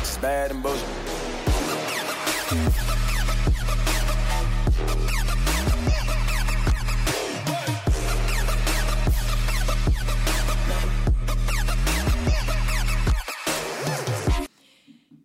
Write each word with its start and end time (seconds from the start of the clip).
It's 0.00 0.16
bad 0.18 0.50
and 0.50 0.62
bullshit. 0.62 0.88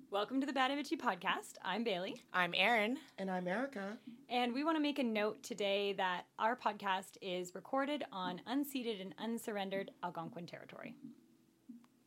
Welcome 0.10 0.40
to 0.42 0.46
the 0.46 0.54
Bad 0.54 0.72
and 0.72 0.80
Bitchy 0.80 0.98
podcast. 0.98 1.56
I'm 1.64 1.84
Bailey, 1.84 2.22
I'm 2.34 2.54
Erin. 2.56 2.98
And 3.18 3.30
I'm 3.30 3.48
Erica. 3.48 3.98
and 4.30 4.54
we 4.54 4.64
want 4.64 4.78
to 4.78 4.82
make 4.82 5.00
a 5.00 5.04
note 5.04 5.44
today 5.44 5.94
that 5.94 6.24
our 6.40 6.56
podcast 6.56 7.18
is 7.22 7.54
recorded 7.56 8.04
on 8.12 8.40
unceded 8.50 9.02
and 9.02 9.14
unsurrendered 9.18 9.90
Algonquin 10.04 10.46
territory. 10.46 10.96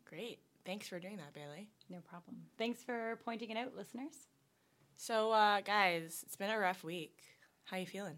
Great. 0.09 0.39
Thanks 0.67 0.89
for 0.89 0.99
doing 0.99 1.17
that, 1.19 1.33
Bailey. 1.33 1.69
No 1.89 2.01
problem. 2.01 2.37
Thanks 2.59 2.83
for 2.83 3.21
pointing 3.25 3.51
it 3.51 3.57
out, 3.57 3.77
listeners. 3.77 4.27
So, 4.97 5.31
uh, 5.31 5.61
guys, 5.61 6.25
it's 6.27 6.37
been 6.37 6.51
a 6.51 6.59
rough 6.59 6.83
week. 6.83 7.21
How 7.65 7.77
you 7.77 7.87
feeling? 7.87 8.17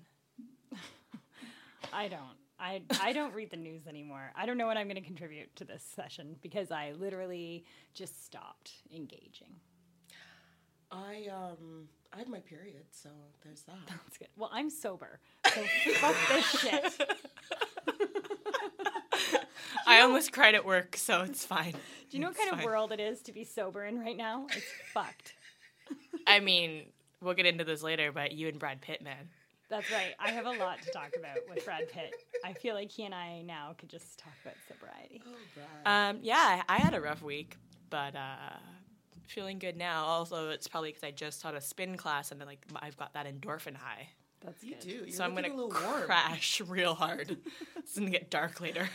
I 1.92 2.09
don't. 2.09 2.39
I, 2.59 2.83
I 3.01 3.12
don't 3.12 3.34
read 3.34 3.51
the 3.51 3.56
news 3.56 3.87
anymore. 3.87 4.33
I 4.34 4.47
don't 4.47 4.56
know 4.56 4.66
what 4.66 4.77
I'm 4.77 4.89
going 4.89 4.97
to 4.97 5.06
contribute 5.06 5.55
to 5.56 5.65
this 5.65 5.83
session 5.95 6.37
because 6.42 6.73
I 6.73 6.92
literally 6.98 7.65
just 7.95 8.25
stopped 8.25 8.73
engaging. 8.92 9.55
I 10.91 11.27
um 11.30 11.89
I 12.12 12.19
had 12.19 12.29
my 12.29 12.41
period, 12.41 12.85
so 12.91 13.11
there's 13.45 13.62
that. 13.62 13.77
That's 13.89 14.19
good. 14.19 14.29
Well, 14.37 14.51
I'm 14.53 14.71
sober, 14.71 15.21
so 15.55 15.62
fuck 15.95 16.17
this 16.29 16.45
shit. 16.61 17.03
I 19.87 20.01
almost 20.01 20.33
cried 20.33 20.55
at 20.55 20.65
work, 20.65 20.97
so 20.97 21.23
it's 21.23 21.45
fine. 21.45 21.73
Do 21.73 22.17
you 22.17 22.21
know 22.21 22.29
what 22.29 22.37
It's 22.37 22.48
kind 22.48 22.61
of 22.61 22.65
world 22.65 22.93
it 22.93 23.01
is 23.01 23.21
to 23.23 23.33
be 23.33 23.45
sober 23.45 23.84
in 23.84 23.98
right 23.98 24.17
now? 24.17 24.47
It's 24.51 24.65
fucked. 24.93 25.34
I 26.27 26.41
mean, 26.41 26.87
we'll 27.23 27.34
get 27.34 27.47
into 27.47 27.65
this 27.65 27.83
later, 27.83 28.12
but 28.12 28.33
you 28.33 28.48
and 28.48 28.59
Brad 28.59 28.81
Pitt, 28.81 29.03
man. 29.03 29.28
That's 29.70 29.91
right. 29.91 30.15
I 30.19 30.31
have 30.31 30.47
a 30.47 30.53
lot 30.53 30.81
to 30.83 30.91
talk 30.91 31.11
about 31.19 31.37
with 31.48 31.65
Brad 31.65 31.89
Pitt. 31.91 32.12
I 32.45 32.55
feel 32.55 32.75
like 32.75 32.91
he 32.91 33.05
and 33.05 33.15
I 33.15 33.43
now 33.43 33.75
could 33.78 33.91
just 33.91 34.19
talk 34.19 34.33
about 34.43 34.56
sobriety. 34.67 35.22
Oh, 35.27 35.33
Brad. 35.55 36.15
Um, 36.17 36.20
yeah, 36.22 36.62
I 36.69 36.77
I 36.77 36.78
had 36.78 36.95
a 36.95 37.00
rough 37.00 37.22
week, 37.22 37.56
but 37.91 38.15
uh, 38.17 38.56
feeling 39.31 39.59
good 39.59 39.77
now. 39.77 40.05
Also, 40.05 40.51
it's 40.51 40.69
probably 40.69 40.91
because 40.91 41.05
I 41.05 41.11
just 41.11 41.41
taught 41.41 41.55
a 41.55 41.61
spin 41.61 41.97
class 41.97 42.33
and 42.33 42.41
then, 42.41 42.48
like 42.48 42.65
I've 42.77 42.97
got 42.97 43.15
that 43.15 43.27
endorphin 43.27 43.77
high. 43.77 44.09
That's 44.41 44.62
you 44.62 44.75
good. 44.75 44.81
do. 44.81 44.91
You're 44.91 45.11
so 45.11 45.25
I'm 45.25 45.34
gonna 45.34 45.48
a 45.48 45.51
little 45.51 45.71
warm. 45.71 46.03
crash 46.03 46.61
real 46.67 46.95
hard. 46.95 47.37
it's 47.77 47.99
gonna 47.99 48.11
get 48.11 48.31
dark 48.31 48.61
later. 48.61 48.89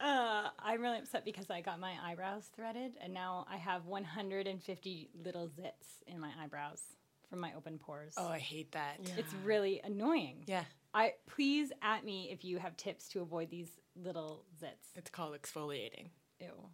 Uh, 0.00 0.48
I'm 0.60 0.80
really 0.80 0.98
upset 0.98 1.24
because 1.24 1.50
I 1.50 1.60
got 1.60 1.80
my 1.80 1.94
eyebrows 2.04 2.48
threaded, 2.54 2.92
and 3.02 3.12
now 3.12 3.46
I 3.50 3.56
have 3.56 3.86
150 3.86 5.10
little 5.24 5.48
zits 5.48 6.02
in 6.06 6.20
my 6.20 6.30
eyebrows 6.40 6.82
from 7.28 7.40
my 7.40 7.52
open 7.56 7.78
pores. 7.78 8.14
Oh, 8.16 8.28
I 8.28 8.38
hate 8.38 8.72
that. 8.72 8.98
Yeah. 9.02 9.14
It's 9.18 9.34
really 9.44 9.80
annoying. 9.82 10.44
Yeah, 10.46 10.64
I 10.94 11.14
please 11.28 11.72
at 11.82 12.04
me 12.04 12.28
if 12.32 12.44
you 12.44 12.58
have 12.58 12.76
tips 12.76 13.08
to 13.08 13.20
avoid 13.22 13.50
these 13.50 13.70
little 13.96 14.44
zits. 14.62 14.96
it's 14.96 15.10
called 15.10 15.36
exfoliating. 15.40 16.10
Ew. 16.40 16.68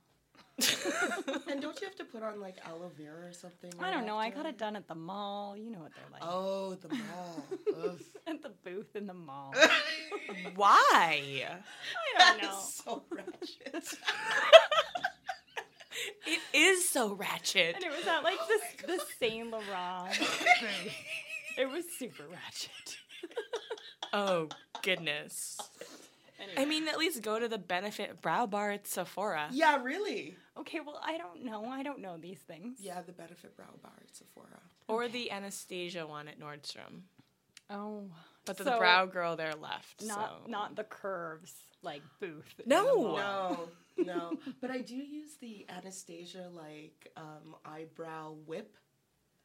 And 0.58 1.60
don't 1.60 1.80
you 1.80 1.86
have 1.86 1.97
to 1.97 2.05
put 2.05 2.22
on 2.22 2.41
like 2.41 2.56
aloe 2.64 2.91
vera 2.97 3.28
or 3.28 3.33
something? 3.33 3.72
I 3.80 3.91
don't 3.91 4.06
know. 4.06 4.16
I 4.16 4.30
got 4.30 4.47
it 4.47 4.56
done 4.56 4.77
at 4.77 4.86
the 4.86 4.94
mall. 4.94 5.56
You 5.56 5.70
know 5.70 5.80
what 5.80 5.92
they're 5.94 6.05
like. 6.12 6.22
Oh, 6.24 6.74
the 6.74 6.88
mall. 6.88 7.96
At 8.27 8.41
the 8.42 8.52
booth 8.64 8.96
in 8.96 9.06
the 9.06 9.12
mall. 9.12 9.52
Why? 10.55 11.44
I 12.19 12.30
don't 12.30 12.42
know. 12.42 12.58
so 12.62 13.02
ratchet. 13.11 13.98
It 16.27 16.41
is 16.52 16.89
so 16.89 17.14
ratchet. 17.14 17.77
And 17.77 17.84
it 17.84 17.91
was 17.91 18.06
at 18.06 18.22
like 18.24 18.39
oh 18.41 18.46
this 18.48 18.98
the 18.98 19.05
Saint 19.18 19.50
Laurent 19.50 20.18
booth. 20.18 20.92
It 21.56 21.70
was 21.70 21.84
super 21.98 22.24
ratchet. 22.24 22.96
Oh 24.12 24.48
goodness. 24.83 25.58
Anyway. 26.40 26.55
I 26.62 26.64
mean, 26.64 26.89
at 26.89 26.98
least 26.98 27.22
go 27.22 27.39
to 27.39 27.46
the 27.48 27.58
Benefit 27.58 28.20
Brow 28.20 28.46
Bar 28.46 28.72
at 28.72 28.86
Sephora. 28.86 29.48
yeah, 29.52 29.80
really. 29.83 30.36
okay, 30.58 30.80
well, 30.80 31.00
I 31.05 31.17
don't 31.17 31.45
know. 31.45 31.64
I 31.67 31.83
don't 31.83 32.00
know 32.00 32.17
these 32.18 32.39
things. 32.40 32.78
Yeah, 32.80 33.00
the 33.02 33.12
Benefit 33.12 33.56
Brow 33.56 33.70
Bar 33.83 33.92
at 34.00 34.14
Sephora. 34.14 34.61
Or 34.89 35.08
the 35.08 35.30
Anastasia 35.30 36.06
one 36.06 36.28
at 36.28 36.39
Nordstrom. 36.40 37.02
Oh, 37.70 38.11
But 38.44 38.58
the, 38.58 38.64
So, 38.64 38.78
brow 38.78 39.06
girl 39.06 39.36
there 39.36 39.55
left. 39.55 40.02
not 40.05 40.42
so. 40.44 40.50
not 40.50 40.77
the 40.77 40.84
curves 40.84 41.55
like 41.83 42.02
booth. 42.20 42.61
No. 42.67 43.17
No, 43.17 43.68
no. 44.05 44.33
But 44.61 44.70
I 44.70 44.78
do 44.80 44.96
use 44.96 45.36
the 45.40 45.67
Anastasia 45.68 46.48
like 46.52 47.11
um, 47.17 47.55
eyebrow 47.64 48.34
whip. 48.46 48.77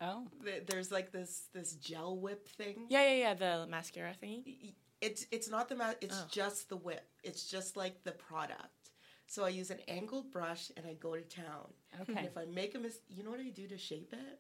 Oh, 0.02 0.28
Th- 0.44 0.64
There's 0.66 0.92
like 0.92 1.12
this 1.12 1.44
this 1.54 1.74
gel 1.74 2.18
whip 2.18 2.48
thing. 2.50 2.88
Yeah, 2.90 3.04
yeah, 3.10 3.16
yeah. 3.16 3.34
The 3.36 3.68
mascara 3.70 4.14
thingy. 4.22 4.74
It's 5.02 5.26
it's 5.32 5.50
not 5.50 5.70
the 5.70 5.76
ma- 5.76 5.94
it's 6.02 6.20
Oh. 6.22 6.28
just 6.32 6.70
the 6.70 6.76
whip. 6.78 7.08
It's 7.24 7.50
just 7.50 7.78
like 7.78 8.04
the 8.04 8.12
product. 8.12 8.92
So 9.28 9.46
I 9.46 9.50
use 9.50 9.70
an 9.70 9.80
angled 9.88 10.32
brush 10.32 10.72
and 10.76 10.86
I 10.86 10.94
go 10.96 11.16
to 11.16 11.22
town. 11.22 11.72
And 11.94 12.10
okay. 12.10 12.26
if 12.26 12.38
I 12.38 12.46
make 12.46 12.76
a 12.76 12.80
mis, 12.80 12.98
you 13.10 13.24
know 13.24 13.30
what 13.32 13.40
I 13.40 13.50
do 13.50 13.68
to 13.68 13.78
shape 13.78 14.12
it? 14.14 14.40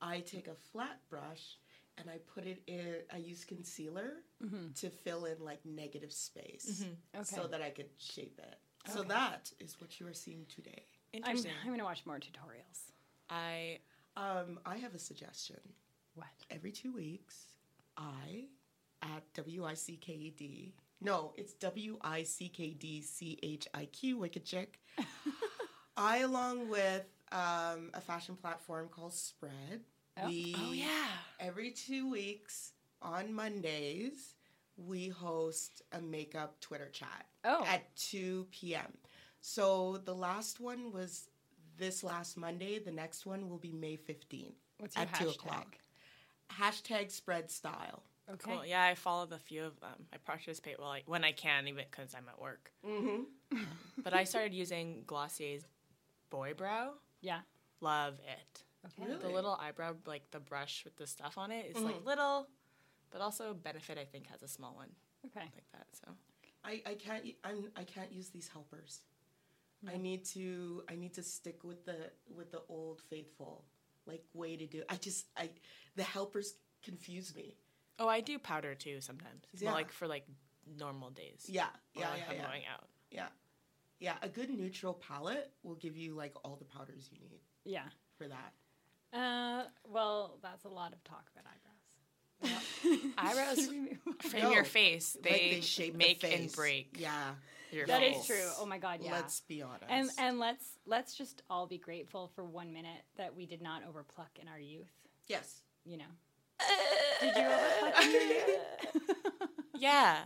I 0.00 0.20
take 0.20 0.46
a 0.48 0.54
flat 0.54 1.00
brush 1.10 1.58
and 1.98 2.08
I 2.08 2.18
put 2.34 2.46
it 2.46 2.62
in. 2.66 2.96
I 3.12 3.16
use 3.18 3.44
concealer 3.44 4.22
Mm-hmm. 4.44 4.72
to 4.74 4.90
fill 4.90 5.24
in 5.24 5.38
like 5.42 5.64
negative 5.64 6.12
space, 6.12 6.84
Okay. 7.14 7.24
so 7.24 7.46
that 7.46 7.62
I 7.62 7.70
could 7.70 7.88
shape 7.98 8.38
it. 8.38 8.58
So 8.92 9.02
that 9.04 9.50
is 9.58 9.80
what 9.80 9.98
you 9.98 10.06
are 10.06 10.12
seeing 10.12 10.44
today. 10.54 10.84
I'm, 11.14 11.18
Interesting. 11.20 11.52
I'm 11.64 11.70
gonna 11.70 11.84
watch 11.84 12.04
more 12.06 12.18
tutorials. 12.18 12.92
I 13.30 13.78
Um, 14.16 14.60
I 14.66 14.76
have 14.76 14.94
a 14.94 14.98
suggestion. 14.98 15.60
What? 16.14 16.28
Every 16.50 16.70
two 16.72 16.92
weeks, 16.92 17.46
I 17.96 18.48
at 19.04 19.22
W 19.34 19.64
I 19.64 19.74
C 19.74 19.96
K 19.96 20.12
E 20.12 20.34
D. 20.36 20.72
No, 21.00 21.32
it's 21.36 21.52
W 21.54 21.98
I 22.00 22.22
C 22.22 22.48
K 22.48 22.70
D 22.70 23.02
C 23.02 23.38
H 23.42 23.68
I 23.74 23.84
Q, 23.86 24.18
Wicked 24.18 24.44
Chick. 24.44 24.80
I, 25.96 26.18
along 26.18 26.68
with 26.68 27.04
um, 27.32 27.90
a 27.94 28.00
fashion 28.00 28.36
platform 28.36 28.88
called 28.90 29.12
Spread, 29.14 29.80
Oh. 30.16 30.28
we 30.28 30.54
Oh 30.58 30.72
yeah. 30.72 31.08
every 31.40 31.72
two 31.72 32.08
weeks 32.08 32.72
on 33.02 33.32
Mondays 33.34 34.34
we 34.76 35.08
host 35.08 35.82
a 35.92 36.00
makeup 36.00 36.60
Twitter 36.60 36.88
chat 36.88 37.26
Oh. 37.44 37.64
at 37.66 37.94
2 37.96 38.46
p.m. 38.52 38.92
So 39.40 39.96
the 40.04 40.14
last 40.14 40.58
one 40.60 40.92
was 40.92 41.28
this 41.76 42.02
last 42.04 42.36
Monday. 42.36 42.78
The 42.78 42.92
next 42.92 43.26
one 43.26 43.48
will 43.50 43.58
be 43.58 43.72
May 43.72 43.96
15th 43.96 44.52
What's 44.78 44.96
your 44.96 45.02
at 45.04 45.14
2 45.14 45.24
hashtag? 45.26 45.34
o'clock. 45.34 45.78
Hashtag 46.60 47.10
spread 47.10 47.50
style. 47.50 48.02
Okay. 48.32 48.52
Cool. 48.52 48.64
Yeah, 48.66 48.82
I 48.82 48.94
follow 48.94 49.26
the 49.26 49.38
few 49.38 49.64
of 49.64 49.78
them. 49.80 50.06
I 50.12 50.16
participate 50.16 50.78
well, 50.78 50.88
like 50.88 51.04
when 51.06 51.24
I 51.24 51.32
can, 51.32 51.68
even 51.68 51.84
because 51.90 52.14
I'm 52.14 52.26
at 52.28 52.40
work. 52.40 52.70
Mm-hmm. 52.86 53.22
But 54.02 54.14
I 54.14 54.24
started 54.24 54.54
using 54.54 55.02
Glossier's 55.06 55.64
Boy 56.30 56.54
Brow. 56.54 56.92
Yeah. 57.20 57.40
Love 57.80 58.14
it. 58.26 58.62
Okay. 58.86 59.08
Really? 59.10 59.20
The 59.22 59.28
little 59.28 59.56
eyebrow, 59.60 59.94
like 60.06 60.30
the 60.30 60.40
brush 60.40 60.84
with 60.84 60.96
the 60.96 61.06
stuff 61.06 61.36
on 61.38 61.50
it, 61.50 61.66
is 61.70 61.76
Mm-hmm. 61.76 61.84
like 61.86 62.04
little, 62.06 62.48
but 63.10 63.20
also 63.20 63.54
Benefit 63.54 63.98
I 63.98 64.04
think 64.04 64.26
has 64.28 64.42
a 64.42 64.48
small 64.48 64.74
one 64.74 64.88
Okay. 65.26 65.44
like 65.54 65.70
that. 65.72 65.86
So 65.92 66.08
I, 66.64 66.82
I 66.86 66.94
can't 66.94 67.24
u- 67.26 67.34
I'm 67.44 67.68
I 67.76 67.84
can't 67.84 68.10
use 68.12 68.30
these 68.30 68.48
helpers. 68.48 69.00
I 69.86 69.98
need 69.98 70.24
to 70.32 70.82
I 70.88 70.94
need 70.96 71.12
to 71.14 71.22
stick 71.22 71.62
with 71.62 71.84
the 71.84 72.10
with 72.34 72.50
the 72.52 72.62
old 72.70 73.02
faithful 73.10 73.64
like 74.06 74.24
way 74.32 74.56
to 74.56 74.66
do. 74.66 74.82
I 74.88 74.96
just 74.96 75.26
I 75.36 75.50
the 75.96 76.02
helpers 76.04 76.54
confuse 76.82 77.34
me. 77.34 77.56
Oh, 77.98 78.08
I 78.08 78.20
do 78.20 78.38
powder 78.38 78.74
too 78.74 79.00
sometimes. 79.00 79.44
Well, 79.62 79.72
like 79.74 79.90
for 79.92 80.06
like 80.06 80.24
normal 80.78 81.10
days. 81.10 81.46
Yeah, 81.48 81.64
or, 81.96 82.00
yeah, 82.02 82.10
like, 82.10 82.18
yeah, 82.18 82.24
I'm 82.30 82.36
yeah. 82.36 82.46
going 82.46 82.62
out. 82.72 82.84
Yeah. 83.10 83.26
Yeah, 84.00 84.14
a 84.22 84.28
good 84.28 84.50
neutral 84.50 84.94
palette 84.94 85.52
will 85.62 85.76
give 85.76 85.96
you 85.96 86.14
like 86.14 86.34
all 86.44 86.56
the 86.56 86.64
powders 86.64 87.08
you 87.12 87.18
need 87.20 87.40
Yeah. 87.64 87.84
for 88.18 88.26
that. 88.28 88.52
Uh. 89.18 89.64
Well, 89.88 90.38
that's 90.42 90.64
a 90.64 90.68
lot 90.68 90.92
of 90.92 91.02
talk 91.04 91.24
about 91.32 91.44
eyebrows. 91.46 92.60
Eyebrows 93.18 93.58
Should 93.60 93.70
we 93.70 93.80
move 93.80 93.98
on? 94.06 94.14
Frame 94.14 94.42
No, 94.42 94.50
your 94.50 94.64
face. 94.64 95.16
Like, 95.22 95.32
They, 95.32 95.60
shape 95.62 95.92
the 95.92 95.98
make 95.98 96.24
and 96.24 96.52
break 96.52 96.96
Yeah. 96.98 97.30
your 97.70 97.86
That 97.86 98.00
face. 98.00 98.18
is 98.20 98.26
true. 98.26 98.50
Oh 98.58 98.66
my 98.66 98.78
god, 98.78 99.00
yeah. 99.02 99.12
Let's 99.12 99.40
be 99.42 99.62
honest. 99.62 99.84
and 99.88 100.10
and 100.18 100.38
let's 100.38 100.78
let's 100.84 101.14
just 101.14 101.42
all 101.48 101.66
be 101.66 101.78
grateful 101.78 102.30
for 102.34 102.44
one 102.44 102.72
minute 102.72 103.02
that 103.16 103.34
we 103.34 103.46
did 103.46 103.62
not 103.62 103.82
overpluck 103.84 104.38
in 104.42 104.48
our 104.48 104.58
youth. 104.58 104.90
yes. 105.28 105.62
You 105.86 105.98
know. 105.98 106.04
Did 107.20 107.36
you 107.36 107.42
overpluck 107.42 108.02
in 108.04 108.10
your 108.12 108.22
youth? 108.22 108.60
Yeah. 109.76 110.20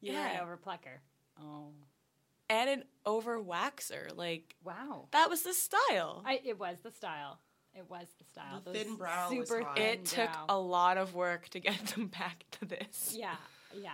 you 0.00 0.12
Yeah. 0.12 0.44
were 0.44 0.52
an 0.52 0.58
overplucker. 0.58 0.98
Oh 1.40 1.68
And 2.50 2.68
an 2.70 2.84
over 3.06 3.38
waxer. 3.40 4.14
Like 4.16 4.54
wow. 4.64 5.08
that 5.12 5.30
was 5.30 5.42
the 5.42 5.54
style. 5.54 6.22
I 6.26 6.40
it 6.44 6.58
was 6.58 6.78
the 6.82 6.90
style. 6.90 7.38
It 7.74 7.88
was 7.88 8.06
the 8.18 8.24
style. 8.24 8.60
The 8.64 8.72
Those 8.72 8.82
thin 8.82 8.96
brow 8.96 9.32
was 9.32 9.48
super 9.48 9.62
hot. 9.64 9.76
thin 9.76 9.84
it 10.00 10.04
took 10.04 10.30
brow. 10.32 10.46
a 10.50 10.58
lot 10.58 10.98
of 10.98 11.14
work 11.14 11.48
to 11.50 11.60
get 11.60 11.78
them 11.94 12.08
back 12.08 12.44
to 12.60 12.66
this. 12.66 13.14
Yeah, 13.16 13.36
yeah. 13.74 13.90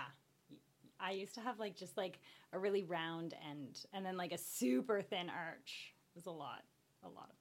I 0.98 1.12
used 1.12 1.34
to 1.36 1.40
have 1.40 1.60
like 1.60 1.76
just 1.76 1.96
like 1.96 2.18
a 2.52 2.58
really 2.58 2.82
round 2.82 3.34
end 3.48 3.84
and 3.92 4.04
then 4.04 4.16
like 4.16 4.32
a 4.32 4.38
super 4.38 5.00
thin 5.02 5.28
arch. 5.30 5.94
It 6.14 6.16
was 6.18 6.26
a 6.26 6.30
lot, 6.32 6.62
a 7.04 7.08
lot 7.08 7.30
of 7.30 7.36
plucking 7.36 7.36
too. 7.36 7.37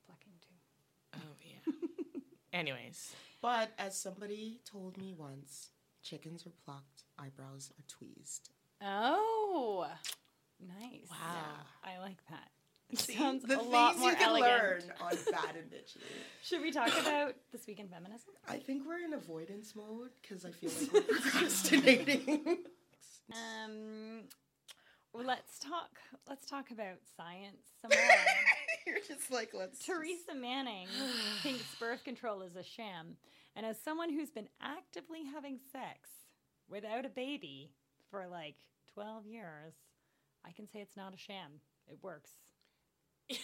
Anyways, 2.57 3.13
But 3.41 3.71
as 3.77 3.95
somebody 3.95 4.59
told 4.65 4.97
me 4.97 5.13
once, 5.15 5.69
chickens 6.01 6.45
are 6.47 6.53
plucked, 6.65 7.03
eyebrows 7.19 7.71
are 7.77 7.83
tweezed. 7.87 8.49
Oh, 8.81 9.87
nice. 10.59 11.07
Wow. 11.09 11.65
I 11.83 11.99
like 11.99 12.17
that. 12.29 12.49
It 12.89 12.99
See, 12.99 13.15
sounds 13.15 13.43
the 13.43 13.59
a 13.59 13.61
lot 13.61 13.97
more 13.99 14.09
you 14.11 14.15
can 14.15 14.29
elegant. 14.29 14.51
learn 14.51 14.81
on 15.01 15.15
Bad 15.29 15.55
and 15.57 15.69
Bitchy. 15.69 15.97
Should 16.41 16.61
we 16.61 16.71
talk 16.71 16.87
about 16.99 17.35
this 17.51 17.67
week 17.67 17.79
in 17.79 17.89
feminism? 17.89 18.29
I 18.47 18.57
think 18.57 18.87
we're 18.87 19.03
in 19.05 19.13
avoidance 19.13 19.75
mode 19.75 20.09
because 20.21 20.43
I 20.45 20.51
feel 20.51 20.71
like 20.71 20.93
we're 20.93 21.01
procrastinating. 21.19 22.57
Um, 23.31 24.21
well, 25.13 25.25
let's 25.25 25.59
talk. 25.59 25.89
Let's 26.29 26.45
talk 26.47 26.71
about 26.71 26.95
science 27.17 27.67
some 27.81 27.91
more. 27.93 28.07
You're 28.87 28.99
just 29.05 29.29
like, 29.31 29.49
let's. 29.53 29.85
Teresa 29.85 30.33
Manning 30.33 30.87
thinks 31.43 31.63
birth 31.77 32.03
control 32.05 32.41
is 32.41 32.55
a 32.55 32.63
sham, 32.63 33.17
and 33.55 33.65
as 33.65 33.77
someone 33.79 34.11
who's 34.13 34.29
been 34.31 34.47
actively 34.61 35.25
having 35.25 35.59
sex 35.71 36.09
without 36.69 37.05
a 37.05 37.09
baby 37.09 37.71
for 38.09 38.27
like 38.27 38.55
twelve 38.93 39.25
years, 39.25 39.73
I 40.45 40.51
can 40.53 40.67
say 40.69 40.79
it's 40.79 40.95
not 40.95 41.13
a 41.13 41.17
sham. 41.17 41.59
It 41.89 41.97
works. 42.01 42.31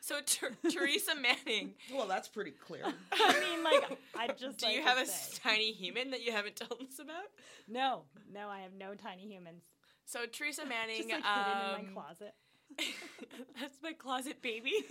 so 0.00 0.16
Ter- 0.24 0.56
Teresa 0.70 1.12
Manning, 1.14 1.74
Well, 1.94 2.06
that's 2.08 2.26
pretty 2.28 2.50
clear. 2.52 2.82
I 3.12 3.40
mean, 3.40 3.62
like, 3.62 3.98
I 4.18 4.28
just. 4.28 4.58
do 4.58 4.66
like 4.66 4.74
you 4.74 4.82
have 4.82 4.98
a 4.98 5.06
say. 5.06 5.38
tiny 5.42 5.72
human 5.72 6.10
that 6.10 6.24
you 6.24 6.32
haven't 6.32 6.56
told 6.56 6.80
us 6.82 6.98
about? 6.98 7.26
No, 7.68 8.02
no, 8.32 8.48
I 8.48 8.60
have 8.60 8.72
no 8.76 8.94
tiny 8.94 9.26
humans. 9.28 9.64
So 10.04 10.26
Teresa 10.26 10.64
Manning, 10.64 10.96
Just 10.96 11.08
like 11.10 11.24
hidden 11.24 11.52
in 11.52 11.86
um, 11.86 11.94
my 11.94 12.02
closet. 12.02 12.34
that's 13.60 13.78
my 13.82 13.92
closet 13.92 14.40
baby. 14.42 14.72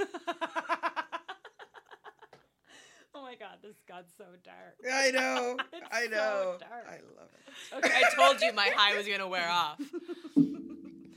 oh 3.14 3.22
my 3.22 3.36
god, 3.36 3.58
this 3.62 3.76
got 3.88 4.06
so 4.18 4.26
dark. 4.44 4.76
I 4.92 5.12
know. 5.12 5.58
It's 5.74 5.88
I 5.92 6.06
so 6.06 6.10
know. 6.12 6.58
dark. 6.60 6.86
I 6.88 7.00
love 7.20 7.30
it. 7.34 7.86
Okay. 7.86 7.94
I 7.96 8.16
told 8.16 8.42
you 8.42 8.54
my 8.54 8.70
high 8.76 8.96
was 8.98 9.08
gonna 9.08 9.28
wear 9.28 9.48
off. 9.50 9.80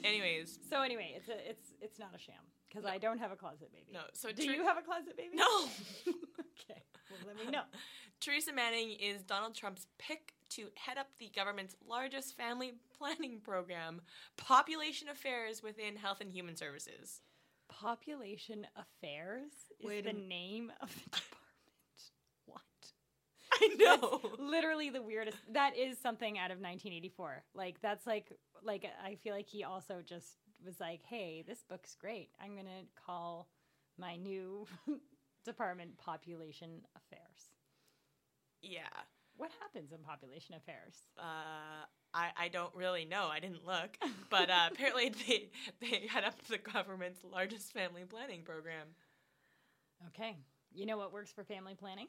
Anyways, 0.05 0.58
So 0.70 0.82
anyway, 0.82 1.12
it's 1.16 1.28
a 1.28 1.50
it's 1.50 1.72
it's 1.81 1.99
not 1.99 2.14
a 2.14 2.19
sham 2.19 2.34
because 2.69 2.84
I 2.84 2.99
don't 2.99 3.19
have 3.19 3.32
a 3.32 3.37
closet 3.37 3.70
baby. 3.72 3.87
no. 3.93 4.00
So 4.14 4.31
Do 4.32 4.44
Ter- 4.46 4.52
you 4.52 4.64
have 4.64 4.78
a 4.78 4.82
closet 4.82 5.16
baby? 5.16 5.34
no. 5.34 5.64
okay. 6.06 6.82
Well, 7.11 7.20
let 7.26 7.37
me 7.44 7.50
know. 7.50 7.62
Teresa 8.20 8.52
Manning 8.52 8.90
is 8.90 9.22
Donald 9.22 9.54
Trump's 9.54 9.87
pick 9.99 10.34
to 10.50 10.68
head 10.74 10.98
up 10.98 11.08
the 11.18 11.30
government's 11.34 11.76
largest 11.86 12.36
family 12.36 12.74
planning 12.98 13.40
program, 13.40 14.00
Population 14.36 15.08
Affairs 15.08 15.62
within 15.62 15.96
Health 15.96 16.20
and 16.20 16.32
Human 16.32 16.56
Services. 16.56 17.20
Population 17.68 18.66
Affairs 18.76 19.52
is 19.80 19.86
Wait 19.86 20.04
the 20.04 20.12
name 20.12 20.72
of 20.80 20.88
the 20.94 21.00
department. 21.04 21.42
What? 22.46 22.62
I 23.52 23.68
know. 23.78 24.20
Literally 24.38 24.90
the 24.90 25.02
weirdest. 25.02 25.38
That 25.52 25.76
is 25.76 25.98
something 25.98 26.38
out 26.38 26.50
of 26.50 26.58
1984. 26.58 27.44
Like 27.54 27.80
that's 27.82 28.06
like 28.06 28.32
like 28.62 28.86
I 29.04 29.16
feel 29.16 29.34
like 29.34 29.48
he 29.48 29.64
also 29.64 30.02
just 30.04 30.36
was 30.64 30.80
like, 30.80 31.02
"Hey, 31.04 31.44
this 31.46 31.62
book's 31.68 31.94
great. 31.94 32.30
I'm 32.40 32.54
going 32.54 32.66
to 32.66 33.02
call 33.06 33.48
my 33.98 34.16
new 34.16 34.66
department 35.44 35.98
Population 35.98 36.82
Affairs." 36.96 37.50
yeah. 38.62 38.88
What 39.38 39.50
happens 39.61 39.93
in 39.93 39.99
Population 39.99 40.56
Affairs? 40.56 40.94
Uh, 41.17 41.87
I, 42.12 42.31
I 42.37 42.49
don't 42.49 42.75
really 42.75 43.05
know. 43.05 43.29
I 43.31 43.38
didn't 43.38 43.64
look. 43.64 43.96
But 44.31 44.50
uh, 44.50 44.69
apparently 44.73 45.11
they, 45.29 45.50
they 45.81 46.06
head 46.08 46.25
up 46.25 46.35
the 46.49 46.58
government's 46.58 47.20
largest 47.25 47.73
family 47.73 48.02
planning 48.05 48.43
program. 48.43 48.88
Okay. 50.08 50.37
You 50.75 50.87
know 50.87 50.99
what 50.99 51.12
works 51.12 51.31
for 51.31 51.44
family 51.44 51.75
planning? 51.75 52.08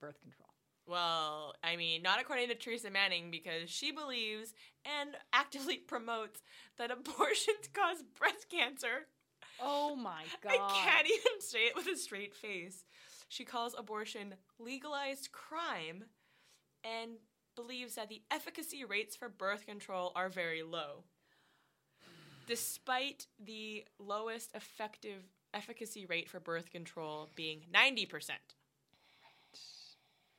Birth 0.00 0.20
control. 0.20 0.48
Well, 0.86 1.54
I 1.62 1.76
mean, 1.76 2.02
not 2.02 2.18
according 2.18 2.48
to 2.48 2.54
Teresa 2.54 2.90
Manning, 2.90 3.30
because 3.30 3.68
she 3.68 3.92
believes 3.92 4.54
and 4.86 5.10
actively 5.34 5.76
promotes 5.86 6.40
that 6.78 6.90
abortions 6.90 7.68
cause 7.74 8.02
breast 8.18 8.48
cancer. 8.50 9.06
Oh 9.60 9.94
my 9.94 10.24
god. 10.42 10.52
I 10.54 10.82
can't 10.82 11.06
even 11.06 11.40
say 11.40 11.66
it 11.66 11.76
with 11.76 11.88
a 11.88 11.96
straight 11.96 12.34
face. 12.34 12.84
She 13.28 13.44
calls 13.44 13.74
abortion 13.76 14.34
legalized 14.58 15.30
crime 15.32 16.04
and 16.84 17.12
believes 17.56 17.94
that 17.96 18.08
the 18.08 18.22
efficacy 18.30 18.84
rates 18.84 19.16
for 19.16 19.28
birth 19.28 19.66
control 19.66 20.12
are 20.14 20.28
very 20.28 20.62
low. 20.62 21.04
Despite 22.46 23.26
the 23.44 23.84
lowest 23.98 24.54
effective 24.54 25.22
efficacy 25.52 26.06
rate 26.06 26.28
for 26.30 26.40
birth 26.40 26.70
control 26.70 27.28
being 27.34 27.60
90%. 27.74 28.08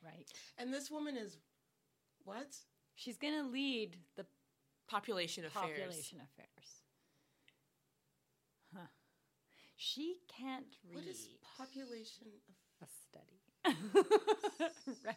Right. 0.02 0.26
And 0.58 0.72
this 0.72 0.90
woman 0.90 1.16
is 1.16 1.36
what? 2.24 2.56
She's 2.94 3.16
going 3.18 3.34
to 3.34 3.48
lead 3.48 3.96
the 4.16 4.26
Population 4.88 5.44
affairs. 5.44 5.68
population 5.70 6.18
affairs. 6.20 6.82
Huh. 8.74 8.86
She 9.76 10.16
can't 10.26 10.66
read 10.88 10.96
What 10.96 11.06
is 11.06 11.28
population? 11.56 12.26
a 12.82 12.86
study. 12.86 13.40
right? 15.06 15.16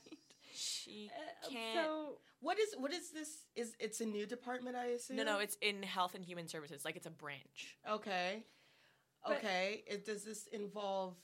She 0.53 1.09
Uh, 1.13 1.49
can't. 1.49 1.85
So, 1.85 2.17
What 2.39 2.59
is 2.59 2.75
what 2.77 2.91
is 2.93 3.09
this? 3.11 3.45
Is 3.55 3.75
it's 3.79 4.01
a 4.01 4.05
new 4.05 4.25
department? 4.25 4.75
I 4.75 4.87
assume. 4.87 5.17
no, 5.17 5.23
no, 5.23 5.39
it's 5.39 5.57
in 5.61 5.81
Health 5.83 6.13
and 6.15 6.23
Human 6.25 6.47
Services. 6.47 6.83
Like 6.85 6.95
it's 6.95 7.07
a 7.07 7.11
branch. 7.11 7.77
okay. 7.89 8.43
But- 9.25 9.37
Okay. 9.37 9.83
It, 9.87 10.05
does 10.05 10.23
this 10.25 10.47
involve 10.47 11.15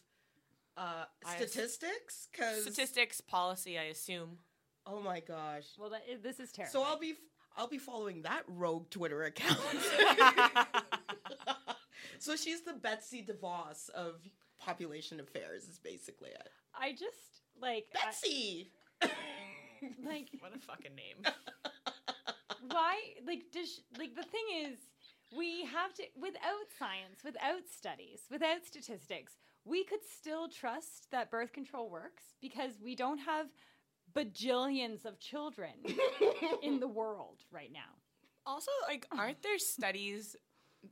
uh, 0.78 1.04
statistics? 1.36 2.30
Because 2.32 2.62
Statistics, 2.62 3.20
policy, 3.20 3.78
I 3.78 3.84
assume. 3.84 4.40
oh 4.86 5.02
my 5.02 5.20
gosh. 5.20 5.66
well, 5.78 5.90
that, 5.90 6.04
this 6.24 6.40
is 6.40 6.52
terrible. 6.54 6.72
So 6.72 6.84
I'll 6.84 6.98
be 7.00 7.16
I'll 7.58 7.68
be 7.68 7.78
following 7.78 8.22
that 8.22 8.44
rogue 8.48 8.90
Twitter 8.90 9.24
account. 9.24 9.60
so 12.20 12.36
she's 12.38 12.62
the 12.62 12.74
Betsy 12.74 13.22
DeVos 13.26 13.90
of 13.90 14.22
population 14.58 15.20
affairs. 15.20 15.64
Is 15.68 15.80
basically 15.80 16.30
it. 16.30 16.48
I 16.74 16.92
just, 16.92 17.42
like, 17.62 17.88
I- 17.96 18.06
Betsy. 18.06 18.72
like, 20.06 20.30
What 20.40 20.56
a 20.56 20.60
fucking 20.60 20.96
name. 20.96 21.24
why 22.70 22.96
like 23.26 23.44
does 23.52 23.82
like 23.98 24.16
the 24.16 24.24
thing 24.24 24.46
is 24.66 24.78
we 25.36 25.64
have 25.66 25.94
to 25.94 26.04
without 26.20 26.68
science 26.78 27.24
without 27.24 27.68
studies 27.74 28.22
without 28.30 28.66
statistics 28.66 29.34
we 29.66 29.84
could 29.84 30.04
still 30.04 30.48
trust 30.50 31.08
that 31.12 31.30
birth 31.32 31.54
control 31.54 31.90
works 31.90 32.24
because 32.42 32.74
we 32.84 32.96
don't 32.96 33.20
have 33.20 33.48
bajillions 34.16 35.06
of 35.06 35.20
children 35.20 35.72
in 36.64 36.80
the 36.80 36.88
world 36.88 37.44
right 37.52 37.72
now 37.72 37.94
Also, 38.46 38.72
like, 38.88 39.08
aren't 39.18 39.42
there 39.44 39.60
studies 39.60 40.36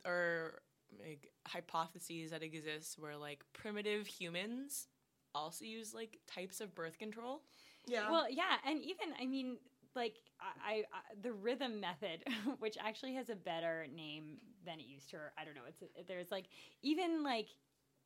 or 0.06 0.60
like 0.98 1.30
hypotheses 1.46 2.30
that 2.30 2.42
exist 2.42 2.98
where 2.98 3.16
like 3.16 3.44
primitive 3.52 4.06
humans 4.06 4.88
also 5.34 5.64
use 5.64 5.94
like 5.94 6.18
types 6.26 6.60
of 6.60 6.74
birth 6.74 6.98
control? 6.98 7.42
Yeah. 7.88 8.10
well 8.10 8.26
yeah 8.30 8.56
and 8.66 8.80
even 8.82 9.08
i 9.20 9.26
mean 9.26 9.56
like 9.96 10.16
I, 10.40 10.70
I, 10.70 10.74
I 10.92 11.00
the 11.22 11.32
rhythm 11.32 11.80
method 11.80 12.24
which 12.58 12.76
actually 12.80 13.14
has 13.14 13.30
a 13.30 13.34
better 13.36 13.86
name 13.94 14.38
than 14.64 14.78
it 14.80 14.86
used 14.86 15.10
to 15.10 15.16
or 15.16 15.32
i 15.38 15.44
don't 15.44 15.54
know 15.54 15.62
it's 15.68 15.82
a, 15.82 15.86
there's 16.06 16.30
like 16.30 16.46
even 16.82 17.22
like 17.22 17.48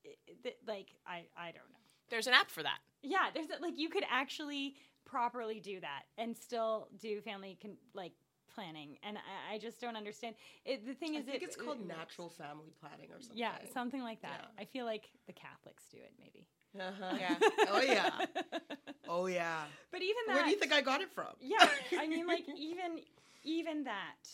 i- 0.07 0.17
i- 0.49 0.55
like 0.67 0.89
i 1.07 1.25
i 1.37 1.47
don't 1.47 1.69
know 1.73 1.81
There's 2.11 2.27
an 2.27 2.35
app 2.35 2.51
for 2.51 2.63
that. 2.63 2.79
Yeah, 3.03 3.31
there's 3.35 3.49
a- 3.51 3.61
like 3.63 3.77
you 3.79 3.89
could 3.89 4.05
actually 4.11 4.77
properly 5.05 5.59
do 5.61 5.81
that 5.81 6.03
and 6.19 6.37
still 6.37 6.89
do 7.01 7.21
family 7.21 7.59
con- 7.61 7.79
like 7.95 8.13
planning, 8.55 8.99
and 9.03 9.17
I, 9.19 9.55
I 9.55 9.59
just 9.59 9.81
don't 9.81 9.97
understand. 9.97 10.37
It, 10.65 10.85
the 10.87 10.95
thing 10.95 11.17
I 11.17 11.21
is, 11.21 11.25
think 11.27 11.43
it, 11.43 11.47
it's 11.47 11.57
called 11.57 11.81
it- 11.81 11.87
natural 11.89 12.29
family 12.29 12.71
planning 12.81 13.11
or 13.11 13.21
something. 13.21 13.39
Yeah, 13.39 13.55
something 13.73 14.03
like 14.03 14.21
that. 14.23 14.41
Yeah. 14.55 14.63
I 14.63 14.65
feel 14.67 14.85
like 14.85 15.09
the 15.27 15.33
Catholics 15.33 15.85
do 15.91 15.97
it, 15.99 16.13
maybe. 16.21 16.47
Uh-huh. 16.79 17.17
Yeah. 17.19 17.35
oh 17.71 17.81
yeah. 17.83 18.11
Oh 19.09 19.27
yeah. 19.27 19.65
but 19.91 20.01
even 20.01 20.15
that. 20.29 20.35
Where 20.37 20.45
do 20.45 20.51
you 20.51 20.57
think 20.57 20.73
I 20.73 20.81
got 20.81 21.03
it 21.03 21.11
from? 21.13 21.27
Yeah, 21.41 21.69
I 21.99 22.07
mean, 22.07 22.27
like 22.27 22.45
even 22.57 23.01
even 23.45 23.85
that. 23.85 24.25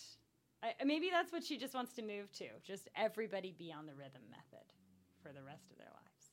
I, 0.62 0.74
maybe 0.84 1.08
that's 1.10 1.32
what 1.32 1.42
she 1.42 1.56
just 1.58 1.74
wants 1.74 1.94
to 1.94 2.02
move 2.02 2.30
to. 2.38 2.44
Just 2.64 2.88
everybody 2.94 3.54
be 3.58 3.72
on 3.72 3.86
the 3.86 3.94
rhythm 3.94 4.22
method 4.30 4.66
for 5.22 5.32
the 5.32 5.42
rest 5.42 5.70
of 5.72 5.78
their 5.78 5.86
lives. 5.88 6.30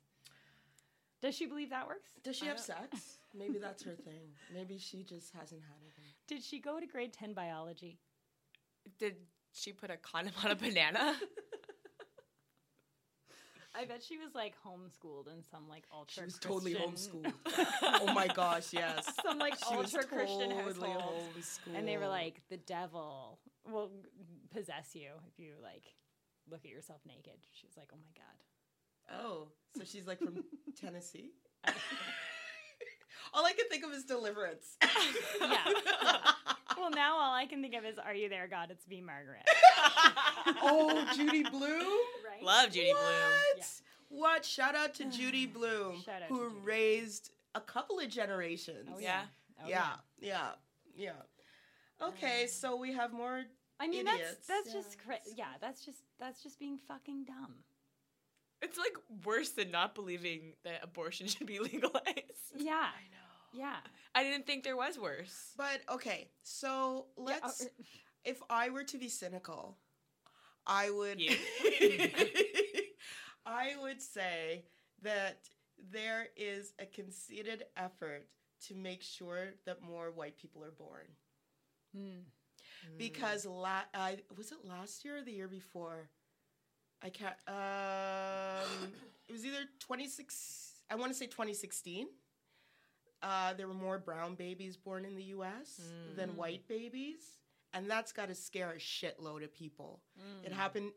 Does 1.22 1.34
she 1.36 1.48
believe 1.48 1.72
that 1.72 1.88
works? 1.88 2.10
Does 2.24 2.36
she 2.36 2.46
I 2.46 2.50
have 2.50 2.58
don't- 2.58 2.66
sex? 2.92 3.18
Maybe 3.38 3.58
that's 3.58 3.84
her 3.84 3.96
thing. 3.96 4.30
Maybe 4.54 4.78
she 4.78 5.04
just 5.04 5.34
hasn't 5.34 5.62
had 5.62 5.78
it. 5.86 5.94
Did 6.28 6.44
she 6.44 6.60
go 6.60 6.80
to 6.80 6.86
grade 6.86 7.14
ten 7.14 7.34
biology? 7.34 7.98
Did 9.00 9.16
she 9.54 9.72
put 9.74 9.90
a 9.90 9.98
condom 9.98 10.34
on 10.44 10.52
a 10.52 10.56
banana? 10.56 11.16
I 13.78 13.86
bet 13.90 14.04
she 14.04 14.18
was 14.18 14.34
like 14.34 14.54
homeschooled 14.66 15.28
in 15.28 15.44
some 15.52 15.68
like 15.70 15.84
ultra. 15.94 16.22
She 16.22 16.26
was 16.26 16.40
totally 16.40 16.76
homeschooled. 16.76 17.34
oh 17.84 18.14
my 18.14 18.28
gosh, 18.28 18.74
yes. 18.74 19.12
Some 19.24 19.40
like 19.40 19.56
She 19.58 19.76
was 19.76 19.94
ultra 19.94 20.08
Christian 20.08 20.50
totally 20.52 20.90
household, 20.90 21.14
homeschooled. 21.38 21.78
and 21.78 21.88
they 21.88 21.98
were 21.98 22.08
like, 22.08 22.42
the 22.50 22.58
devil 22.58 23.40
will 23.72 23.92
possess 24.54 24.92
you 24.94 25.10
if 25.28 25.40
you 25.40 25.54
like 25.62 25.84
look 26.50 26.66
at 26.66 26.72
yourself 26.72 27.02
naked. 27.08 27.40
She 27.52 27.66
was 27.68 27.76
like, 27.78 27.90
oh 27.94 27.98
my 28.04 28.12
god. 28.16 29.20
oh, 29.24 29.48
so 29.78 29.84
she's 29.84 30.08
like 30.08 30.20
from 30.20 30.44
Tennessee. 30.80 31.32
All 33.34 33.46
I 33.46 33.52
can 33.54 33.68
think 33.70 33.84
of 33.84 33.92
is 33.92 34.06
Deliverance. 34.06 34.78
Yeah. 35.42 35.58
Well, 36.78 36.90
now 36.92 37.16
all 37.18 37.34
I 37.34 37.46
can 37.46 37.62
think 37.62 37.76
of 37.76 37.86
is 37.86 37.98
"Are 37.98 38.14
you 38.14 38.30
there, 38.30 38.48
God? 38.48 38.70
It's 38.72 38.88
me, 38.88 39.02
Margaret." 39.02 39.44
oh, 40.62 41.06
Judy 41.16 41.44
Blume. 41.44 41.62
Right? 42.30 42.44
Love 42.44 42.72
Judy 42.72 42.92
what? 42.92 43.02
Blume. 43.02 43.58
Yeah. 43.58 43.64
What? 44.10 44.46
Shout 44.46 44.76
out 44.76 44.94
to 44.96 45.06
Judy 45.12 45.46
Blume, 45.46 46.02
Shout 46.04 46.22
out 46.24 46.30
who 46.30 46.50
to 46.50 46.56
Judy. 46.56 46.62
raised 46.66 47.32
a 47.56 47.62
couple 47.62 48.00
of 48.00 48.10
generations. 48.10 48.90
Oh, 48.94 49.00
Yeah. 49.00 49.22
Oh, 49.64 49.70
yeah, 49.70 49.94
yeah, 50.20 50.48
yeah. 50.98 51.12
Oh, 52.02 52.10
okay, 52.10 52.46
so 52.48 52.76
we 52.76 52.92
have 52.92 53.14
more. 53.14 53.44
I 53.80 53.88
mean, 53.88 54.06
Idiots. 54.06 54.36
that's 54.48 54.48
that's 54.66 54.74
just 54.74 54.98
Yeah. 54.98 55.06
cra- 55.06 55.34
yeah. 55.38 55.46
That's 55.62 55.86
just 55.86 56.00
that's 56.20 56.44
just 56.44 56.60
being 56.60 56.78
fucking 56.88 57.24
dumb. 57.26 57.56
It's 58.62 58.78
like 58.78 58.98
worse 59.26 59.52
than 59.52 59.72
not 59.72 59.96
believing 59.96 60.54
that 60.64 60.80
abortion 60.84 61.28
should 61.32 61.48
be 61.48 61.60
legalized. 61.60 61.96
Yeah. 62.58 62.90
I. 63.56 63.60
Yeah. 63.60 63.76
I 64.14 64.24
didn't 64.24 64.46
think 64.46 64.64
there 64.64 64.78
was 64.78 64.98
worse. 64.98 65.52
But 65.58 65.82
okay, 65.92 66.30
so 66.44 67.08
let's. 67.18 67.62
uh, 67.62 67.66
if 68.24 68.42
I 68.50 68.70
were 68.70 68.84
to 68.86 68.98
be 68.98 69.10
cynical, 69.10 69.78
I 70.66 70.90
would. 70.90 71.20
I 73.46 73.74
would 73.82 74.02
say 74.02 74.66
that 75.04 75.38
there 75.92 76.28
is 76.36 76.74
a 76.80 76.86
conceited 76.86 77.66
effort 77.78 78.28
to 78.68 78.76
make 78.76 79.04
sure 79.04 79.54
that 79.66 79.82
more 79.82 80.12
white 80.12 80.38
people 80.38 80.64
are 80.64 80.72
born. 80.72 81.06
hmm. 81.96 82.22
Because 82.98 83.46
la- 83.46 83.90
I 83.94 84.18
was 84.38 84.52
it 84.52 84.60
last 84.64 85.04
year 85.06 85.18
or 85.18 85.22
the 85.24 85.32
year 85.32 85.48
before? 85.48 86.10
I 87.04 87.10
can't. 87.10 87.36
Um, 87.48 88.92
it 89.28 89.32
was 89.32 89.46
either 89.46 89.66
twenty 89.80 90.08
six. 90.08 90.82
I 90.90 90.96
want 90.96 91.12
to 91.12 91.18
say 91.18 91.28
twenty 91.28 91.54
sixteen. 91.54 92.08
Uh, 93.26 93.54
there 93.56 93.68
were 93.68 93.74
more 93.74 93.98
brown 93.98 94.36
babies 94.36 94.78
born 94.78 95.04
in 95.04 95.16
the 95.16 95.24
U.S. 95.38 95.82
than 96.16 96.30
Mm. 96.34 96.36
white 96.36 96.68
babies, 96.68 97.40
and 97.74 97.90
that's 97.90 98.12
got 98.14 98.28
to 98.28 98.36
scare 98.36 98.70
a 98.70 98.76
shitload 98.78 99.44
of 99.44 99.52
people. 99.52 100.04
It 100.44 100.52
Mm. 100.52 100.56
happened. 100.56 100.94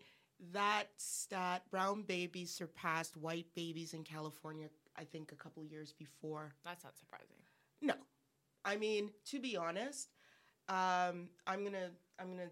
That 0.53 0.89
stat: 1.01 1.63
brown 1.71 2.03
babies 2.03 2.53
surpassed 2.53 3.17
white 3.17 3.53
babies 3.55 3.95
in 3.95 4.05
California. 4.05 4.69
I 4.95 5.05
think 5.05 5.33
a 5.33 5.37
couple 5.37 5.65
years 5.65 5.93
before. 5.95 6.55
That's 6.65 6.85
not 6.85 6.99
surprising. 6.99 7.43
No, 7.81 7.95
I 8.63 8.77
mean 8.77 9.11
to 9.31 9.41
be 9.41 9.57
honest, 9.57 10.11
um, 10.69 11.31
I'm 11.47 11.65
gonna 11.65 11.91
I'm 12.19 12.29
gonna 12.31 12.51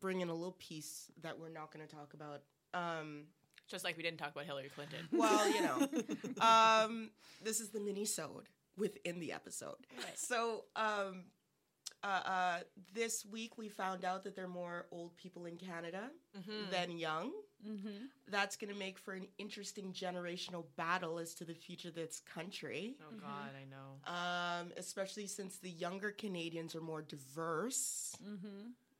bring 0.00 0.20
in 0.22 0.28
a 0.28 0.34
little 0.34 0.56
piece 0.58 1.10
that 1.22 1.38
we're 1.38 1.50
not 1.50 1.70
gonna 1.72 1.86
talk 1.86 2.14
about. 2.14 2.42
Um, 2.74 3.26
Just 3.70 3.84
like 3.84 3.96
we 3.96 4.02
didn't 4.02 4.18
talk 4.18 4.32
about 4.32 4.44
Hillary 4.44 4.70
Clinton. 4.74 5.06
well, 5.12 5.48
you 5.48 5.62
know, 5.62 5.88
um, 6.44 7.10
this 7.42 7.60
is 7.60 7.68
the 7.70 7.78
mini-sode 7.80 8.48
within 8.76 9.20
the 9.20 9.32
episode. 9.32 9.76
Right. 9.96 10.18
So 10.18 10.64
um, 10.74 11.24
uh, 12.02 12.06
uh, 12.06 12.58
this 12.94 13.24
week 13.24 13.56
we 13.58 13.68
found 13.68 14.04
out 14.04 14.24
that 14.24 14.34
there 14.34 14.46
are 14.46 14.48
more 14.48 14.86
old 14.90 15.16
people 15.16 15.46
in 15.46 15.56
Canada 15.56 16.10
Mhm. 16.38 16.70
than 16.70 16.90
young. 16.98 17.32
Mm-hmm. 17.66 18.06
That's 18.28 18.56
going 18.56 18.72
to 18.72 18.78
make 18.78 18.98
for 18.98 19.12
an 19.12 19.26
interesting 19.38 19.92
generational 19.92 20.64
battle 20.76 21.18
as 21.18 21.34
to 21.34 21.44
the 21.44 21.52
future 21.54 21.88
of 21.88 21.94
this 21.94 22.22
country. 22.34 22.96
Oh 23.02 23.14
Mhm. 23.14 23.20
God, 23.20 23.50
I 23.54 23.64
know. 23.66 24.00
um, 24.62 24.72
especially 24.78 25.26
since 25.26 25.58
the 25.58 25.70
younger 25.70 26.10
Canadians 26.10 26.74
are 26.74 26.80
more 26.80 27.02
diverse. 27.02 28.16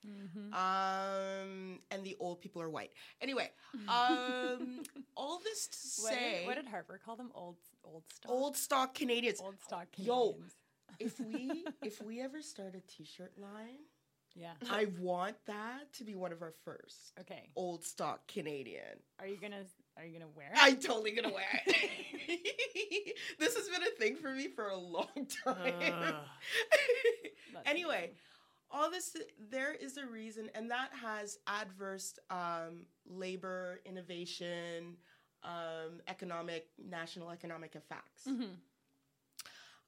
Mm-hmm. 0.06 0.54
Um, 0.54 1.78
and 1.90 2.04
the 2.04 2.16
old 2.20 2.40
people 2.40 2.62
are 2.62 2.70
white. 2.70 2.92
Anyway, 3.20 3.50
um, 3.88 4.82
all 5.16 5.40
this 5.44 5.66
to 5.68 6.02
what, 6.02 6.12
say, 6.14 6.38
did, 6.38 6.46
what 6.46 6.56
did 6.56 6.66
Harper 6.66 6.98
call 7.04 7.16
them? 7.16 7.30
Old 7.34 7.56
old 7.84 8.04
stock. 8.14 8.30
old 8.32 8.56
stock 8.56 8.94
Canadians. 8.94 9.40
old 9.40 9.60
stock 9.60 9.86
Canadians. 9.92 10.06
Yo. 10.08 10.36
If 10.98 11.20
we 11.20 11.64
if 11.82 12.02
we 12.02 12.20
ever 12.22 12.42
start 12.42 12.74
a 12.74 12.80
T-shirt 12.92 13.32
line, 13.38 13.78
Yeah. 14.34 14.52
I 14.70 14.86
want 14.98 15.36
that 15.46 15.92
to 15.94 16.04
be 16.04 16.14
one 16.14 16.32
of 16.32 16.42
our 16.42 16.52
first 16.64 17.12
Okay. 17.20 17.48
old 17.56 17.84
stock 17.84 18.26
Canadian. 18.26 18.98
Are 19.18 19.26
you 19.26 19.36
gonna 19.40 19.64
Are 19.98 20.04
you 20.04 20.18
gonna 20.18 20.30
wear 20.34 20.50
it? 20.52 20.58
I'm 20.60 20.76
totally 20.78 21.12
gonna 21.12 21.32
wear 21.32 21.60
it. 21.66 23.16
this 23.38 23.54
has 23.56 23.68
been 23.68 23.82
a 23.82 23.90
thing 23.98 24.16
for 24.16 24.30
me 24.32 24.48
for 24.48 24.68
a 24.68 24.76
long 24.76 25.26
time. 25.44 26.14
That's 27.52 27.66
anyway, 27.68 28.12
all 28.70 28.90
this 28.90 29.16
there 29.50 29.72
is 29.74 29.96
a 29.96 30.06
reason, 30.06 30.50
and 30.54 30.70
that 30.70 30.90
has 31.02 31.38
adverse 31.46 32.18
um, 32.30 32.86
labor, 33.06 33.80
innovation, 33.84 34.96
um, 35.42 36.00
economic, 36.08 36.66
national 36.78 37.30
economic 37.30 37.74
effects. 37.74 38.26
amazing. 38.26 38.58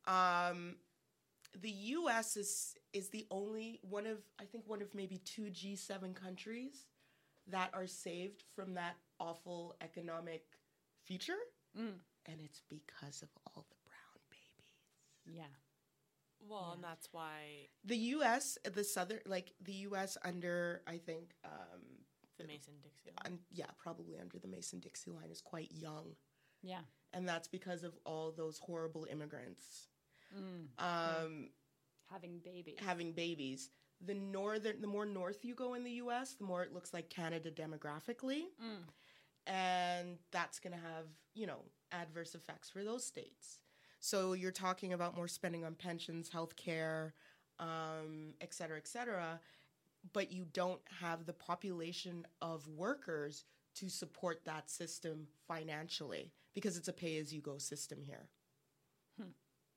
Um, 0.07 0.77
the 1.61 1.71
U.S. 1.71 2.37
is 2.37 2.75
is 2.93 3.09
the 3.11 3.27
only 3.31 3.79
one 3.83 4.07
of 4.07 4.19
I 4.41 4.45
think 4.45 4.65
one 4.67 4.83
of 4.83 4.95
maybe 4.95 5.19
two 5.19 5.43
G7 5.45 6.15
countries 6.15 6.87
that 7.49 7.71
are 7.75 7.87
saved 7.87 8.43
from 8.55 8.75
that 8.75 8.97
awful 9.21 9.77
economic 9.81 10.45
future, 11.05 11.39
Mm. 11.79 11.95
and 12.27 12.41
it's 12.43 12.63
because 12.69 13.23
of 13.23 13.29
all 13.47 13.65
the 13.69 13.77
brown 13.87 14.21
babies. 14.31 15.37
Yeah. 15.39 15.55
Well, 16.49 16.67
Yeah. 16.69 16.75
and 16.75 16.85
that's 16.85 17.09
why 17.13 17.69
The 17.85 17.97
U.S. 17.97 18.59
the 18.65 18.85
southern 18.85 19.21
like 19.27 19.53
the 19.61 19.73
U.S. 19.89 20.17
under 20.25 20.83
I 20.87 20.99
think 20.99 21.35
um, 21.45 21.81
the 22.39 22.45
Mason 22.47 22.75
Dixie. 22.83 23.11
un, 23.25 23.39
yeah 23.51 23.67
probably 23.79 24.19
under 24.19 24.39
the 24.39 24.49
Mason 24.49 24.81
Dixie 24.81 25.11
line 25.11 25.31
is 25.31 25.41
quite 25.41 25.71
young, 25.73 26.17
Yeah. 26.63 26.81
and 27.13 27.29
that's 27.29 27.49
because 27.49 27.83
of 27.85 27.93
all 28.05 28.33
those 28.33 28.59
horrible 28.59 29.07
immigrants 29.11 29.89
Mm. 30.35 30.69
um, 30.79 31.51
Having 32.11 32.39
babies. 32.41 32.79
having 32.81 33.13
babies. 33.13 33.71
The 34.05 34.15
northern, 34.15 34.81
the 34.81 34.87
more 34.87 35.07
north 35.07 35.45
you 35.45 35.55
go 35.55 35.75
in 35.75 35.85
the 35.85 35.93
U.S., 36.05 36.35
the 36.35 36.45
more 36.45 36.63
it 36.65 36.73
looks 36.73 36.93
like 36.95 37.09
Canada 37.11 37.51
demographically, 37.51 38.45
Mm. 38.63 38.85
and 39.47 40.19
that's 40.31 40.59
going 40.59 40.73
to 40.73 40.79
have 40.79 41.07
you 41.35 41.47
know 41.47 41.61
adverse 41.93 42.35
effects 42.35 42.69
for 42.71 42.83
those 42.85 43.05
states. 43.05 43.59
So 44.05 44.33
you're 44.33 44.51
talking 44.51 44.95
about 44.95 45.15
more 45.15 45.29
spending 45.29 45.65
on 45.65 45.77
pensions, 45.77 46.29
healthcare, 46.29 47.13
um, 47.61 48.35
et 48.41 48.53
cetera, 48.53 48.77
et 48.77 48.89
cetera, 48.89 49.39
but 50.13 50.33
you 50.33 50.45
don't 50.53 50.81
have 51.01 51.25
the 51.25 51.33
population 51.33 52.27
of 52.41 52.67
workers 52.67 53.45
to 53.77 53.89
support 53.89 54.45
that 54.45 54.69
system 54.69 55.29
financially 55.47 56.33
because 56.53 56.77
it's 56.77 56.89
a 56.89 56.93
pay-as-you-go 56.93 57.59
system 57.59 58.01
here. 58.05 58.27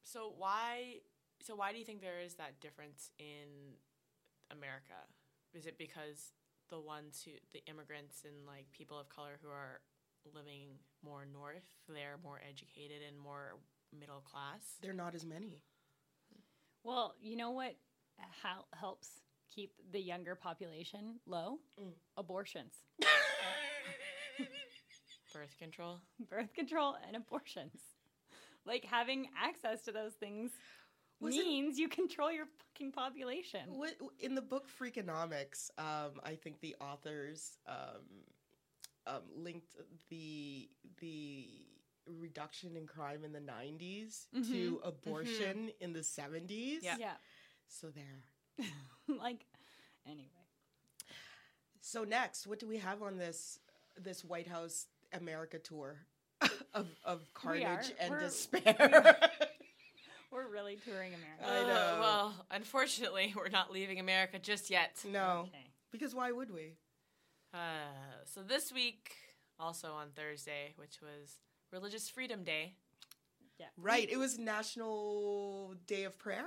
So 0.01 0.33
why? 0.35 1.01
So 1.43 1.55
why 1.55 1.71
do 1.71 1.77
you 1.77 1.85
think 1.85 2.01
there 2.01 2.19
is 2.19 2.33
that 2.35 2.59
difference 2.59 3.11
in 3.19 3.77
America? 4.49 5.05
Is 5.53 5.67
it 5.67 5.77
because 5.77 6.33
the 6.71 6.79
ones 6.79 7.21
who, 7.23 7.31
the 7.53 7.63
immigrants 7.69 8.23
and 8.25 8.47
like 8.47 8.65
people 8.71 8.99
of 8.99 9.07
color 9.07 9.37
who 9.43 9.49
are 9.49 9.81
living 10.33 10.79
more 11.03 11.27
north, 11.31 11.75
they're 11.87 12.17
more 12.23 12.41
educated 12.49 13.03
and 13.07 13.19
more 13.19 13.59
middle 13.99 14.21
class? 14.21 14.61
They're 14.81 14.93
not 14.93 15.15
as 15.15 15.25
many. 15.25 15.61
Well, 16.83 17.15
you 17.21 17.35
know 17.35 17.51
what 17.51 17.75
hel- 18.43 18.67
helps 18.79 19.09
keep 19.53 19.71
the 19.91 19.99
younger 19.99 20.35
population 20.35 21.19
low? 21.25 21.59
Mm. 21.81 21.93
Abortions, 22.17 22.73
Birth 25.33 25.57
control. 25.59 25.99
birth 26.29 26.53
control, 26.53 26.95
and 27.07 27.15
abortions. 27.17 27.81
Like 28.65 28.85
having 28.85 29.27
access 29.41 29.81
to 29.83 29.91
those 29.91 30.13
things 30.13 30.51
Was 31.19 31.35
it- 31.35 31.45
means 31.45 31.77
you 31.77 31.89
control 31.89 32.31
your 32.31 32.45
fucking 32.73 32.91
population. 32.93 33.61
What 33.67 33.95
in 34.19 34.33
the 34.35 34.41
book 34.41 34.67
Freakonomics? 34.79 35.69
Um, 35.77 36.19
I 36.23 36.35
think 36.35 36.61
the 36.61 36.75
authors 36.79 37.57
um, 37.67 38.23
um, 39.07 39.21
linked 39.35 39.75
the 40.09 40.69
the 40.99 41.47
reduction 42.07 42.75
in 42.75 42.85
crime 42.87 43.23
in 43.23 43.31
the 43.33 43.39
'90s 43.39 44.25
to 44.51 44.79
abortion 44.83 45.71
in 45.79 45.93
the 45.93 45.99
'70s. 45.99 46.79
Yeah. 46.81 46.97
Yeah. 46.99 47.13
So 47.67 47.87
there. 47.89 48.67
like, 49.07 49.45
anyway. 50.05 50.29
So 51.81 52.03
next, 52.03 52.47
what 52.47 52.59
do 52.59 52.67
we 52.67 52.77
have 52.77 53.01
on 53.03 53.17
this 53.17 53.59
this 53.97 54.23
White 54.23 54.47
House 54.47 54.87
America 55.13 55.59
tour 55.59 55.97
of 56.73 56.87
of 57.03 57.21
carnage 57.33 57.91
and 57.99 58.11
We're- 58.11 58.23
despair? 58.23 59.17
We're 60.31 60.47
really 60.49 60.75
touring 60.85 61.13
America. 61.13 61.45
I 61.45 61.59
Uh, 61.71 61.99
well, 62.01 62.33
unfortunately, 62.51 63.33
we're 63.37 63.47
not 63.47 63.71
leaving 63.71 63.99
America 64.01 64.37
just 64.37 64.69
yet. 64.69 65.01
no, 65.09 65.45
Okay. 65.47 65.71
because 65.91 66.13
why 66.13 66.31
would 66.33 66.51
we? 66.51 66.73
Uh, 67.53 67.57
so 68.25 68.41
this 68.43 68.69
week, 68.73 69.11
also 69.57 69.93
on 69.93 70.09
Thursday, 70.13 70.73
which 70.75 70.99
was 71.01 71.37
Religious 71.71 72.09
Freedom 72.09 72.43
Day. 72.43 72.75
Yeah. 73.59 73.67
Right. 73.77 74.09
It 74.09 74.17
was 74.17 74.37
National 74.37 75.75
Day 75.87 76.03
of 76.03 76.17
Prayer. 76.17 76.45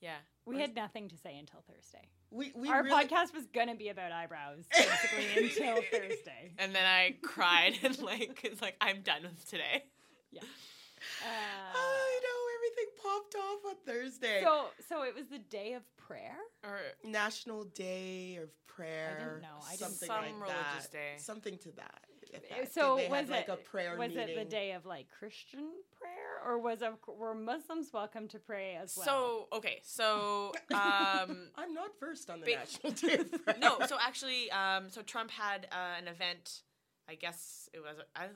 Yeah. 0.00 0.16
We 0.46 0.58
had 0.60 0.74
nothing 0.74 1.08
to 1.08 1.16
say 1.16 1.36
until 1.38 1.62
Thursday. 1.68 2.08
We 2.30 2.52
we 2.54 2.68
Our 2.68 2.82
really, 2.84 3.04
podcast 3.06 3.34
was 3.34 3.46
gonna 3.52 3.74
be 3.74 3.88
about 3.88 4.12
eyebrows 4.12 4.64
basically 4.70 5.26
until 5.44 5.76
Thursday. 5.90 6.52
And 6.58 6.74
then 6.74 6.84
I 6.84 7.16
cried 7.22 7.74
and 7.82 7.98
like, 8.00 8.40
it's 8.44 8.62
like 8.62 8.76
I'm 8.80 9.00
done 9.02 9.22
with 9.22 9.48
today. 9.48 9.84
Yeah. 10.30 10.42
I 11.24 12.20
know 12.22 12.40
everything 12.56 12.86
popped 13.02 13.34
off 13.34 13.64
on 13.70 13.74
Thursday. 13.86 14.40
so, 14.42 14.66
so 14.88 15.02
it 15.04 15.14
was 15.14 15.26
the 15.26 15.38
day 15.38 15.72
of 15.74 15.82
prayer. 15.96 16.36
Or 16.64 16.78
National 17.04 17.64
Day 17.64 18.38
of 18.42 18.50
Prayer. 18.66 19.40
know. 19.42 19.48
I 19.66 19.70
didn't- 19.76 19.80
something 19.80 20.06
Some 20.08 20.16
like 20.24 20.34
religious 20.40 20.86
that. 20.86 20.92
day. 20.92 21.14
Something 21.18 21.58
to 21.58 21.72
that. 21.76 22.04
If 22.32 22.48
that. 22.48 22.72
So 22.72 22.96
they 22.96 23.08
was 23.08 23.20
had, 23.20 23.30
like 23.30 23.48
it 23.48 23.52
a 23.52 23.56
prayer 23.56 23.96
Was 23.96 24.10
meeting. 24.10 24.28
it 24.30 24.36
the 24.36 24.44
day 24.44 24.72
of 24.72 24.86
like 24.86 25.06
Christian 25.18 25.60
prayer, 25.98 26.40
or 26.46 26.58
was 26.58 26.82
of 26.82 26.94
were 27.06 27.34
Muslims 27.34 27.90
welcome 27.92 28.28
to 28.28 28.38
pray 28.38 28.76
as 28.80 28.94
well? 28.96 29.06
so 29.06 29.56
okay, 29.56 29.78
so 29.82 30.52
um, 30.72 31.48
I'm 31.56 31.74
not 31.74 31.90
versed 32.00 32.30
on 32.30 32.40
the 32.40 32.46
Ba- 32.46 32.56
National 32.58 32.92
Day 32.92 33.14
of 33.22 33.44
Prayer. 33.44 33.56
no, 33.60 33.78
so 33.86 33.96
actually, 34.00 34.50
um, 34.50 34.88
so 34.90 35.02
Trump 35.02 35.30
had 35.30 35.66
uh, 35.72 35.98
an 35.98 36.08
event. 36.08 36.62
I 37.10 37.14
guess 37.14 37.70
it 37.72 37.80
was 37.80 37.96
I, 38.14 38.24
I 38.24 38.28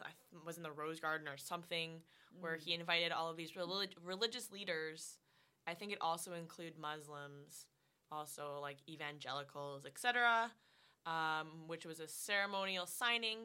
was 0.46 0.56
in 0.56 0.62
the 0.62 0.72
Rose 0.72 0.98
Garden 0.98 1.28
or 1.28 1.36
something 1.36 2.00
where 2.40 2.56
he 2.56 2.72
invited 2.72 3.12
all 3.12 3.28
of 3.30 3.36
these 3.36 3.54
relig- 3.56 3.94
religious 4.02 4.50
leaders. 4.50 5.18
I 5.66 5.74
think 5.74 5.92
it 5.92 5.98
also 6.00 6.32
include 6.32 6.78
Muslims, 6.80 7.66
also 8.10 8.58
like 8.62 8.78
evangelicals, 8.88 9.84
etc. 9.84 10.50
Um, 11.04 11.66
which 11.66 11.84
was 11.84 12.00
a 12.00 12.06
ceremonial 12.08 12.86
signing 12.86 13.38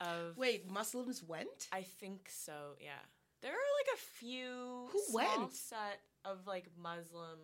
of. 0.00 0.36
Wait, 0.36 0.68
Muslims 0.68 1.22
went? 1.22 1.68
I 1.72 1.82
think 1.82 2.28
so. 2.30 2.76
Yeah, 2.80 3.00
there 3.42 3.52
are 3.52 3.54
like 3.54 3.94
a 3.94 3.98
few 4.18 4.88
Who 4.92 5.00
small 5.08 5.38
went? 5.40 5.52
set 5.52 6.00
of 6.24 6.46
like 6.46 6.66
Muslim. 6.80 7.38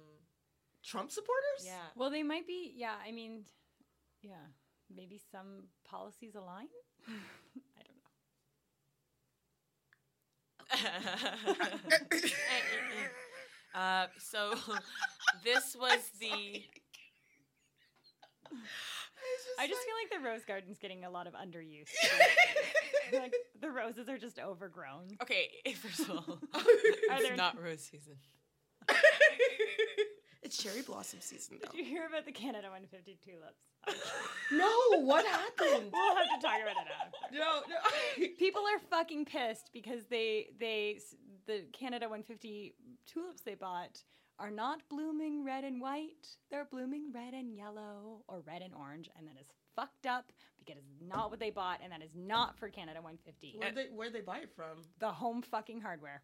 Trump 0.84 1.10
supporters? 1.10 1.64
Yeah. 1.64 1.72
well, 1.96 2.10
they 2.10 2.22
might 2.22 2.46
be. 2.46 2.72
Yeah, 2.76 2.94
I 3.06 3.10
mean, 3.10 3.44
yeah, 4.22 4.46
maybe 4.94 5.20
some 5.32 5.64
policies 5.84 6.34
align. 6.36 6.68
I 7.08 7.82
don't 10.70 11.00
know. 12.14 12.20
uh, 13.80 14.06
so 14.18 14.54
this 15.44 15.76
was 15.78 16.10
the 16.20 16.62
I 19.58 19.66
just 19.66 19.80
feel 19.82 19.94
like 20.02 20.22
the 20.22 20.28
rose 20.28 20.44
garden's 20.44 20.78
getting 20.78 21.04
a 21.04 21.10
lot 21.10 21.26
of 21.26 21.32
underuse. 21.34 21.88
like 23.12 23.34
the 23.60 23.70
roses 23.70 24.08
are 24.08 24.18
just 24.18 24.38
overgrown. 24.38 25.08
okay. 25.22 25.50
First 25.76 26.00
of 26.00 26.10
all, 26.10 26.38
it's 26.54 27.22
there- 27.22 27.36
not 27.36 27.60
rose 27.62 27.82
season. 27.82 28.16
it's 30.42 30.56
cherry 30.58 30.82
blossom 30.82 31.20
season, 31.20 31.58
Did 31.60 31.74
you 31.74 31.84
hear 31.84 32.06
about 32.06 32.24
the 32.26 32.32
Canada 32.32 32.68
150 32.68 33.18
tulips? 33.24 33.62
no, 34.52 35.00
what 35.02 35.24
happened? 35.26 35.90
we'll 35.92 36.16
have 36.16 36.24
to 36.40 36.46
talk 36.46 36.60
about 36.60 36.76
it 36.76 36.92
after. 37.00 37.36
no, 37.38 37.60
no. 37.68 38.28
People 38.38 38.62
are 38.62 38.78
fucking 38.90 39.24
pissed 39.24 39.70
because 39.72 40.04
they 40.10 40.48
they 40.58 41.00
the 41.46 41.64
Canada 41.72 42.06
150 42.06 42.74
tulips 43.06 43.42
they 43.42 43.54
bought 43.54 44.02
are 44.38 44.50
not 44.50 44.80
blooming 44.88 45.44
red 45.44 45.64
and 45.64 45.80
white. 45.80 46.28
They're 46.50 46.66
blooming 46.70 47.12
red 47.14 47.34
and 47.34 47.54
yellow 47.54 48.22
or 48.28 48.40
red 48.46 48.62
and 48.62 48.74
orange, 48.74 49.08
and 49.16 49.26
that 49.26 49.40
is 49.40 49.46
fucked 49.74 50.06
up 50.06 50.32
because 50.58 50.82
it's 50.90 51.08
not 51.08 51.30
what 51.30 51.40
they 51.40 51.50
bought, 51.50 51.80
and 51.82 51.92
that 51.92 52.02
is 52.02 52.10
not 52.14 52.58
for 52.58 52.68
Canada 52.68 53.00
150. 53.00 53.56
Where'd 53.58 53.74
they, 53.74 53.86
where'd 53.94 54.12
they 54.12 54.20
buy 54.20 54.38
it 54.38 54.50
from? 54.54 54.82
The 54.98 55.12
home 55.12 55.42
fucking 55.42 55.80
hardware. 55.80 56.22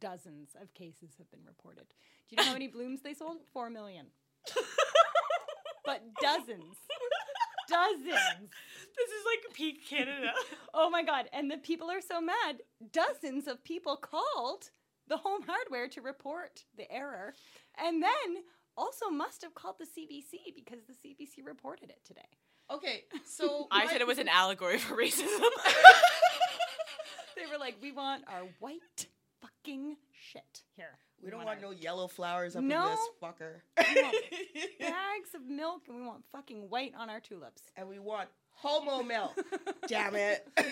Dozens 0.00 0.50
of 0.60 0.74
cases 0.74 1.10
have 1.18 1.30
been 1.30 1.44
reported. 1.46 1.86
Do 2.28 2.34
you 2.34 2.36
know 2.36 2.44
how 2.48 2.52
many 2.52 2.68
blooms 2.76 3.02
they 3.02 3.14
sold? 3.14 3.38
Four 3.52 3.70
million. 3.70 4.06
but 5.84 6.02
dozens. 6.20 6.76
Dozens. 7.68 8.50
This 8.96 9.08
is 9.08 9.24
like 9.24 9.54
peak 9.54 9.88
Canada. 9.88 10.32
Oh 10.78 10.90
my 10.90 11.02
god. 11.02 11.24
And 11.32 11.50
the 11.50 11.56
people 11.56 11.90
are 11.90 12.02
so 12.02 12.20
mad. 12.20 12.60
Dozens 12.92 13.46
of 13.46 13.64
people 13.64 13.96
called 13.96 14.68
the 15.08 15.16
home 15.16 15.42
hardware 15.46 15.88
to 15.88 16.00
report 16.00 16.64
the 16.76 16.90
error. 16.90 17.34
And 17.78 18.02
then 18.02 18.42
also 18.76 19.08
must 19.10 19.42
have 19.42 19.54
called 19.54 19.76
the 19.78 19.86
CBC 19.86 20.54
because 20.54 20.80
the 20.86 20.92
CBC 20.92 21.44
reported 21.46 21.90
it 21.90 22.00
today. 22.04 22.28
Okay, 22.70 23.04
so 23.24 23.68
I 23.70 23.86
said 23.86 24.00
it 24.00 24.06
was 24.06 24.18
an 24.18 24.28
allegory 24.28 24.78
for 24.78 24.96
racism. 24.96 25.40
They 27.36 27.44
were 27.52 27.58
like, 27.58 27.76
we 27.82 27.92
want 27.92 28.24
our 28.28 28.44
white 28.60 29.06
fucking 29.42 29.96
shit 30.10 30.62
here. 30.74 30.98
We 31.22 31.28
don't 31.30 31.38
want 31.44 31.48
want 31.48 31.64
our 31.64 31.70
no 31.72 31.78
yellow 31.78 32.08
flowers 32.08 32.56
up 32.56 32.62
No. 32.62 32.84
in 32.84 32.90
this 32.92 33.08
fucker. 33.22 33.60
We 33.94 34.02
want 34.02 34.16
bags 34.80 35.34
of 35.34 35.42
milk 35.46 35.82
and 35.86 35.96
we 35.96 36.02
want 36.02 36.24
fucking 36.32 36.70
white 36.70 36.94
on 36.96 37.10
our 37.10 37.20
tulips. 37.20 37.62
and 37.76 37.88
we 37.88 37.98
want 37.98 38.28
homo 38.56 39.02
milk. 39.02 39.32
Damn 39.86 40.14
it. 40.16 40.46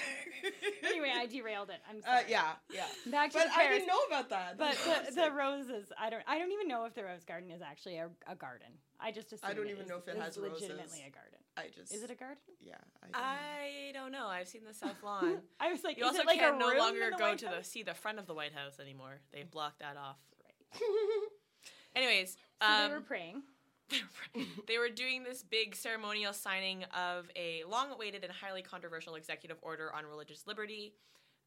Anyway, 0.87 1.11
I 1.11 1.25
derailed 1.25 1.71
it. 1.71 1.81
I'm 1.89 1.97
Uh, 2.07 2.19
sorry. 2.21 2.25
yeah, 2.29 2.53
yeah. 2.71 2.85
Back 3.07 3.31
to 3.31 3.39
But 3.39 3.47
the 3.47 3.59
I 3.59 3.69
didn't 3.69 3.87
know 3.89 3.99
about 4.07 4.29
that. 4.29 4.59
But 4.59 4.77
That's 4.85 4.87
what 4.87 5.07
the, 5.15 5.23
the 5.23 5.33
roses, 5.33 5.91
I 5.99 6.11
don't. 6.11 6.23
I 6.27 6.39
don't 6.39 6.53
even 6.53 6.69
know 6.69 6.85
if 6.85 6.93
the 6.95 7.03
rose 7.03 7.25
garden 7.25 7.51
is 7.51 7.63
actually 7.63 7.97
a, 7.97 8.11
a 8.27 8.35
garden. 8.35 8.67
I 9.01 9.11
just 9.11 9.33
assume 9.33 9.49
I 9.51 9.55
don't 9.55 9.67
it 9.69 9.71
even 9.71 9.85
is- 9.85 9.89
know 9.89 9.97
if 9.97 10.07
it 10.07 10.19
has 10.19 10.37
legitimately 10.37 10.77
roses. 10.83 11.01
a 11.07 11.11
garden. 11.11 11.39
I 11.57 11.69
just 11.75 11.95
Is 11.95 12.03
it 12.03 12.11
a 12.11 12.15
garden? 12.15 12.37
Yeah, 12.61 12.75
I, 13.03 13.07
don't 13.07 13.13
know. 13.13 13.19
I 13.19 13.93
don't 13.95 14.13
know. 14.13 14.27
I've 14.29 14.49
seen 14.49 14.65
the 14.69 14.75
South 14.87 15.03
Lawn. 15.03 15.39
I 15.59 15.73
was 15.73 15.83
like, 15.83 15.97
You 15.97 16.05
is 16.05 16.09
also 16.11 16.21
it 16.23 16.27
like 16.27 16.39
can 16.41 16.57
a 16.57 16.59
no 16.59 16.73
longer 16.77 17.11
go 17.17 17.25
White 17.31 17.39
to 17.39 17.47
the 17.47 17.63
see 17.65 17.83
the 17.83 17.95
front 17.95 18.19
of 18.19 18.27
the 18.27 18.35
White 18.35 18.53
House 18.53 18.79
anymore. 18.79 19.21
They've 19.33 19.51
blocked 19.51 19.79
that 19.79 19.97
off. 19.97 20.17
Right. 20.45 20.83
Anyways, 21.97 22.37
So 22.61 22.69
um, 22.69 22.89
they 22.91 22.95
were 22.97 23.01
praying. 23.01 23.43
they 24.67 24.79
were 24.79 24.89
doing 24.89 25.23
this 25.23 25.43
big 25.43 25.77
ceremonial 25.77 26.33
signing 26.33 26.85
of 26.85 27.31
a 27.37 27.63
long-awaited 27.69 28.25
and 28.25 28.33
highly 28.33 28.63
controversial 28.63 29.15
executive 29.15 29.59
order 29.63 29.93
on 29.95 30.07
religious 30.07 30.47
liberty. 30.47 30.95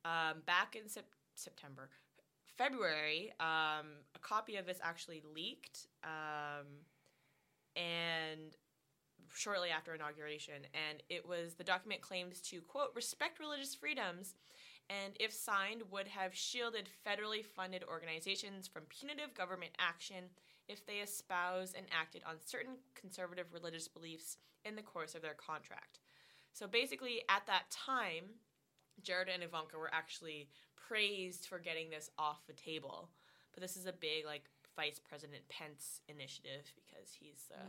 Um, 0.06 0.42
back 0.46 0.76
in 0.76 0.88
sep- 0.88 1.06
September, 1.36 1.90
February, 2.58 3.34
um, 3.40 3.88
a 4.16 4.20
copy 4.22 4.56
of 4.56 4.66
this 4.66 4.80
actually 4.82 5.22
leaked, 5.34 5.88
um, 6.04 6.66
and 7.76 8.56
shortly 9.34 9.70
after 9.70 9.94
inauguration, 9.94 10.66
and 10.74 11.04
it 11.10 11.28
was 11.28 11.56
the 11.56 11.64
document 11.64 12.02
claims 12.02 12.40
to 12.42 12.62
quote 12.62 12.90
respect 12.96 13.40
religious 13.40 13.76
freedoms, 13.76 14.36
and 14.90 15.14
if 15.20 15.34
signed, 15.34 15.84
would 15.92 16.08
have 16.08 16.34
shielded 16.34 16.90
federally 17.06 17.44
funded 17.44 17.84
organizations 17.90 18.68
from 18.68 18.84
punitive 18.84 19.34
government 19.34 19.72
action 19.78 20.26
if 20.68 20.86
they 20.86 20.96
espouse 20.98 21.74
and 21.76 21.86
acted 21.92 22.22
on 22.28 22.36
certain 22.46 22.76
conservative 22.96 23.54
religious 23.54 23.88
beliefs 23.88 24.38
in 24.66 24.76
the 24.76 24.82
course 24.82 25.16
of 25.16 25.22
their 25.22 25.34
contract. 25.34 26.00
So 26.54 26.68
basically, 26.68 27.22
at 27.30 27.46
that 27.48 27.70
time, 27.72 28.24
Jared 29.02 29.30
and 29.30 29.44
Ivanka 29.44 29.78
were 29.78 29.94
actually 29.94 30.50
praised 30.76 31.46
for 31.46 31.60
getting 31.60 31.90
this 31.90 32.10
off 32.18 32.46
the 32.48 32.54
table. 32.54 33.10
But 33.54 33.62
this 33.62 33.78
is 33.78 33.86
a 33.86 33.94
big, 33.94 34.26
like, 34.26 34.44
Vice 34.76 35.00
President 35.00 35.42
Pence 35.50 36.02
initiative 36.08 36.72
because 36.76 37.12
he's 37.20 37.50
uh, 37.52 37.64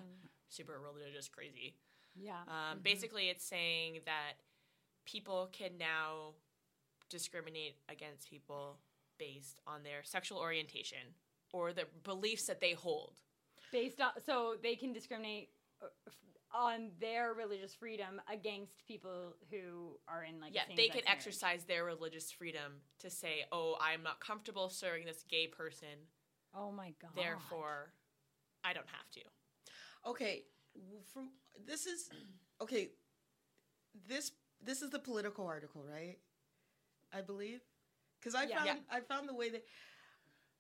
super 0.49 0.79
religious 0.79 1.29
crazy. 1.29 1.75
Yeah. 2.15 2.43
Um, 2.47 2.79
Mhm. 2.79 2.83
Basically, 2.83 3.29
it's 3.31 3.45
saying 3.45 4.01
that 4.05 4.35
people 5.07 5.49
can 5.53 5.79
now 5.79 6.35
discriminate 7.09 7.77
against 7.89 8.29
people 8.29 8.79
based 9.17 9.61
on 9.67 9.83
their 9.83 10.03
sexual 10.05 10.39
orientation 10.39 11.15
or 11.53 11.73
the 11.73 11.85
beliefs 12.05 12.45
that 12.47 12.61
they 12.61 12.73
hold. 12.73 13.13
Based 13.73 14.01
on 14.01 14.11
so 14.25 14.55
they 14.63 14.75
can 14.77 14.93
discriminate 14.93 15.51
uh, 15.83 15.87
on 16.55 16.91
their 17.01 17.35
religious 17.35 17.75
freedom 17.75 18.21
against 18.33 18.87
people 18.87 19.35
who 19.51 19.99
are 20.09 20.25
in 20.25 20.41
like 20.41 20.53
yeah, 20.55 20.63
a 20.73 20.77
they 20.77 20.89
can 20.89 20.97
marriage. 21.05 21.07
exercise 21.07 21.65
their 21.65 21.85
religious 21.85 22.33
freedom 22.33 22.81
to 23.01 23.11
say, 23.11 23.45
"Oh, 23.53 23.77
I'm 23.81 24.03
not 24.03 24.21
comfortable 24.21 24.71
serving 24.71 25.05
this 25.05 25.23
gay 25.29 25.47
person, 25.47 26.09
Oh 26.57 26.71
my 26.73 26.95
god. 27.01 27.11
therefore, 27.15 27.93
I 28.65 28.73
don't 28.73 28.89
have 28.89 29.11
to." 29.13 29.21
Okay, 30.11 30.45
from 31.13 31.29
this 31.67 31.87
is 31.87 32.09
okay. 32.63 32.91
This 34.07 34.33
this 34.65 34.83
is 34.83 34.91
the 34.91 34.99
Politico 34.99 35.45
article, 35.47 35.85
right? 35.85 36.19
I 37.13 37.21
believe, 37.21 37.61
because 38.21 38.35
I 38.35 38.47
Yeah. 38.47 38.57
found 38.57 38.67
Yeah. 38.67 38.75
I 38.91 39.01
found 39.01 39.29
the 39.29 39.35
way 39.35 39.51
that 39.51 39.65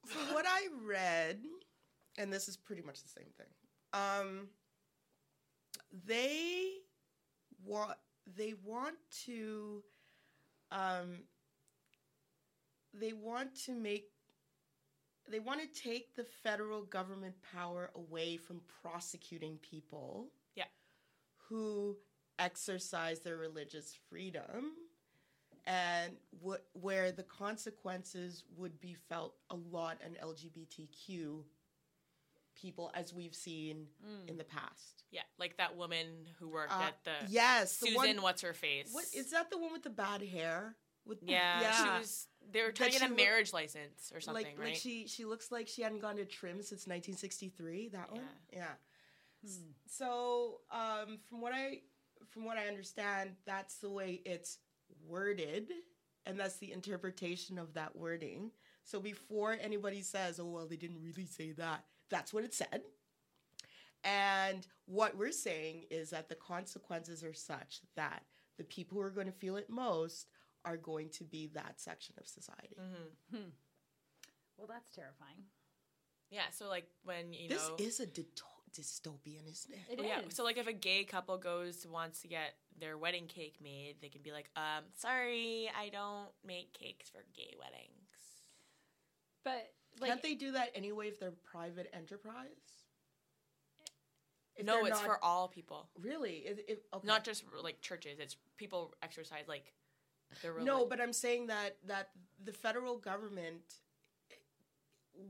from 0.07 0.35
what 0.35 0.47
I 0.47 0.69
read, 0.85 1.39
and 2.17 2.33
this 2.33 2.49
is 2.49 2.57
pretty 2.57 2.83
much 2.83 3.03
the 3.03 3.09
same 3.09 3.29
thing. 3.37 3.47
Um, 3.93 4.49
they 6.07 6.73
want 7.65 7.97
they 8.37 8.55
want 8.65 8.97
to 9.25 9.83
um, 10.71 11.21
they 12.93 13.13
want 13.13 13.55
to 13.65 13.73
make 13.73 14.11
they 15.31 15.41
want 15.41 15.61
to 15.61 15.83
take 15.83 16.15
the 16.17 16.25
federal 16.25 16.83
government 16.83 17.35
power 17.55 17.91
away 17.95 18.37
from 18.39 18.61
prosecuting 18.83 19.59
people 19.59 20.29
Yeah. 20.57 20.65
who 21.49 21.97
exercise 22.39 23.21
their 23.21 23.37
religious 23.37 23.95
freedom 24.09 24.73
and 25.69 26.17
wh- 26.45 26.57
where 26.73 27.13
the 27.13 27.23
consequences 27.23 28.43
would 28.57 28.81
be 28.81 28.95
felt 28.95 29.35
a 29.51 29.55
lot 29.55 29.99
on 30.05 30.15
LGBTQ 30.21 31.45
people 32.55 32.91
as 32.95 33.13
we've 33.15 33.35
seen 33.35 33.87
Mm. 34.05 34.29
in 34.31 34.37
the 34.39 34.45
past. 34.45 35.05
Yeah, 35.11 35.23
like 35.39 35.57
that 35.59 35.77
woman 35.77 36.27
who 36.39 36.49
worked 36.49 36.73
Uh, 36.73 36.81
at 36.83 37.05
the 37.05 37.15
yes, 37.29 37.79
the 37.79 37.87
Susan, 37.87 37.97
one- 37.97 38.23
what's 38.23 38.43
her 38.43 38.53
face? 38.55 38.93
What 38.93 39.05
is 39.15 39.31
that 39.31 39.51
the 39.51 39.59
one 39.59 39.73
with 39.73 39.83
the 39.83 39.91
bad 39.91 40.23
hair? 40.23 40.77
With, 41.05 41.23
Yeah, 41.23 41.73
she 41.83 41.89
was. 42.01 42.29
They 42.51 42.63
were 42.63 42.73
trying 42.73 42.91
That 42.91 42.95
to 42.95 43.01
get 43.01 43.07
a 43.07 43.15
look- 43.15 43.17
marriage 43.17 43.53
license 43.53 44.11
or 44.13 44.21
something, 44.21 44.45
like 44.45 44.59
right? 44.59 44.69
like 44.73 44.77
she 44.77 45.07
she 45.07 45.25
looks 45.25 45.51
like 45.51 45.69
she 45.69 45.83
hadn't 45.83 46.01
gone 46.01 46.17
to 46.17 46.27
trim 46.27 46.63
since 46.63 46.87
1963. 46.87 47.89
That 47.89 48.11
one, 48.11 48.21
Yeah. 48.53 48.59
yeah. 48.59 48.75
S- 49.45 49.61
So 49.87 50.63
um, 50.71 51.19
from 51.29 51.41
what 51.41 51.53
I 51.55 51.83
from 52.31 52.45
what 52.45 52.59
I 52.59 52.67
understand, 52.67 53.37
that's 53.47 53.77
the 53.79 53.89
way 53.91 54.21
it's 54.27 54.59
worded, 55.07 55.71
and 56.27 56.39
that's 56.39 56.57
the 56.57 56.73
interpretation 56.73 57.59
of 57.59 57.75
that 57.75 57.97
wording. 57.97 58.51
So 58.85 59.01
before 59.01 59.57
anybody 59.61 60.03
says, 60.03 60.39
"Oh 60.41 60.47
well, 60.47 60.67
they 60.67 60.77
didn't 60.77 61.03
really 61.03 61.27
say 61.27 61.53
that," 61.53 61.85
that's 62.11 62.33
what 62.33 62.45
it 62.45 62.55
said. 62.55 62.83
And 64.05 64.67
what 64.87 65.17
we're 65.17 65.33
saying 65.33 65.85
is 65.91 66.11
that 66.11 66.29
the 66.29 66.35
consequences 66.35 67.25
are 67.25 67.35
such 67.35 67.81
that 67.97 68.23
the 68.57 68.65
people 68.65 68.97
who 68.97 69.03
are 69.03 69.11
going 69.11 69.27
to 69.27 69.33
feel 69.33 69.57
it 69.57 69.69
most 69.69 70.29
are 70.65 70.77
going 70.77 71.09
to 71.11 71.25
be 71.25 71.49
that 71.55 71.81
section 71.81 72.15
of 72.19 72.27
society. 72.27 72.77
hmm 73.31 73.49
Well, 74.57 74.67
that's 74.69 74.91
terrifying. 74.91 75.45
Yeah, 76.31 76.51
so 76.53 76.69
like 76.69 76.87
when 77.05 77.33
you 77.33 77.49
know 77.49 77.55
This 77.55 77.69
know, 77.69 77.75
is 77.79 78.01
a 78.01 78.07
dyto- 78.07 78.43
dystopian, 78.79 79.51
isn't 79.51 79.73
it? 79.75 79.93
It 79.93 79.99
Well, 79.99 80.07
yeah. 80.07 80.21
is. 80.27 80.35
So 80.37 80.45
like 80.45 80.59
if 80.59 80.67
a 80.67 80.73
gay 80.73 81.05
couple 81.05 81.37
goes 81.39 81.87
wants 81.87 82.21
to 82.23 82.29
get 82.29 82.55
their 82.79 82.97
wedding 82.97 83.27
cake 83.27 83.57
made, 83.63 83.97
they 84.01 84.09
can 84.09 84.23
be 84.23 84.33
like, 84.33 84.51
um, 84.57 84.85
sorry, 84.95 85.71
I 85.79 85.89
don't 85.89 86.29
make 86.47 86.73
cakes 86.73 87.09
for 87.09 87.25
gay 87.35 87.55
weddings. 87.59 87.93
but 89.45 89.73
like, 90.01 90.11
Can't 90.11 90.23
they 90.23 90.35
do 90.35 90.53
that 90.53 90.71
anyway 90.75 91.09
if 91.09 91.19
they're 91.19 91.33
private 91.33 91.91
enterprise? 91.93 92.85
If 94.57 94.67
no, 94.67 94.81
it's 94.85 94.91
not- 94.91 95.05
for 95.05 95.25
all 95.25 95.49
people, 95.49 95.89
really. 96.01 96.39
It, 96.39 96.65
it, 96.69 96.85
okay. 96.93 97.07
not 97.07 97.25
just 97.25 97.45
like 97.63 97.81
churches. 97.81 98.19
It's 98.19 98.37
people 98.57 98.95
exercise 99.03 99.45
like 99.49 99.73
their 100.43 100.53
reli- 100.53 100.65
no, 100.65 100.85
but 100.85 101.01
I'm 101.01 101.13
saying 101.13 101.47
that 101.47 101.77
that 101.87 102.11
the 102.45 102.53
federal 102.53 102.99
government. 102.99 103.63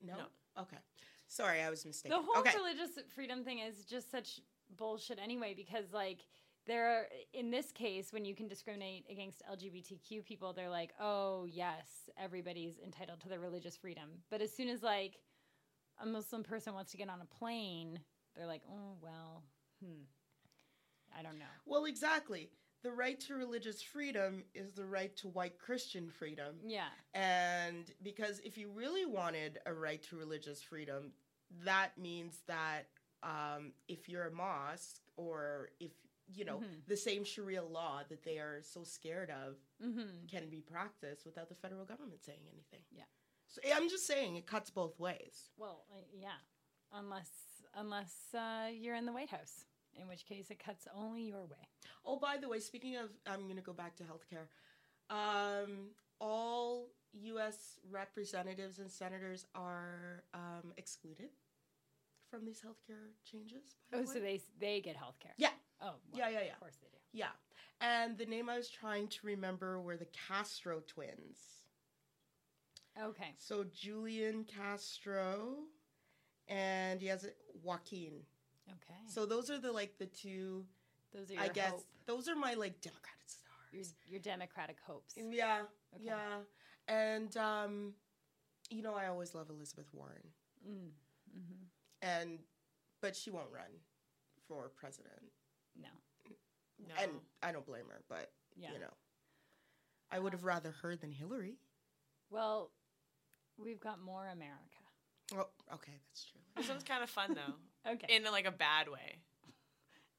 No. 0.00 0.14
No. 0.16 0.62
Okay. 0.62 0.76
Sorry, 1.28 1.60
I 1.62 1.70
was 1.70 1.84
mistaken. 1.84 2.16
the 2.18 2.24
whole 2.24 2.40
okay. 2.40 2.56
religious 2.56 2.98
freedom 3.14 3.44
thing 3.44 3.58
is 3.60 3.84
just 3.84 4.10
such 4.10 4.40
bullshit 4.76 5.18
anyway 5.22 5.54
because 5.56 5.92
like 5.92 6.20
there 6.66 6.86
are 6.90 7.06
in 7.32 7.50
this 7.50 7.70
case 7.72 8.12
when 8.12 8.24
you 8.26 8.34
can 8.34 8.46
discriminate 8.48 9.04
against 9.10 9.42
lgbtq 9.50 10.22
people 10.24 10.52
they're 10.52 10.68
like 10.68 10.92
oh 11.00 11.46
yes 11.48 12.10
everybody's 12.22 12.78
entitled 12.84 13.18
to 13.20 13.28
their 13.30 13.40
religious 13.40 13.76
freedom 13.78 14.10
but 14.30 14.42
as 14.42 14.54
soon 14.54 14.68
as 14.68 14.82
like 14.82 15.16
a 16.02 16.06
muslim 16.06 16.42
person 16.42 16.74
wants 16.74 16.90
to 16.90 16.98
get 16.98 17.08
on 17.08 17.20
a 17.22 17.24
plane 17.38 17.98
they're 18.36 18.46
like 18.46 18.60
oh 18.70 18.92
well 19.00 19.42
hmm 19.82 20.02
i 21.18 21.22
don't 21.22 21.38
know 21.38 21.44
Well, 21.64 21.86
exactly. 21.86 22.50
The 22.82 22.92
right 22.92 23.18
to 23.20 23.34
religious 23.34 23.82
freedom 23.82 24.44
is 24.54 24.72
the 24.72 24.84
right 24.84 25.14
to 25.16 25.28
white 25.28 25.58
Christian 25.58 26.08
freedom. 26.10 26.56
yeah 26.64 26.88
And 27.14 27.90
because 28.02 28.40
if 28.44 28.56
you 28.56 28.70
really 28.70 29.04
wanted 29.06 29.58
a 29.66 29.72
right 29.74 30.02
to 30.04 30.16
religious 30.16 30.62
freedom, 30.62 31.12
that 31.64 31.98
means 31.98 32.42
that 32.46 32.86
um, 33.22 33.72
if 33.88 34.08
you're 34.08 34.26
a 34.26 34.30
mosque 34.30 35.00
or 35.16 35.70
if, 35.80 35.90
you 36.32 36.44
know, 36.44 36.58
Mhm. 36.58 36.86
the 36.86 36.96
same 36.96 37.24
Sharia 37.24 37.64
law 37.64 38.02
that 38.08 38.22
they 38.22 38.38
are 38.38 38.62
so 38.62 38.84
scared 38.84 39.30
of 39.30 39.56
mm-hmm. 39.82 40.26
can 40.28 40.48
be 40.48 40.60
practiced 40.60 41.24
without 41.26 41.48
the 41.48 41.56
federal 41.56 41.84
government 41.84 42.22
saying 42.22 42.46
anything. 42.52 42.84
Yeah. 42.92 43.04
So 43.48 43.60
I'm 43.74 43.88
just 43.88 44.06
saying 44.06 44.36
it 44.36 44.46
cuts 44.46 44.70
both 44.70 45.00
ways. 45.00 45.50
well 45.56 45.84
uh, 45.90 46.00
yeah 46.12 46.38
unless 46.92 47.30
unless 47.74 48.32
uh, 48.34 48.68
you're 48.72 48.94
in 48.94 49.04
the 49.06 49.12
white 49.12 49.30
house 49.30 49.64
in 50.00 50.08
which 50.08 50.26
case 50.26 50.50
it 50.50 50.62
cuts 50.62 50.86
only 50.96 51.22
your 51.22 51.44
way 51.44 51.68
Oh, 52.04 52.18
by 52.18 52.36
the 52.38 52.48
way, 52.48 52.58
speaking 52.60 52.96
of, 52.96 53.10
I'm 53.26 53.44
going 53.44 53.56
to 53.56 53.62
go 53.62 53.72
back 53.74 53.94
to 53.96 54.02
healthcare. 54.04 54.46
Um, 55.10 55.90
all 56.20 56.88
U.S. 57.12 57.78
representatives 57.90 58.78
and 58.78 58.90
senators 58.90 59.46
are 59.54 60.24
um, 60.32 60.72
excluded 60.78 61.28
from 62.30 62.44
these 62.46 62.60
healthcare 62.60 63.10
changes. 63.30 63.74
oh 63.92 64.04
so 64.04 64.18
they 64.20 64.40
they 64.60 64.80
get 64.80 64.96
health 64.96 65.18
care 65.20 65.32
Yeah. 65.36 65.48
oh 65.82 65.86
well, 65.86 66.18
Yeah, 66.18 66.28
yeah, 66.28 66.40
yeah. 66.46 66.52
of 66.52 66.60
course 66.60 66.76
they 66.80 66.88
do 66.88 66.98
Yeah. 67.12 67.28
And 67.80 68.16
the 68.18 68.26
name 68.26 68.48
I 68.48 68.56
was 68.56 68.68
trying 68.70 69.08
to 69.08 69.18
remember 69.26 69.80
were 69.80 69.96
the 69.96 70.08
Castro 70.28 70.80
twins. 70.86 71.38
okay 73.02 73.34
So 73.38 73.64
Julian 73.74 74.44
Castro 74.44 75.56
and 76.48 77.00
he 77.00 77.06
has 77.08 77.24
a 77.24 77.28
Joaquin. 77.62 78.22
Okay 78.70 79.00
So 79.06 79.26
those 79.26 79.50
are 79.50 79.58
the 79.58 79.72
like 79.72 79.98
the 79.98 80.06
two 80.06 80.64
Those 81.12 81.30
are 81.30 81.34
your 81.34 81.42
I 81.42 81.48
guess 81.48 81.70
hope, 81.70 81.84
those 82.06 82.28
are 82.28 82.36
my 82.36 82.54
like 82.54 82.80
Democratic 82.80 83.28
stars. 83.28 83.94
your 84.06 84.20
democratic 84.20 84.76
hopes. 84.86 85.14
Yeah. 85.16 85.62
Okay. 85.94 86.04
Yeah. 86.04 86.38
And 86.88 87.36
um 87.36 87.94
you 88.70 88.82
know 88.82 88.94
I 88.94 89.06
always 89.08 89.34
love 89.34 89.48
Elizabeth 89.50 89.86
Warren. 89.92 90.22
Mm. 90.68 90.90
hmm 91.32 91.64
And 92.02 92.38
but 93.00 93.14
she 93.16 93.30
won't 93.30 93.50
run 93.52 93.70
for 94.46 94.70
president. 94.76 95.22
No. 95.80 95.88
no. 96.88 96.94
And 97.02 97.12
I 97.42 97.52
don't 97.52 97.64
blame 97.66 97.84
her, 97.88 98.02
but 98.08 98.32
Yeah. 98.56 98.72
you 98.72 98.78
know. 98.80 98.92
I 100.10 100.18
would 100.18 100.32
have 100.32 100.44
rather 100.44 100.72
her 100.82 100.96
than 100.96 101.12
Hillary. 101.12 101.58
Well, 102.30 102.70
we've 103.58 103.78
got 103.80 104.00
more 104.00 104.26
America. 104.26 104.82
Oh, 105.34 105.46
okay, 105.74 105.92
that's 106.08 106.24
true. 106.24 106.40
this 106.56 106.68
one's 106.68 106.82
kind 106.82 107.02
of 107.02 107.10
fun 107.10 107.34
though, 107.34 107.54
Okay. 107.92 108.14
in 108.16 108.24
like 108.24 108.46
a 108.46 108.50
bad 108.52 108.88
way. 108.88 109.16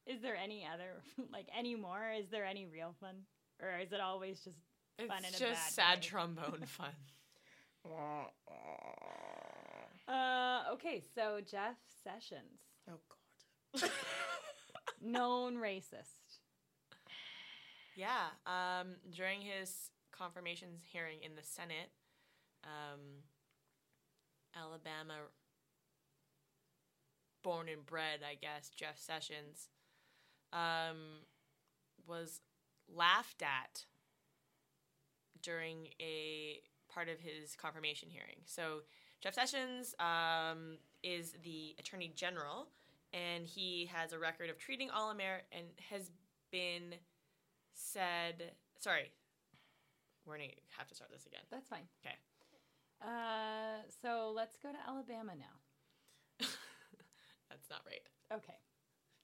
is 0.05 0.21
there 0.21 0.35
any 0.35 0.65
other 0.71 1.01
like 1.31 1.47
any 1.57 1.75
more? 1.75 2.11
Is 2.17 2.29
there 2.29 2.45
any 2.45 2.65
real 2.65 2.95
fun, 2.99 3.15
or 3.61 3.79
is 3.79 3.91
it 3.91 3.99
always 4.01 4.39
just 4.41 4.57
It's 4.97 5.07
Fun 5.07 5.19
in 5.19 5.25
a 5.33 5.37
just 5.37 5.41
bad 5.41 5.71
sad 5.71 5.97
way. 5.99 6.03
trombone 6.03 6.63
fun. 6.65 6.91
uh? 10.07 10.63
Okay, 10.73 11.01
so 11.15 11.39
Jeff 11.49 11.75
Sessions, 12.03 12.59
Oh 12.89 12.99
God. 13.79 13.89
known 15.01 15.55
racist. 15.57 16.39
Yeah. 17.95 18.27
Um, 18.45 18.95
during 19.15 19.41
his 19.41 19.91
confirmations 20.11 20.81
hearing 20.91 21.19
in 21.23 21.35
the 21.35 21.43
Senate, 21.43 21.91
um, 22.63 23.23
Alabama 24.55 25.15
born 27.43 27.69
and 27.69 27.85
bred, 27.85 28.19
I 28.27 28.35
guess, 28.35 28.69
Jeff 28.69 28.97
Sessions, 28.97 29.69
um, 30.53 31.25
was 32.07 32.41
laughed 32.93 33.41
at 33.41 33.85
during 35.41 35.87
a 36.01 36.61
part 36.91 37.07
of 37.07 37.19
his 37.19 37.55
confirmation 37.55 38.09
hearing. 38.09 38.37
So, 38.45 38.81
Jeff 39.21 39.33
Sessions 39.33 39.95
um, 39.99 40.77
is 41.03 41.33
the 41.43 41.75
Attorney 41.77 42.11
General, 42.15 42.67
and 43.13 43.45
he 43.45 43.89
has 43.93 44.13
a 44.13 44.19
record 44.19 44.49
of 44.49 44.57
treating 44.57 44.89
all 44.89 45.11
Amer 45.11 45.41
and 45.51 45.65
has 45.89 46.11
been 46.51 46.95
said. 47.73 48.51
Sorry, 48.79 49.11
we're 50.25 50.37
gonna 50.37 50.49
have 50.77 50.87
to 50.87 50.95
start 50.95 51.11
this 51.11 51.25
again. 51.25 51.41
That's 51.51 51.67
fine. 51.67 51.87
'Kay. 52.03 52.15
Uh, 53.01 53.81
so 54.01 54.31
let's 54.35 54.57
go 54.57 54.71
to 54.71 54.77
Alabama 54.87 55.33
now. 55.35 55.59
That's 57.49 57.69
not 57.69 57.81
right. 57.85 58.01
Okay. 58.31 58.55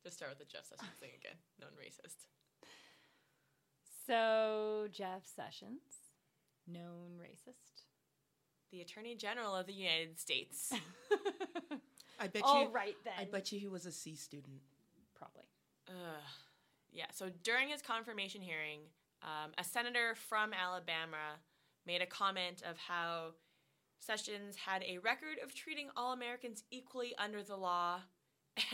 Just 0.03 0.17
start 0.17 0.31
with 0.31 0.39
the 0.39 0.45
Jeff 0.45 0.65
Sessions 0.65 0.97
thing 0.99 1.11
again. 1.17 1.37
Known 1.59 1.71
racist. 1.79 2.25
So 4.05 4.87
Jeff 4.91 5.25
Sessions, 5.25 5.81
known 6.67 7.17
racist. 7.19 7.85
The 8.71 8.81
Attorney 8.81 9.15
General 9.15 9.55
of 9.55 9.65
the 9.65 9.73
United 9.73 10.19
States. 10.19 10.71
I 12.19 12.27
bet 12.27 12.43
All 12.43 12.61
you 12.63 12.69
right 12.69 12.95
then. 13.03 13.13
I 13.19 13.25
bet 13.25 13.51
you 13.51 13.59
he 13.59 13.67
was 13.67 13.85
a 13.87 13.91
C 13.91 14.15
student. 14.15 14.61
probably. 15.15 15.45
Ugh. 15.89 16.21
Yeah, 16.91 17.05
so 17.13 17.29
during 17.43 17.69
his 17.69 17.81
confirmation 17.81 18.41
hearing, 18.41 18.81
um, 19.23 19.51
a 19.57 19.63
senator 19.63 20.15
from 20.15 20.51
Alabama 20.53 21.39
made 21.85 22.01
a 22.01 22.05
comment 22.05 22.61
of 22.69 22.77
how 22.77 23.31
Sessions 23.99 24.55
had 24.55 24.83
a 24.83 24.99
record 24.99 25.37
of 25.43 25.53
treating 25.55 25.87
all 25.95 26.13
Americans 26.13 26.63
equally 26.69 27.15
under 27.17 27.41
the 27.41 27.55
law, 27.57 28.01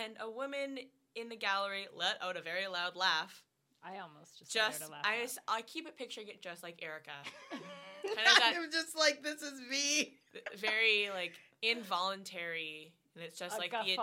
and 0.03 0.13
a 0.19 0.29
woman 0.29 0.79
in 1.15 1.29
the 1.29 1.35
gallery 1.35 1.87
let 1.95 2.17
out 2.21 2.37
a 2.37 2.41
very 2.41 2.67
loud 2.67 2.95
laugh. 2.95 3.43
I 3.83 3.97
almost 3.97 4.37
just 4.39 4.55
let 4.55 4.63
out 4.65 4.69
Just, 4.71 4.83
a 4.83 4.91
laugh 4.91 5.01
I, 5.05 5.17
out. 5.17 5.23
s- 5.23 5.39
I 5.47 5.61
keep 5.63 5.87
it 5.87 5.97
picturing 5.97 6.27
it 6.27 6.41
just 6.41 6.61
like 6.63 6.81
Erica. 6.83 7.11
Kind 7.51 7.63
of 8.03 8.15
that 8.15 8.53
I'm 8.55 8.71
just 8.71 8.95
like, 8.97 9.23
this 9.23 9.41
is 9.41 9.59
me. 9.69 10.13
very 10.57 11.09
like 11.13 11.33
involuntary, 11.61 12.93
and 13.15 13.23
it's 13.23 13.37
just 13.37 13.55
a 13.55 13.59
like 13.59 13.71
the 13.71 13.97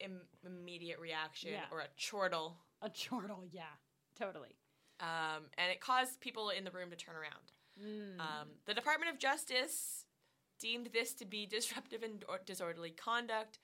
Im- 0.00 0.20
immediate 0.44 0.98
reaction 0.98 1.50
Yeah. 1.52 1.60
or 1.70 1.80
a 1.80 1.88
chortle. 1.98 2.56
a 2.82 2.90
chortle. 2.90 3.44
Yeah, 3.52 3.62
totally. 4.18 4.56
Um, 5.00 5.44
and 5.58 5.70
it 5.70 5.80
caused 5.80 6.20
people 6.20 6.50
in 6.50 6.64
the 6.64 6.70
room 6.70 6.90
to 6.90 6.96
turn 6.96 7.14
around. 7.16 7.52
Mm. 7.82 8.20
Um, 8.20 8.48
the 8.66 8.74
Department 8.74 9.10
of 9.12 9.18
Justice 9.18 10.04
deemed 10.60 10.90
this 10.92 11.12
to 11.14 11.24
be 11.24 11.46
disruptive 11.46 12.02
and 12.02 12.24
disorderly 12.46 12.90
conduct 12.90 13.58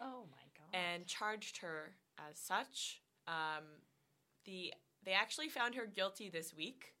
oh 0.00 0.24
my 0.30 0.36
god. 0.38 0.43
And 0.74 1.06
charged 1.06 1.58
her 1.58 1.94
as 2.30 2.36
such. 2.38 3.00
Um, 3.26 3.64
the 4.44 4.74
they 5.04 5.12
actually 5.12 5.48
found 5.48 5.74
her 5.76 5.86
guilty 5.86 6.28
this 6.28 6.54
week. 6.54 6.94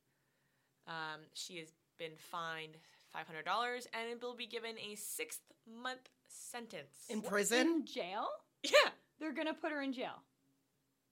Um, 0.86 1.20
she 1.34 1.58
has 1.58 1.68
been 1.98 2.12
fined 2.16 2.76
five 3.12 3.26
hundred 3.26 3.44
dollars 3.44 3.86
and 3.92 4.20
will 4.22 4.34
be 4.36 4.46
given 4.46 4.76
a 4.78 4.94
six 4.94 5.40
month 5.82 6.08
sentence. 6.28 7.06
In 7.08 7.20
prison? 7.22 7.58
In 7.66 7.86
jail? 7.86 8.26
yeah, 8.62 8.90
They're 9.18 9.32
gonna 9.32 9.54
put 9.54 9.72
her 9.72 9.82
in 9.82 9.92
jail. 9.92 10.22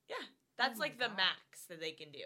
yeah. 0.08 0.16
That's 0.58 0.76
Oh 0.76 0.78
my 0.78 0.84
like 0.86 0.98
the 0.98 1.08
max 1.08 1.64
that 1.68 1.80
they 1.80 1.92
can 1.92 2.10
do. 2.12 2.24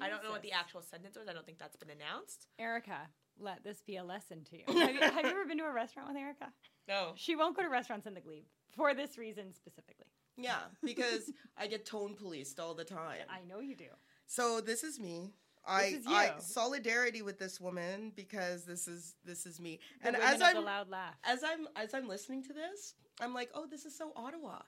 I 0.00 0.08
don't 0.08 0.22
know 0.24 0.30
what 0.30 0.42
the 0.42 0.52
actual 0.52 0.82
sentence 0.82 1.16
was. 1.16 1.28
I 1.28 1.32
don't 1.32 1.46
think 1.46 1.58
that's 1.58 1.76
been 1.76 1.90
announced. 1.90 2.48
Erica, 2.58 3.08
let 3.38 3.62
this 3.64 3.82
be 3.86 3.96
a 3.96 4.04
lesson 4.04 4.44
to 4.50 4.56
you. 4.56 4.64
Have 4.80 4.94
you, 4.94 5.00
have 5.00 5.24
you 5.24 5.30
ever 5.30 5.44
been 5.46 5.58
to 5.58 5.64
a 5.64 5.72
restaurant 5.72 6.08
with 6.08 6.16
Erica? 6.16 6.46
No. 6.88 7.12
She 7.16 7.36
won't 7.36 7.56
go 7.56 7.62
to 7.62 7.68
restaurants 7.68 8.06
in 8.06 8.14
the 8.14 8.20
Glebe 8.20 8.46
for 8.76 8.94
this 8.94 9.18
reason 9.18 9.52
specifically. 9.52 10.06
Yeah, 10.36 10.58
because 10.84 11.32
I 11.56 11.66
get 11.66 11.86
tone 11.86 12.14
policed 12.14 12.60
all 12.60 12.74
the 12.74 12.84
time. 12.84 13.20
I 13.28 13.40
know 13.48 13.60
you 13.60 13.74
do. 13.74 13.86
So 14.26 14.60
this 14.60 14.84
is 14.84 15.00
me. 15.00 15.32
I, 15.68 15.84
is 15.84 16.06
I 16.06 16.34
solidarity 16.38 17.22
with 17.22 17.40
this 17.40 17.60
woman 17.60 18.12
because 18.14 18.64
this 18.64 18.86
is 18.86 19.16
this 19.24 19.46
is 19.46 19.58
me. 19.58 19.80
The 20.00 20.08
and 20.08 20.16
as 20.16 20.40
I'm 20.40 20.64
loud 20.64 20.88
laugh. 20.88 21.14
as 21.24 21.42
I'm 21.42 21.66
as 21.74 21.92
I'm 21.92 22.06
listening 22.06 22.44
to 22.44 22.52
this, 22.52 22.94
I'm 23.20 23.34
like, 23.34 23.50
oh, 23.54 23.66
this 23.68 23.84
is 23.84 23.96
so 23.96 24.12
Ottawa. 24.14 24.58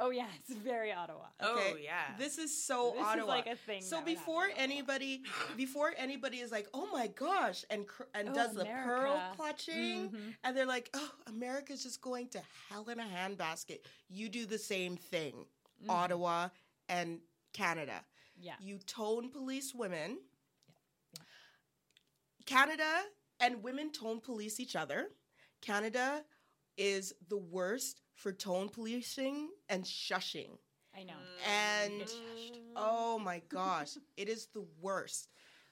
Oh 0.00 0.10
yeah, 0.10 0.26
it's 0.40 0.50
very 0.64 0.92
Ottawa. 0.92 1.26
Oh 1.40 1.76
yeah. 1.82 2.16
This 2.18 2.38
is 2.38 2.50
so 2.64 2.94
This 2.96 3.06
is 3.16 3.24
like 3.26 3.46
a 3.46 3.54
thing 3.56 3.80
so 3.82 3.96
that 3.96 4.04
before 4.06 4.48
happen 4.48 4.56
anybody 4.58 5.22
before 5.56 5.92
anybody 5.96 6.38
is 6.40 6.50
like, 6.50 6.66
oh 6.74 6.88
my 6.92 7.06
gosh, 7.06 7.64
and 7.70 7.86
cr- 7.86 8.02
and 8.14 8.28
Oh, 8.30 8.34
does 8.34 8.54
the 8.54 8.64
pearl 8.64 9.12
America. 9.12 9.32
clutching, 9.36 10.10
Mhm. 10.10 10.34
and 10.42 10.56
they're 10.56 10.66
like, 10.66 10.90
oh, 10.94 11.10
America's 11.28 11.82
just 11.82 12.00
going 12.00 12.28
to 12.30 12.40
hell 12.68 12.88
in 12.90 12.98
a 12.98 13.04
handbasket. 13.04 13.78
You 14.08 14.28
do 14.28 14.46
the 14.46 14.58
same 14.58 14.96
thing, 14.96 15.46
Mhm. 15.84 15.90
Ottawa 15.90 16.48
and 16.88 17.20
Canada. 17.52 18.04
Yeah. 18.36 18.54
You 18.60 18.78
tone 18.78 19.30
police 19.30 19.72
women. 19.74 20.18
Yeah. 21.16 21.22
Canada 22.46 23.04
and 23.40 23.62
women 23.62 23.92
tone 23.92 24.20
police 24.20 24.58
each 24.60 24.74
other. 24.76 25.10
Canada 25.60 26.24
is 26.76 27.14
the 27.28 27.36
worst 27.38 28.00
for 28.14 28.32
tone 28.32 28.68
policing 28.68 29.50
and 29.68 29.84
shushing. 29.84 30.58
I 30.96 31.02
know. 31.04 31.14
And 31.46 32.04
oh 32.76 33.18
my 33.18 33.42
gosh, 33.48 33.96
it 34.16 34.28
is 34.28 34.46
the 34.54 34.64
worst. 34.80 35.28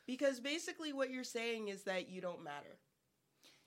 Because 0.07 0.41
basically, 0.41 0.93
what 0.93 1.11
you're 1.11 1.23
saying 1.25 1.69
is 1.69 1.85
that 1.85 2.09
you 2.09 2.21
don't 2.21 2.43
matter. 2.43 2.79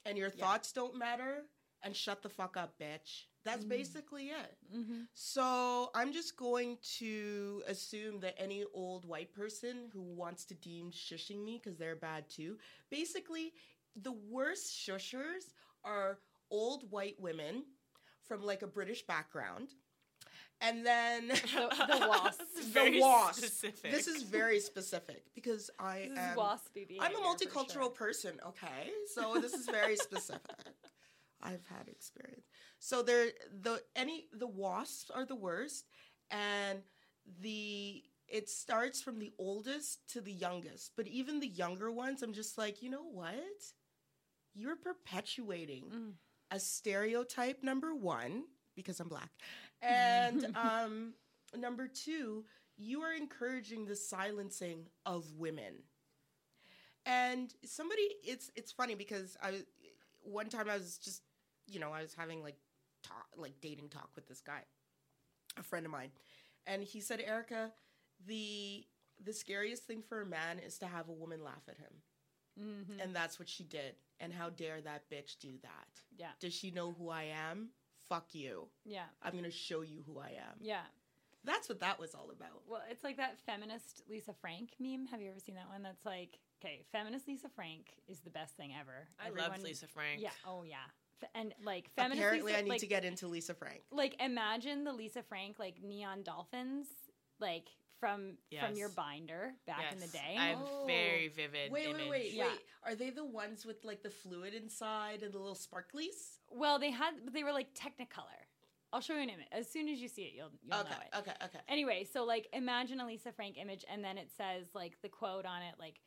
And 0.06 0.18
your 0.18 0.30
Yeah. 0.36 0.46
thoughts 0.46 0.72
don't 0.72 0.96
matter. 0.96 1.46
And 1.82 1.96
shut 1.96 2.24
the 2.24 2.30
fuck 2.30 2.58
up, 2.58 2.80
bitch. 2.80 3.26
That's 3.44 3.64
Mm. 3.64 3.70
basically 3.70 4.30
it. 4.30 4.58
Mm-hmm. 4.74 5.04
So 5.14 5.92
I'm 5.94 6.12
just 6.12 6.36
going 6.36 6.78
to 6.98 7.62
assume 7.68 8.20
that 8.22 8.34
any 8.42 8.64
old 8.74 9.06
white 9.06 9.32
person 9.34 9.90
who 9.94 10.02
wants 10.02 10.46
to 10.46 10.56
deem 10.56 10.92
shushing 10.92 11.44
me 11.44 11.60
because 11.62 11.78
they're 11.78 11.96
bad 11.96 12.28
too, 12.28 12.58
basically, 12.90 13.54
the 13.96 14.14
worst 14.14 14.74
shushers 14.74 15.54
are 15.84 16.20
old 16.50 16.90
white 16.92 17.20
women 17.20 17.66
from 18.28 18.44
like 18.44 18.62
a 18.62 18.68
British 18.68 19.04
background. 19.06 19.70
And 20.62 20.86
then 20.86 21.28
The- 21.28 21.36
the 22.00 22.08
wasp. 22.10 22.40
the 22.56 22.64
Very 22.64 23.00
wasp. 23.02 23.40
specific. 23.44 23.92
This 23.92 24.08
is 24.08 24.24
very 24.24 24.60
specific 24.60 25.24
because 25.36 25.70
I 25.80 26.00
This 26.10 26.12
is 26.12 26.18
am 26.18 26.38
waspy 26.38 26.88
behavior. 26.88 27.02
I'm 27.02 27.16
a 27.16 27.20
multicultural 27.20 27.74
sure. 27.74 27.90
person, 27.90 28.40
okay? 28.48 28.90
So 29.14 29.36
this 29.42 29.54
is 29.54 29.66
very 29.66 29.96
specific. 30.08 30.56
I've 31.44 31.66
had 31.66 31.88
experience. 31.90 32.46
So 32.80 33.02
there 33.04 33.28
the 33.62 33.82
any 33.96 34.28
the 34.34 34.48
wasps 34.48 35.12
are 35.14 35.26
the 35.26 35.36
worst 35.36 35.86
and 36.32 36.80
the 37.42 38.04
it 38.28 38.50
starts 38.50 39.02
from 39.02 39.20
the 39.20 39.34
oldest 39.38 40.08
to 40.14 40.22
the 40.22 40.32
youngest. 40.32 40.94
But 40.96 41.08
even 41.08 41.40
the 41.40 41.48
younger 41.48 41.92
ones, 41.92 42.24
I'm 42.24 42.34
just 42.34 42.58
like, 42.58 42.82
you 42.82 42.90
know 42.90 43.04
what? 43.04 43.36
You're 44.56 44.78
perpetuating 44.78 45.84
Mm. 45.94 46.12
A 46.52 46.60
stereotype 46.60 47.64
number 47.64 47.94
1 47.96 48.44
because 48.76 49.00
I'm 49.00 49.10
black. 49.10 49.30
And 49.82 50.56
um 50.56 51.14
number 51.56 51.88
2, 51.88 52.44
you 52.78 53.02
are 53.02 53.14
encouraging 53.14 53.86
the 53.86 53.96
silencing 53.96 54.88
of 55.06 55.36
women. 55.38 55.84
And 57.06 57.54
somebody, 57.66 58.08
it's 58.24 58.50
it's 58.56 58.72
funny 58.72 58.96
because 58.96 59.38
I 59.44 59.62
one 60.24 60.50
time 60.50 60.70
I 60.70 60.78
was 60.78 60.98
just, 60.98 61.22
you 61.68 61.80
know, 61.80 61.92
I 61.92 62.02
was 62.02 62.16
having 62.16 62.42
like 62.42 62.56
talk, 63.04 63.28
like 63.38 63.62
dating 63.62 63.90
talk 63.90 64.10
with 64.16 64.28
this 64.28 64.42
guy, 64.42 64.62
a 65.58 65.64
friend 65.64 65.86
of 65.86 65.92
mine, 65.92 66.10
and 66.66 66.84
he 66.84 67.00
said, 67.00 67.22
Erica, 67.22 67.72
the 68.26 68.86
the 69.24 69.34
scariest 69.34 69.84
thing 69.84 70.02
for 70.02 70.22
a 70.22 70.26
man 70.26 70.60
is 70.60 70.80
to 70.80 70.88
have 70.88 71.10
a 71.10 71.14
woman 71.14 71.44
laugh 71.44 71.64
at 71.70 71.78
him, 71.78 71.92
Mhm. 72.60 73.02
and 73.02 73.16
that's 73.16 73.38
what 73.40 73.50
she 73.50 73.64
did. 73.64 73.96
And 74.20 74.32
how 74.34 74.50
dare 74.50 74.82
that 74.82 75.10
bitch 75.10 75.38
do 75.40 75.58
that? 75.62 76.02
Yeah. 76.16 76.32
Does 76.40 76.54
she 76.54 76.72
know 76.72 76.94
who 76.94 77.10
I 77.10 77.24
am? 77.24 77.70
Fuck 78.08 78.34
you. 78.34 78.70
Yeah. 78.86 79.06
I'm 79.22 79.34
gonna 79.36 79.52
show 79.52 79.82
you 79.82 80.04
who 80.06 80.20
I 80.20 80.30
am. 80.30 80.58
Yeah. 80.62 80.86
That's 81.44 81.70
what 81.70 81.80
that 81.82 82.00
was 82.00 82.16
all 82.16 82.32
about. 82.32 82.64
Well, 82.68 82.82
it's 82.90 83.04
like 83.04 83.18
that 83.18 83.38
feminist 83.46 84.02
Lisa 84.10 84.34
Frank 84.34 84.72
meme. 84.80 85.06
Have 85.08 85.22
you 85.22 85.30
ever 85.30 85.40
seen 85.40 85.56
that 85.56 85.70
one? 85.70 85.84
That's 85.84 86.04
like, 86.06 86.40
okay, 86.60 86.86
feminist 86.92 87.28
Lisa 87.28 87.50
Frank 87.50 87.98
is 88.08 88.22
the 88.22 88.32
best 88.32 88.56
thing 88.58 88.74
ever. 88.80 89.08
I 89.20 89.30
love 89.30 89.38
Everyone- 89.40 89.64
Lisa 89.64 89.88
Frank. 89.88 90.22
Yeah. 90.22 90.32
Oh 90.46 90.64
yeah. 90.64 90.86
F- 91.22 91.30
And 91.36 91.54
like 91.64 91.90
feminist 91.96 92.20
Apparently, 92.20 92.52
Lisa, 92.52 92.58
I 92.60 92.62
need 92.64 92.70
like, 92.70 92.80
to 92.82 92.88
get 92.88 93.06
into 93.06 93.28
Lisa 93.28 93.54
Frank. 93.54 93.84
like 93.92 94.16
imagine 94.22 94.84
the 94.86 94.94
Lisa 94.94 95.22
Frank 95.24 95.60
like 95.60 95.82
neon 95.84 96.24
dolphins 96.24 96.88
like 97.40 97.70
from 98.06 98.38
from 98.60 98.76
your 98.76 98.90
binder 98.90 99.54
back 99.66 99.92
in 99.92 100.00
the 100.00 100.08
day. 100.08 100.36
I 100.38 100.50
have 100.50 100.60
Oh. 100.62 100.84
very 100.86 101.28
vivid 101.30 101.72
Wait, 101.72 101.88
image. 101.90 102.02
wait, 102.02 102.10
wait, 102.10 102.34
Yeah. 102.34 102.48
wait. 102.48 102.60
Are 102.84 102.96
they 102.96 103.10
the 103.10 103.26
ones 103.26 103.66
with 103.66 103.84
like 103.84 104.04
the 104.04 104.12
fluid 104.12 104.54
inside 104.54 105.24
and 105.24 105.34
the 105.34 105.40
little 105.40 105.56
sparklies? 105.56 106.38
well, 106.50 106.78
they 106.78 106.92
had 106.92 107.14
but 107.24 107.34
they 107.34 107.44
were 107.44 107.52
like 107.52 107.74
Technicolor. 107.74 108.42
I'll 108.94 109.02
show 109.02 109.16
you 109.16 109.24
an 109.24 109.30
image. 109.30 109.48
As 109.52 109.70
soon 109.70 109.90
as 109.90 110.00
you 110.00 110.08
see 110.08 110.22
it, 110.24 110.34
you'll 110.36 110.52
you'll 110.64 110.80
okay, 110.82 110.90
know 110.92 111.02
it. 111.02 111.18
okay, 111.20 111.34
okay. 111.46 111.60
Anyway, 111.68 112.04
so 112.04 112.24
like 112.26 112.48
imagine 112.54 113.00
a 113.00 113.06
Lisa 113.08 113.32
Frank 113.32 113.58
image 113.58 113.84
and 113.90 114.04
then 114.04 114.18
it 114.20 114.30
says 114.38 114.68
like 114.76 115.02
the 115.02 115.10
quote 115.10 115.46
on 115.46 115.64
it 115.64 115.76
like 115.80 116.00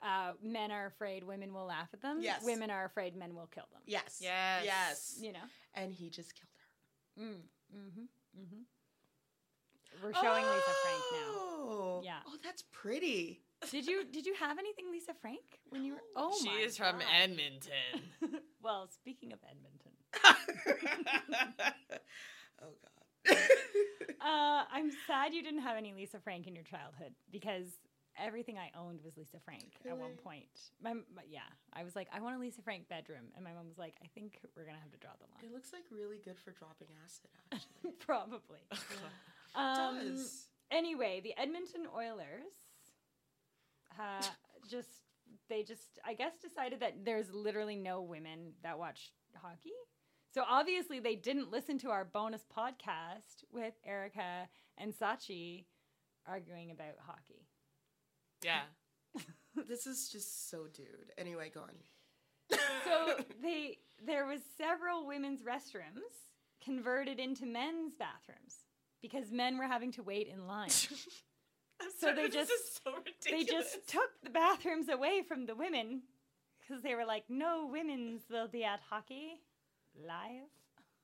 uh, 0.00 0.32
men 0.42 0.72
are 0.72 0.86
afraid 0.86 1.22
women 1.22 1.52
will 1.52 1.66
laugh 1.66 1.88
at 1.92 2.00
them. 2.00 2.18
Yes. 2.20 2.42
Women 2.44 2.70
are 2.70 2.84
afraid 2.86 3.14
men 3.14 3.34
will 3.36 3.46
kill 3.46 3.68
them. 3.72 3.82
Yes. 3.86 4.18
Yes. 4.20 4.64
Yes. 4.64 5.18
You 5.20 5.32
know? 5.32 5.46
And 5.74 5.92
he 5.92 6.10
just 6.10 6.34
killed 6.34 6.48
her. 6.56 7.22
Mm. 7.22 7.42
Mm-hmm. 7.76 8.40
Mm-hmm. 8.40 8.62
We're 10.02 10.12
showing 10.14 10.44
Lisa 10.44 10.74
Frank 10.82 11.02
now. 11.12 11.30
Oh. 11.34 12.00
Yeah. 12.04 12.18
Oh, 12.26 12.36
that's 12.42 12.62
pretty. 12.72 13.40
Did 13.70 13.86
you 13.86 14.04
did 14.04 14.26
you 14.26 14.34
have 14.34 14.58
anything 14.58 14.90
Lisa 14.90 15.14
Frank 15.20 15.60
when 15.70 15.84
you 15.84 15.92
were 15.94 16.00
Oh 16.16 16.36
she 16.42 16.48
is 16.50 16.76
from 16.76 16.96
Edmonton. 17.22 18.10
well, 18.62 18.88
speaking 18.92 19.32
of 19.32 19.38
Edmonton, 19.48 19.92
oh 22.62 22.74
God. 22.82 23.36
uh, 24.20 24.64
I'm 24.72 24.90
sad 25.06 25.32
you 25.32 25.42
didn't 25.42 25.60
have 25.62 25.76
any 25.76 25.92
Lisa 25.94 26.18
Frank 26.18 26.46
in 26.48 26.54
your 26.56 26.64
childhood 26.64 27.14
because 27.30 27.66
everything 28.18 28.58
I 28.58 28.70
owned 28.76 29.00
was 29.04 29.16
Lisa 29.16 29.38
Frank 29.44 29.72
at 29.88 29.96
one 29.96 30.16
point. 30.22 30.50
My, 30.82 30.94
my- 30.94 31.22
yeah, 31.30 31.46
I 31.72 31.84
was 31.84 31.94
like, 31.94 32.08
I 32.12 32.20
want 32.20 32.36
a 32.36 32.40
Lisa 32.40 32.62
Frank 32.62 32.88
bedroom, 32.88 33.30
and 33.36 33.44
my 33.44 33.52
mom 33.52 33.68
was 33.68 33.78
like, 33.78 33.94
I 34.02 34.08
think 34.14 34.38
we're 34.56 34.64
gonna 34.64 34.82
have 34.82 34.90
to 34.90 34.98
draw 34.98 35.12
the 35.20 35.26
line. 35.32 35.44
it 35.50 35.54
looks 35.54 35.72
like 35.72 35.84
really 35.90 36.18
good 36.24 36.38
for 36.40 36.50
dropping 36.50 36.88
acid, 37.04 37.30
actually. 37.52 37.92
Probably. 38.00 38.58
Um, 39.54 39.98
does. 39.98 40.46
Anyway, 40.70 41.20
the 41.22 41.34
Edmonton 41.38 41.86
Oilers 41.94 42.54
uh, 43.98 44.22
just 44.70 44.88
they 45.48 45.62
just 45.62 45.98
I 46.04 46.14
guess 46.14 46.32
decided 46.40 46.80
that 46.80 47.04
there's 47.04 47.32
literally 47.32 47.76
no 47.76 48.02
women 48.02 48.52
that 48.62 48.78
watch 48.78 49.12
hockey. 49.34 49.72
So 50.34 50.44
obviously 50.48 50.98
they 50.98 51.14
didn't 51.14 51.50
listen 51.50 51.78
to 51.80 51.90
our 51.90 52.04
bonus 52.04 52.46
podcast 52.56 53.44
with 53.52 53.74
Erica 53.84 54.48
and 54.78 54.94
Sachi 54.94 55.66
arguing 56.26 56.70
about 56.70 56.94
hockey. 57.06 57.46
yeah. 58.42 58.62
This 59.68 59.86
is 59.86 60.08
just 60.08 60.48
so 60.48 60.66
dude. 60.72 61.12
Anyway, 61.18 61.50
go 61.52 61.60
on. 61.60 62.58
So 62.84 63.22
they 63.42 63.76
there 64.02 64.26
was 64.26 64.40
several 64.56 65.06
women's 65.06 65.42
restrooms 65.42 66.30
converted 66.64 67.18
into 67.20 67.44
men's 67.44 67.94
bathrooms 67.94 68.56
because 69.02 69.30
men 69.30 69.58
were 69.58 69.66
having 69.66 69.92
to 69.92 70.02
wait 70.02 70.28
in 70.28 70.46
line. 70.46 70.70
So 71.98 72.14
they 72.14 72.28
just- 72.28 72.80
so 72.84 72.92
they 73.28 73.42
just 73.42 73.88
took 73.88 74.10
the 74.22 74.30
bathrooms 74.30 74.88
away 74.88 75.22
from 75.26 75.46
the 75.46 75.56
women 75.56 76.02
because 76.60 76.80
they 76.82 76.94
were 76.94 77.04
like, 77.04 77.24
no 77.28 77.66
women's 77.66 78.22
will 78.30 78.46
be 78.46 78.62
at 78.62 78.78
hockey 78.88 79.40
live. 80.00 80.48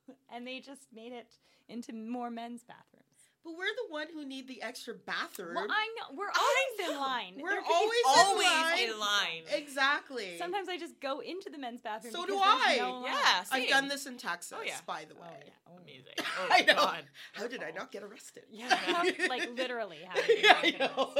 And 0.33 0.47
they 0.47 0.61
just 0.61 0.87
made 0.95 1.13
it 1.13 1.33
into 1.69 1.93
more 1.93 2.31
men's 2.31 2.63
bathrooms. 2.63 3.08
But 3.49 3.57
we're 3.59 3.65
the 3.87 3.93
one 3.93 4.07
who 4.13 4.27
need 4.27 4.47
the 4.47 4.61
extra 4.63 4.93
bathroom. 4.95 5.55
Well, 5.55 5.67
I 5.71 5.89
know. 5.97 6.17
We're 6.17 6.27
always 6.27 6.91
in 6.91 6.97
line. 7.01 7.35
We're 7.41 7.61
be 7.61 7.67
always 7.73 7.99
so 8.05 8.21
always 8.27 8.81
in 8.91 8.99
line. 9.01 9.43
exactly. 9.55 10.37
Sometimes 10.39 10.69
I 10.69 10.77
just 10.77 11.01
go 11.01 11.21
into 11.21 11.49
the 11.51 11.57
men's 11.59 11.81
bathroom. 11.81 12.13
So 12.13 12.27
do 12.27 12.39
I. 12.39 12.77
No 12.79 13.01
line. 13.01 13.05
Yeah, 13.13 13.45
I've 13.51 13.69
done 13.69 13.89
this 13.89 14.07
in 14.07 14.19
Texas, 14.19 14.53
Oh, 14.59 14.63
yeah. 14.65 14.75
by 14.87 15.07
the 15.09 15.15
Oh, 15.15 15.23
way. 15.23 15.43
yeah. 15.47 15.53
Oh. 15.67 15.79
Amazing. 15.83 16.05
Oh, 16.41 16.49
I 16.51 16.61
know. 16.63 16.75
God. 16.75 17.05
How 17.33 17.47
did 17.49 17.63
I 17.63 17.71
not 17.71 17.91
get 17.91 18.03
arrested? 18.03 18.45
Yeah, 18.51 18.75
how- 18.75 19.03
like 19.29 19.49
literally. 19.57 19.99
How 20.07 20.15
did 20.27 20.45
yeah, 20.45 20.57
I 20.63 20.71
know. 20.79 21.15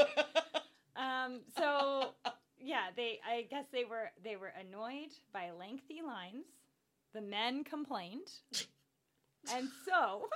Um, 0.95 1.41
so 1.57 2.13
yeah, 2.59 2.87
they 2.95 3.19
I 3.27 3.47
guess 3.49 3.65
they 3.73 3.85
were 3.85 4.11
they 4.23 4.35
were 4.35 4.53
annoyed 4.59 5.09
by 5.33 5.51
lengthy 5.57 6.01
lines. 6.05 6.45
The 7.13 7.21
men 7.21 7.63
complained. 7.63 8.29
and 9.53 9.67
so 9.85 10.27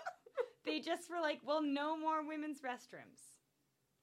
they 0.66 0.80
just 0.80 1.10
were 1.10 1.22
like, 1.22 1.40
well, 1.46 1.62
no 1.62 1.98
more 1.98 2.26
women's 2.26 2.62
restrooms. 2.62 3.34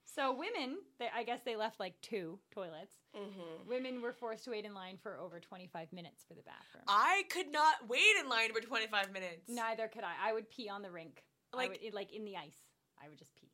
So 0.05 0.33
women, 0.33 0.79
they, 0.99 1.09
I 1.14 1.23
guess 1.23 1.40
they 1.44 1.57
left 1.57 1.79
like 1.79 1.94
two 2.03 2.38
toilets. 2.51 2.94
Mm-hmm. 3.16 3.68
Women 3.68 4.03
were 4.03 4.12
forced 4.12 4.44
to 4.44 4.51
wait 4.51 4.64
in 4.64 4.75
line 4.75 4.99
for 5.03 5.18
over 5.18 5.38
25 5.38 5.92
minutes 5.92 6.25
for 6.27 6.35
the 6.35 6.42
bathroom. 6.42 6.85
I 6.88 7.25
could 7.31 7.53
not 7.53 7.88
wait 7.88 8.16
in 8.20 8.29
line 8.29 8.53
for 8.53 8.61
25 8.61 9.12
minutes. 9.12 9.49
Neither 9.49 9.88
could 9.88 10.03
I. 10.03 10.31
I 10.31 10.33
would 10.33 10.51
pee 10.51 10.68
on 10.68 10.83
the 10.83 10.90
rink. 10.90 11.23
Like- 11.55 11.81
would, 11.83 11.94
like 11.94 12.12
in 12.12 12.25
the 12.25 12.37
ice. 12.37 12.57
I 13.03 13.09
would 13.09 13.18
just 13.18 13.33
pee. 13.35 13.51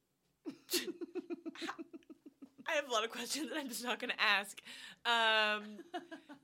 I 2.68 2.72
have 2.74 2.88
a 2.88 2.92
lot 2.92 3.04
of 3.04 3.10
questions 3.10 3.48
that 3.50 3.58
I'm 3.58 3.68
just 3.68 3.84
not 3.84 4.00
going 4.00 4.10
to 4.10 4.20
ask. 4.20 4.60
Um, 5.04 5.78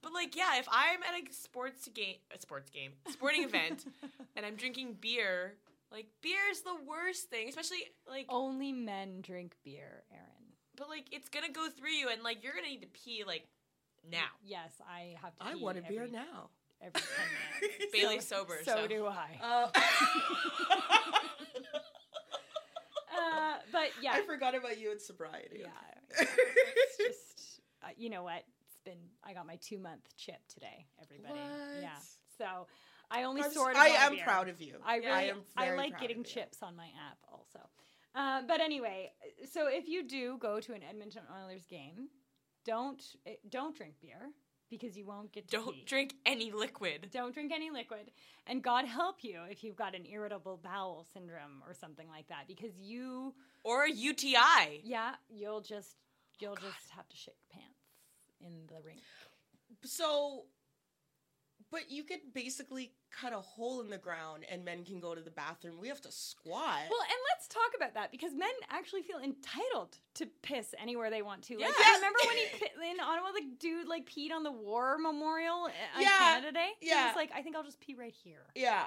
but 0.02 0.12
like, 0.12 0.36
yeah, 0.36 0.58
if 0.58 0.68
I'm 0.70 1.00
at 1.02 1.20
a 1.20 1.32
sports 1.32 1.88
game, 1.92 2.16
a 2.34 2.40
sports 2.40 2.70
game, 2.70 2.92
sporting 3.10 3.42
event, 3.42 3.86
and 4.36 4.46
I'm 4.46 4.54
drinking 4.54 4.98
beer, 5.00 5.54
like 5.92 6.06
beer 6.22 6.40
is 6.50 6.62
the 6.62 6.74
worst 6.86 7.28
thing, 7.30 7.48
especially 7.48 7.78
like, 8.08 8.26
Only 8.28 8.72
men 8.72 9.20
drink 9.20 9.54
beer, 9.64 10.04
Erin. 10.10 10.26
but 10.76 10.88
like 10.88 11.06
it's 11.12 11.28
gonna 11.28 11.50
go 11.52 11.68
through 11.68 11.90
you, 11.92 12.08
and 12.08 12.22
like 12.22 12.42
you're 12.42 12.54
gonna 12.54 12.68
need 12.68 12.82
to 12.82 12.88
pee 12.88 13.24
like 13.26 13.46
now. 14.10 14.26
Yes, 14.44 14.72
I 14.88 15.16
have 15.22 15.36
to. 15.38 15.44
I 15.44 15.54
pee 15.54 15.62
want 15.62 15.78
a 15.78 15.82
beer 15.82 16.02
every- 16.04 16.12
now. 16.12 16.50
Every 16.80 17.00
10 17.00 17.02
minutes. 17.70 17.92
Bailey's 17.92 18.26
sober, 18.26 18.58
So, 18.64 18.74
so, 18.74 18.86
do 18.88 19.06
I. 19.06 19.38
Uh, 19.40 19.68
Uh, 23.14 23.54
but 23.70 23.88
yeah, 24.00 24.12
I 24.14 24.22
forgot 24.22 24.54
about 24.54 24.80
you 24.80 24.90
in 24.90 24.98
sobriety. 24.98 25.60
yeah. 25.60 25.68
It's 26.18 26.96
just 26.96 27.60
uh, 27.84 27.88
you 27.96 28.10
know 28.10 28.22
what? 28.22 28.42
It's 28.66 28.76
been 28.84 28.98
I 29.22 29.32
got 29.34 29.46
my 29.46 29.56
two 29.56 29.78
month 29.78 30.08
chip 30.16 30.40
today. 30.52 30.86
Everybody, 31.00 31.38
yeah. 31.80 31.90
What? 31.94 32.02
So 32.38 32.66
I 33.12 33.24
only 33.24 33.42
I'm 33.42 33.48
s- 33.48 33.54
sort. 33.54 33.76
I 33.76 33.88
am 33.88 34.16
proud 34.24 34.48
of 34.48 34.60
you. 34.60 34.76
I 34.84 34.96
really, 34.96 35.06
Yeah, 35.08 35.14
I, 35.14 35.20
I 35.20 35.64
am 35.64 35.66
very 35.66 35.78
like 35.78 35.90
proud 35.92 36.00
getting 36.00 36.20
of 36.20 36.26
you. 36.26 36.32
chips 36.32 36.62
on 36.62 36.74
my 36.76 36.86
app 37.10 37.18
also. 37.30 37.60
Uh, 38.14 38.42
but 38.48 38.60
anyway, 38.60 39.12
so 39.52 39.66
if 39.68 39.88
you 39.88 40.06
do 40.06 40.36
go 40.38 40.60
to 40.60 40.72
an 40.74 40.82
Edmonton 40.82 41.22
Oilers 41.42 41.64
game, 41.66 42.08
don't 42.64 43.02
eh, 43.26 43.34
don't 43.48 43.76
drink 43.76 43.94
beer 44.00 44.30
because 44.70 44.96
you 44.96 45.04
won't 45.06 45.30
get 45.32 45.48
to 45.48 45.56
Don't 45.58 45.74
pee. 45.74 45.84
drink 45.86 46.14
any 46.24 46.50
liquid. 46.52 47.08
Don't 47.12 47.34
drink 47.34 47.52
any 47.54 47.70
liquid, 47.70 48.10
and 48.46 48.62
God 48.62 48.86
help 48.86 49.16
you 49.22 49.40
if 49.50 49.62
you've 49.62 49.76
got 49.76 49.94
an 49.94 50.06
irritable 50.06 50.58
bowel 50.62 51.06
syndrome 51.12 51.62
or 51.66 51.74
something 51.74 52.08
like 52.08 52.28
that, 52.28 52.44
because 52.48 52.74
you, 52.78 53.34
Or 53.64 53.84
a 53.84 53.90
UTI. 53.92 54.80
yeah, 54.84 55.12
you'll 55.28 55.60
just 55.60 55.96
you'll 56.38 56.54
God. 56.54 56.64
just 56.64 56.90
have 56.96 57.08
to 57.08 57.16
shake 57.16 57.36
pants 57.50 57.68
in 58.40 58.66
the 58.68 58.80
rink. 58.84 59.00
So, 59.84 60.44
but 61.70 61.90
you 61.90 62.04
could 62.04 62.20
basically 62.34 62.92
cut 63.12 63.32
a 63.32 63.40
hole 63.40 63.80
in 63.82 63.90
the 63.90 63.98
ground 63.98 64.44
and 64.50 64.64
men 64.64 64.84
can 64.84 64.98
go 65.00 65.14
to 65.14 65.20
the 65.20 65.30
bathroom. 65.30 65.76
We 65.80 65.88
have 65.88 66.00
to 66.02 66.10
squat. 66.12 66.80
Well, 66.90 67.02
and 67.02 67.18
let's 67.30 67.46
talk 67.48 67.70
about 67.76 67.94
that 67.94 68.10
because 68.10 68.32
men 68.34 68.48
actually 68.70 69.02
feel 69.02 69.18
entitled 69.18 69.98
to 70.14 70.26
piss 70.42 70.74
anywhere 70.80 71.10
they 71.10 71.22
want 71.22 71.42
to. 71.44 71.54
Like, 71.54 71.66
Yeah. 71.66 71.84
I 71.86 71.94
remember 71.96 72.18
when 72.26 72.36
he 72.38 72.90
in 72.90 73.00
Ottawa, 73.00 73.28
the 73.32 73.44
dude 73.58 73.86
like 73.88 74.08
peed 74.08 74.32
on 74.32 74.42
the 74.42 74.52
war 74.52 74.96
memorial 74.98 75.64
uh, 75.66 75.96
on 75.96 76.02
Yeah. 76.02 76.18
Canada 76.18 76.52
Day. 76.52 76.70
Yeah, 76.80 77.00
He 77.02 77.06
was 77.08 77.16
like, 77.16 77.30
I 77.34 77.42
think 77.42 77.54
I'll 77.56 77.64
just 77.64 77.80
pee 77.80 77.94
right 77.94 78.14
here. 78.24 78.46
yeah, 78.54 78.84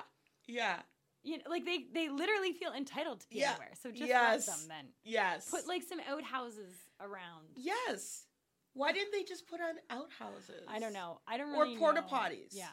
yeah, 0.48 0.80
You 1.24 1.38
know, 1.38 1.44
like 1.50 1.66
they 1.66 1.86
they 1.94 2.10
literally 2.10 2.54
feel 2.54 2.72
entitled 2.74 3.22
to 3.22 3.28
pee 3.28 3.40
Yeah. 3.40 3.52
anywhere. 3.52 3.72
So 3.82 3.90
just 3.92 4.08
Yes. 4.08 4.48
let 4.48 4.58
them 4.58 4.68
then 4.68 4.86
yes. 5.04 5.50
put 5.50 5.68
like 5.68 5.84
some 5.84 6.00
outhouses 6.10 6.74
around. 7.00 7.48
yes. 7.56 8.26
Why 8.74 8.92
didn't 8.92 9.14
they 9.14 9.24
just 9.24 9.48
put 9.48 9.62
on 9.62 9.76
outhouses? 9.90 10.66
I 10.68 10.80
don't 10.80 10.92
know. 10.92 11.22
I 11.26 11.38
don't 11.38 11.56
Or 11.56 11.66
porta 11.78 12.02
know. 12.02 12.08
potties. 12.08 12.50
Yeah, 12.52 12.68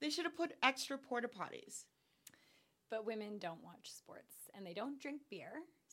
They 0.00 0.10
should 0.10 0.24
have 0.24 0.36
put 0.36 0.52
extra 0.62 0.98
porta 0.98 1.28
potties. 1.28 1.84
but 2.90 3.04
women 3.06 3.38
don't 3.38 3.62
watch 3.64 3.90
sports 3.90 4.34
and 4.54 4.64
they 4.66 4.72
don't 4.74 5.00
drink 5.00 5.22
beer. 5.30 5.52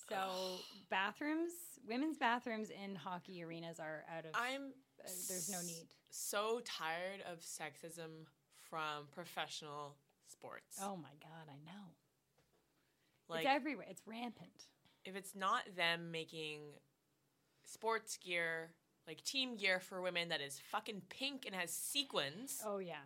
So 0.10 0.16
bathrooms, 0.90 1.54
women's 1.88 2.18
bathrooms 2.18 2.70
in 2.70 2.96
hockey 2.96 3.44
arenas 3.44 3.80
are 3.80 4.04
out 4.16 4.26
of. 4.26 4.32
I'm 4.36 4.74
uh, 5.04 5.10
there's 5.30 5.50
no 5.50 5.62
need. 5.62 5.88
so 6.10 6.62
tired 6.66 7.22
of 7.32 7.40
sexism 7.40 8.28
from 8.70 9.08
professional 9.14 9.96
sports. 10.28 10.78
Oh 10.82 10.96
my 10.96 11.10
god, 11.22 11.48
I 11.50 11.58
know. 11.66 11.94
like 13.30 13.46
it's 13.46 13.50
everywhere. 13.50 13.88
It's 13.90 14.02
rampant. 14.06 14.68
if 15.06 15.16
it's 15.16 15.36
not 15.36 15.64
them 15.76 16.12
making 16.12 16.62
sports 17.66 18.18
gear 18.18 18.72
like 19.08 19.24
team 19.24 19.56
gear 19.56 19.80
for 19.80 20.02
women 20.02 20.30
that 20.30 20.42
is 20.42 20.60
fucking 20.72 21.02
pink 21.10 21.46
and 21.46 21.56
has 21.56 21.72
sequins 21.72 22.62
Oh 22.66 22.78
yeah, 22.80 23.04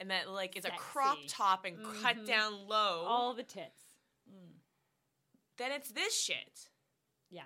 and 0.00 0.10
that 0.10 0.28
like 0.30 0.56
is 0.56 0.64
a 0.64 0.70
crop 0.70 1.18
top 1.28 1.64
and 1.64 1.76
cut 2.02 2.16
Mhm. 2.16 2.26
down 2.26 2.66
low 2.68 3.04
all 3.06 3.34
the 3.34 3.42
tits. 3.42 3.82
Mm. 4.28 4.58
then 5.58 5.72
it's 5.72 5.90
this 5.92 6.18
shit 6.20 6.68
Yeah, 7.30 7.42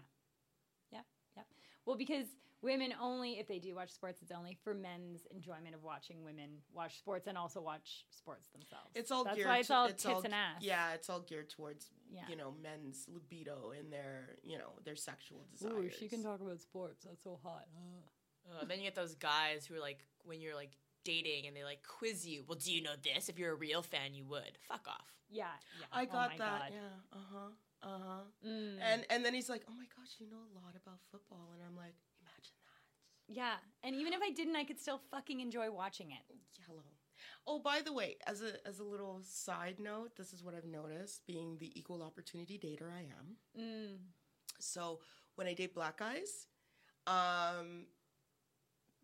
yeah, 0.91 1.01
yeah. 1.37 1.43
Well, 1.85 1.97
because 1.97 2.27
women 2.61 2.93
only, 3.01 3.39
if 3.39 3.47
they 3.49 3.59
do 3.59 3.75
watch 3.75 3.91
sports, 3.91 4.21
it's 4.23 4.33
only 4.33 4.55
for 4.65 4.75
men's 4.75 5.27
enjoyment 5.31 5.75
of 5.75 5.83
watching 5.85 6.25
women 6.25 6.63
watch 6.73 6.99
sports 6.99 7.27
and 7.27 7.39
also 7.39 7.61
watch 7.61 8.05
sports 8.11 8.49
themselves. 8.49 8.91
It's 8.95 9.11
all 9.11 9.25
That's 9.25 9.37
geared. 9.37 9.49
why 9.49 9.59
it's 9.59 9.69
to- 9.69 9.75
all 9.75 9.87
it's 9.87 10.03
tits 10.03 10.15
all, 10.15 10.23
and 10.23 10.35
ass. 10.35 10.61
Yeah, 10.63 10.93
it's 10.95 11.09
all 11.09 11.21
geared 11.21 11.49
towards 11.51 11.91
yeah. 12.11 12.27
you 12.29 12.37
know 12.37 12.51
men's 12.53 13.07
libido 13.09 13.71
and 13.79 13.93
their 13.93 14.37
you 14.43 14.59
know 14.59 14.73
their 14.85 14.97
sexual 14.97 15.45
desires. 15.51 15.75
Ooh, 15.75 15.91
she 15.91 16.09
can 16.09 16.23
talk 16.23 16.41
about 16.41 16.61
sports. 16.61 17.05
That's 17.05 17.23
so 17.23 17.39
hot. 17.43 17.67
uh, 18.51 18.65
then 18.65 18.79
you 18.79 18.85
get 18.85 18.95
those 18.95 19.15
guys 19.15 19.67
who 19.67 19.75
are 19.75 19.81
like 19.81 20.05
when 20.25 20.41
you're 20.41 20.55
like 20.55 20.77
dating 21.13 21.47
and 21.47 21.55
they 21.57 21.65
like 21.65 21.83
quiz 21.99 22.27
you 22.27 22.39
well 22.47 22.59
do 22.65 22.71
you 22.77 22.83
know 22.83 22.97
this 23.09 23.29
if 23.31 23.39
you're 23.39 23.53
a 23.53 23.61
real 23.67 23.83
fan 23.93 24.15
you 24.19 24.25
would 24.35 24.55
fuck 24.71 24.85
off 24.97 25.11
Yeah, 25.31 25.57
yeah. 25.81 25.87
I 26.01 26.03
Oh 26.05 26.13
got 26.17 26.29
my 26.33 26.39
that. 26.45 26.61
God. 26.61 26.71
Yeah. 26.81 26.97
Uh 27.19 27.27
huh. 27.33 27.51
Uh 27.91 28.01
huh. 28.07 28.25
Mm. 28.51 28.77
And 28.91 29.01
and 29.13 29.21
then 29.25 29.33
he's 29.39 29.51
like, 29.55 29.63
"Oh 29.71 29.77
my 29.83 29.89
gosh, 29.97 30.13
you 30.21 30.27
know 30.33 30.43
a 30.51 30.53
lot 30.61 30.75
about 30.83 30.99
football," 31.13 31.47
and 31.55 31.61
I'm 31.67 31.77
like, 31.85 31.97
"Imagine 32.25 32.57
that." 32.69 32.83
yeah, 33.41 33.57
and 33.85 33.93
even 34.01 34.13
if 34.17 34.21
I 34.29 34.31
didn't, 34.39 34.57
I 34.63 34.65
could 34.69 34.81
still 34.81 35.01
fucking 35.13 35.39
enjoy 35.47 35.69
watching 35.83 36.09
it. 36.19 36.25
Yellow. 36.67 36.89
Oh, 37.47 37.59
by 37.71 37.79
the 37.89 37.93
way, 38.01 38.11
as 38.33 38.39
a 38.49 38.53
as 38.71 38.77
a 38.81 38.85
little 38.95 39.17
side 39.23 39.79
note, 39.91 40.11
this 40.17 40.33
is 40.33 40.41
what 40.45 40.55
I've 40.59 40.73
noticed. 40.81 41.27
Being 41.27 41.51
the 41.59 41.71
equal 41.81 42.03
opportunity 42.09 42.57
dater 42.65 42.91
I 43.01 43.05
am, 43.19 43.27
Mm. 43.63 43.97
so 44.59 45.01
when 45.37 45.47
I 45.47 45.55
date 45.61 45.75
black 45.75 45.97
guys, 45.99 46.33
um, 47.07 47.69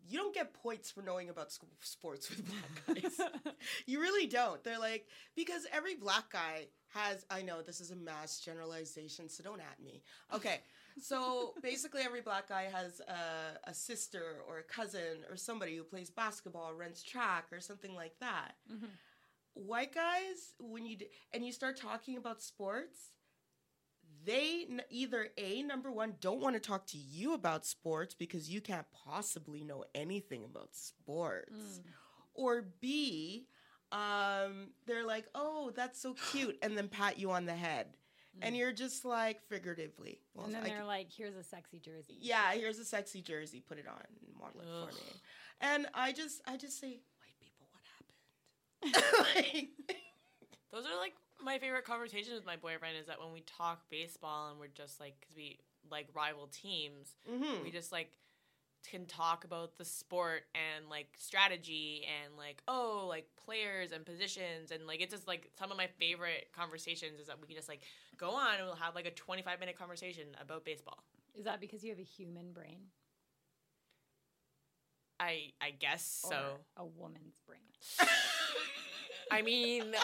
you 0.08 0.18
don't 0.18 0.34
get 0.34 0.52
points 0.54 0.90
for 0.90 1.02
knowing 1.02 1.28
about 1.30 1.50
sports 1.80 2.30
with 2.30 2.44
black 2.46 3.02
guys. 3.02 3.20
You 3.86 4.00
really 4.00 4.26
don't. 4.26 4.62
They're 4.62 4.78
like 4.78 5.06
because 5.34 5.66
every 5.72 5.94
black 5.94 6.30
guy 6.32 6.66
has. 6.92 7.24
I 7.30 7.42
know 7.42 7.62
this 7.62 7.80
is 7.80 7.90
a 7.90 7.96
mass 7.96 8.40
generalization, 8.40 9.28
so 9.28 9.42
don't 9.42 9.60
at 9.60 9.82
me. 9.82 10.02
Okay, 10.34 10.60
so 11.00 11.54
basically 11.62 12.02
every 12.02 12.20
black 12.20 12.48
guy 12.48 12.64
has 12.72 13.00
a, 13.00 13.70
a 13.70 13.74
sister 13.74 14.42
or 14.48 14.58
a 14.58 14.62
cousin 14.62 15.24
or 15.30 15.36
somebody 15.36 15.76
who 15.76 15.82
plays 15.84 16.10
basketball, 16.10 16.74
runs 16.74 17.02
track, 17.02 17.46
or 17.52 17.60
something 17.60 17.94
like 17.94 18.18
that. 18.20 18.54
Mhm. 18.70 18.88
White 19.54 19.94
guys, 19.94 20.54
when 20.58 20.84
you 20.84 20.96
d- 20.96 21.08
and 21.32 21.44
you 21.46 21.52
start 21.52 21.76
talking 21.76 22.16
about 22.16 22.42
sports. 22.42 23.10
They 24.24 24.66
n- 24.70 24.82
either 24.90 25.28
a 25.36 25.62
number 25.62 25.90
one 25.90 26.14
don't 26.20 26.40
want 26.40 26.54
to 26.56 26.60
talk 26.60 26.86
to 26.88 26.96
you 26.98 27.34
about 27.34 27.66
sports 27.66 28.14
because 28.14 28.48
you 28.50 28.60
can't 28.60 28.86
possibly 28.92 29.64
know 29.64 29.84
anything 29.94 30.44
about 30.44 30.74
sports 30.74 31.52
Mm. 31.52 31.84
or 32.34 32.62
B, 32.80 33.46
um, 33.92 34.68
they're 34.86 35.04
like, 35.06 35.26
"Oh, 35.34 35.70
that's 35.74 36.00
so 36.00 36.14
cute," 36.32 36.58
and 36.62 36.76
then 36.76 36.88
pat 36.88 37.18
you 37.18 37.30
on 37.30 37.44
the 37.44 37.54
head, 37.54 37.96
and 38.40 38.54
Mm. 38.54 38.58
you're 38.58 38.72
just 38.72 39.04
like 39.04 39.42
figuratively. 39.48 40.20
Well, 40.34 40.46
and 40.46 40.54
then 40.54 40.62
I 40.64 40.68
they're 40.68 40.78
c- 40.80 40.84
like, 40.84 41.12
"Here's 41.12 41.36
a 41.36 41.44
sexy 41.44 41.78
jersey." 41.78 42.16
"Yeah, 42.20 42.52
here's 42.54 42.78
a 42.78 42.84
sexy 42.84 43.20
jersey. 43.22 43.60
Put 43.60 43.78
it 43.78 43.86
on, 43.86 44.00
and 44.26 44.34
model 44.40 44.60
it 44.62 44.66
Ugh. 44.68 44.88
for 44.90 44.94
me." 44.96 45.20
And 45.60 45.86
I 45.94 46.12
just, 46.12 46.40
I 46.46 46.56
just 46.56 46.78
say, 46.80 47.00
"White 47.20 47.38
people, 47.40 47.68
what 47.70 48.94
happened?" 48.94 49.36
like, 49.52 49.68
those 50.72 50.86
are 50.86 50.96
like 50.98 51.14
my 51.42 51.58
favorite 51.58 51.84
conversation 51.84 52.34
with 52.34 52.46
my 52.46 52.56
boyfriend 52.56 52.96
is 52.98 53.06
that 53.06 53.20
when 53.20 53.32
we 53.32 53.42
talk 53.42 53.82
baseball 53.90 54.50
and 54.50 54.58
we're 54.58 54.66
just 54.68 55.00
like 55.00 55.14
because 55.20 55.36
we 55.36 55.58
like 55.90 56.08
rival 56.14 56.48
teams 56.50 57.16
mhm. 57.30 57.62
we 57.62 57.70
just 57.70 57.92
like 57.92 58.10
can 58.90 59.06
talk 59.06 59.44
about 59.44 59.78
the 59.78 59.84
sport 59.84 60.42
and 60.54 60.88
like 60.90 61.08
strategy 61.18 62.04
and 62.22 62.36
like 62.36 62.62
oh 62.68 63.06
like 63.08 63.26
players 63.42 63.92
and 63.92 64.04
positions 64.04 64.70
and 64.70 64.86
like 64.86 65.00
it's 65.00 65.12
just 65.12 65.26
like 65.26 65.50
some 65.58 65.70
of 65.70 65.76
my 65.76 65.88
favorite 65.98 66.48
conversations 66.54 67.18
is 67.18 67.26
that 67.26 67.40
we 67.40 67.46
can 67.46 67.56
just 67.56 67.68
like 67.68 67.80
go 68.16 68.30
on 68.30 68.56
and 68.56 68.64
we'll 68.66 68.74
have 68.76 68.94
like 68.94 69.06
a 69.06 69.10
25 69.10 69.58
minute 69.58 69.78
conversation 69.78 70.24
about 70.40 70.64
baseball 70.64 71.02
Is 71.34 71.44
that 71.44 71.60
because 71.60 71.82
you 71.82 71.90
have 71.90 71.98
a 71.98 72.02
human 72.02 72.52
brain 72.52 72.80
i 75.18 75.52
i 75.62 75.70
guess 75.70 76.26
so 76.28 76.58
a 76.76 76.84
woman's 76.84 77.40
brain? 77.46 77.60
i 79.30 79.40
mean 79.40 79.94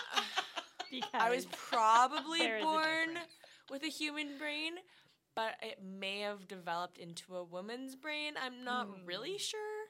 Because 0.91 1.11
i 1.15 1.31
was 1.31 1.47
probably 1.47 2.39
there 2.41 2.59
is 2.59 2.63
a 2.63 2.67
born 2.67 3.19
with 3.71 3.83
a 3.85 3.89
human 3.89 4.37
brain 4.39 4.73
but 5.37 5.55
it 5.63 5.79
may 5.83 6.21
have 6.21 6.49
developed 6.49 6.99
into 6.99 7.37
a 7.37 7.45
woman's 7.45 7.95
brain. 7.95 8.35
I'm 8.43 8.65
not 8.65 8.87
Hmm. 8.89 9.07
really 9.07 9.39
sure. 9.39 9.87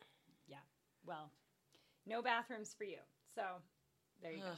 Yeah. 0.46 0.58
Well, 1.06 1.32
no 2.06 2.20
bathrooms 2.22 2.74
for 2.76 2.84
you. 2.84 2.98
So 3.34 3.42
there 4.22 4.32
you 4.32 4.42
go. 4.42 4.52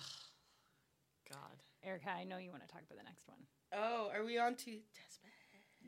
God. 1.33 1.63
Erica, 1.85 2.11
I 2.11 2.25
know 2.25 2.37
you 2.39 2.51
want 2.51 2.63
to 2.63 2.69
talk 2.69 2.83
about 2.83 2.99
the 2.99 3.05
next 3.05 3.27
one. 3.29 3.39
Oh, 3.73 4.11
are 4.13 4.25
we 4.25 4.39
on 4.39 4.55
to 4.57 4.65
Desmond? 4.71 5.32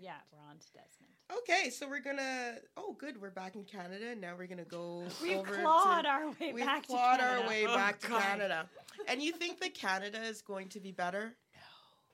Yeah, 0.01 0.15
we're 0.33 0.41
on 0.49 0.59
to 0.59 0.67
Desmond. 0.73 1.13
Okay, 1.39 1.71
so 1.71 1.89
we're 1.89 2.01
gonna. 2.01 2.57
Oh, 2.77 2.95
good. 2.99 3.21
We're 3.21 3.31
back 3.31 3.55
in 3.55 3.65
Canada. 3.65 4.15
Now 4.15 4.35
we're 4.37 4.47
gonna 4.47 4.65
go 4.65 5.05
We've 5.23 5.39
over 5.39 5.55
clawed 5.57 6.05
to. 6.05 6.11
our 6.11 6.29
way 6.31 6.53
We've 6.53 6.65
back 6.65 6.87
clawed 6.87 7.21
to 7.21 7.25
Canada. 7.27 7.41
We 7.41 7.45
clawed 7.45 7.45
our 7.45 7.49
way 7.49 7.67
Oh, 7.67 7.75
back 7.77 8.01
to 8.01 8.07
Canada. 8.09 8.69
And 9.09 9.21
you 9.21 9.33
think 9.33 9.61
that 9.61 9.75
Canada 9.75 10.23
is 10.23 10.41
going 10.41 10.69
to 10.71 10.81
be 10.81 10.93
better? 10.93 11.35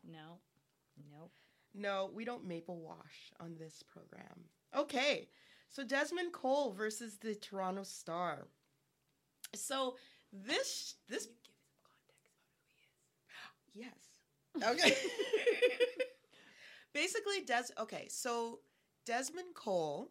No. 0.03 0.12
No, 0.12 0.39
nope. 1.18 1.31
No, 1.74 2.11
we 2.14 2.24
don't 2.24 2.47
maple 2.47 2.78
wash 2.81 3.33
on 3.39 3.55
this 3.59 3.83
program. 3.83 4.45
Okay, 4.74 5.28
so 5.68 5.85
Desmond 5.85 6.33
Cole 6.33 6.72
versus 6.72 7.18
the 7.18 7.35
Toronto 7.35 7.83
Star. 7.83 8.47
So 9.55 9.97
this 10.33 10.95
this 11.09 11.28
yes 13.74 13.93
okay. 14.64 14.97
Basically, 16.93 17.43
Des. 17.47 17.72
Okay, 17.78 18.07
so 18.09 18.61
Desmond 19.07 19.55
Cole 19.55 20.11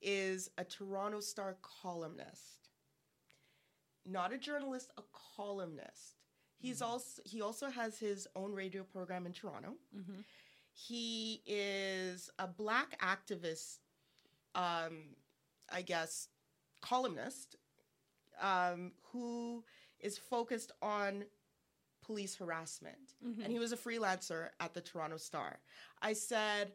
is 0.00 0.50
a 0.58 0.64
Toronto 0.64 1.20
Star 1.20 1.56
columnist, 1.62 2.68
not 4.06 4.32
a 4.32 4.38
journalist, 4.38 4.90
a 4.98 5.02
columnist. 5.36 6.16
He's 6.58 6.80
also 6.80 7.22
he 7.24 7.42
also 7.42 7.70
has 7.70 7.98
his 7.98 8.28
own 8.36 8.52
radio 8.52 8.84
program 8.84 9.26
in 9.26 9.32
Toronto. 9.32 9.74
Mm-hmm. 9.96 10.20
He 10.72 11.42
is 11.44 12.30
a 12.38 12.46
black 12.46 12.98
activist, 13.00 13.78
um, 14.54 15.16
I 15.70 15.82
guess, 15.82 16.28
columnist 16.80 17.56
um, 18.40 18.92
who 19.12 19.64
is 20.00 20.18
focused 20.18 20.72
on 20.80 21.24
police 22.02 22.36
harassment. 22.36 23.14
Mm-hmm. 23.26 23.42
And 23.42 23.52
he 23.52 23.58
was 23.58 23.72
a 23.72 23.76
freelancer 23.76 24.48
at 24.60 24.74
the 24.74 24.80
Toronto 24.80 25.16
Star. 25.16 25.58
I 26.00 26.12
said 26.12 26.72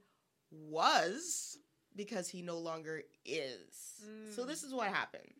was 0.51 1.57
because 1.95 2.29
he 2.29 2.41
no 2.41 2.57
longer 2.57 3.01
is. 3.25 4.01
So 4.35 4.43
Mm. 4.43 4.47
this 4.47 4.63
is 4.63 4.73
what 4.73 4.87
happened. 4.87 5.33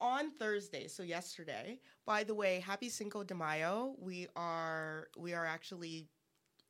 On 0.00 0.30
Thursday, 0.32 0.88
so 0.88 1.02
yesterday, 1.02 1.78
by 2.06 2.24
the 2.24 2.34
way, 2.34 2.58
happy 2.60 2.88
Cinco 2.88 3.22
de 3.22 3.34
Mayo. 3.34 3.94
We 3.98 4.28
are 4.34 5.08
we 5.16 5.34
are 5.34 5.44
actually 5.44 6.08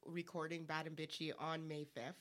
recording 0.04 0.64
Bad 0.64 0.86
and 0.88 0.96
Bitchy 0.96 1.30
on 1.38 1.68
May 1.68 1.84
5th. 1.96 2.14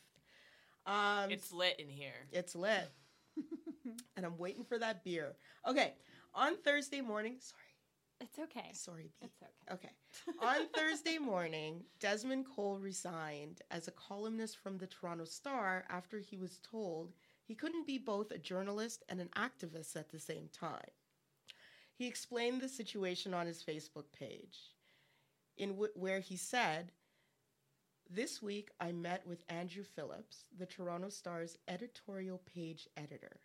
Um, 0.85 1.31
It's 1.31 1.51
lit 1.51 1.79
in 1.79 1.89
here. 1.89 2.27
it's 2.31 2.53
lit. 2.55 2.91
and 4.15 4.25
I'm 4.25 4.37
waiting 4.37 4.63
for 4.63 4.77
that 4.77 5.03
beer. 5.03 5.35
Okay, 5.67 5.93
on 6.35 6.57
Thursday 6.57 7.01
morning, 7.01 7.37
sorry, 7.39 7.68
It's 8.21 8.37
okay. 8.37 8.71
sorry, 8.73 9.03
B. 9.03 9.11
It's 9.21 9.41
okay. 9.41 9.73
Okay. 9.73 9.91
On 10.41 10.67
Thursday 10.75 11.17
morning, 11.17 11.83
Desmond 11.99 12.45
Cole 12.45 12.77
resigned 12.77 13.61
as 13.71 13.87
a 13.87 13.91
columnist 13.91 14.57
from 14.57 14.77
the 14.77 14.87
Toronto 14.87 15.23
Star 15.25 15.85
after 15.89 16.19
he 16.19 16.37
was 16.37 16.59
told 16.59 17.13
he 17.45 17.55
couldn't 17.55 17.87
be 17.87 17.97
both 17.97 18.31
a 18.31 18.37
journalist 18.37 19.03
and 19.09 19.21
an 19.21 19.29
activist 19.35 19.95
at 19.95 20.11
the 20.11 20.19
same 20.19 20.49
time. 20.49 20.91
He 21.95 22.07
explained 22.07 22.61
the 22.61 22.69
situation 22.69 23.33
on 23.33 23.47
his 23.47 23.63
Facebook 23.63 24.11
page, 24.11 24.73
in 25.57 25.69
w- 25.71 25.91
where 25.95 26.19
he 26.19 26.35
said, 26.37 26.91
"This 28.09 28.41
week 28.41 28.69
I 28.79 28.91
met 28.91 29.25
with 29.25 29.43
Andrew 29.49 29.83
Phillips, 29.83 30.45
the 30.57 30.65
Toronto 30.65 31.09
Star's 31.09 31.57
editorial 31.67 32.39
page 32.39 32.87
editor, 32.97 33.39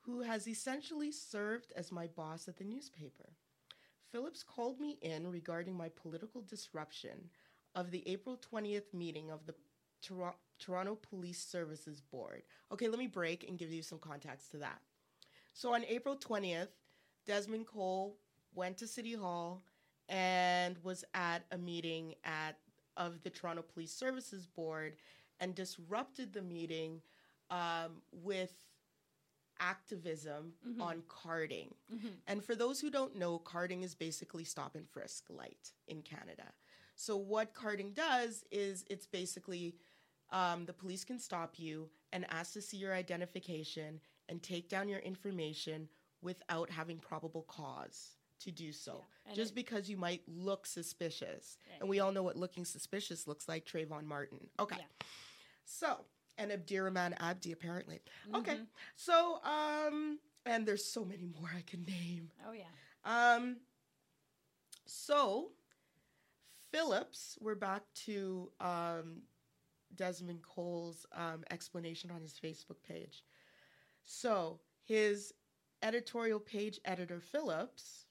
who 0.00 0.20
has 0.20 0.48
essentially 0.48 1.12
served 1.12 1.72
as 1.72 1.92
my 1.92 2.06
boss 2.06 2.48
at 2.48 2.56
the 2.56 2.64
newspaper." 2.64 3.36
Phillips 4.12 4.42
called 4.42 4.80
me 4.80 4.98
in 5.02 5.30
regarding 5.30 5.76
my 5.76 5.88
political 5.90 6.42
disruption 6.42 7.30
of 7.74 7.90
the 7.90 8.06
April 8.06 8.38
20th 8.52 8.92
meeting 8.92 9.30
of 9.30 9.46
the 9.46 9.54
Tor- 10.02 10.34
Toronto 10.58 10.96
Police 10.96 11.42
Services 11.42 12.00
Board. 12.00 12.42
Okay, 12.72 12.88
let 12.88 12.98
me 12.98 13.06
break 13.06 13.48
and 13.48 13.58
give 13.58 13.72
you 13.72 13.82
some 13.82 13.98
context 13.98 14.50
to 14.50 14.58
that. 14.58 14.80
So 15.52 15.74
on 15.74 15.84
April 15.84 16.16
20th, 16.16 16.68
Desmond 17.26 17.66
Cole 17.66 18.16
went 18.54 18.76
to 18.78 18.86
City 18.86 19.14
Hall 19.14 19.62
and 20.08 20.76
was 20.82 21.04
at 21.14 21.44
a 21.52 21.58
meeting 21.58 22.14
at 22.24 22.56
of 22.96 23.22
the 23.22 23.30
Toronto 23.30 23.62
Police 23.62 23.92
Services 23.92 24.46
Board 24.46 24.96
and 25.38 25.54
disrupted 25.54 26.32
the 26.32 26.42
meeting 26.42 27.00
um, 27.50 28.02
with 28.12 28.52
activism 29.60 30.54
Mhm. 30.66 30.80
on 30.80 31.02
carding. 31.08 31.74
Mm-hmm. 31.92 32.08
And 32.26 32.44
for 32.44 32.54
those 32.56 32.80
who 32.80 32.90
don't 32.90 33.14
know, 33.16 33.38
carding 33.38 33.82
is 33.82 33.94
basically 33.94 34.44
stop 34.44 34.74
and 34.74 34.88
frisk 34.88 35.26
light 35.30 35.72
in 35.86 36.02
Canada. 36.02 36.52
So, 36.96 37.16
what 37.16 37.54
carding 37.54 37.92
does 37.92 38.44
is 38.50 38.84
it's 38.90 39.06
basically 39.06 39.76
um, 40.32 40.64
the 40.64 40.72
police 40.72 41.04
can 41.04 41.18
stop 41.18 41.58
you 41.58 41.90
and 42.12 42.24
ask 42.30 42.52
to 42.52 42.62
see 42.62 42.76
your 42.76 42.94
identification 42.94 44.00
and 44.28 44.40
take 44.42 44.68
down 44.68 44.88
your 44.88 45.00
information 45.00 45.88
without 46.22 46.70
having 46.70 46.98
probable 46.98 47.42
cause 47.42 48.16
to 48.38 48.52
do 48.52 48.70
so. 48.72 49.04
Yeah, 49.26 49.34
Just 49.34 49.52
it- 49.52 49.54
because 49.56 49.90
you 49.90 49.96
might 49.96 50.22
look 50.28 50.66
suspicious. 50.66 51.58
And 51.80 51.88
we 51.88 51.98
all 51.98 52.12
know 52.12 52.22
what 52.22 52.36
looking 52.36 52.64
suspicious 52.64 53.26
looks 53.26 53.48
like 53.48 53.66
Trayvon 53.66 54.04
Martin. 54.04 54.48
Okay. 54.60 54.76
Yeah. 54.78 55.06
So, 55.64 56.04
and 56.40 56.50
Abdirahman 56.50 57.14
Abdi, 57.20 57.52
apparently. 57.52 58.00
Okay. 58.34 58.56
Mhm. 58.56 58.66
So, 58.96 59.40
um, 59.44 60.18
and 60.46 60.66
there's 60.66 60.84
so 60.84 61.04
many 61.04 61.26
more 61.26 61.50
I 61.54 61.60
can 61.62 61.84
name. 61.84 62.30
Oh 62.46 62.52
yeah. 62.52 62.64
Um, 63.04 63.60
so 64.86 65.52
Phillips, 66.72 67.36
we're 67.40 67.54
back 67.54 67.82
to 68.06 68.50
um, 68.60 69.22
Desmond 69.94 70.42
Cole's 70.42 71.04
um, 71.12 71.44
explanation 71.50 72.10
on 72.10 72.22
his 72.22 72.38
Facebook 72.42 72.82
page. 72.82 73.22
So 74.04 74.60
his 74.84 75.34
editorial 75.82 76.40
page 76.40 76.80
editor, 76.84 77.20
Phillips, 77.20 78.06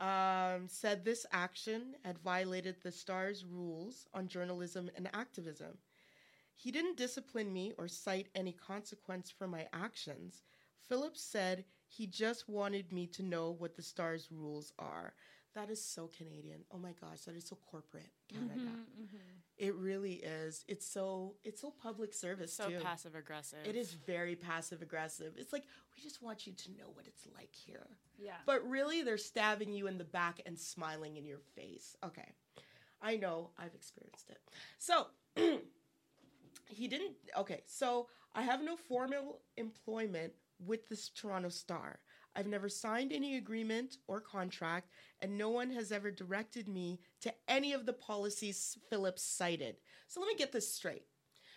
um, 0.00 0.68
said 0.68 1.04
this 1.04 1.26
action 1.32 1.94
had 2.04 2.18
violated 2.18 2.76
the 2.82 2.90
Star's 2.90 3.44
rules 3.44 4.06
on 4.14 4.26
journalism 4.26 4.90
and 4.96 5.08
activism. 5.12 5.76
He 6.54 6.70
didn't 6.70 6.96
discipline 6.96 7.52
me 7.52 7.72
or 7.78 7.88
cite 7.88 8.28
any 8.34 8.52
consequence 8.52 9.30
for 9.30 9.46
my 9.48 9.66
actions. 9.72 10.42
Phillips 10.88 11.22
said 11.22 11.64
he 11.86 12.06
just 12.06 12.48
wanted 12.48 12.92
me 12.92 13.06
to 13.08 13.22
know 13.22 13.50
what 13.50 13.76
the 13.76 13.82
Star's 13.82 14.28
rules 14.30 14.72
are. 14.78 15.14
That 15.54 15.70
is 15.70 15.84
so 15.84 16.08
Canadian. 16.16 16.64
Oh 16.70 16.78
my 16.78 16.92
gosh, 16.92 17.20
that 17.26 17.34
is 17.36 17.46
so 17.46 17.56
corporate 17.70 18.10
Canada. 18.28 18.54
Mhm, 18.60 19.02
mhm. 19.02 19.18
It 19.58 19.74
really 19.74 20.14
is. 20.14 20.64
It's 20.66 20.86
so 20.86 21.36
it's 21.44 21.60
so 21.60 21.70
public 21.70 22.14
service 22.14 22.54
So 22.54 22.70
passive 22.80 23.14
aggressive. 23.14 23.66
It 23.66 23.76
is 23.76 23.92
very 23.92 24.34
passive 24.34 24.80
aggressive. 24.80 25.34
It's 25.36 25.52
like 25.52 25.64
we 25.94 26.02
just 26.02 26.22
want 26.22 26.46
you 26.46 26.54
to 26.54 26.70
know 26.72 26.88
what 26.94 27.06
it's 27.06 27.26
like 27.34 27.54
here. 27.54 27.86
Yeah. 28.16 28.38
But 28.46 28.66
really 28.66 29.02
they're 29.02 29.18
stabbing 29.18 29.72
you 29.72 29.88
in 29.88 29.98
the 29.98 30.04
back 30.04 30.40
and 30.46 30.58
smiling 30.58 31.16
in 31.18 31.26
your 31.26 31.40
face. 31.54 31.96
Okay. 32.02 32.32
I 33.02 33.16
know, 33.16 33.50
I've 33.58 33.74
experienced 33.74 34.30
it. 34.30 34.40
So 34.78 35.08
he 36.72 36.88
didn't 36.88 37.14
okay, 37.36 37.62
so 37.66 38.08
I 38.34 38.42
have 38.42 38.62
no 38.62 38.76
formal 38.76 39.40
employment 39.56 40.32
with 40.64 40.88
this 40.88 41.08
Toronto 41.08 41.48
Star. 41.48 41.98
I've 42.34 42.46
never 42.46 42.68
signed 42.68 43.12
any 43.12 43.36
agreement 43.36 43.98
or 44.08 44.20
contract, 44.20 44.90
and 45.20 45.36
no 45.36 45.50
one 45.50 45.70
has 45.70 45.92
ever 45.92 46.10
directed 46.10 46.66
me 46.66 47.00
to 47.20 47.32
any 47.46 47.72
of 47.72 47.84
the 47.84 47.92
policies 47.92 48.78
Phillips 48.88 49.22
cited. 49.22 49.76
So 50.08 50.20
let 50.20 50.28
me 50.28 50.36
get 50.36 50.52
this 50.52 50.72
straight. 50.72 51.04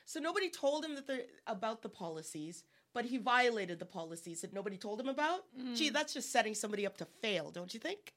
So 0.06 0.20
nobody 0.20 0.50
told 0.50 0.84
him 0.84 0.96
that 0.96 1.08
they're 1.08 1.24
about 1.48 1.82
the 1.82 1.90
policies, 1.90 2.64
but 2.94 3.06
he 3.06 3.18
violated 3.18 3.80
the 3.80 3.86
policies 3.86 4.42
that 4.42 4.54
nobody 4.54 4.78
told 4.78 5.00
him 5.00 5.08
about. 5.10 5.42
Mm. 5.60 5.76
Gee, 5.76 5.90
that's 5.90 6.14
just 6.14 6.32
setting 6.32 6.54
somebody 6.54 6.86
up 6.86 6.98
to 6.98 7.06
fail, 7.06 7.52
don't 7.52 7.74
you 7.74 7.80
think? 7.80 8.14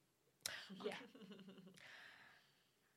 Yeah. 0.85 0.95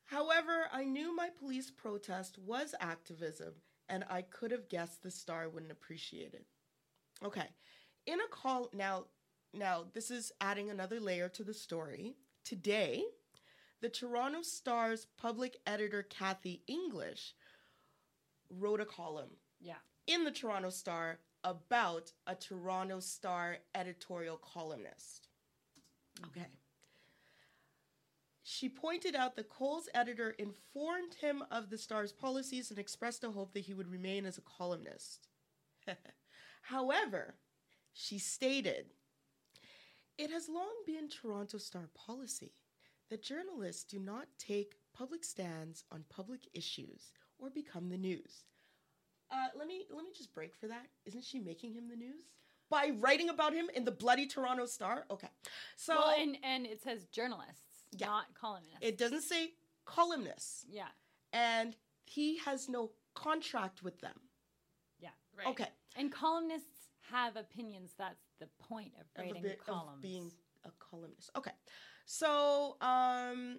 However, 0.04 0.66
I 0.72 0.84
knew 0.84 1.16
my 1.16 1.30
police 1.38 1.70
protest 1.70 2.38
was 2.38 2.74
activism, 2.80 3.54
and 3.92 4.04
I 4.08 4.22
could 4.22 4.50
have 4.52 4.70
guessed 4.70 5.02
the 5.02 5.10
star 5.10 5.50
wouldn't 5.50 5.70
appreciate 5.70 6.32
it. 6.32 6.46
Okay, 7.22 7.46
in 8.06 8.18
a 8.20 8.28
call 8.30 8.70
now, 8.72 9.04
now 9.52 9.84
this 9.92 10.10
is 10.10 10.32
adding 10.40 10.70
another 10.70 10.98
layer 10.98 11.28
to 11.28 11.44
the 11.44 11.52
story. 11.52 12.14
Today, 12.42 13.04
the 13.82 13.90
Toronto 13.90 14.40
Star's 14.40 15.06
public 15.18 15.58
editor 15.66 16.02
Kathy 16.02 16.62
English 16.66 17.34
wrote 18.48 18.80
a 18.80 18.86
column 18.86 19.36
Yeah. 19.60 19.76
in 20.06 20.24
the 20.24 20.30
Toronto 20.30 20.70
Star 20.70 21.18
about 21.44 22.12
a 22.26 22.34
Toronto 22.34 22.98
Star 22.98 23.58
editorial 23.74 24.38
columnist. 24.38 25.28
Mm-hmm. 26.18 26.40
Okay. 26.40 26.48
She 28.42 28.68
pointed 28.68 29.14
out 29.14 29.36
that 29.36 29.48
Cole's 29.48 29.88
editor 29.94 30.30
informed 30.30 31.14
him 31.14 31.44
of 31.50 31.70
the 31.70 31.78
Star's 31.78 32.12
policies 32.12 32.70
and 32.70 32.78
expressed 32.78 33.24
a 33.24 33.30
hope 33.30 33.52
that 33.54 33.60
he 33.60 33.74
would 33.74 33.90
remain 33.90 34.26
as 34.26 34.38
a 34.38 34.42
columnist. 34.42 35.28
However, 36.62 37.34
she 37.92 38.18
stated, 38.18 38.86
It 40.18 40.30
has 40.30 40.48
long 40.48 40.72
been 40.86 41.08
Toronto 41.08 41.58
Star 41.58 41.88
policy 41.94 42.52
that 43.10 43.22
journalists 43.22 43.84
do 43.84 43.98
not 43.98 44.26
take 44.38 44.76
public 44.94 45.24
stands 45.24 45.84
on 45.92 46.04
public 46.08 46.48
issues 46.54 47.12
or 47.38 47.50
become 47.50 47.88
the 47.88 47.98
news. 47.98 48.44
Uh, 49.30 49.48
let 49.58 49.66
me 49.66 49.86
let 49.90 50.04
me 50.04 50.10
just 50.16 50.34
break 50.34 50.54
for 50.54 50.68
that. 50.68 50.86
Isn't 51.06 51.24
she 51.24 51.38
making 51.38 51.72
him 51.72 51.88
the 51.88 51.96
news 51.96 52.24
by 52.70 52.92
writing 52.98 53.30
about 53.30 53.54
him 53.54 53.70
in 53.74 53.84
the 53.84 53.90
bloody 53.90 54.26
Toronto 54.26 54.66
Star? 54.66 55.04
Okay, 55.10 55.30
so 55.76 55.96
well, 55.96 56.14
and 56.18 56.36
and 56.42 56.66
it 56.66 56.82
says 56.82 57.06
journalists, 57.06 57.71
Yeah. 57.92 58.06
not 58.06 58.34
columnists. 58.34 58.78
it 58.80 58.98
doesn't 58.98 59.22
say 59.22 59.52
columnist. 59.84 60.66
yeah, 60.70 60.88
and 61.32 61.76
he 62.04 62.38
has 62.38 62.68
no 62.68 62.90
contract 63.14 63.82
with 63.82 64.00
them. 64.00 64.18
yeah. 64.98 65.10
Right. 65.36 65.46
Okay, 65.48 65.68
And 65.96 66.10
columnists 66.12 66.88
have 67.10 67.36
opinions. 67.36 67.92
That's 67.98 68.22
the 68.38 68.48
point 68.60 68.92
of 69.00 69.06
of, 69.16 69.24
a 69.24 69.28
writing 69.28 69.42
bit 69.42 69.64
columns. 69.64 69.96
of 69.96 70.02
being 70.02 70.30
a 70.64 70.70
columnist. 70.78 71.30
Okay, 71.36 71.52
so 72.06 72.76
um, 72.80 73.58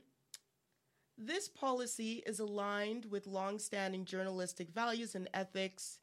this 1.17 1.47
policy 1.49 2.23
is 2.25 2.39
aligned 2.39 3.05
with 3.05 3.27
longstanding 3.27 4.05
journalistic 4.05 4.69
values 4.71 5.15
and 5.15 5.29
ethics 5.33 5.99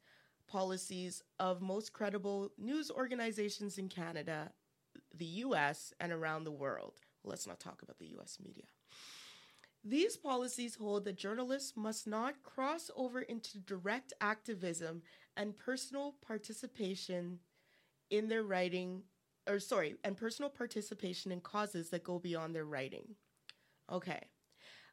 policies 0.47 1.23
of 1.39 1.61
most 1.61 1.93
credible 1.93 2.51
news 2.57 2.91
organizations 2.91 3.77
in 3.77 3.87
Canada, 3.87 4.51
the 5.15 5.25
U.S., 5.25 5.93
and 5.99 6.11
around 6.11 6.43
the 6.43 6.51
world. 6.51 6.99
Let's 7.23 7.47
not 7.47 7.59
talk 7.59 7.81
about 7.81 7.99
the 7.99 8.07
U.S. 8.07 8.37
media. 8.43 8.65
These 9.83 10.17
policies 10.17 10.75
hold 10.75 11.05
that 11.05 11.17
journalists 11.17 11.73
must 11.75 12.07
not 12.07 12.43
cross 12.43 12.91
over 12.95 13.21
into 13.21 13.57
direct 13.59 14.13
activism 14.21 15.01
and 15.35 15.57
personal 15.57 16.15
participation 16.25 17.39
in 18.09 18.27
their 18.27 18.43
writing, 18.43 19.03
or 19.47 19.59
sorry, 19.59 19.95
and 20.03 20.15
personal 20.15 20.49
participation 20.49 21.31
in 21.31 21.41
causes 21.41 21.89
that 21.89 22.03
go 22.03 22.19
beyond 22.19 22.53
their 22.53 22.65
writing. 22.65 23.15
Okay, 23.91 24.27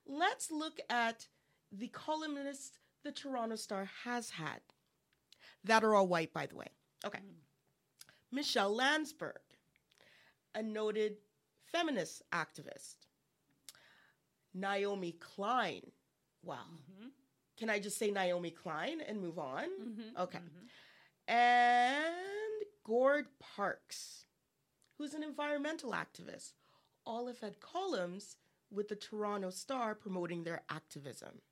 let's 0.06 0.50
look 0.50 0.80
at 0.88 1.26
the 1.70 1.88
columnists 1.88 2.78
the 3.04 3.12
Toronto 3.12 3.56
Star 3.56 3.90
has 4.04 4.30
had 4.30 4.60
that 5.64 5.84
are 5.84 5.94
all 5.94 6.08
white, 6.08 6.32
by 6.32 6.46
the 6.46 6.56
way. 6.56 6.68
Okay, 7.04 7.18
mm. 7.18 7.34
Michelle 8.32 8.74
Landsberg, 8.74 9.38
a 10.54 10.62
noted 10.62 11.16
feminist 11.72 12.22
activist. 12.32 12.96
Naomi 14.54 15.12
Klein. 15.12 15.92
Wow. 16.42 16.64
Mhm. 16.70 17.10
Can 17.56 17.70
I 17.70 17.78
just 17.80 17.98
say 17.98 18.10
Naomi 18.10 18.50
Klein 18.50 19.00
and 19.00 19.20
move 19.20 19.38
on? 19.38 19.68
Mhm. 19.68 20.16
Okay. 20.16 20.38
Mhm. 20.38 20.68
And 21.28 22.64
Gord 22.84 23.38
Perks, 23.38 24.26
who's 24.96 25.14
an 25.14 25.22
environmental 25.22 25.92
activist. 25.92 26.54
All 27.04 27.26
have 27.26 27.40
had 27.40 27.60
columns 27.60 28.36
with 28.70 28.88
the 28.88 28.96
Toronto 28.96 29.50
Star 29.50 29.94
promoting 29.94 30.44
their 30.44 30.62
activism. 30.68 31.42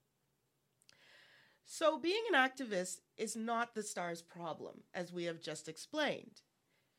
So, 1.64 1.99
being 1.99 2.25
an 2.29 2.35
activist 2.35 3.01
is 3.17 3.35
not 3.35 3.75
the 3.75 3.83
Star's 3.83 4.23
problem, 4.23 4.85
as 4.95 5.12
we 5.12 5.25
have 5.25 5.41
just 5.41 5.69
explained. 5.69 6.43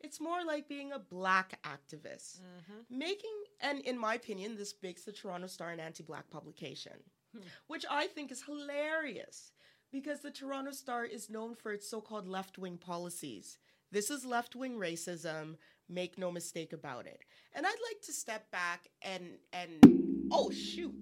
It's 0.01 0.19
more 0.21 0.43
like 0.45 0.67
being 0.69 0.91
a 0.91 0.99
black 0.99 1.59
activist. 1.63 2.39
Mm-hmm. 2.41 2.97
Making, 2.97 3.33
and 3.61 3.81
in 3.81 3.97
my 3.97 4.13
opinion, 4.15 4.55
this 4.55 4.73
makes 4.83 5.03
the 5.03 5.11
Toronto 5.11 5.47
Star 5.47 5.71
an 5.71 5.79
anti 5.79 6.03
black 6.03 6.29
publication, 6.29 6.93
Hmm. 7.35 7.41
which 7.67 7.85
I 7.89 8.07
think 8.07 8.31
is 8.31 8.43
hilarious 8.43 9.51
because 9.91 10.21
the 10.21 10.31
Toronto 10.31 10.71
Star 10.71 11.03
is 11.03 11.29
known 11.29 11.55
for 11.55 11.71
its 11.73 11.89
so 11.89 11.99
called 12.01 12.27
left 12.27 12.57
wing 12.57 12.77
policies. 12.77 13.57
This 13.91 14.09
is 14.09 14.23
left 14.25 14.55
wing 14.55 14.77
racism, 14.77 15.55
make 15.89 16.17
no 16.17 16.31
mistake 16.31 16.73
about 16.73 17.05
it. 17.07 17.21
And 17.53 17.65
I'd 17.65 17.81
like 17.89 18.01
to 18.03 18.13
step 18.13 18.49
back 18.51 18.89
and, 19.01 19.23
and, 19.53 20.27
oh 20.31 20.51
shoot. 20.51 20.93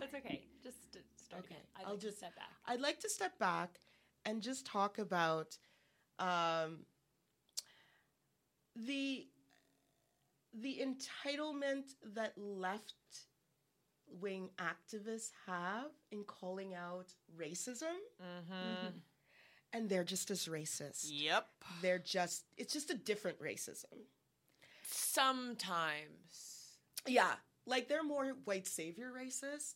That's 0.00 0.14
okay. 0.14 0.42
Just 0.62 0.92
start 1.24 1.44
Okay, 1.44 1.56
I'll 1.84 1.92
like 1.92 2.00
just- 2.00 2.18
step 2.18 2.34
back. 2.36 2.50
I'd 2.66 2.80
like 2.80 2.98
to 3.00 3.08
step 3.10 3.38
back 3.38 3.80
and 4.24 4.42
just 4.42 4.66
talk 4.66 4.98
about 4.98 5.56
um, 6.18 6.80
the 8.74 9.26
the 10.54 10.80
entitlement 10.82 11.94
that 12.14 12.32
left 12.36 12.94
wing 14.20 14.48
activists 14.58 15.30
have 15.46 15.90
in 16.10 16.24
calling 16.24 16.74
out 16.74 17.12
racism, 17.38 17.96
Mm-hmm. 18.22 18.88
and 19.72 19.88
they're 19.88 20.04
just 20.04 20.30
as 20.30 20.46
racist. 20.46 21.06
Yep. 21.10 21.46
They're 21.82 21.98
just 21.98 22.44
it's 22.56 22.72
just 22.72 22.90
a 22.90 22.94
different 22.94 23.40
racism. 23.40 24.06
Sometimes. 24.86 26.78
Yeah, 27.06 27.34
like 27.66 27.88
they're 27.88 28.02
more 28.04 28.32
white 28.44 28.66
savior 28.66 29.12
racist. 29.16 29.74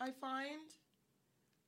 I 0.00 0.10
find, 0.10 0.72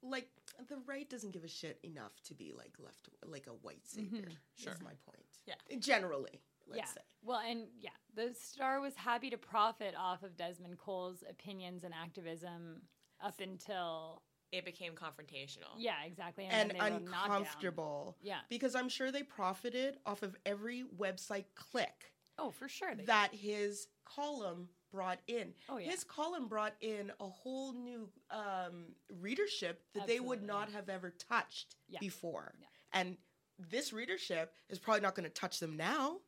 like 0.02 0.28
the 0.68 0.78
right 0.86 1.08
doesn't 1.08 1.32
give 1.32 1.44
a 1.44 1.48
shit 1.48 1.78
enough 1.82 2.12
to 2.24 2.34
be 2.34 2.52
like 2.56 2.74
left 2.78 3.08
like 3.26 3.46
a 3.46 3.50
white 3.50 3.86
savior. 3.86 4.22
Mhm. 4.22 4.36
Sure. 4.56 4.72
Is 4.72 4.80
my 4.82 4.92
point. 5.06 5.26
Yeah. 5.46 5.54
Generally, 5.78 6.40
let's 6.66 6.78
yeah. 6.78 6.84
say. 6.86 7.00
Well, 7.22 7.40
and 7.40 7.66
yeah, 7.80 7.90
the 8.14 8.34
Star 8.34 8.80
was 8.80 8.94
happy 8.96 9.30
to 9.30 9.38
profit 9.38 9.94
off 9.98 10.22
of 10.22 10.36
Desmond 10.36 10.78
Cole's 10.78 11.22
opinions 11.28 11.84
and 11.84 11.92
activism 11.94 12.82
up 13.20 13.40
until 13.40 14.22
It 14.52 14.64
became 14.64 14.94
confrontational. 14.94 15.74
yeah, 15.76 16.04
exactly, 16.04 16.44
And, 16.44 16.70
then 16.70 16.78
they 16.78 16.86
uncomfortable 17.06 18.16
Yeah. 18.20 18.40
because 18.48 18.74
I'm 18.76 18.88
sure 18.88 19.10
they 19.10 19.22
profited 19.24 19.98
off 20.06 20.22
of 20.22 20.36
every 20.46 20.84
website 20.84 21.46
click 21.54 22.12
Oh, 22.38 22.50
for 22.50 22.68
sure. 22.68 22.94
They 22.94 23.04
that 23.04 23.34
his 23.34 23.88
column 24.04 24.68
brought 24.94 25.18
in. 25.26 25.52
Oh 25.68 25.78
yeah. 25.78 25.90
His 25.90 26.04
column 26.04 26.46
brought 26.46 26.74
in 26.80 27.10
a 27.20 27.26
whole 27.28 27.72
new 27.72 28.08
um, 28.30 28.84
readership 29.20 29.82
that 29.94 30.06
they 30.06 30.20
would 30.20 30.42
not 30.42 30.70
have 30.70 30.88
ever 30.88 31.10
touched 31.28 31.74
Yeah. 31.88 31.98
before. 32.00 32.54
Yeah. 32.60 32.66
And 33.00 33.16
this 33.58 33.92
readership 33.92 34.52
is 34.68 34.78
probably 34.78 35.00
not 35.00 35.14
going 35.16 35.28
to 35.28 35.34
touch 35.34 35.58
them 35.58 35.76
now. 35.76 36.18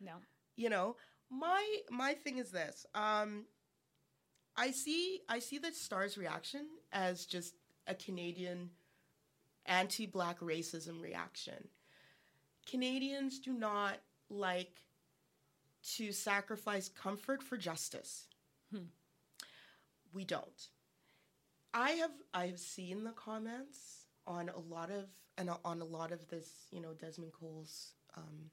no. 0.00 0.12
You 0.56 0.70
know, 0.70 0.96
my 1.30 1.62
my 1.90 2.14
thing 2.14 2.38
is 2.38 2.50
this. 2.52 2.86
Um, 2.94 3.46
I 4.56 4.70
see 4.70 5.20
I 5.28 5.40
see 5.40 5.58
the 5.58 5.72
Star's 5.72 6.16
reaction 6.16 6.66
as 6.92 7.26
just 7.26 7.54
a 7.88 7.94
Canadian 7.94 8.70
anti-black 9.66 10.38
racism 10.40 11.00
reaction. 11.02 11.68
Canadians 12.70 13.40
do 13.40 13.52
not 13.52 13.96
like 14.30 14.78
to 15.96 16.12
sacrifice 16.12 16.88
comfort 16.88 17.42
for 17.42 17.56
justice. 17.56 18.26
Hmm. 18.72 18.84
We 20.12 20.24
don't. 20.24 20.68
I 21.72 21.90
have 21.92 22.12
I 22.32 22.46
have 22.46 22.58
seen 22.60 23.04
the 23.04 23.10
comments 23.12 24.06
on 24.26 24.48
a 24.48 24.58
lot 24.58 24.90
of 24.90 25.06
and 25.36 25.50
on 25.64 25.80
a 25.80 25.84
lot 25.84 26.12
of 26.12 26.28
this, 26.28 26.48
you 26.70 26.80
know, 26.80 26.92
Desmond 26.94 27.32
Cole's 27.32 27.90
um, 28.16 28.50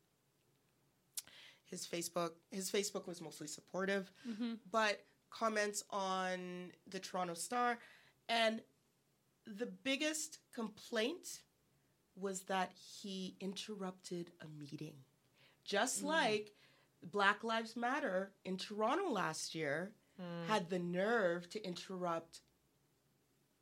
his 1.66 1.86
Facebook. 1.88 2.32
His 2.52 2.70
Facebook 2.72 3.08
was 3.08 3.22
mostly 3.22 3.48
supportive, 3.48 4.12
Mm-hmm. 4.28 4.54
but 4.72 5.00
comments 5.30 5.84
on 5.92 6.72
the 6.90 7.00
Toronto 7.00 7.34
Star, 7.36 7.78
and 8.28 8.62
the 9.48 9.68
biggest 9.68 10.40
complaint 10.54 11.42
was 12.16 12.42
that 12.42 12.72
he 12.74 13.36
interrupted 13.40 14.32
a 14.42 14.48
meeting, 14.60 14.96
just 15.64 16.04
Mm. 16.04 16.08
like 16.08 16.52
Black 17.04 17.43
Lives 17.43 17.76
Matter 17.76 18.32
in 18.45 18.58
Toronto 18.58 19.10
last 19.10 19.56
year 19.56 19.91
Mm. 20.22 20.45
had 20.47 20.70
the 20.70 20.78
nerve 20.78 21.49
to 21.49 21.66
interrupt 21.66 22.41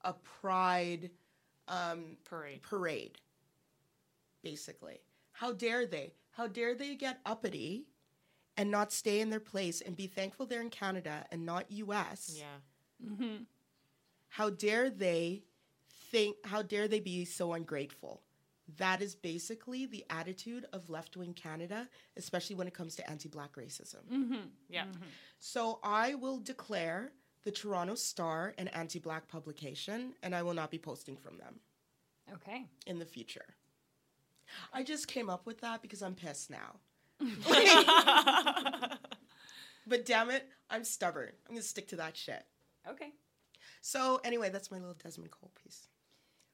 a 0.01 0.13
pride 0.13 1.11
um, 1.67 2.17
Parade. 2.25 2.61
parade. 2.63 3.17
Basically, 4.43 4.99
how 5.31 5.53
dare 5.53 5.85
they? 5.85 6.13
How 6.31 6.47
dare 6.47 6.73
they 6.75 6.95
get 6.95 7.19
uppity 7.25 7.85
and 8.57 8.71
not 8.71 8.91
stay 8.91 9.19
in 9.21 9.29
their 9.29 9.39
place 9.39 9.79
and 9.81 9.95
be 9.95 10.07
thankful 10.07 10.45
they're 10.45 10.59
in 10.61 10.69
Canada 10.69 11.25
and 11.31 11.45
not 11.45 11.69
U.S. 11.71 12.35
Yeah. 12.37 13.07
Mm-hmm. 13.09 13.43
How 14.29 14.49
dare 14.49 14.89
they 14.89 15.43
think? 16.11 16.37
How 16.45 16.61
dare 16.61 16.87
they 16.87 16.99
be 16.99 17.25
so 17.25 17.53
ungrateful? 17.53 18.21
That 18.77 19.01
is 19.01 19.15
basically 19.15 19.85
the 19.85 20.05
attitude 20.09 20.65
of 20.73 20.89
left 20.89 21.17
wing 21.17 21.33
Canada, 21.33 21.87
especially 22.17 22.55
when 22.55 22.67
it 22.67 22.73
comes 22.73 22.95
to 22.95 23.09
anti 23.09 23.29
black 23.29 23.55
racism. 23.55 24.03
Mm-hmm. 24.11 24.47
Yeah. 24.69 24.85
So 25.39 25.79
I 25.83 26.15
will 26.15 26.39
declare 26.39 27.11
the 27.43 27.51
Toronto 27.51 27.95
Star 27.95 28.53
an 28.57 28.67
anti 28.69 28.99
black 28.99 29.27
publication, 29.27 30.13
and 30.21 30.35
I 30.35 30.43
will 30.43 30.53
not 30.53 30.69
be 30.71 30.77
posting 30.77 31.15
from 31.17 31.37
them 31.37 31.55
Okay. 32.33 32.65
in 32.85 32.99
the 32.99 33.05
future. 33.05 33.55
I 34.73 34.83
just 34.83 35.07
came 35.07 35.29
up 35.29 35.45
with 35.45 35.61
that 35.61 35.81
because 35.81 36.01
I'm 36.01 36.15
pissed 36.15 36.49
now. 36.49 36.75
but 39.87 40.05
damn 40.05 40.29
it, 40.29 40.47
I'm 40.69 40.83
stubborn. 40.83 41.31
I'm 41.47 41.55
gonna 41.55 41.63
stick 41.63 41.87
to 41.89 41.95
that 41.97 42.15
shit. 42.17 42.43
Okay. 42.87 43.11
So 43.81 44.19
anyway, 44.23 44.49
that's 44.49 44.71
my 44.71 44.77
little 44.77 44.95
Desmond 45.01 45.31
Cole 45.31 45.51
piece. 45.63 45.87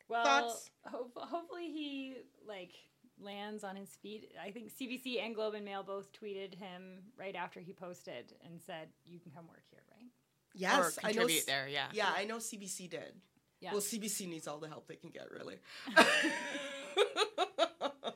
Well, 0.07 0.23
Thoughts? 0.23 0.69
ho- 0.85 1.09
hopefully 1.15 1.71
he 1.71 2.15
like 2.47 2.71
lands 3.19 3.63
on 3.63 3.75
his 3.75 3.89
feet. 4.01 4.31
I 4.41 4.51
think 4.51 4.71
CBC 4.75 5.23
and 5.23 5.33
Globe 5.33 5.55
and 5.55 5.65
Mail 5.65 5.83
both 5.83 6.11
tweeted 6.13 6.55
him 6.55 6.99
right 7.17 7.35
after 7.35 7.59
he 7.59 7.73
posted 7.73 8.33
and 8.45 8.61
said, 8.61 8.89
"You 9.05 9.19
can 9.19 9.31
come 9.31 9.47
work 9.47 9.63
here, 9.69 9.81
right?" 9.91 10.09
Yes, 10.53 10.97
or 10.97 11.01
I 11.03 11.07
know. 11.11 11.19
contribute 11.19 11.45
there. 11.47 11.67
Yeah. 11.67 11.87
Yeah, 11.93 12.11
I 12.15 12.25
know 12.25 12.37
CBC 12.37 12.89
did. 12.89 13.13
Yeah. 13.61 13.71
Well, 13.71 13.81
CBC 13.81 14.27
needs 14.29 14.47
all 14.47 14.59
the 14.59 14.67
help 14.67 14.87
they 14.87 14.95
can 14.95 15.09
get, 15.09 15.31
really. 15.31 15.55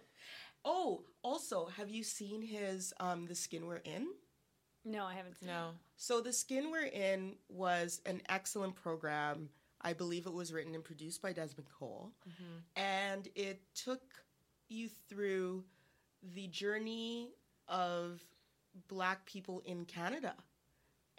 oh, 0.66 1.04
also, 1.24 1.68
have 1.78 1.90
you 1.90 2.04
seen 2.04 2.42
his 2.42 2.94
um 3.00 3.26
the 3.26 3.36
skin 3.36 3.66
we're 3.66 3.78
in? 3.78 4.08
no, 4.86 5.06
I 5.06 5.14
haven't 5.14 5.38
seen. 5.40 5.50
No. 5.50 5.72
So 5.98 6.22
the 6.22 6.34
skin 6.34 6.72
we're 6.72 6.86
in 6.86 7.36
was 7.50 8.02
an 8.06 8.22
excellent 8.30 8.76
program. 8.76 9.50
I 9.82 9.94
believe 9.94 10.26
it 10.26 10.34
was 10.34 10.52
written 10.52 10.76
and 10.76 10.84
produced 10.84 11.22
by 11.22 11.34
Desmond 11.34 11.70
Cole, 11.78 12.12
and 12.76 13.28
it 13.36 13.62
took 13.74 14.02
you 14.68 14.90
through 15.08 15.64
the 16.36 16.48
journey 16.48 17.30
of 17.68 18.22
Black 18.88 19.26
people 19.26 19.62
in 19.66 19.86
Canada, 19.86 20.36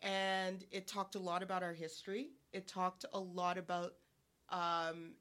and 0.03 0.65
it 0.71 0.87
talked 0.87 1.15
a 1.15 1.19
lot 1.19 1.43
about 1.43 1.63
our 1.63 1.73
history. 1.73 2.29
It 2.53 2.69
talked 2.69 3.05
a 3.13 3.19
lot 3.19 3.59
about. 3.59 3.95
Um, 4.51 5.15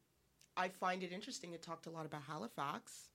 I 0.57 0.67
find 0.69 1.03
it 1.03 1.11
interesting. 1.11 1.53
It 1.53 1.61
talked 1.61 1.85
a 1.85 1.89
lot 1.89 2.05
about 2.05 2.23
Halifax 2.23 3.09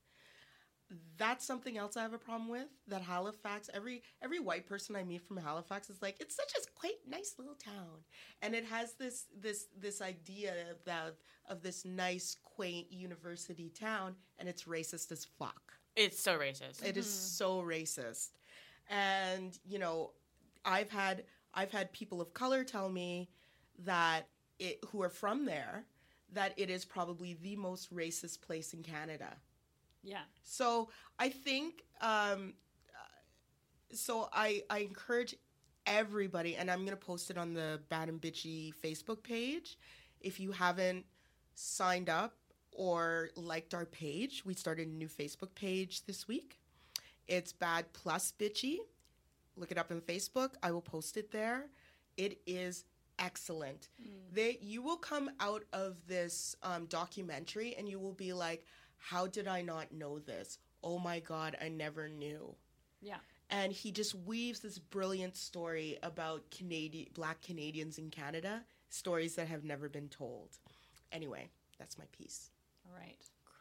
that's 1.17 1.47
something 1.47 1.77
else 1.77 1.97
I 1.97 2.03
have 2.03 2.13
a 2.13 2.19
problem 2.19 2.49
with. 2.49 2.67
That 2.89 3.03
Halifax, 3.03 3.71
every 3.73 4.03
every 4.23 4.41
white 4.41 4.67
person 4.67 4.97
I 4.97 5.05
meet 5.05 5.23
from 5.23 5.37
Halifax 5.37 5.91
is 5.91 6.03
like, 6.03 6.17
it's 6.21 6.37
such 6.37 6.53
a 6.57 6.71
quaint, 6.75 6.97
nice 7.09 7.35
little 7.39 7.55
town, 7.55 8.05
and 8.43 8.55
it 8.55 8.65
has 8.65 8.95
this 8.95 9.27
this 9.39 9.67
this 9.79 10.01
idea 10.01 10.53
of 10.71 10.85
that 10.85 11.17
of 11.49 11.63
this 11.63 11.85
nice, 11.85 12.37
quaint 12.43 12.91
university 12.91 13.71
town, 13.71 14.15
and 14.39 14.49
it's 14.49 14.65
racist 14.65 15.13
as 15.13 15.25
fuck. 15.25 15.75
It's 15.97 16.19
so 16.19 16.39
racist. 16.39 16.85
It 16.85 16.97
is 16.97 17.07
mm-hmm. 17.07 17.45
so 17.45 17.63
racist, 17.63 18.31
and 18.89 19.59
you 19.65 19.79
know, 19.79 20.13
I've 20.65 20.91
had 20.91 21.25
I've 21.55 21.71
had 21.71 21.93
people 21.93 22.21
of 22.21 22.35
color 22.35 22.65
tell 22.65 22.89
me 22.89 23.31
that 23.81 24.29
it 24.59 24.79
who 24.91 25.03
are 25.03 25.11
from 25.11 25.45
there 25.45 25.85
that 26.33 26.53
it 26.57 26.69
is 26.71 26.85
probably 26.85 27.35
the 27.35 27.57
most 27.57 27.95
racist 27.95 28.41
place 28.43 28.75
in 28.75 28.83
Canada. 28.83 29.37
Yeah. 30.05 30.23
So 30.43 30.91
I 31.19 31.31
think 31.31 31.83
um, 32.01 32.55
uh, 32.91 33.95
so. 33.95 34.29
I 34.33 34.63
I 34.69 34.79
encourage 34.81 35.35
everybody, 35.87 36.57
and 36.57 36.71
I'm 36.71 36.85
gonna 36.85 36.97
post 36.97 37.31
it 37.31 37.39
on 37.39 37.55
the 37.55 37.81
Bad 37.89 38.09
and 38.09 38.21
Bitchy 38.21 38.73
Facebook 38.75 39.23
page. 39.23 39.79
If 40.21 40.39
you 40.39 40.53
haven't 40.53 41.07
signed 41.55 42.09
up 42.11 42.35
or 42.73 43.31
liked 43.37 43.75
our 43.75 43.87
page, 43.87 44.45
we 44.45 44.55
started 44.55 44.89
a 44.89 44.91
new 44.91 45.09
Facebook 45.09 45.55
page 45.55 46.05
this 46.07 46.29
week. 46.29 46.59
It's 47.27 47.53
Bad 47.53 47.93
Plus 47.93 48.33
Bitchy. 48.39 48.79
Look 49.57 49.71
it 49.71 49.79
up 49.79 49.91
on 49.91 50.01
Facebook. 50.01 50.51
I 50.63 50.71
will 50.73 50.83
post 50.83 51.17
it 51.17 51.31
there. 51.31 51.67
It 52.17 52.41
is 52.47 52.85
excellent. 53.19 53.89
They 54.33 54.59
you 54.61 54.83
will 54.83 54.97
come 54.97 55.31
out 55.41 55.65
of 55.73 56.07
this 56.07 56.57
um, 56.63 56.87
documentary 56.87 57.75
and 57.79 57.89
you 57.89 57.99
will 57.99 58.13
be 58.13 58.33
like, 58.33 58.67
how 59.05 59.27
did 59.27 59.47
I 59.47 59.61
not 59.61 59.93
know 59.93 60.19
this? 60.19 60.59
Oh 60.83 60.99
my 60.99 61.21
god, 61.21 61.57
I 61.61 61.69
never 61.69 62.09
knew. 62.09 62.55
Yeah. 63.03 63.19
And 63.51 63.71
he 63.71 63.93
just 63.93 64.15
weaves 64.15 64.61
this 64.61 64.79
brilliant 64.79 65.37
story 65.37 65.99
about 66.03 66.51
Canadian 66.51 67.09
black 67.13 67.43
Canadians 67.43 67.99
in 67.99 68.09
Canada, 68.09 68.63
stories 68.89 69.35
that 69.35 69.49
have 69.49 69.63
never 69.63 69.91
been 69.91 70.09
told. 70.09 70.57
Anyway, 71.13 71.51
that's 71.79 71.99
my 71.99 72.07
piece. 72.13 72.51
All 72.87 72.99
right. 72.99 73.19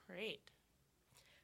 Great. 0.08 0.39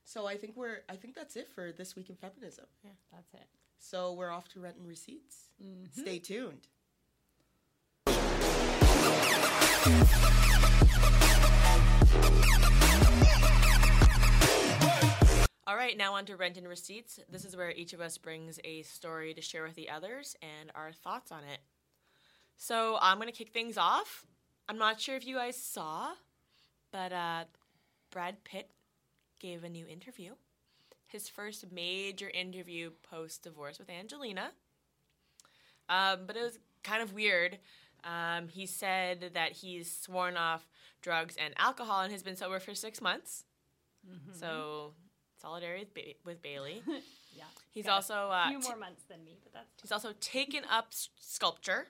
So 0.05 0.25
I 0.25 0.37
think 0.37 0.55
we're 0.55 0.79
I 0.87 0.95
think 0.95 1.13
that's 1.13 1.35
it 1.35 1.49
for 1.49 1.73
this 1.73 1.97
week 1.97 2.09
in 2.09 2.15
feminism. 2.15 2.65
Yeah, 2.81 2.91
that's 3.11 3.33
it. 3.33 3.47
So 3.79 4.13
we're 4.13 4.31
off 4.31 4.47
to 4.49 4.61
rent 4.61 4.77
and 4.77 4.87
receipts. 4.87 5.49
Mm-hmm. 5.61 6.01
Stay 6.01 6.19
tuned. 6.19 6.67
All 15.69 15.75
right, 15.75 15.95
now 15.95 16.15
on 16.15 16.25
to 16.25 16.35
rent 16.35 16.57
and 16.57 16.67
receipts. 16.67 17.19
This 17.29 17.45
is 17.45 17.55
where 17.55 17.69
each 17.69 17.93
of 17.93 18.01
us 18.01 18.17
brings 18.17 18.59
a 18.63 18.81
story 18.81 19.35
to 19.35 19.41
share 19.41 19.61
with 19.61 19.75
the 19.75 19.87
others 19.87 20.35
and 20.41 20.71
our 20.73 20.91
thoughts 20.91 21.31
on 21.31 21.43
it. 21.43 21.59
So 22.57 22.97
I'm 22.99 23.17
going 23.17 23.27
to 23.27 23.37
kick 23.37 23.53
things 23.53 23.77
off. 23.77 24.25
I'm 24.67 24.79
not 24.79 24.99
sure 24.99 25.15
if 25.15 25.27
you 25.27 25.35
guys 25.35 25.55
saw, 25.55 26.13
but 26.91 27.13
uh, 27.13 27.43
Brad 28.09 28.43
Pitt 28.43 28.71
gave 29.37 29.63
a 29.63 29.69
new 29.69 29.85
interview. 29.85 30.31
His 31.05 31.29
first 31.29 31.71
major 31.71 32.31
interview 32.31 32.89
post 33.03 33.43
divorce 33.43 33.77
with 33.77 33.91
Angelina. 33.91 34.53
Um, 35.87 36.21
but 36.25 36.35
it 36.35 36.41
was 36.41 36.57
kind 36.81 37.03
of 37.03 37.13
weird. 37.13 37.59
Um, 38.03 38.47
he 38.47 38.65
said 38.65 39.33
that 39.35 39.51
he's 39.51 39.91
sworn 39.91 40.35
off 40.35 40.67
drugs 41.03 41.35
and 41.39 41.53
alcohol 41.57 42.01
and 42.01 42.11
has 42.11 42.23
been 42.23 42.35
sober 42.35 42.59
for 42.59 42.73
six 42.73 43.01
months. 43.01 43.43
So 44.31 44.93
solidarity 45.41 45.85
with, 45.85 45.93
ba- 45.93 46.19
with 46.25 46.41
Bailey. 46.41 46.83
Yeah. 47.37 47.43
He's 47.71 47.85
Got 47.85 47.93
also 47.93 48.13
a 48.15 48.29
uh, 48.29 48.47
few 48.49 48.59
t- 48.59 48.67
more 48.67 48.75
months 48.77 49.03
than 49.07 49.23
me, 49.23 49.37
but 49.43 49.53
that's 49.53 49.67
he's 49.81 49.91
also 49.91 50.13
taken 50.19 50.63
up 50.69 50.87
s- 50.91 51.09
sculpture, 51.21 51.85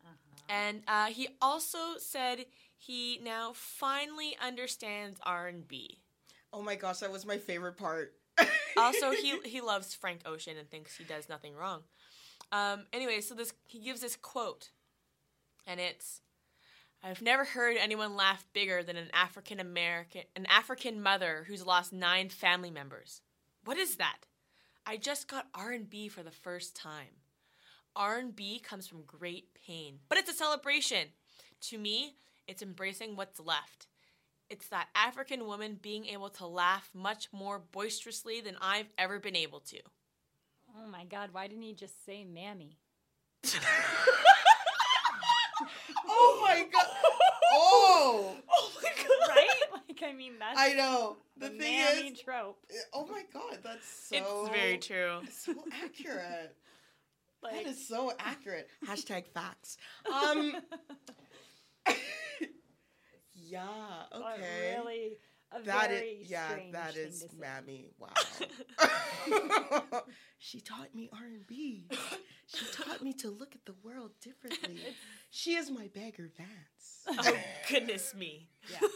uh-huh. 0.00 0.42
and 0.48 0.82
uh, 0.86 1.06
he 1.06 1.28
also 1.42 1.98
said 1.98 2.46
he 2.78 3.18
now 3.22 3.50
finally 3.52 4.36
understands 4.40 5.18
R 5.24 5.48
and 5.48 5.66
B. 5.66 5.98
Oh 6.52 6.62
my 6.62 6.76
gosh, 6.76 6.98
that 6.98 7.10
was 7.10 7.26
my 7.26 7.36
favorite 7.36 7.76
part. 7.76 8.14
Also, 8.78 9.10
he 9.10 9.38
he 9.44 9.60
loves 9.60 9.92
Frank 9.92 10.20
Ocean 10.24 10.56
and 10.56 10.70
thinks 10.70 10.96
he 10.96 11.04
does 11.04 11.28
nothing 11.28 11.54
wrong. 11.56 11.82
Um, 12.52 12.84
anyway, 12.92 13.20
so 13.20 13.34
this 13.34 13.52
he 13.66 13.80
gives 13.80 14.00
this 14.00 14.16
quote, 14.16 14.70
and 15.66 15.80
it's, 15.80 16.20
"I've 17.02 17.22
never 17.22 17.44
heard 17.44 17.76
anyone 17.76 18.16
laugh 18.16 18.44
bigger 18.52 18.82
than 18.82 18.96
an 18.96 19.10
African 19.12 19.60
American, 19.60 20.22
an 20.34 20.46
African 20.46 21.00
mother 21.00 21.44
who's 21.46 21.64
lost 21.64 21.92
nine 21.92 22.28
family 22.28 22.70
members. 22.70 23.22
What 23.64 23.76
is 23.76 23.96
that? 23.96 24.26
I 24.84 24.96
just 24.96 25.28
got 25.28 25.48
R 25.54 25.72
and 25.72 25.88
B 25.88 26.08
for 26.08 26.22
the 26.22 26.30
first 26.30 26.76
time. 26.76 27.20
R 27.94 28.18
and 28.18 28.34
B 28.34 28.58
comes 28.58 28.86
from 28.86 29.02
great 29.02 29.54
pain, 29.54 30.00
but 30.08 30.18
it's 30.18 30.30
a 30.30 30.34
celebration. 30.34 31.08
To 31.62 31.78
me, 31.78 32.16
it's 32.46 32.62
embracing 32.62 33.16
what's 33.16 33.40
left." 33.40 33.86
It's 34.48 34.68
that 34.68 34.88
African 34.94 35.46
woman 35.46 35.78
being 35.82 36.06
able 36.06 36.30
to 36.30 36.46
laugh 36.46 36.90
much 36.94 37.28
more 37.32 37.58
boisterously 37.58 38.40
than 38.40 38.56
I've 38.60 38.88
ever 38.96 39.18
been 39.18 39.34
able 39.34 39.58
to. 39.60 39.80
Oh 40.78 40.86
my 40.86 41.04
god, 41.04 41.30
why 41.32 41.48
didn't 41.48 41.64
he 41.64 41.74
just 41.74 42.04
say 42.04 42.24
mammy? 42.24 42.78
oh 46.08 46.38
my 46.42 46.66
god. 46.72 46.86
Oh, 47.52 48.34
Oh 48.50 48.72
my 48.82 48.90
god! 48.90 49.28
right? 49.36 49.48
Like 49.88 50.02
I 50.02 50.12
mean 50.12 50.32
that's 50.38 50.58
I 50.58 50.72
know. 50.74 51.16
The, 51.38 51.48
the 51.48 51.58
thing 51.58 51.78
mammy 51.78 52.08
is, 52.08 52.20
trope. 52.20 52.58
oh 52.94 53.06
my 53.06 53.22
god, 53.32 53.58
that's 53.62 53.86
so. 54.08 54.16
It's 54.16 54.48
very 54.56 54.78
true. 54.78 55.20
So 55.30 55.54
accurate. 55.84 56.54
Like 57.42 57.64
that 57.64 57.70
is 57.70 57.86
so 57.86 58.12
accurate. 58.18 58.66
Hashtag 58.88 59.26
facts. 59.28 59.76
Um. 60.12 60.56
yeah. 63.34 63.62
but 64.10 64.38
Okay. 64.38 64.74
really 64.78 65.16
a 65.52 65.62
That 65.62 65.90
very 65.90 66.08
is 66.08 66.30
yeah. 66.30 66.56
That 66.72 66.96
is 66.96 67.26
mammy. 67.38 67.90
Wow. 67.98 68.08
she 70.38 70.60
taught 70.60 70.94
me 70.94 71.08
R 71.12 71.26
and 71.26 71.46
B. 71.46 71.88
She 72.46 72.64
taught 72.72 73.02
me 73.02 73.12
to 73.14 73.30
look 73.30 73.54
at 73.54 73.64
the 73.64 73.74
world 73.82 74.12
differently. 74.20 74.80
She 75.28 75.54
is 75.54 75.70
my 75.70 75.90
Bagger 75.92 76.30
Vance. 76.34 77.18
oh 77.26 77.36
goodness 77.68 78.14
me. 78.14 78.48
Yeah. 78.70 78.88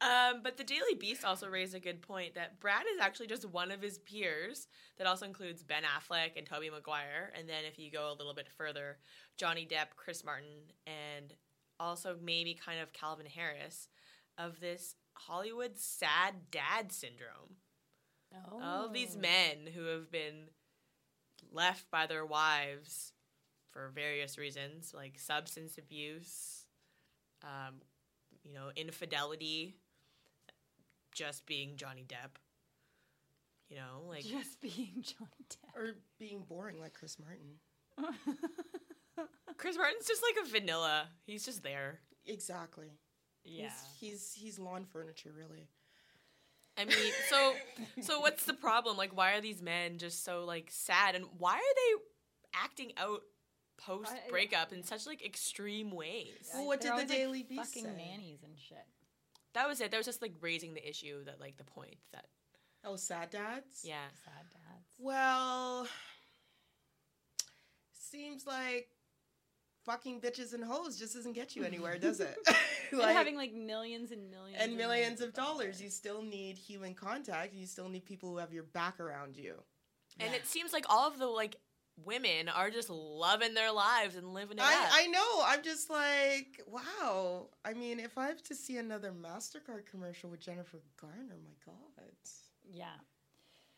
yeah. 0.00 0.30
Um, 0.30 0.40
but 0.42 0.56
the 0.56 0.64
Daily 0.64 0.94
Beast 0.98 1.26
also 1.26 1.46
raised 1.46 1.74
a 1.74 1.80
good 1.80 2.00
point 2.00 2.36
that 2.36 2.58
Brad 2.58 2.84
is 2.94 2.98
actually 2.98 3.26
just 3.26 3.44
one 3.44 3.70
of 3.70 3.82
his 3.82 3.98
peers. 3.98 4.68
That 4.96 5.06
also 5.06 5.26
includes 5.26 5.62
Ben 5.62 5.82
Affleck 5.82 6.38
and 6.38 6.46
Tobey 6.46 6.70
Maguire, 6.70 7.32
and 7.38 7.46
then 7.46 7.64
if 7.68 7.78
you 7.78 7.90
go 7.90 8.10
a 8.10 8.16
little 8.16 8.32
bit 8.32 8.48
further, 8.56 8.96
Johnny 9.36 9.68
Depp, 9.70 9.88
Chris 9.96 10.24
Martin, 10.24 10.72
and 10.86 11.34
also 11.78 12.16
maybe 12.22 12.54
kind 12.54 12.80
of 12.80 12.94
Calvin 12.94 13.26
Harris, 13.26 13.88
of 14.38 14.60
this 14.60 14.94
Hollywood 15.14 15.78
sad 15.78 16.34
dad 16.50 16.92
syndrome. 16.92 17.56
Oh. 18.34 18.60
All 18.62 18.88
these 18.88 19.16
men 19.16 19.72
who 19.74 19.84
have 19.84 20.10
been 20.10 20.48
left 21.52 21.90
by 21.90 22.06
their 22.06 22.26
wives 22.26 23.12
for 23.70 23.90
various 23.94 24.38
reasons, 24.38 24.92
like 24.94 25.18
substance 25.18 25.78
abuse, 25.78 26.64
um, 27.42 27.76
you 28.42 28.52
know, 28.52 28.70
infidelity, 28.76 29.76
just 31.12 31.46
being 31.46 31.76
Johnny 31.76 32.04
Depp. 32.06 32.38
You 33.68 33.76
know, 33.76 34.08
like 34.08 34.24
just 34.24 34.60
being 34.60 35.02
Johnny 35.02 35.46
Depp. 35.48 35.74
Or 35.74 35.96
being 36.18 36.44
boring 36.48 36.78
like 36.80 36.94
Chris 36.94 37.16
Martin. 37.18 37.58
Chris 39.56 39.76
Martin's 39.76 40.06
just 40.06 40.22
like 40.22 40.46
a 40.46 40.50
vanilla. 40.50 41.08
He's 41.26 41.44
just 41.44 41.62
there. 41.62 42.00
Exactly. 42.26 42.92
Yeah. 43.46 43.70
He's 43.98 44.10
he's 44.12 44.32
he's 44.34 44.58
lawn 44.58 44.84
furniture 44.92 45.30
really. 45.36 45.68
I 46.78 46.84
mean, 46.84 47.12
so 47.30 47.54
so 48.02 48.20
what's 48.20 48.44
the 48.44 48.52
problem? 48.54 48.96
Like, 48.98 49.16
why 49.16 49.32
are 49.32 49.40
these 49.40 49.62
men 49.62 49.98
just 49.98 50.24
so 50.24 50.44
like 50.44 50.68
sad, 50.70 51.14
and 51.14 51.24
why 51.38 51.54
are 51.54 51.58
they 51.58 52.02
acting 52.62 52.92
out 52.98 53.22
post 53.78 54.12
breakup 54.30 54.72
in 54.72 54.82
such 54.82 55.06
like 55.06 55.24
extreme 55.24 55.90
ways? 55.90 56.50
Well, 56.52 56.66
what 56.66 56.80
They're 56.82 56.90
did 56.96 56.98
the 56.98 57.02
always, 57.04 57.08
like, 57.10 57.18
Daily 57.18 57.42
Beast 57.44 57.74
fucking 57.74 57.84
say? 57.84 57.96
nannies 57.96 58.42
and 58.42 58.58
shit. 58.58 58.84
That 59.54 59.66
was 59.68 59.80
it. 59.80 59.90
That 59.90 59.96
was 59.96 60.06
just 60.06 60.20
like 60.20 60.34
raising 60.42 60.74
the 60.74 60.86
issue 60.86 61.24
that 61.24 61.40
like 61.40 61.56
the 61.56 61.64
point 61.64 61.96
that 62.12 62.26
Oh, 62.84 62.96
sad 62.96 63.30
dads? 63.30 63.80
yeah. 63.82 64.04
Sad 64.24 64.44
dads. 64.52 64.94
Well, 64.98 65.88
seems 67.94 68.46
like 68.46 68.88
fucking 69.86 70.20
bitches 70.20 70.52
and 70.52 70.62
hoes 70.62 70.98
just 70.98 71.14
doesn't 71.14 71.32
get 71.32 71.56
you 71.56 71.64
anywhere, 71.64 71.96
does 71.96 72.20
it? 72.20 72.36
and 72.92 73.02
having 73.02 73.36
like 73.36 73.54
millions 73.54 74.10
and 74.10 74.30
millions 74.30 74.58
and 74.60 74.76
millions 74.76 75.20
of 75.20 75.32
dollars. 75.32 75.80
You 75.80 75.88
still 75.88 76.22
need 76.22 76.58
human 76.58 76.94
contact. 76.94 77.54
You 77.54 77.66
still 77.66 77.88
need 77.88 78.04
people 78.04 78.30
who 78.30 78.38
have 78.38 78.52
your 78.52 78.64
back 78.64 79.00
around 79.00 79.36
you. 79.36 79.54
And 80.18 80.34
it 80.34 80.46
seems 80.46 80.72
like 80.72 80.86
all 80.88 81.06
of 81.06 81.18
the 81.18 81.26
like 81.26 81.56
women 82.04 82.48
are 82.48 82.70
just 82.70 82.90
loving 82.90 83.54
their 83.54 83.72
lives 83.72 84.16
and 84.16 84.34
living 84.34 84.58
it 84.58 84.64
I, 84.64 84.84
up. 84.84 84.90
I 84.92 85.06
know. 85.06 85.42
I'm 85.44 85.62
just 85.62 85.88
like, 85.90 86.62
wow. 86.66 87.48
I 87.64 87.72
mean, 87.72 88.00
if 88.00 88.18
I 88.18 88.26
have 88.28 88.42
to 88.44 88.54
see 88.54 88.76
another 88.76 89.12
MasterCard 89.12 89.86
commercial 89.90 90.30
with 90.30 90.40
Jennifer 90.40 90.80
Garner, 91.00 91.36
my 91.42 91.54
God. 91.64 92.04
Yeah. 92.64 92.86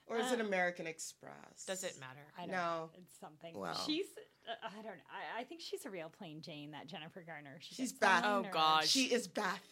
Or 0.08 0.18
is 0.18 0.32
it 0.32 0.40
Uh, 0.40 0.44
American 0.44 0.86
Express? 0.86 1.64
Does 1.66 1.84
it 1.84 1.98
matter? 2.00 2.26
I 2.36 2.42
don't 2.42 2.50
No. 2.50 2.56
know. 2.56 2.90
It's 2.94 3.18
something. 3.18 3.58
Well. 3.58 3.74
She's, 3.86 4.06
uh, 4.48 4.52
I 4.62 4.74
don't 4.76 4.84
know. 4.96 5.02
I, 5.36 5.40
I 5.40 5.44
think 5.44 5.60
she's 5.60 5.84
a 5.84 5.90
real 5.90 6.08
plain 6.08 6.40
Jane, 6.42 6.70
that 6.72 6.86
Jennifer 6.86 7.22
Garner. 7.22 7.58
She 7.60 7.74
She's 7.74 7.92
Beth. 7.92 8.22
Oh, 8.24 8.42
or- 8.44 8.50
God. 8.50 8.84
She 8.86 9.04
is 9.06 9.28
Beth. 9.28 9.62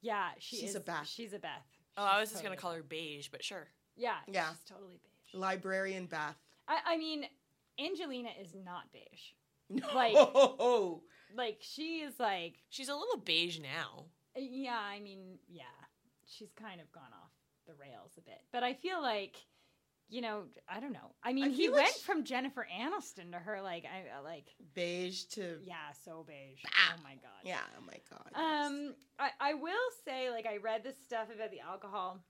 Yeah, 0.00 0.30
she 0.38 0.56
She's 0.56 0.70
is. 0.70 0.74
a 0.76 0.80
Beth. 0.80 1.06
She's 1.06 1.32
a 1.32 1.38
Beth. 1.38 1.66
Oh, 1.96 2.04
I 2.04 2.20
was 2.20 2.30
just 2.30 2.42
gonna 2.42 2.56
call 2.56 2.72
her 2.72 2.82
beige, 2.82 3.28
but 3.28 3.42
sure. 3.44 3.68
Yeah, 3.96 4.16
Yeah. 4.28 4.50
she's 4.50 4.64
totally 4.64 4.98
beige. 5.02 5.34
Librarian 5.34 6.06
Beth. 6.06 6.36
I, 6.68 6.78
I 6.86 6.96
mean, 6.96 7.26
Angelina 7.80 8.30
is 8.40 8.54
not 8.54 8.92
beige. 8.92 9.32
No. 9.70 9.86
Like- 9.94 11.02
Like, 11.34 11.58
she 11.60 12.00
is 12.00 12.18
like, 12.18 12.54
She's 12.70 12.88
a 12.88 12.94
little 12.96 13.18
beige 13.18 13.58
now. 13.60 14.06
yeah, 14.34 14.78
I 14.80 14.98
mean, 15.00 15.38
yeah, 15.48 15.64
she's 16.26 16.52
kind 16.52 16.80
of 16.80 16.90
gone 16.90 17.12
off 17.12 17.32
the 17.66 17.74
rails 17.74 18.12
a 18.16 18.22
bit. 18.22 18.40
But 18.50 18.62
I 18.62 18.72
feel 18.72 19.02
like, 19.02 19.36
you 20.08 20.20
know, 20.20 20.44
I 20.68 20.80
don't 20.80 20.92
know. 20.92 21.14
I 21.22 21.32
mean, 21.32 21.46
I 21.46 21.48
he 21.50 21.64
feel 21.64 21.72
like 21.72 21.84
went 21.84 21.94
sh- 21.96 22.00
from 22.02 22.24
Jennifer 22.24 22.66
Aniston 22.74 23.32
to 23.32 23.38
her, 23.38 23.60
like, 23.62 23.84
I 23.84 24.16
I 24.18 24.20
like, 24.22 24.46
Beige 24.74 25.24
to. 25.34 25.58
yeah, 25.64 25.92
so 26.04 26.24
beige. 26.26 26.62
Ah. 26.66 26.94
Oh 26.96 27.02
my 27.02 27.14
god. 27.14 27.42
Yeah, 27.44 27.58
oh 27.78 27.84
my 27.86 27.98
God. 28.10 28.30
Um, 28.34 28.94
I, 29.18 29.30
I 29.40 29.54
will 29.54 29.72
say, 30.04 30.30
like, 30.30 30.46
I 30.46 30.56
read 30.58 30.82
this 30.82 30.96
stuff 31.04 31.28
about 31.34 31.50
the 31.50 31.60
alcohol, 31.60 32.20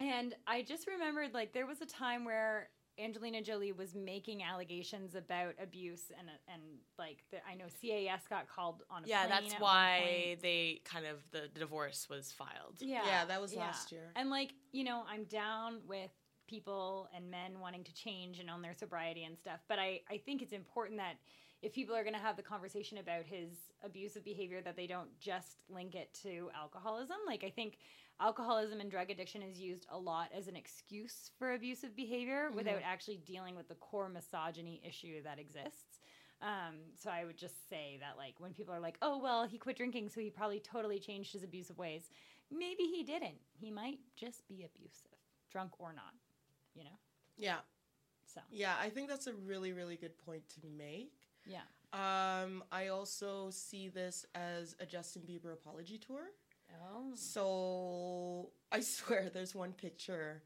and 0.00 0.34
I 0.46 0.62
just 0.62 0.86
remembered, 0.86 1.32
like, 1.34 1.52
there 1.52 1.66
was 1.66 1.80
a 1.80 1.86
time 1.86 2.24
where 2.24 2.68
Angelina 2.98 3.42
Jolie 3.42 3.72
was 3.72 3.94
making 3.94 4.42
allegations 4.42 5.14
about 5.14 5.54
abuse, 5.60 6.12
and 6.18 6.28
and 6.52 6.62
like, 6.98 7.24
the, 7.30 7.38
I 7.50 7.54
know 7.54 7.64
CAS 7.80 8.22
got 8.28 8.48
called 8.48 8.82
on. 8.90 9.04
A 9.04 9.08
Yeah, 9.08 9.26
plane 9.26 9.30
that's 9.38 9.54
at 9.54 9.60
one 9.60 9.62
why 9.62 9.98
point. 10.00 10.42
they 10.42 10.80
kind 10.84 11.06
of 11.06 11.18
the 11.32 11.48
divorce 11.58 12.06
was 12.08 12.30
filed. 12.32 12.76
Yeah, 12.80 13.04
Yeah, 13.06 13.24
that 13.24 13.40
was 13.40 13.54
last 13.54 13.90
year. 13.92 14.12
And 14.14 14.30
like, 14.30 14.52
you 14.72 14.84
know, 14.84 15.02
I'm 15.08 15.24
down 15.24 15.80
with 15.88 16.10
people 16.46 17.08
and 17.14 17.30
men 17.30 17.60
wanting 17.60 17.84
to 17.84 17.94
change 17.94 18.38
and 18.38 18.50
own 18.50 18.62
their 18.62 18.74
sobriety 18.74 19.24
and 19.24 19.38
stuff, 19.38 19.60
but 19.68 19.78
I 19.78 20.00
I 20.10 20.18
think 20.18 20.42
it's 20.42 20.52
important 20.52 20.98
that 20.98 21.16
if 21.62 21.72
people 21.72 21.96
are 21.96 22.02
going 22.02 22.14
to 22.14 22.20
have 22.20 22.36
the 22.36 22.42
conversation 22.42 22.98
about 22.98 23.24
his 23.24 23.72
abusive 23.82 24.22
behavior 24.22 24.60
that 24.60 24.76
they 24.76 24.86
don't 24.86 25.08
just 25.18 25.62
link 25.70 25.94
it 25.94 26.12
to 26.22 26.50
alcoholism. 26.54 27.16
Like 27.26 27.42
I 27.42 27.48
think 27.48 27.78
alcoholism 28.20 28.80
and 28.80 28.90
drug 28.90 29.10
addiction 29.10 29.40
is 29.40 29.58
used 29.58 29.86
a 29.90 29.98
lot 29.98 30.28
as 30.36 30.46
an 30.46 30.56
excuse 30.56 31.30
for 31.38 31.54
abusive 31.54 31.96
behavior 31.96 32.50
without 32.54 32.82
actually 32.84 33.16
dealing 33.16 33.56
with 33.56 33.68
the 33.68 33.76
core 33.76 34.10
misogyny 34.10 34.82
issue 34.86 35.22
that 35.22 35.38
exists. 35.38 36.00
Um, 36.42 36.76
so 37.02 37.10
I 37.10 37.24
would 37.24 37.38
just 37.38 37.68
say 37.70 37.98
that 38.00 38.18
like 38.18 38.34
when 38.38 38.52
people 38.52 38.74
are 38.74 38.80
like, 38.80 38.98
"Oh 39.00 39.18
well, 39.18 39.46
he 39.46 39.56
quit 39.56 39.76
drinking, 39.76 40.10
so 40.10 40.20
he 40.20 40.28
probably 40.28 40.60
totally 40.60 40.98
changed 40.98 41.32
his 41.32 41.44
abusive 41.44 41.78
ways." 41.78 42.10
Maybe 42.50 42.82
he 42.82 43.02
didn't. 43.02 43.40
He 43.54 43.70
might 43.70 44.00
just 44.16 44.46
be 44.46 44.64
abusive, 44.64 45.16
drunk 45.50 45.80
or 45.80 45.94
not. 45.94 46.12
You 46.74 46.84
know. 46.84 46.98
Yeah. 47.36 47.58
So 48.26 48.40
Yeah, 48.50 48.74
I 48.80 48.90
think 48.90 49.08
that's 49.08 49.26
a 49.26 49.32
really, 49.32 49.72
really 49.72 49.96
good 49.96 50.16
point 50.18 50.42
to 50.50 50.60
make. 50.76 51.12
yeah. 51.46 51.60
Um, 51.92 52.64
I 52.72 52.88
also 52.88 53.50
see 53.50 53.88
this 53.88 54.26
as 54.34 54.74
a 54.80 54.86
Justin 54.86 55.22
Bieber 55.22 55.52
apology 55.52 55.96
tour. 55.98 56.22
Oh. 56.92 57.12
So 57.14 58.50
I 58.72 58.80
swear, 58.96 59.30
there's 59.32 59.54
one 59.54 59.72
picture, 59.72 60.42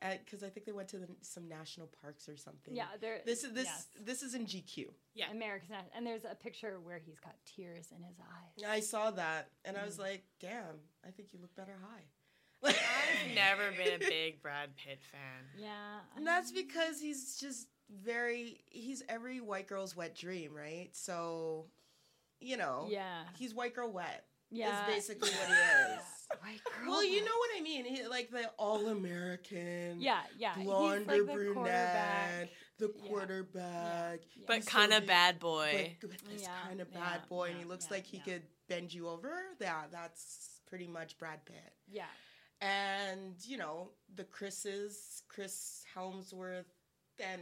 because 0.00 0.44
I 0.44 0.48
think 0.48 0.64
they 0.66 0.70
went 0.72 0.88
to 0.90 0.98
the, 0.98 1.08
some 1.22 1.48
national 1.48 1.88
parks 2.00 2.28
or 2.28 2.36
something. 2.36 2.76
Yeah. 2.76 2.84
There. 3.00 3.18
This 3.26 3.42
is 3.42 3.52
this 3.52 3.64
yes. 3.66 3.86
this 4.00 4.22
is 4.22 4.34
in 4.34 4.46
GQ. 4.46 4.86
Yeah. 5.14 5.30
America's 5.32 5.70
not, 5.70 5.86
and 5.96 6.06
there's 6.06 6.24
a 6.24 6.36
picture 6.36 6.78
where 6.84 6.98
he's 7.04 7.18
got 7.18 7.34
tears 7.56 7.88
in 7.96 8.02
his 8.04 8.16
eyes. 8.20 8.64
I 8.68 8.78
saw 8.80 9.10
that, 9.12 9.48
and 9.64 9.76
I 9.76 9.84
was 9.84 9.96
Mm. 9.96 10.00
like, 10.00 10.24
"Damn, 10.40 10.78
I 11.04 11.10
think 11.10 11.32
you 11.32 11.40
look 11.40 11.54
better 11.56 11.76
high." 11.82 12.04
I've 13.28 13.34
never 13.34 13.70
been 13.76 13.94
a 13.94 13.98
big 13.98 14.42
Brad 14.42 14.70
Pitt 14.76 15.00
fan. 15.10 15.44
Yeah. 15.58 15.68
And 16.16 16.26
that's 16.26 16.50
because 16.52 17.00
he's 17.00 17.38
just 17.38 17.68
very 18.02 18.60
he's 18.70 19.02
every 19.08 19.40
white 19.40 19.68
girl's 19.68 19.96
wet 19.96 20.14
dream, 20.14 20.54
right? 20.54 20.88
So, 20.92 21.66
you 22.40 22.56
know, 22.56 22.86
Yeah. 22.90 23.22
he's 23.38 23.54
white 23.54 23.74
girl 23.74 23.90
wet. 23.92 24.24
Yeah. 24.50 24.86
is 24.86 24.94
basically 24.94 25.30
what 25.30 25.46
he 25.46 25.52
is. 25.94 26.00
White 26.42 26.60
girl. 26.64 26.90
Well, 26.90 27.04
you 27.04 27.20
know 27.24 27.36
what 27.38 27.50
I 27.58 27.62
mean. 27.62 27.84
He, 27.84 28.06
like 28.06 28.30
the 28.30 28.48
all 28.58 28.86
American, 28.88 30.00
Yeah. 30.00 30.20
Yeah. 30.38 30.54
he's 30.56 30.64
blonde 30.64 31.06
like 31.06 31.20
or 31.20 31.24
the 31.24 31.32
brunette, 31.32 31.54
quarterback. 31.54 32.48
the 32.78 32.88
quarterback, 32.88 34.20
Yeah. 34.36 34.44
But 34.46 34.66
kind 34.66 34.92
of 34.92 35.00
big, 35.02 35.08
bad 35.08 35.38
boy. 35.38 35.96
but 36.00 36.10
with 36.10 36.28
this 36.30 36.42
Yeah, 36.42 36.48
kind 36.66 36.80
of 36.80 36.88
yeah, 36.92 36.98
bad 37.00 37.28
boy, 37.28 37.50
and 37.50 37.58
he 37.58 37.64
looks 37.64 37.86
yeah, 37.90 37.94
like 37.96 38.06
he 38.06 38.16
yeah. 38.18 38.22
could 38.24 38.42
bend 38.68 38.92
you 38.94 39.08
over. 39.08 39.32
Yeah, 39.60 39.82
that's 39.90 40.60
pretty 40.66 40.86
much 40.86 41.18
Brad 41.18 41.44
Pitt. 41.44 41.72
Yeah. 41.90 42.04
And 42.62 43.34
you 43.44 43.58
know 43.58 43.88
the 44.14 44.24
Chris's, 44.24 45.22
Chris 45.28 45.82
Hemsworth, 45.96 46.64
and 47.18 47.40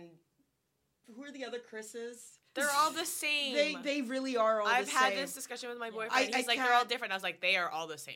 who 1.14 1.22
are 1.24 1.30
the 1.30 1.44
other 1.44 1.58
Chris's? 1.58 2.38
They're 2.54 2.70
all 2.78 2.90
the 2.90 3.04
same. 3.04 3.54
They 3.54 3.76
they 3.82 4.02
really 4.02 4.36
are 4.36 4.60
all. 4.60 4.66
The 4.66 4.72
same. 4.74 4.80
I've 4.82 4.88
had 4.88 5.08
same. 5.12 5.20
this 5.20 5.34
discussion 5.34 5.68
with 5.68 5.78
my 5.78 5.90
boyfriend. 5.90 6.12
I- 6.12 6.36
He's 6.36 6.46
I 6.46 6.48
like, 6.48 6.58
they're 6.58 6.72
all 6.74 6.84
different. 6.84 7.12
I 7.12 7.16
was 7.16 7.22
like, 7.22 7.40
they 7.40 7.56
are 7.56 7.68
all 7.68 7.86
the 7.86 7.98
same. 7.98 8.14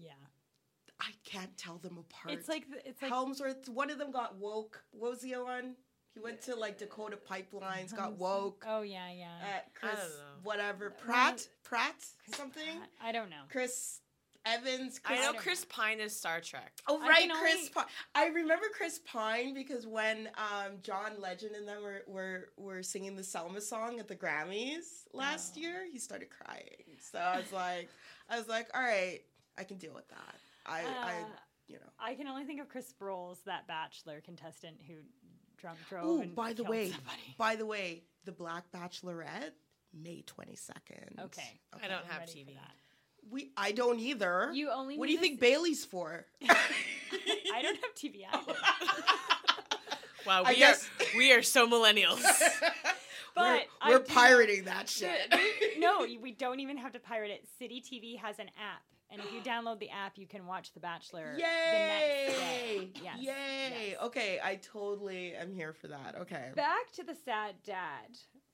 Yeah. 0.00 0.12
I 1.00 1.10
can't 1.24 1.56
tell 1.58 1.78
them 1.78 1.98
apart. 1.98 2.34
It's 2.34 2.48
like 2.48 2.70
the- 2.70 2.88
it's 2.88 3.02
like 3.02 3.10
Hemsworth. 3.10 3.68
One 3.68 3.90
of 3.90 3.98
them 3.98 4.12
got 4.12 4.36
woke. 4.36 4.84
What 4.92 5.10
was 5.10 5.20
the 5.20 5.34
other 5.34 5.44
one? 5.44 5.74
He 6.14 6.20
went 6.20 6.42
to 6.42 6.54
like 6.54 6.78
Dakota 6.78 7.16
Pipelines, 7.16 7.96
got 7.96 8.18
woke. 8.18 8.64
Oh 8.68 8.82
yeah, 8.82 9.10
yeah. 9.10 9.30
Uh, 9.42 9.60
Chris, 9.74 9.92
don't 9.92 10.10
know. 10.10 10.40
whatever, 10.42 10.90
Pratt, 10.90 11.48
Pratt, 11.64 11.94
Chris 12.24 12.36
something. 12.36 12.62
Pratt? 12.62 12.90
I 13.02 13.12
don't 13.12 13.30
know. 13.30 13.42
Chris 13.50 14.00
Evans. 14.44 15.00
I 15.04 15.08
Chris 15.14 15.20
know 15.20 15.32
Chris 15.34 15.64
Pine 15.66 16.00
is 16.00 16.16
Star 16.16 16.40
Trek. 16.40 16.72
Oh 16.88 16.98
right, 17.00 17.30
Chris. 17.30 17.54
only- 17.56 17.68
Pine. 17.70 17.84
I 18.14 18.26
remember 18.28 18.66
Chris 18.76 19.00
Pine 19.04 19.54
because 19.54 19.86
when 19.86 20.28
um, 20.36 20.78
John 20.82 21.12
Legend 21.20 21.54
and 21.54 21.66
them 21.68 21.82
were, 21.82 22.02
were 22.06 22.48
were 22.56 22.82
singing 22.82 23.16
the 23.16 23.24
Selma 23.24 23.60
song 23.60 24.00
at 24.00 24.08
the 24.08 24.16
Grammys 24.16 25.04
last 25.12 25.54
Oh. 25.56 25.60
year, 25.60 25.86
he 25.90 25.98
started 25.98 26.28
crying. 26.30 26.96
So 27.10 27.18
I 27.18 27.38
was 27.38 27.52
like, 27.52 27.88
I 28.28 28.38
was 28.38 28.48
like, 28.48 28.68
all 28.74 28.82
right, 28.82 29.20
I 29.58 29.64
can 29.64 29.76
deal 29.78 29.94
with 29.94 30.08
that. 30.08 30.34
I, 30.66 30.80
I 30.80 31.20
Uh, 31.22 31.24
you 31.68 31.76
know. 31.76 31.90
I 31.98 32.14
can 32.14 32.26
only 32.26 32.44
think 32.44 32.60
of 32.60 32.68
Chris 32.68 32.92
Soules, 32.98 33.40
that 33.46 33.66
Bachelor 33.68 34.20
contestant 34.20 34.76
who 34.86 34.94
drunk 35.58 35.78
drove. 35.88 36.04
Oh, 36.04 36.20
and 36.20 36.34
by 36.34 36.52
the 36.52 36.64
way, 36.64 36.90
somebody. 36.90 37.34
by 37.38 37.56
the 37.56 37.66
way, 37.66 38.02
the 38.24 38.32
Black 38.32 38.64
Bachelorette, 38.72 39.52
May 39.94 40.22
twenty 40.22 40.56
second. 40.56 41.18
Okay. 41.20 41.60
I 41.74 41.86
don't 41.88 41.98
I'm 42.04 42.10
have 42.10 42.20
ready 42.20 42.32
for 42.44 42.50
TV. 42.50 42.54
that. 42.54 42.74
We, 43.30 43.50
I 43.56 43.72
don't 43.72 43.98
either. 43.98 44.50
You 44.52 44.70
only. 44.70 44.98
what 44.98 45.06
do 45.06 45.10
need 45.12 45.14
you 45.16 45.20
think 45.20 45.40
to 45.40 45.46
Bailey's 45.46 45.84
for? 45.84 46.26
I 46.48 47.62
don't 47.62 47.76
have 47.76 47.94
TV 47.96 48.22
either. 48.32 48.54
Wow, 50.26 50.44
I 50.46 50.50
we 50.52 50.56
guess- 50.58 50.88
are 51.00 51.04
we 51.18 51.32
are 51.32 51.42
so 51.42 51.66
millennials. 51.68 52.22
But 53.34 53.62
we're 53.84 53.92
we're 53.94 53.98
do 53.98 54.04
pirating 54.04 54.64
that 54.66 54.88
shit. 54.88 55.30
the- 55.30 55.80
no, 55.80 56.06
we 56.20 56.30
don't 56.30 56.60
even 56.60 56.76
have 56.76 56.92
to 56.92 57.00
pirate 57.00 57.32
it. 57.32 57.44
City 57.58 57.82
TV 57.82 58.16
has 58.18 58.38
an 58.38 58.46
app, 58.56 58.82
and 59.10 59.20
if 59.20 59.32
you 59.32 59.40
download 59.44 59.80
the 59.80 59.90
app, 59.90 60.16
you 60.16 60.28
can 60.28 60.46
watch 60.46 60.72
The 60.74 60.80
Bachelor 60.80 61.32
the 61.34 61.42
next 61.42 62.38
day. 62.38 62.76
Yay! 62.78 62.90
Yes. 63.02 63.16
Yay! 63.18 63.88
yes. 63.90 63.96
Okay, 64.04 64.38
I 64.44 64.56
totally 64.56 65.34
am 65.34 65.52
here 65.52 65.72
for 65.72 65.88
that. 65.88 66.14
Okay. 66.20 66.50
Back 66.54 66.92
to 66.92 67.02
the 67.02 67.16
sad 67.24 67.56
dad. 67.64 68.06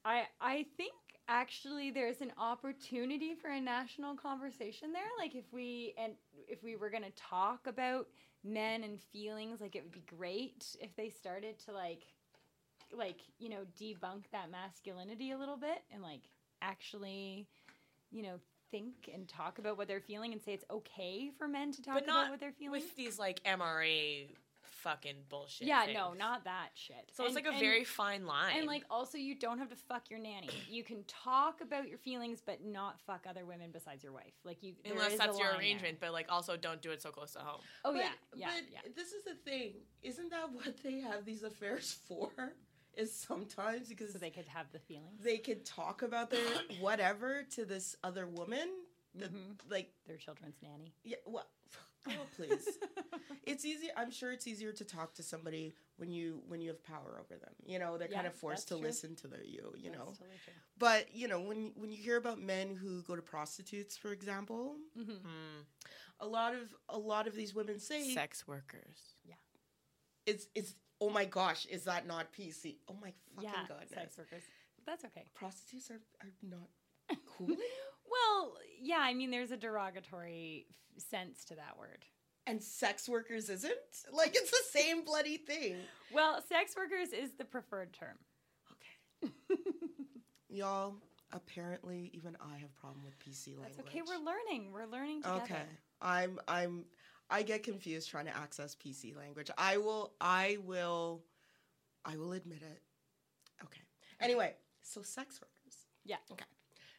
I 0.06 0.22
I 0.40 0.64
think 0.78 0.94
actually 1.28 1.90
there's 1.90 2.20
an 2.20 2.32
opportunity 2.38 3.34
for 3.34 3.50
a 3.50 3.60
national 3.60 4.16
conversation 4.16 4.92
there. 4.92 5.02
Like 5.18 5.34
if 5.34 5.44
we 5.52 5.94
and 5.98 6.14
if 6.48 6.62
we 6.62 6.76
were 6.76 6.90
going 6.90 7.04
to 7.04 7.12
talk 7.12 7.66
about 7.66 8.08
men 8.44 8.84
and 8.84 9.00
feelings. 9.00 9.60
Like 9.60 9.76
it 9.76 9.82
would 9.82 9.92
be 9.92 10.04
great 10.16 10.76
if 10.80 10.94
they 10.96 11.08
started 11.08 11.58
to 11.66 11.72
like, 11.72 12.06
like 12.92 13.20
you 13.38 13.48
know, 13.48 13.64
debunk 13.80 14.24
that 14.32 14.50
masculinity 14.50 15.32
a 15.32 15.38
little 15.38 15.56
bit 15.56 15.82
and 15.92 16.02
like 16.02 16.22
actually, 16.62 17.46
you 18.10 18.22
know, 18.22 18.38
think 18.70 19.10
and 19.12 19.26
talk 19.28 19.58
about 19.58 19.78
what 19.78 19.88
they're 19.88 20.00
feeling 20.00 20.32
and 20.32 20.42
say 20.42 20.52
it's 20.52 20.64
okay 20.70 21.30
for 21.38 21.48
men 21.48 21.72
to 21.72 21.82
talk 21.82 22.02
about 22.02 22.30
what 22.30 22.40
they're 22.40 22.52
feeling. 22.52 22.72
with 22.72 22.96
these 22.96 23.18
like 23.18 23.42
MRA 23.44 24.28
fucking 24.82 25.16
bullshit. 25.28 25.66
yeah, 25.66 25.84
things. 25.84 25.96
no, 25.96 26.12
not 26.14 26.44
that 26.44 26.68
shit. 26.74 27.10
So 27.12 27.24
it's 27.24 27.34
like 27.34 27.46
a 27.46 27.50
and- 27.50 27.58
very 27.60 27.84
fine 27.84 28.26
line. 28.26 28.56
And 28.58 28.66
like 28.66 28.84
also 28.90 29.18
you 29.18 29.34
don't 29.34 29.58
have 29.58 29.68
to 29.70 29.76
fuck 29.76 30.10
your 30.10 30.18
nanny. 30.20 30.48
You 30.68 30.82
can 30.84 31.04
talk 31.04 31.60
about 31.60 31.88
your 31.88 31.98
feelings 31.98 32.40
but 32.44 32.64
not 32.64 33.00
fuck 33.00 33.24
other 33.28 33.44
women 33.46 33.70
besides 33.72 34.02
your 34.02 34.12
wife. 34.12 34.32
Like 34.44 34.62
you 34.62 34.74
unless 34.90 35.16
that's 35.16 35.38
your 35.38 35.48
line 35.48 35.58
there. 35.58 35.68
arrangement, 35.68 35.98
but 36.00 36.12
like 36.12 36.26
also 36.30 36.56
don't 36.56 36.80
do 36.82 36.90
it 36.90 37.02
so 37.02 37.10
close 37.10 37.32
to 37.32 37.40
home. 37.40 37.60
Oh 37.84 37.92
But- 37.92 37.98
yeah. 37.98 38.10
Yeah. 38.34 38.48
but 38.54 38.64
yeah. 38.72 38.80
this 38.96 39.08
is 39.12 39.24
the 39.24 39.34
thing. 39.34 39.74
Isn't 40.02 40.30
that 40.30 40.50
what 40.52 40.76
they 40.82 41.00
have 41.00 41.24
these 41.24 41.42
affairs 41.42 41.98
for? 42.08 42.30
Is 42.96 43.14
sometimes 43.14 43.88
because 43.88 44.12
So 44.12 44.18
they 44.18 44.30
could 44.30 44.48
have 44.48 44.66
the 44.72 44.80
feelings. 44.80 45.22
they 45.22 45.38
could 45.38 45.64
talk 45.64 46.02
about 46.02 46.30
their 46.30 46.40
whatever 46.80 47.44
to 47.54 47.64
this 47.64 47.96
other 48.02 48.26
woman. 48.26 48.68
That, 49.14 49.32
Mhm. 49.32 49.58
Like, 49.70 49.90
Their 50.06 50.16
children's 50.18 50.56
nanny. 50.62 50.92
yeah, 51.02 51.16
what? 51.24 51.48
Girl, 52.08 52.26
please. 52.36 52.66
it's 53.44 53.64
easier. 53.64 53.90
I'm 53.96 54.10
sure 54.10 54.32
it's 54.32 54.46
easier 54.46 54.72
to 54.72 54.84
talk 54.84 55.14
to 55.14 55.22
somebody 55.22 55.74
when 55.96 56.10
you 56.10 56.40
when 56.48 56.60
you 56.60 56.68
have 56.68 56.82
power 56.84 57.20
over 57.20 57.38
them. 57.38 57.54
You 57.64 57.78
know, 57.78 57.98
they're 57.98 58.08
Yeah, 58.10 58.16
kind 58.16 58.26
of 58.26 58.34
forced 58.34 58.68
to 58.68 58.74
true. 58.74 58.82
listen 58.82 59.14
to 59.16 59.28
their 59.28 59.44
you. 59.44 59.72
You 59.76 59.90
That's 59.90 59.98
know, 59.98 60.04
totally 60.06 60.38
true. 60.44 60.52
but 60.78 61.14
you 61.14 61.28
know 61.28 61.40
when 61.40 61.72
when 61.76 61.90
you 61.90 61.98
hear 61.98 62.16
about 62.16 62.40
men 62.40 62.74
who 62.74 63.02
go 63.02 63.14
to 63.16 63.22
prostitutes, 63.22 63.96
for 63.96 64.12
example, 64.12 64.76
Mhm. 64.96 65.20
Hmm. 65.22 65.60
a 66.20 66.26
lot 66.26 66.54
of 66.54 66.74
a 66.88 66.98
lot 66.98 67.26
of 67.26 67.34
these 67.34 67.54
women 67.54 67.78
say 67.78 68.12
Sex 68.14 68.46
workers. 68.48 69.14
Yeah. 69.24 69.34
It's 70.26 70.46
it's 70.54 70.74
oh 71.00 71.10
my 71.10 71.24
gosh, 71.24 71.66
is 71.66 71.84
that 71.84 72.06
not 72.06 72.32
PC? 72.32 72.78
Oh 72.88 72.94
my 73.00 73.12
fucking 73.34 73.50
Yeah, 73.50 73.66
goodness. 73.68 73.90
sex 73.90 74.18
workers. 74.18 74.42
That's 74.86 75.04
okay. 75.04 75.26
Prostitutes 75.34 75.90
are, 75.90 76.00
are 76.22 76.32
not 76.42 76.68
cool. 77.26 77.48
Yeah, 78.88 79.00
I 79.00 79.12
mean 79.12 79.30
there's 79.30 79.50
a 79.50 79.56
derogatory 79.56 80.64
f- 80.96 81.02
sense 81.02 81.44
to 81.46 81.54
that 81.56 81.76
word. 81.78 82.06
and 82.46 82.62
sex 82.62 83.06
workers 83.08 83.50
isn't? 83.50 83.74
Like 84.12 84.34
it's 84.34 84.50
the 84.50 84.78
same 84.78 85.04
bloody 85.04 85.36
thing. 85.36 85.76
Well, 86.12 86.42
sex 86.48 86.74
workers 86.74 87.12
is 87.12 87.32
the 87.36 87.44
preferred 87.44 87.92
term. 87.92 88.16
Okay. 88.72 89.32
Y'all, 90.48 90.94
apparently 91.32 92.10
even 92.14 92.34
I 92.40 92.56
have 92.58 92.74
problem 92.80 93.04
with 93.04 93.18
PC 93.18 93.48
language. 93.48 93.76
That's 93.76 93.88
okay. 93.90 94.00
We're 94.06 94.24
learning. 94.24 94.72
We're 94.72 94.86
learning 94.86 95.22
together. 95.22 95.42
Okay. 95.42 95.62
I'm 96.00 96.40
I'm 96.48 96.84
I 97.28 97.42
get 97.42 97.62
confused 97.62 98.08
trying 98.08 98.24
to 98.24 98.34
access 98.36 98.74
PC 98.74 99.14
language. 99.14 99.50
I 99.58 99.76
will 99.76 100.14
I 100.20 100.56
will 100.64 101.22
I 102.06 102.16
will 102.16 102.32
admit 102.32 102.62
it. 102.62 102.80
Okay. 103.64 103.82
Anyway, 104.20 104.54
so 104.80 105.02
sex 105.02 105.38
workers. 105.42 105.76
Yeah. 106.06 106.16
Okay. 106.32 106.46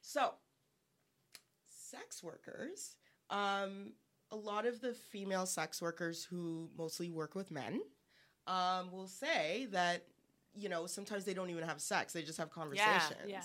So 0.02 0.34
sex 1.90 2.24
workers, 2.24 2.96
um 3.30 3.94
a 4.32 4.36
lot 4.36 4.66
of 4.68 4.80
the 4.80 4.94
female 4.94 5.46
sex 5.46 5.82
workers 5.82 6.24
who 6.24 6.70
mostly 6.78 7.10
work 7.10 7.34
with 7.36 7.50
men 7.52 7.82
um 8.48 8.92
will 8.92 9.08
say 9.08 9.68
that 9.72 10.06
you 10.56 10.68
know, 10.68 10.88
sometimes 10.88 11.26
they 11.26 11.34
don't 11.34 11.52
even 11.52 11.64
have 11.64 11.80
sex. 11.80 12.12
They 12.12 12.24
just 12.24 12.38
have 12.40 12.50
conversations. 12.50 13.14
Yeah. 13.28 13.42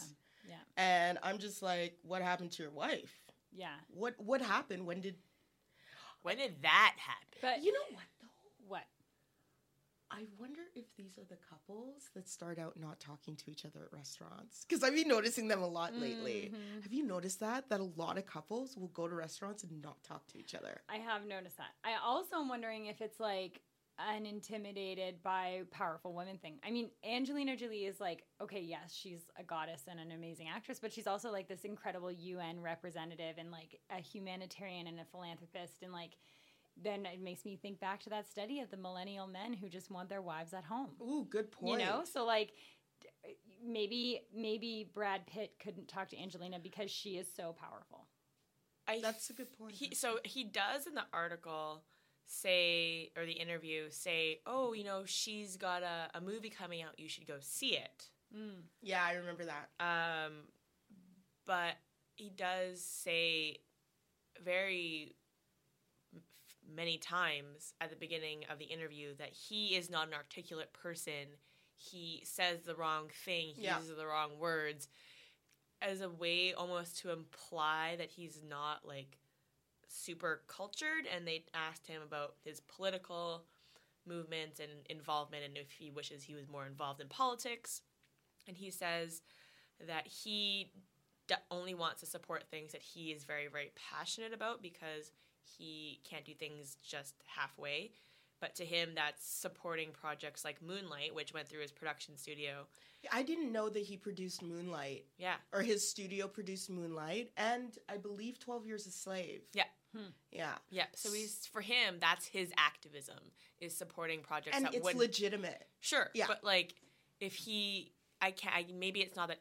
Yeah. 0.48 0.54
And 0.76 1.18
I'm 1.22 1.38
just 1.38 1.62
like, 1.62 1.98
what 2.02 2.22
happened 2.22 2.50
to 2.52 2.62
your 2.62 2.72
wife? 2.72 3.12
Yeah. 3.52 3.76
What 3.88 4.14
what 4.18 4.40
happened? 4.40 4.86
When 4.86 5.00
did 5.00 5.16
When 6.22 6.38
did 6.38 6.62
that 6.62 6.94
happen? 6.96 7.38
But 7.42 7.62
you 7.62 7.72
know 7.72 7.86
what 7.92 8.04
though? 8.20 8.28
what? 8.68 8.84
I 10.14 10.24
wonder 10.38 10.60
if 10.76 10.84
these 10.96 11.18
are 11.18 11.24
the 11.24 11.36
couples 11.50 12.10
that 12.14 12.28
start 12.28 12.58
out 12.58 12.78
not 12.78 13.00
talking 13.00 13.34
to 13.36 13.50
each 13.50 13.64
other 13.64 13.80
at 13.86 13.92
restaurants. 13.92 14.64
Because 14.68 14.84
I've 14.84 14.94
been 14.94 15.08
noticing 15.08 15.48
them 15.48 15.60
a 15.62 15.66
lot 15.66 15.94
lately. 15.94 16.52
Mhm. 16.54 16.82
Have 16.84 16.92
you 16.92 17.02
noticed 17.02 17.40
that? 17.40 17.68
That 17.68 17.80
a 17.80 17.84
lot 17.84 18.16
of 18.16 18.24
couples 18.24 18.76
will 18.76 18.88
go 18.88 19.08
to 19.08 19.14
restaurants 19.14 19.64
and 19.64 19.82
not 19.82 20.02
talk 20.04 20.26
to 20.28 20.38
each 20.38 20.54
other. 20.54 20.82
I 20.88 20.98
have 20.98 21.26
noticed 21.26 21.56
that. 21.56 21.74
I 21.82 21.94
also 21.96 22.36
am 22.36 22.48
wondering 22.48 22.86
if 22.86 23.00
it's 23.00 23.18
like 23.18 23.60
an 23.98 24.26
intimidated 24.26 25.22
by 25.22 25.62
powerful 25.70 26.14
women 26.14 26.38
thing. 26.38 26.58
I 26.64 26.70
mean, 26.70 26.90
Angelina 27.04 27.56
Jolie 27.56 27.84
is 27.86 28.00
like, 28.00 28.24
okay, 28.40 28.60
yes, 28.60 28.92
she's 28.92 29.30
a 29.36 29.44
goddess 29.44 29.82
and 29.88 30.00
an 30.00 30.12
amazing 30.12 30.48
actress, 30.48 30.80
but 30.80 30.92
she's 30.92 31.06
also 31.06 31.30
like 31.30 31.48
this 31.48 31.64
incredible 31.64 32.10
UN 32.10 32.60
representative 32.60 33.36
and 33.38 33.50
like 33.50 33.80
a 33.90 34.00
humanitarian 34.00 34.86
and 34.88 34.98
a 35.00 35.04
philanthropist. 35.04 35.82
And 35.82 35.92
like, 35.92 36.16
then 36.82 37.06
it 37.06 37.20
makes 37.22 37.44
me 37.44 37.56
think 37.56 37.80
back 37.80 38.02
to 38.02 38.10
that 38.10 38.28
study 38.28 38.60
of 38.60 38.70
the 38.70 38.76
millennial 38.76 39.26
men 39.26 39.52
who 39.52 39.68
just 39.68 39.90
want 39.90 40.08
their 40.08 40.22
wives 40.22 40.52
at 40.52 40.64
home. 40.64 40.90
Ooh, 41.00 41.26
good 41.30 41.50
point. 41.50 41.80
You 41.80 41.86
know, 41.86 42.02
so 42.04 42.24
like 42.24 42.52
maybe 43.64 44.22
maybe 44.34 44.90
Brad 44.92 45.26
Pitt 45.26 45.54
couldn't 45.62 45.88
talk 45.88 46.08
to 46.10 46.20
Angelina 46.20 46.58
because 46.58 46.90
she 46.90 47.10
is 47.10 47.26
so 47.34 47.54
powerful. 47.58 48.06
I 48.86 49.00
That's 49.00 49.30
a 49.30 49.32
good 49.32 49.52
point. 49.56 49.74
He, 49.74 49.94
so 49.94 50.18
he 50.24 50.44
does 50.44 50.86
in 50.86 50.94
the 50.94 51.04
article 51.12 51.82
say, 52.26 53.10
or 53.16 53.24
the 53.24 53.32
interview 53.32 53.90
say, 53.90 54.40
oh, 54.46 54.72
you 54.72 54.84
know, 54.84 55.04
she's 55.06 55.56
got 55.56 55.82
a, 55.82 56.08
a 56.14 56.20
movie 56.20 56.50
coming 56.50 56.82
out. 56.82 56.98
You 56.98 57.08
should 57.08 57.26
go 57.26 57.36
see 57.40 57.76
it. 57.76 58.08
Mm. 58.36 58.62
yeah, 58.82 59.04
I 59.04 59.14
remember 59.14 59.44
that. 59.44 59.68
Um, 59.78 60.32
but 61.46 61.74
he 62.16 62.30
does 62.30 62.80
say 62.82 63.58
very 64.44 65.12
f- 65.12 65.23
many 66.72 66.98
times 66.98 67.74
at 67.80 67.90
the 67.90 67.96
beginning 67.96 68.44
of 68.50 68.58
the 68.58 68.64
interview 68.66 69.14
that 69.16 69.32
he 69.32 69.76
is 69.76 69.90
not 69.90 70.08
an 70.08 70.14
articulate 70.14 70.72
person. 70.72 71.36
He 71.76 72.22
says 72.24 72.62
the 72.62 72.74
wrong 72.74 73.08
thing. 73.24 73.54
He 73.54 73.62
Yeah. 73.62 73.78
uses 73.78 73.96
the 73.96 74.06
wrong 74.06 74.38
words 74.38 74.88
as 75.82 76.00
a 76.00 76.08
way 76.08 76.54
almost 76.54 76.98
to 76.98 77.10
imply 77.10 77.96
that 77.96 78.10
he's 78.10 78.42
not 78.42 78.86
like 78.86 79.18
super 79.88 80.42
cultured. 80.46 81.06
And 81.06 81.26
they 81.26 81.44
asked 81.52 81.86
him 81.86 82.02
about 82.02 82.36
his 82.44 82.60
political 82.60 83.44
movements 84.06 84.60
and 84.60 84.70
involvement 84.88 85.44
and 85.44 85.56
if 85.56 85.70
he 85.72 85.90
wishes 85.90 86.22
he 86.22 86.34
was 86.34 86.48
more 86.48 86.66
involved 86.66 87.00
in 87.00 87.08
politics. 87.08 87.82
And 88.46 88.56
he 88.56 88.70
says 88.70 89.22
that 89.80 90.06
he 90.06 90.70
only 91.50 91.74
wants 91.74 92.00
to 92.00 92.06
support 92.06 92.44
things 92.50 92.72
that 92.72 92.82
he 92.82 93.10
is 93.10 93.24
very, 93.24 93.46
very 93.48 93.72
passionate 93.90 94.32
about 94.34 94.60
because 94.62 95.10
he 95.58 96.00
can't 96.08 96.24
do 96.24 96.34
things 96.34 96.76
just 96.82 97.14
halfway. 97.26 97.92
But 98.40 98.54
to 98.56 98.64
him, 98.64 98.90
that's 98.94 99.24
supporting 99.26 99.90
projects 99.92 100.44
like 100.44 100.60
Moonlight, 100.60 101.14
which 101.14 101.32
went 101.32 101.48
through 101.48 101.62
his 101.62 101.72
production 101.72 102.16
studio. 102.18 102.66
I 103.10 103.22
didn't 103.22 103.52
know 103.52 103.68
that 103.70 103.82
he 103.84 103.96
produced 103.96 104.42
Moonlight, 104.42 105.06
Yeah. 105.18 105.36
or 105.52 105.62
his 105.62 105.88
studio 105.88 106.26
produced 106.28 106.68
Moonlight, 106.68 107.30
and 107.36 107.78
I 107.88 107.96
believe 107.96 108.38
12 108.38 108.66
Years 108.66 108.86
a 108.86 108.90
Slave. 108.90 109.42
Yeah. 109.54 109.64
Hmm. 109.96 110.08
Yeah. 110.30 110.54
Yeah. 110.70 110.86
So 110.94 111.12
he's 111.12 111.46
for 111.46 111.60
him, 111.62 111.96
that's 112.00 112.26
his 112.26 112.50
activism 112.58 113.18
is 113.60 113.74
supporting 113.74 114.20
projects 114.20 114.56
And 114.56 114.66
that 114.66 114.74
it's 114.74 114.84
would 114.84 114.96
legitimate. 114.96 115.64
Sure. 115.80 116.10
Yeah. 116.12 116.26
But 116.26 116.42
like, 116.44 116.74
if 117.20 117.34
he, 117.34 117.92
I 118.20 118.32
can't. 118.32 118.54
I, 118.54 118.66
maybe 118.74 119.00
it's 119.00 119.16
not 119.16 119.28
that 119.28 119.40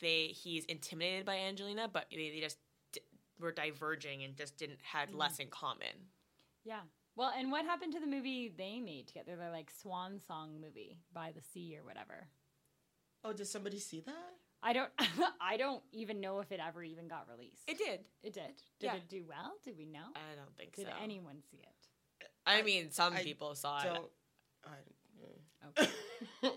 they 0.00 0.26
he's 0.28 0.64
intimidated 0.66 1.26
by 1.26 1.36
Angelina, 1.36 1.88
but 1.92 2.06
they, 2.10 2.30
they 2.30 2.40
just 2.40 2.56
d- 2.58 2.67
were 3.38 3.52
diverging 3.52 4.22
and 4.24 4.36
just 4.36 4.56
didn't 4.56 4.80
had 4.82 5.10
Mm. 5.10 5.16
less 5.18 5.38
in 5.38 5.48
common. 5.48 6.10
Yeah. 6.64 6.80
Well, 7.16 7.32
and 7.36 7.50
what 7.50 7.64
happened 7.64 7.92
to 7.94 8.00
the 8.00 8.06
movie 8.06 8.48
they 8.48 8.80
made 8.80 9.08
together? 9.08 9.36
Their 9.36 9.50
like 9.50 9.70
swan 9.70 10.20
song 10.20 10.60
movie 10.60 10.98
by 11.12 11.32
the 11.32 11.40
sea 11.42 11.76
or 11.76 11.84
whatever. 11.84 12.28
Oh, 13.24 13.32
does 13.32 13.50
somebody 13.50 13.78
see 13.80 14.00
that? 14.00 14.34
I 14.62 14.72
don't. 14.72 14.90
I 15.40 15.56
don't 15.56 15.82
even 15.92 16.20
know 16.20 16.40
if 16.40 16.50
it 16.52 16.60
ever 16.64 16.82
even 16.82 17.08
got 17.08 17.28
released. 17.28 17.62
It 17.68 17.78
did. 17.78 18.04
It 18.22 18.32
did. 18.32 18.56
Did 18.78 18.86
Yeah. 18.86 18.94
it 18.96 19.08
do 19.08 19.24
well? 19.26 19.54
Did 19.64 19.76
we 19.76 19.86
know? 19.86 20.06
I 20.14 20.34
don't 20.36 20.56
think 20.56 20.74
Did 20.76 20.86
so. 20.86 20.92
Did 20.92 21.02
anyone 21.02 21.42
see 21.50 21.58
it? 21.58 22.26
I 22.46 22.58
I- 22.58 22.62
mean, 22.62 22.90
some 22.90 23.12
I 23.14 23.22
people 23.22 23.54
saw 23.54 23.80
it. 23.80 23.84
Don't. 23.84 24.10
I, 24.64 24.70
Okay. 25.76 25.90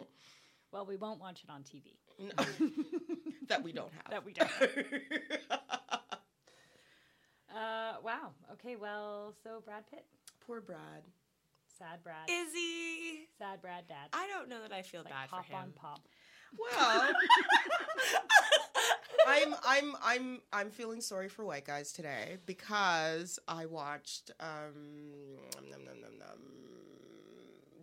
well, 0.71 0.85
we 0.85 0.95
won't 0.95 1.19
watch 1.19 1.43
it 1.43 1.49
on 1.49 1.63
TV. 1.63 1.97
No. 2.19 2.31
that 3.47 3.63
we 3.63 3.71
don't 3.71 3.91
have. 3.93 4.09
That 4.11 4.23
we 4.25 4.33
don't. 4.33 4.49
Uh, 7.55 7.93
wow. 8.03 8.31
Okay. 8.53 8.75
Well, 8.75 9.33
so 9.43 9.61
Brad 9.65 9.83
Pitt, 9.89 10.05
Poor 10.45 10.61
Brad. 10.61 11.03
sad 11.77 12.03
Brad, 12.03 12.29
he? 12.29 13.27
sad 13.37 13.61
Brad 13.61 13.87
dad. 13.87 14.09
I 14.13 14.27
don't 14.27 14.49
know 14.49 14.61
that 14.61 14.71
I 14.71 14.81
feel 14.81 15.01
Like 15.03 15.13
bad 15.13 15.29
pop 15.29 15.45
for 15.45 15.53
him. 15.53 15.59
on 15.63 15.71
pop. 15.73 16.01
Well, 16.57 17.09
I'm 19.27 19.55
I'm 19.65 19.95
I'm 20.03 20.41
I'm 20.51 20.69
feeling 20.69 21.01
sorry 21.01 21.29
for 21.29 21.45
white 21.45 21.65
guys 21.65 21.91
today 21.93 22.37
because 22.45 23.39
I 23.47 23.65
watched 23.67 24.31
um 24.39 25.37
num, 25.69 25.83
num, 25.85 26.01
num, 26.01 26.17
num, 26.19 26.39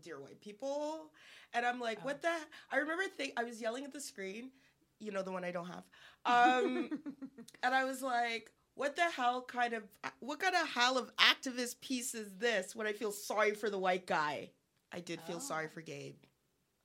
Dear 0.03 0.21
White 0.21 0.41
People 0.41 1.11
and 1.55 1.65
I'm 1.65 1.81
like, 1.81 1.99
Oh. 2.03 2.07
what 2.07 2.23
the 2.23 2.31
I 2.71 2.77
remember 2.79 3.05
think 3.17 3.33
I 3.37 3.45
was 3.45 3.61
yelling 3.61 3.85
at 3.85 3.93
the 3.93 4.01
screen, 4.01 4.51
you 4.99 5.13
know 5.13 5.23
the 5.23 5.33
one 5.33 5.45
I 5.45 5.51
don't 5.51 5.69
have. 5.69 5.85
Um 6.27 6.91
and 7.63 7.75
I 7.75 7.85
was 7.85 8.03
like, 8.03 8.51
what 8.79 8.95
the 8.97 9.03
hell 9.11 9.43
kind 9.43 9.75
of 9.75 9.83
what 10.21 10.39
kind 10.39 10.55
of 10.55 10.69
hell 10.69 10.97
of 10.99 11.11
activist 11.17 11.81
piece 11.81 12.15
is 12.15 12.29
this 12.39 12.75
when 12.77 12.87
I 12.87 12.93
feel 12.93 13.11
sorry 13.13 13.53
for 13.55 13.69
the 13.71 13.79
white 13.79 14.07
guy? 14.07 14.51
I 14.93 15.01
did 15.01 15.21
feel 15.23 15.41
sorry 15.41 15.67
Oh. 15.67 15.75
for 15.75 15.81
Gabe. 15.83 16.17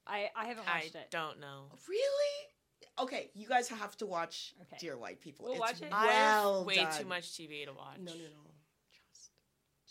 I, 0.05 0.29
I 0.35 0.45
haven't 0.45 0.67
I 0.67 0.79
watched 0.79 0.95
it. 0.95 1.09
don't 1.11 1.39
know. 1.39 1.65
Really? 1.87 2.49
Okay, 2.99 3.29
you 3.33 3.47
guys 3.47 3.69
have 3.69 3.95
to 3.97 4.05
watch 4.05 4.53
Okay. 4.63 4.77
Dear 4.79 4.97
White 4.97 5.21
People. 5.21 5.45
We'll 5.45 5.53
it's 5.53 5.61
watch 5.61 5.81
it. 5.81 5.89
I 5.91 6.05
well 6.07 6.57
have 6.59 6.67
way 6.67 6.75
done. 6.75 6.99
too 6.99 7.05
much 7.07 7.31
TV 7.31 7.65
to 7.65 7.73
watch. 7.73 7.97
No, 7.99 8.11
no, 8.11 8.17
no. 8.17 8.51
Trust. 8.91 9.31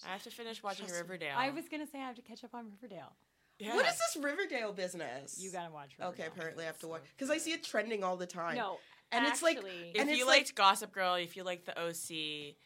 I 0.07 0.13
have 0.13 0.23
to 0.25 0.31
finish 0.31 0.63
watching 0.63 0.87
Trust. 0.87 1.01
Riverdale. 1.01 1.35
I 1.37 1.51
was 1.51 1.69
gonna 1.69 1.87
say 1.87 1.99
I 2.01 2.07
have 2.07 2.17
to 2.17 2.23
catch 2.23 2.45
up 2.45 2.55
on 2.55 2.67
Riverdale. 2.71 3.13
Yeah. 3.59 3.77
What 3.77 3.87
is 3.87 3.93
this 3.97 4.23
Riverdale 4.23 4.73
business? 4.73 5.39
You 5.41 5.51
gotta 5.53 5.73
watch 5.73 5.91
Riverdale. 5.99 6.13
Okay, 6.25 6.27
apparently 6.27 6.65
I 6.65 6.67
have 6.67 6.79
to 6.81 6.89
watch 6.89 7.03
because 7.17 7.31
I 7.31 7.39
see 7.39 7.53
it 7.53 7.63
trending 7.63 8.03
all 8.05 8.17
the 8.17 8.27
time. 8.27 8.57
No, 8.57 8.79
and 9.13 9.27
it's 9.27 9.43
like 9.43 9.59
If 9.95 10.17
you 10.17 10.27
liked 10.27 10.49
like- 10.49 10.55
Gossip 10.55 10.93
Girl, 10.93 11.15
if 11.15 11.37
you 11.37 11.45
liked 11.45 11.67
the 11.67 11.79
OC, 11.79 12.57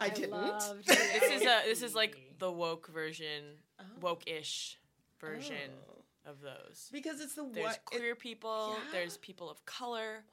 I 0.00 0.08
didn't. 0.08 0.32
this 0.86 1.22
is 1.22 1.42
a 1.42 1.62
this 1.66 1.82
is 1.82 1.94
like 1.94 2.16
the 2.38 2.50
woke 2.50 2.88
version, 2.88 3.58
Oh. 3.80 3.84
woke-ish 4.00 4.78
version 5.20 5.70
Oh. 5.90 6.30
of 6.30 6.40
those. 6.40 6.88
because 6.92 7.20
it's 7.20 7.34
the 7.34 7.44
There's 7.52 7.64
what? 7.66 7.74
it- 7.76 7.84
queer 7.84 8.14
people. 8.14 8.74
Yeah. 8.76 8.90
There's 8.92 9.16
people 9.18 9.50
of 9.50 9.64
color. 9.66 10.24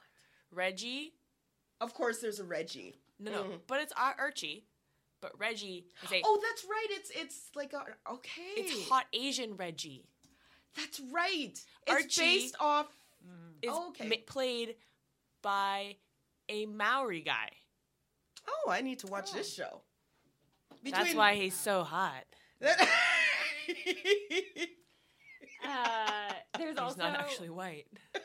Reggie, 0.51 1.13
of 1.82 1.93
course, 1.93 2.19
there's 2.19 2.39
a 2.39 2.43
Reggie. 2.43 2.95
no, 3.19 3.32
no, 3.32 3.43
Mm. 3.43 3.59
but 3.67 3.82
it's 3.82 3.93
Ar- 3.97 4.15
Archie. 4.19 4.65
But 5.21 5.39
Reggie 5.39 5.86
is 6.03 6.11
a 6.11 6.21
Oh, 6.26 6.39
that's 6.41 6.65
right. 6.65 6.88
It's 6.91 7.09
it's 7.11 7.49
like 7.55 7.71
a 7.74 7.86
okay. 8.11 8.41
it's 8.57 8.89
hot 8.89 9.05
Asian 9.13 9.55
Reggie. 9.55 10.05
That's 10.76 10.99
right. 11.11 11.51
It's 11.53 11.63
Archie- 11.88 12.21
based 12.21 12.55
off. 12.59 12.88
Is 13.61 13.69
Oh, 13.71 13.89
okay. 13.89 14.07
ma- 14.09 14.15
played 14.28 14.76
by 15.44 15.98
a 16.50 16.66
Maori 16.66 17.22
guy. 17.22 17.52
Oh, 18.48 18.72
I 18.72 18.82
need 18.82 18.98
to 19.00 19.08
watch 19.08 19.30
Oh. 19.32 19.38
this 19.38 19.54
show. 19.54 19.82
That's 20.84 21.14
why 21.14 21.36
he's 21.36 21.54
so 21.56 21.84
hot. 21.84 22.24
Uh, 25.66 26.34
there's 26.58 26.72
He's 26.72 26.78
also 26.78 26.98
not 27.04 27.18
actually 27.20 27.50
white. 27.50 27.86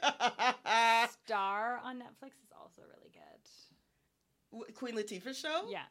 Star 1.24 1.80
on 1.84 1.98
Netflix 1.98 2.32
is 2.42 2.50
also 2.60 2.82
really 2.82 3.12
good. 3.12 4.74
Queen 4.74 4.96
Latifah 4.96 5.34
show. 5.40 5.66
Yeah, 5.70 5.84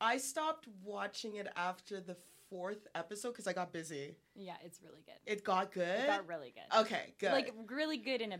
I 0.00 0.16
stopped 0.16 0.66
watching 0.82 1.36
it 1.36 1.46
after 1.56 2.00
the 2.00 2.16
fourth 2.48 2.86
episode 2.94 3.32
because 3.32 3.46
I 3.46 3.52
got 3.52 3.70
busy. 3.72 4.16
yeah, 4.34 4.54
it's 4.64 4.80
really 4.82 5.02
good. 5.04 5.14
It 5.30 5.44
got 5.44 5.72
good. 5.72 6.00
It 6.00 6.06
got 6.06 6.26
really 6.26 6.54
good. 6.54 6.80
okay, 6.80 7.12
good. 7.20 7.32
Like 7.32 7.52
really 7.68 7.98
good 7.98 8.22
in 8.22 8.32
a 8.32 8.38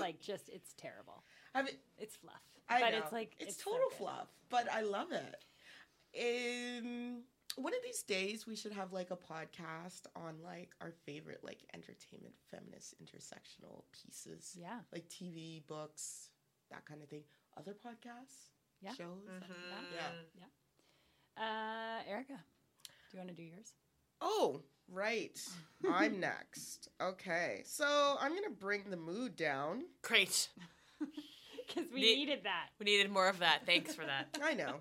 like 0.00 0.20
just 0.20 0.48
it's 0.48 0.74
terrible. 0.76 1.22
I 1.54 1.62
mean, 1.62 1.74
It's 1.98 2.16
fluff, 2.16 2.40
I 2.68 2.80
but 2.80 2.92
know. 2.92 2.98
it's 2.98 3.12
like 3.12 3.34
it's, 3.38 3.62
so 3.62 3.70
total 3.72 3.88
good. 3.90 3.98
fluff, 3.98 4.28
but 4.48 4.70
I 4.72 4.80
love 4.82 5.08
it. 5.12 5.36
Um, 6.18 7.22
one 7.56 7.72
of 7.74 7.80
these 7.84 8.02
days 8.02 8.46
we 8.46 8.56
should 8.56 8.72
have 8.72 8.92
like 8.92 9.10
a 9.10 9.16
podcast 9.16 10.02
on 10.16 10.36
like 10.42 10.70
our 10.80 10.92
favorite 11.04 11.40
like 11.42 11.64
entertainment, 11.74 12.34
feminist, 12.50 12.94
intersectional 13.02 13.82
pieces, 13.92 14.56
Yeah, 14.58 14.80
like 14.92 15.08
TV, 15.08 15.66
books, 15.66 16.30
that 16.70 16.84
kind 16.86 17.02
of 17.02 17.08
thing. 17.08 17.24
Other 17.56 17.72
podcasts, 17.74 18.50
Yeah. 18.80 18.94
shows. 18.94 19.28
Mhm. 19.28 20.46
uh, 21.36 22.02
Erica, 22.08 22.34
do 22.84 22.90
you 23.12 23.18
want 23.18 23.28
to 23.30 23.34
do 23.34 23.42
yours? 23.42 23.74
Oh, 24.20 24.62
right. 24.88 25.38
I'm 25.88 26.20
next. 26.20 26.88
Okay, 27.00 27.62
so 27.66 28.16
I'm 28.20 28.34
gonna 28.34 28.50
bring 28.50 28.88
the 28.90 28.96
mood 28.96 29.36
down. 29.36 29.84
Great. 30.02 30.48
Because 31.74 31.90
we 31.92 32.00
Ne- 32.00 32.16
needed 32.16 32.40
that. 32.44 32.68
We 32.78 32.84
needed 32.84 33.10
more 33.10 33.28
of 33.28 33.38
that. 33.40 33.64
Thanks 33.66 33.94
for 33.94 34.04
that. 34.04 34.28
I 34.42 34.54
know. 34.54 34.76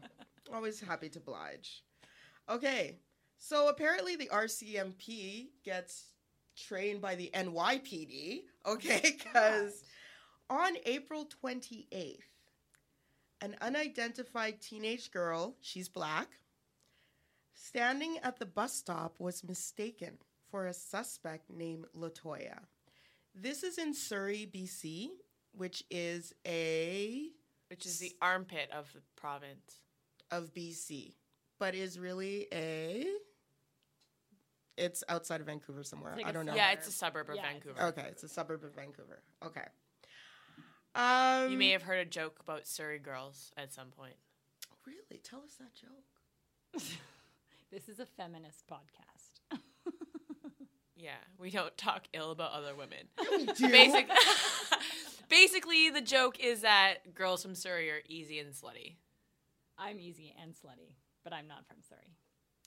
Always 0.53 0.79
happy 0.79 1.09
to 1.09 1.19
oblige. 1.19 1.83
Okay. 2.49 2.97
So 3.37 3.69
apparently 3.69 4.15
the 4.15 4.27
RCMP 4.27 5.47
gets 5.63 6.11
trained 6.55 7.01
by 7.01 7.15
the 7.15 7.31
NYPD, 7.33 8.41
okay? 8.67 9.01
Because 9.23 9.83
on 10.49 10.73
April 10.85 11.27
28th, 11.43 12.17
an 13.41 13.55
unidentified 13.61 14.61
teenage 14.61 15.09
girl, 15.11 15.55
she's 15.61 15.89
black, 15.89 16.27
standing 17.53 18.17
at 18.21 18.37
the 18.37 18.45
bus 18.45 18.73
stop 18.73 19.15
was 19.17 19.43
mistaken 19.43 20.17
for 20.51 20.67
a 20.67 20.73
suspect 20.73 21.49
named 21.49 21.85
Latoya. 21.97 22.59
This 23.33 23.63
is 23.63 23.77
in 23.77 23.93
Surrey, 23.93 24.47
BC, 24.53 25.07
which 25.53 25.83
is 25.89 26.33
a 26.47 27.27
Which 27.69 27.85
is 27.85 27.99
the 27.99 28.13
armpit 28.21 28.69
of 28.71 28.91
the 28.93 29.01
province. 29.15 29.81
of 30.31 30.53
BC, 30.53 31.15
but 31.59 31.75
is 31.75 31.99
really 31.99 32.47
a. 32.53 33.05
It's 34.77 35.03
outside 35.09 35.41
of 35.41 35.47
Vancouver 35.47 35.83
somewhere. 35.83 36.13
It's 36.13 36.17
like 36.19 36.27
I 36.27 36.29
a 36.29 36.33
don't 36.33 36.45
know. 36.45 36.55
Yeah, 36.55 36.71
it's 36.71 36.87
a 36.87 36.91
suburb 36.91 37.29
of 37.29 37.35
Yeah, 37.35 37.43
it's 37.53 37.63
Vancouver. 37.65 37.87
Okay, 37.89 38.05
it's 38.09 38.23
a 38.23 38.29
suburb 38.29 38.63
of 38.63 38.73
Vancouver. 38.73 39.21
Okay. 39.45 39.65
Um, 40.95 41.51
You 41.51 41.57
may 41.57 41.69
have 41.71 41.83
heard 41.83 41.99
a 41.99 42.09
joke 42.09 42.37
about 42.41 42.65
Surrey 42.67 42.99
girls 42.99 43.51
at 43.57 43.71
some 43.73 43.87
point. 43.91 44.15
really 44.87 45.19
tell 45.23 45.39
us 45.43 45.55
that 45.59 45.73
joke. 45.75 46.81
This 47.71 47.87
is 47.87 47.99
a 48.01 48.05
feminist 48.05 48.65
podcast. 48.67 49.59
Yeah, 50.95 51.15
we 51.39 51.49
don't 51.49 51.75
talk 51.77 52.03
ill 52.13 52.29
about 52.29 52.51
other 52.51 52.75
women. 52.75 53.07
We 53.31 53.45
do. 53.53 53.69
Basic, 53.71 54.07
basically, 55.31 55.89
the 55.89 56.01
joke 56.01 56.39
is 56.39 56.61
that 56.61 57.15
girls 57.15 57.41
from 57.41 57.55
Surrey 57.55 57.89
are 57.89 58.01
easy 58.07 58.37
and 58.37 58.53
slutty. 58.53 58.97
I'm 59.79 59.99
easy 59.99 60.35
and 60.39 60.53
slutty, 60.53 60.93
but 61.23 61.33
I'm 61.33 61.47
not 61.47 61.65
from 61.67 61.77
Surrey. 61.81 62.15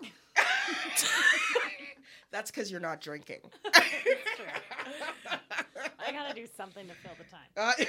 That's 2.32 2.50
because 2.50 2.72
you're 2.72 2.80
not 2.80 3.00
drinking. 3.00 3.40
I 6.04 6.10
gotta 6.10 6.34
do 6.34 6.46
something 6.56 6.88
to 6.88 6.94
fill 6.94 7.12
the 7.16 7.24
time. 7.24 7.48
Uh, 7.56 7.72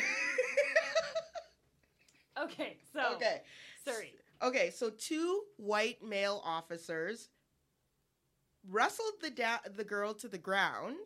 Okay, 2.43 2.75
so 2.93 3.15
okay. 3.15 3.41
Surrey. 3.87 4.13
Okay, 4.43 4.69
so 4.69 4.89
two 4.89 5.43
white 5.57 6.03
male 6.03 6.41
officers 6.43 7.29
wrestled 8.69 9.13
the 9.21 9.29
da- 9.29 9.59
the 9.75 9.85
girl 9.85 10.13
to 10.15 10.27
the 10.27 10.37
ground 10.37 10.97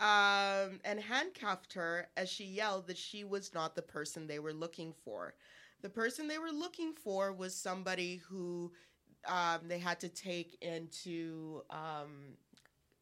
um, 0.00 0.80
and 0.84 1.00
handcuffed 1.00 1.72
her 1.72 2.08
as 2.16 2.28
she 2.28 2.44
yelled 2.44 2.86
that 2.86 2.98
she 2.98 3.24
was 3.24 3.52
not 3.52 3.74
the 3.74 3.82
person 3.82 4.26
they 4.26 4.38
were 4.38 4.52
looking 4.52 4.92
for. 5.04 5.34
The 5.82 5.90
person 5.90 6.28
they 6.28 6.38
were 6.38 6.52
looking 6.52 6.92
for 6.92 7.32
was 7.32 7.54
somebody 7.54 8.16
who 8.28 8.72
um, 9.26 9.60
they 9.66 9.78
had 9.78 10.00
to 10.00 10.08
take 10.08 10.56
into, 10.62 11.62
um, 11.70 12.36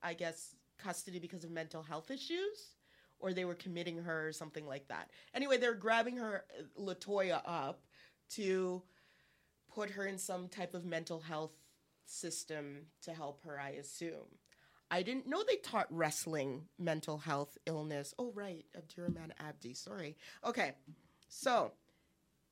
I 0.03 0.14
guess, 0.14 0.55
custody 0.78 1.18
because 1.18 1.44
of 1.44 1.51
mental 1.51 1.82
health 1.82 2.11
issues. 2.11 2.74
Or 3.18 3.32
they 3.32 3.47
were 3.47 3.55
committing 3.55 3.97
her 4.03 4.28
or 4.28 4.32
something 4.32 4.66
like 4.66 4.88
that. 4.88 5.11
Anyway, 5.34 5.57
they 5.57 5.68
were 5.68 5.74
grabbing 5.74 6.18
her, 6.18 6.44
uh, 6.59 6.80
Latoya, 6.80 7.40
up 7.47 7.80
to 8.32 8.82
put 9.74 9.88
her 9.90 10.07
in 10.07 10.18
some 10.18 10.49
type 10.49 10.74
of 10.74 10.84
mental 10.84 11.20
health 11.20 11.53
system 12.05 12.86
to 13.03 13.14
help 13.14 13.42
her, 13.44 13.59
I 13.59 13.70
assume. 13.70 14.38
I 14.91 15.03
didn't 15.03 15.26
know 15.26 15.43
they 15.43 15.57
taught 15.57 15.87
wrestling 15.91 16.66
mental 16.78 17.18
health 17.18 17.59
illness. 17.66 18.14
Oh, 18.18 18.32
right. 18.34 18.64
Abdirahman 18.76 19.34
Abdi. 19.41 19.74
Sorry. 19.74 20.16
Okay. 20.45 20.72
So, 21.28 21.72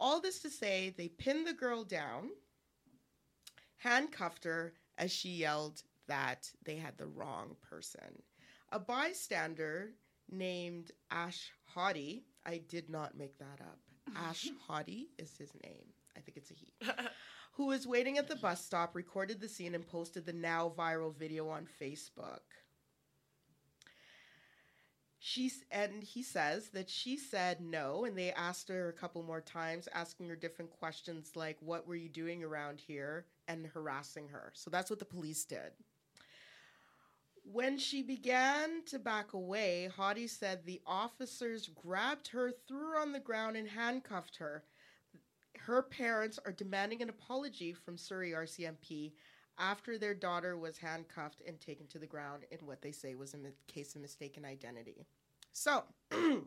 all 0.01 0.21
this 0.21 0.41
to 0.41 0.51
say, 0.51 0.95
they 0.97 1.09
pinned 1.09 1.47
the 1.47 1.53
girl 1.53 1.85
down, 1.85 2.31
handcuffed 3.77 4.45
her 4.45 4.75
as 4.99 5.13
she 5.13 5.31
yelled 5.31 5.83
that 6.09 6.51
they 6.65 6.77
had 6.77 6.99
the 6.99 7.07
wrong 7.07 7.57
person. 7.63 8.23
A 8.73 8.79
bystander 8.79 9.91
named 10.31 10.91
Ash 11.11 11.53
Hottie, 11.77 12.23
I 12.45 12.59
did 12.69 12.91
not 12.91 13.17
make 13.17 13.39
that 13.39 13.61
up. 13.61 13.79
Ash 14.17 14.49
Hottie 14.69 15.07
is 15.19 15.37
his 15.39 15.51
name. 15.65 15.87
I 16.17 16.21
think 16.21 16.37
it's 16.37 16.51
a 16.51 16.55
he. 16.55 16.73
Who 17.57 17.67
was 17.67 17.87
waiting 17.87 18.19
at 18.19 18.29
the 18.29 18.37
bus 18.37 18.65
stop, 18.65 18.97
recorded 18.97 19.41
the 19.41 19.49
scene, 19.49 19.75
and 19.75 19.87
posted 19.87 20.27
the 20.27 20.33
now 20.33 20.73
viral 20.77 21.15
video 21.15 21.49
on 21.49 21.69
Facebook. 21.81 22.41
She's 25.21 25.65
and 25.71 26.03
he 26.03 26.23
says 26.23 26.69
that 26.71 26.91
she 26.91 27.17
said 27.17 27.61
no, 27.61 28.05
and 28.05 28.19
they 28.19 28.33
asked 28.33 28.69
her 28.69 28.89
a 28.89 28.93
couple 28.93 29.23
more 29.23 29.41
times, 29.41 29.89
asking 29.95 30.29
her 30.29 30.37
different 30.37 30.71
questions 30.73 31.37
like, 31.37 31.57
"What 31.61 31.87
were 31.87 31.95
you 31.95 32.09
doing 32.09 32.43
around 32.43 32.81
here?" 32.81 33.27
and 33.47 33.67
harassing 33.67 34.29
her. 34.29 34.51
So 34.55 34.69
that's 34.69 34.91
what 34.91 34.99
the 34.99 35.05
police 35.05 35.45
did. 35.45 35.73
When 37.45 37.79
she 37.79 38.03
began 38.03 38.85
to 38.87 38.99
back 38.99 39.33
away, 39.33 39.91
Hottie 39.97 40.29
said 40.29 40.65
the 40.65 40.83
officers 40.87 41.69
grabbed 41.69 42.29
her, 42.29 42.51
threw 42.51 42.91
her 42.91 42.99
on 42.99 43.13
the 43.13 43.21
ground, 43.21 43.57
and 43.57 43.69
handcuffed 43.69 44.37
her. 44.37 44.65
Her 45.67 45.83
parents 45.83 46.39
are 46.45 46.53
demanding 46.53 47.01
an 47.01 47.09
apology 47.09 47.73
from 47.73 47.97
Surrey 47.97 48.33
RCMP 48.33 49.13
after 49.59 49.97
their 49.97 50.13
daughter 50.13 50.59
was 50.59 50.77
handcuffed 50.77 51.43
and 51.47 51.59
taken 51.59 51.87
to 51.87 51.99
the 51.99 52.07
ground 52.07 52.45
in 52.51 52.67
what 52.67 52.83
they 52.83 52.93
say 52.93 53.15
was 53.15 53.33
a 53.33 53.39
mi- 53.39 53.51
case 53.67 53.95
of 53.95 54.03
mistaken 54.03 54.45
identity. 54.45 55.07
So, 55.53 55.85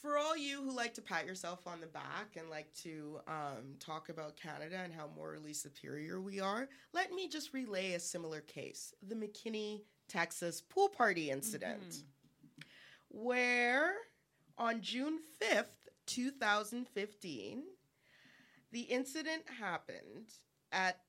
for 0.00 0.18
all 0.18 0.36
you 0.36 0.62
who 0.62 0.70
like 0.70 0.94
to 0.94 1.02
pat 1.02 1.26
yourself 1.26 1.66
on 1.66 1.80
the 1.80 1.88
back 1.88 2.36
and 2.36 2.48
like 2.48 2.72
to 2.82 3.18
um, 3.26 3.74
talk 3.80 4.08
about 4.08 4.36
Canada 4.36 4.78
and 4.84 4.92
how 4.92 5.10
morally 5.16 5.52
superior 5.52 6.20
we 6.20 6.38
are, 6.38 6.68
let 6.92 7.12
me 7.12 7.28
just 7.28 7.52
relay 7.52 7.94
a 7.94 8.00
similar 8.00 8.40
case 8.42 8.94
the 9.08 9.16
McKinney, 9.16 9.82
Texas 10.08 10.60
pool 10.60 10.88
party 10.88 11.30
incident, 11.30 12.04
where 13.08 13.94
on 14.58 14.80
June 14.80 15.18
5th, 15.42 15.66
2015, 16.08 17.62
the 18.72 18.80
incident 18.80 19.42
happened 19.60 20.32
at 20.72 21.00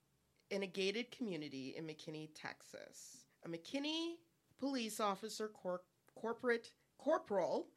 in 0.52 0.64
a 0.64 0.68
gated 0.68 1.12
community 1.12 1.76
in 1.78 1.86
McKinney, 1.86 2.30
Texas. 2.36 3.26
A 3.46 3.50
McKinney 3.50 4.16
police 4.60 5.00
officer, 5.00 5.48
cor- 5.48 5.84
corporate 6.16 6.72
corporal 6.98 7.68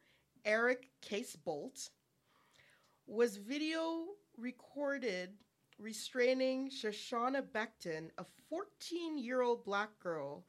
Eric 0.43 0.89
Casebolt, 1.01 1.89
was 3.07 3.37
video 3.37 4.05
recorded 4.37 5.29
restraining 5.79 6.69
Shoshana 6.69 7.41
Becton, 7.41 8.09
a 8.17 8.25
14 8.49 9.17
year 9.17 9.41
old 9.41 9.63
black 9.63 9.97
girl, 9.99 10.45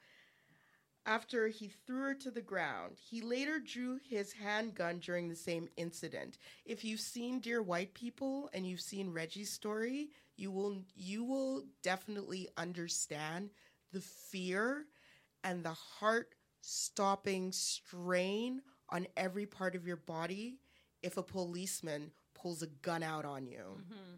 after 1.07 1.49
he 1.49 1.69
threw 1.69 2.03
her 2.03 2.15
to 2.15 2.31
the 2.31 2.41
ground. 2.41 2.97
He 2.99 3.21
later 3.21 3.59
drew 3.59 3.99
his 4.09 4.33
handgun 4.33 4.99
during 4.99 5.29
the 5.29 5.37
same 5.37 5.69
incident. 5.77 6.39
If 6.65 6.85
you've 6.85 7.01
seen 7.01 7.41
Dear 7.41 7.63
White 7.63 7.95
People 7.95 8.49
and 8.53 8.67
you've 8.67 8.81
seen 8.81 9.13
Reggie's 9.13 9.51
story, 9.51 10.11
you 10.37 10.51
will 10.51 10.83
you 10.97 11.25
will 11.25 11.65
definitely 11.83 12.49
understand 12.57 13.51
the 13.93 14.01
fear 14.01 14.87
and 15.43 15.63
the 15.63 15.75
heart 15.75 16.35
stopping 16.61 17.53
strain 17.53 18.63
on 18.89 19.07
every 19.17 19.47
part 19.47 19.75
of 19.75 19.87
your 19.87 19.97
body 19.97 20.59
if 21.03 21.17
a 21.17 21.23
policeman 21.23 22.11
pulls 22.35 22.63
a 22.63 22.67
gun 22.67 23.03
out 23.03 23.25
on 23.25 23.47
you. 23.47 23.59
Mm-hmm. 23.59 24.15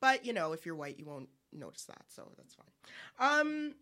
But 0.00 0.24
you 0.24 0.32
know, 0.32 0.52
if 0.52 0.64
you're 0.64 0.74
white, 0.74 0.98
you 0.98 1.04
won't 1.04 1.28
notice 1.52 1.84
that, 1.84 2.02
so 2.08 2.30
that's 2.36 2.54
fine. 2.54 3.40
Um, 3.40 3.74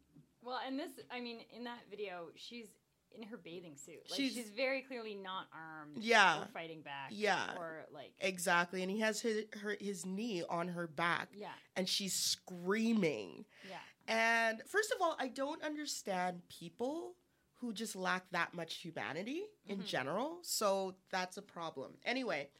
Well, 0.42 0.60
and 0.66 0.78
this, 0.78 0.90
I 1.10 1.20
mean, 1.20 1.40
in 1.54 1.64
that 1.64 1.80
video, 1.90 2.28
she's 2.36 2.68
in 3.16 3.22
her 3.24 3.36
bathing 3.36 3.76
suit. 3.76 4.02
Like 4.10 4.16
She's- 4.18 4.34
she's, 4.34 4.50
very 4.50 4.82
clearly 4.82 5.14
not 5.14 5.46
armed. 5.52 5.96
Yeah. 6.02 6.42
Or 6.42 6.46
fighting 6.52 6.82
back. 6.82 7.08
Yeah. 7.10 7.54
Or 7.58 7.86
like. 7.92 8.12
exactly, 8.20 8.82
and 8.82 8.90
he 8.90 9.00
has 9.00 9.20
his 9.20 9.44
her, 9.62 9.76
his 9.80 10.04
knee 10.04 10.42
on 10.48 10.68
her 10.68 10.86
back, 10.86 11.28
yeah. 11.34 11.48
and 11.74 11.88
she's 11.88 12.14
screaming. 12.14 13.44
Yeah. 13.68 13.78
And 14.06 14.62
first 14.66 14.92
of 14.92 14.98
all, 15.00 15.16
I 15.18 15.28
don't 15.28 15.62
understand 15.62 16.42
people 16.48 17.14
who 17.60 17.72
just 17.72 17.96
lack 17.96 18.30
that 18.30 18.54
much 18.54 18.74
humanity 18.76 19.42
in 19.66 19.78
Mhm. 19.80 19.86
general. 19.86 20.38
So 20.42 20.96
that's 21.10 21.36
a 21.38 21.42
problem. 21.42 21.98
Anyway, 22.04 22.50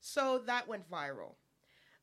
so 0.00 0.38
that 0.46 0.66
went 0.68 0.88
viral. 0.88 1.34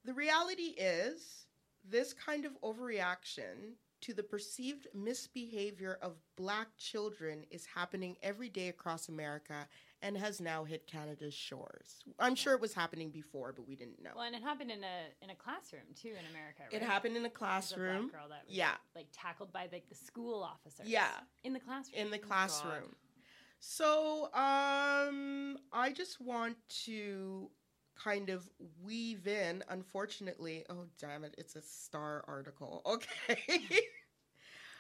The 0.04 0.14
reality 0.14 0.76
is, 0.78 1.48
this 1.86 2.14
kind 2.14 2.46
of 2.46 2.54
overreaction 2.62 3.76
to 4.04 4.14
the 4.14 4.24
perceived 4.24 4.88
misbehavior 4.94 5.98
of 6.02 6.14
black 6.36 6.68
children 6.78 7.44
is 7.52 7.66
happening 7.66 8.16
every 8.22 8.50
day 8.50 8.68
across 8.68 9.08
America 9.10 9.68
and 10.02 10.18
has 10.18 10.42
now 10.42 10.64
hit 10.66 10.86
Canada's 10.88 11.34
shores. 11.34 12.04
I'm 12.20 12.36
sure 12.36 12.54
it 12.54 12.60
was 12.62 12.74
happening 12.74 13.10
before, 13.10 13.54
but 13.54 13.68
we 13.68 13.76
didn't 13.76 14.04
know. 14.04 14.12
Well, 14.16 14.26
and 14.26 14.36
it 14.36 14.42
happened 14.44 14.72
in 14.72 14.84
a 14.84 15.24
in 15.24 15.30
a 15.30 15.36
classroom 15.36 15.84
too 15.96 16.10
in 16.10 16.26
America. 16.32 16.64
Right? 16.72 16.82
It 16.82 16.86
happened 16.86 17.16
in 17.16 17.24
a 17.24 17.28
a 17.28 17.32
classroom. 17.32 18.10
black 18.10 18.22
girl 18.22 18.30
that 18.30 18.46
was 18.48 18.56
Yeah. 18.56 18.74
like 18.96 19.08
tackled 19.14 19.54
by 19.54 19.70
like 19.72 19.88
the 19.90 19.96
school 19.96 20.44
officers. 20.44 20.88
Yeah. 20.88 21.10
In 21.44 21.54
the 21.54 21.60
classroom. 21.60 22.02
in 22.02 22.12
the 22.12 22.20
classroom. 22.20 22.96
So, 23.66 24.26
um, 24.34 25.58
I 25.72 25.94
just 25.96 26.20
want 26.20 26.58
to 26.86 27.50
kind 27.96 28.30
of 28.30 28.50
weave 28.84 29.28
in, 29.28 29.64
unfortunately. 29.70 30.66
Oh, 30.70 30.86
damn 31.00 31.24
it, 31.24 31.36
it's 31.38 31.56
a 31.56 31.62
star 31.62 32.24
article. 32.28 32.82
Okay. 32.88 33.80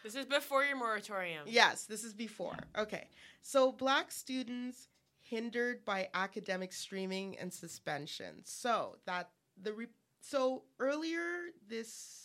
This 0.03 0.15
is 0.15 0.25
before 0.25 0.65
your 0.65 0.75
moratorium. 0.75 1.43
yes, 1.45 1.85
this 1.85 2.03
is 2.03 2.13
before. 2.13 2.57
Okay. 2.77 3.07
So, 3.41 3.71
black 3.71 4.11
students 4.11 4.89
hindered 5.21 5.85
by 5.85 6.09
academic 6.13 6.73
streaming 6.73 7.37
and 7.39 7.53
suspension. 7.53 8.41
So, 8.43 8.97
that 9.05 9.29
the 9.61 9.71
re- 9.71 9.87
so 10.19 10.63
earlier 10.79 11.23
this 11.69 12.23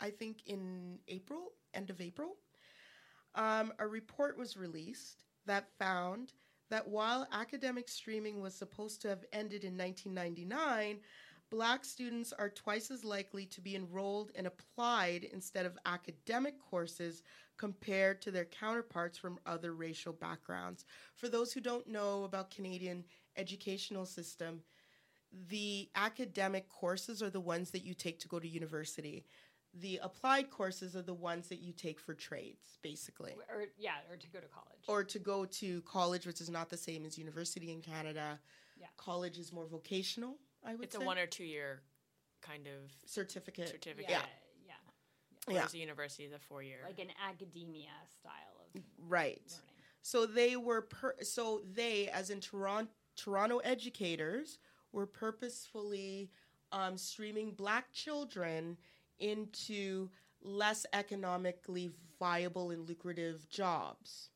I 0.00 0.10
think 0.10 0.38
in 0.46 0.98
April, 1.08 1.52
end 1.74 1.90
of 1.90 2.00
April, 2.00 2.36
um, 3.34 3.72
a 3.78 3.86
report 3.86 4.38
was 4.38 4.56
released 4.56 5.24
that 5.46 5.68
found 5.78 6.32
that 6.70 6.88
while 6.88 7.28
academic 7.32 7.88
streaming 7.88 8.40
was 8.40 8.54
supposed 8.54 9.02
to 9.02 9.08
have 9.08 9.24
ended 9.32 9.64
in 9.64 9.76
1999, 9.76 11.00
black 11.50 11.84
students 11.84 12.32
are 12.32 12.48
twice 12.48 12.90
as 12.90 13.04
likely 13.04 13.44
to 13.44 13.60
be 13.60 13.74
enrolled 13.74 14.30
in 14.36 14.46
applied 14.46 15.24
instead 15.32 15.66
of 15.66 15.76
academic 15.84 16.54
courses 16.58 17.22
compared 17.56 18.22
to 18.22 18.30
their 18.30 18.46
counterparts 18.46 19.18
from 19.18 19.38
other 19.44 19.74
racial 19.74 20.12
backgrounds. 20.12 20.84
For 21.16 21.28
those 21.28 21.52
who 21.52 21.60
don't 21.60 21.88
know 21.88 22.24
about 22.24 22.50
Canadian 22.50 23.04
educational 23.36 24.06
system, 24.06 24.62
the 25.48 25.88
academic 25.94 26.68
courses 26.68 27.22
are 27.22 27.30
the 27.30 27.40
ones 27.40 27.70
that 27.72 27.84
you 27.84 27.94
take 27.94 28.18
to 28.20 28.28
go 28.28 28.38
to 28.38 28.48
university. 28.48 29.24
The 29.74 30.00
applied 30.02 30.50
courses 30.50 30.96
are 30.96 31.02
the 31.02 31.14
ones 31.14 31.48
that 31.48 31.60
you 31.60 31.72
take 31.72 32.00
for 32.00 32.12
trades, 32.12 32.78
basically 32.82 33.32
or 33.48 33.66
yeah, 33.78 33.92
or 34.10 34.16
to 34.16 34.26
go 34.28 34.40
to 34.40 34.48
college. 34.48 34.80
or 34.88 35.04
to 35.04 35.18
go 35.20 35.44
to 35.44 35.80
college, 35.82 36.26
which 36.26 36.40
is 36.40 36.50
not 36.50 36.68
the 36.68 36.76
same 36.76 37.04
as 37.06 37.16
university 37.16 37.70
in 37.70 37.80
Canada. 37.80 38.40
Yeah. 38.76 38.86
College 38.96 39.38
is 39.38 39.52
more 39.52 39.66
vocational, 39.66 40.38
I 40.64 40.70
would 40.72 40.80
say 40.80 40.84
It's 40.84 40.96
say. 40.96 41.02
a 41.02 41.06
one 41.06 41.18
or 41.18 41.26
two 41.26 41.44
year 41.44 41.82
kind 42.42 42.66
of 42.66 42.90
certificate. 43.06 43.68
certificate. 43.68 44.10
yeah, 44.10 44.22
yeah. 44.66 44.72
yeah, 45.46 45.54
Whereas 45.54 45.74
a 45.74 45.78
university 45.78 46.24
is 46.24 46.32
a 46.32 46.38
four 46.40 46.62
year. 46.64 46.78
like 46.84 46.98
an 46.98 47.12
academia 47.28 47.90
style 48.18 48.66
of 48.74 48.82
Right. 49.08 49.40
learning. 49.46 49.64
So 50.02 50.26
they 50.26 50.56
were 50.56 50.82
per- 50.82 51.16
so 51.22 51.62
they 51.72 52.08
as 52.08 52.30
in 52.30 52.40
Toronto 52.40 52.90
Toronto 53.16 53.58
educators 53.58 54.58
were 54.92 55.06
purposefully 55.06 56.30
um, 56.72 56.96
streaming 56.96 57.52
black 57.52 57.92
children 57.92 58.76
into 59.20 60.08
less 60.42 60.86
economically 60.92 61.90
viable 62.18 62.70
and 62.70 62.88
lucrative 62.88 63.48
jobs. 63.48 64.30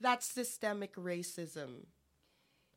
That's 0.00 0.26
systemic 0.26 0.94
racism. 0.96 1.86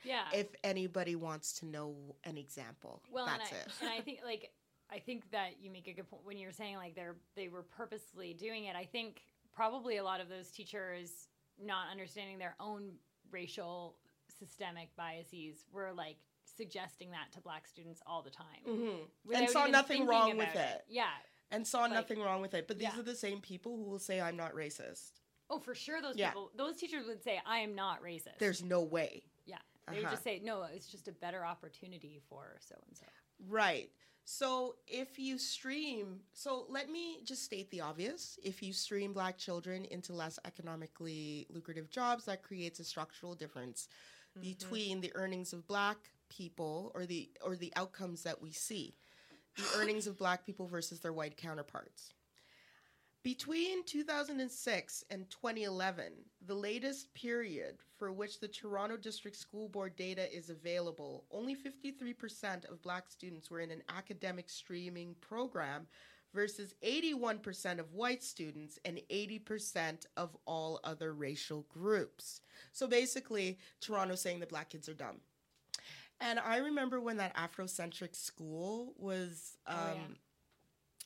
Yeah. 0.03 0.23
If 0.33 0.47
anybody 0.63 1.15
wants 1.15 1.53
to 1.59 1.65
know 1.65 1.95
an 2.25 2.37
example, 2.37 3.01
well, 3.11 3.25
that's 3.25 3.49
and 3.49 3.57
I, 3.57 3.61
it. 3.61 3.67
and 3.81 3.89
I 3.89 4.01
think 4.05 4.19
like 4.25 4.51
I 4.91 4.99
think 4.99 5.31
that 5.31 5.61
you 5.61 5.71
make 5.71 5.87
a 5.87 5.93
good 5.93 6.09
point 6.09 6.25
when 6.25 6.37
you're 6.37 6.51
saying 6.51 6.75
like 6.75 6.95
they're 6.95 7.15
they 7.35 7.47
were 7.47 7.63
purposely 7.63 8.33
doing 8.33 8.65
it. 8.65 8.75
I 8.75 8.85
think 8.85 9.21
probably 9.53 9.97
a 9.97 10.03
lot 10.03 10.19
of 10.19 10.29
those 10.29 10.49
teachers 10.51 11.27
not 11.63 11.89
understanding 11.91 12.37
their 12.37 12.55
own 12.59 12.91
racial 13.31 13.95
systemic 14.39 14.89
biases 14.97 15.65
were 15.71 15.91
like 15.95 16.17
suggesting 16.57 17.11
that 17.11 17.31
to 17.31 17.41
black 17.41 17.67
students 17.67 18.01
all 18.05 18.21
the 18.21 18.29
time. 18.29 18.45
Mhm. 18.67 18.99
and 19.33 19.49
saw 19.49 19.65
nothing 19.67 20.05
wrong 20.05 20.35
with 20.37 20.49
about 20.51 20.55
it. 20.55 20.85
Yeah. 20.89 21.09
And 21.53 21.65
saw 21.67 21.81
Like- 21.81 21.91
nothing 21.91 22.19
wrong 22.19 22.41
with 22.41 22.53
it. 22.53 22.67
But 22.67 22.77
these 22.79 22.89
Yeah. 22.89 22.99
are 22.99 23.03
the 23.03 23.15
same 23.15 23.39
people 23.41 23.77
who 23.77 23.83
will 23.83 23.99
say 23.99 24.19
I'm 24.19 24.35
not 24.35 24.53
racist. 24.53 25.11
Oh, 25.49 25.59
for 25.59 25.75
sure 25.75 26.01
those 26.01 26.15
Yeah. 26.17 26.29
people 26.29 26.51
those 26.55 26.77
teachers 26.77 27.05
would 27.07 27.23
say 27.23 27.41
I 27.45 27.59
am 27.59 27.75
not 27.75 28.01
racist. 28.01 28.37
There's 28.39 28.61
no 28.63 28.81
way. 28.81 29.23
yeah. 29.45 29.59
They 29.87 30.01
Uh-huh. 30.01 30.11
just 30.11 30.23
say 30.23 30.39
no, 30.39 30.63
it's 30.63 30.87
just 30.87 31.07
a 31.07 31.11
better 31.11 31.45
opportunity 31.45 32.19
for 32.29 32.57
so 32.61 32.75
and 32.87 32.97
so. 32.97 33.05
Right. 33.39 33.91
So 34.25 34.77
if 34.87 35.19
you 35.19 35.37
stream, 35.37 36.25
so 36.31 36.65
let 36.69 36.89
me 36.89 37.21
just 37.23 37.43
state 37.43 37.69
the 37.71 37.81
obvious. 37.81 38.39
If 38.41 38.63
you 38.63 38.71
stream 38.71 39.11
black 39.11 39.37
children 39.37 39.83
into 39.85 40.13
less 40.13 40.39
economically 40.45 41.45
lucrative 41.49 41.89
jobs, 41.89 42.23
that 42.25 42.41
creates 42.41 42.79
a 42.79 42.85
structural 42.85 43.35
difference 43.35 43.89
between 44.39 45.01
the 45.01 45.13
earnings 45.15 45.51
of 45.53 45.67
black 45.67 46.09
people 46.29 46.91
or 46.95 47.05
the 47.05 47.29
or 47.41 47.55
the 47.57 47.71
outcomes 47.75 48.23
that 48.23 48.41
we 48.41 48.51
see. 48.53 48.95
The 49.57 49.63
earnings 49.77 50.07
of 50.07 50.17
black 50.17 50.45
people 50.45 50.67
versus 50.67 50.99
their 50.99 51.13
white 51.13 51.37
counterparts. 51.37 52.13
Between 53.23 53.85
2006 53.85 55.05
and 55.09 55.29
2011, 55.29 56.11
the 56.45 56.53
latest 56.53 57.13
period 57.13 57.77
for 57.97 58.11
which 58.11 58.41
the 58.41 58.49
Toronto 58.49 58.97
District 58.97 59.37
School 59.37 59.69
Board 59.69 59.95
data 59.95 60.29
is 60.35 60.49
available, 60.49 61.23
only 61.31 61.55
53% 61.55 62.69
of 62.69 62.81
black 62.81 63.09
students 63.09 63.49
were 63.49 63.61
in 63.61 63.71
an 63.71 63.81
academic 63.87 64.49
streaming 64.49 65.15
program 65.21 65.87
versus 66.33 66.75
81% 66.83 67.79
of 67.79 67.93
white 67.93 68.23
students 68.23 68.77
and 68.83 68.99
80% 69.09 70.05
of 70.17 70.35
all 70.45 70.81
other 70.83 71.13
racial 71.13 71.65
groups. 71.69 72.41
So 72.73 72.87
basically, 72.87 73.57
Toronto's 73.79 74.21
saying 74.21 74.41
that 74.41 74.49
black 74.49 74.71
kids 74.71 74.89
are 74.89 74.93
dumb. 74.93 75.21
And 76.21 76.39
I 76.39 76.57
remember 76.57 76.99
when 77.01 77.17
that 77.17 77.35
Afrocentric 77.35 78.15
school 78.15 78.93
was 78.97 79.57
um, 79.67 79.77
Oh, 79.77 79.93
yeah. 79.95 80.15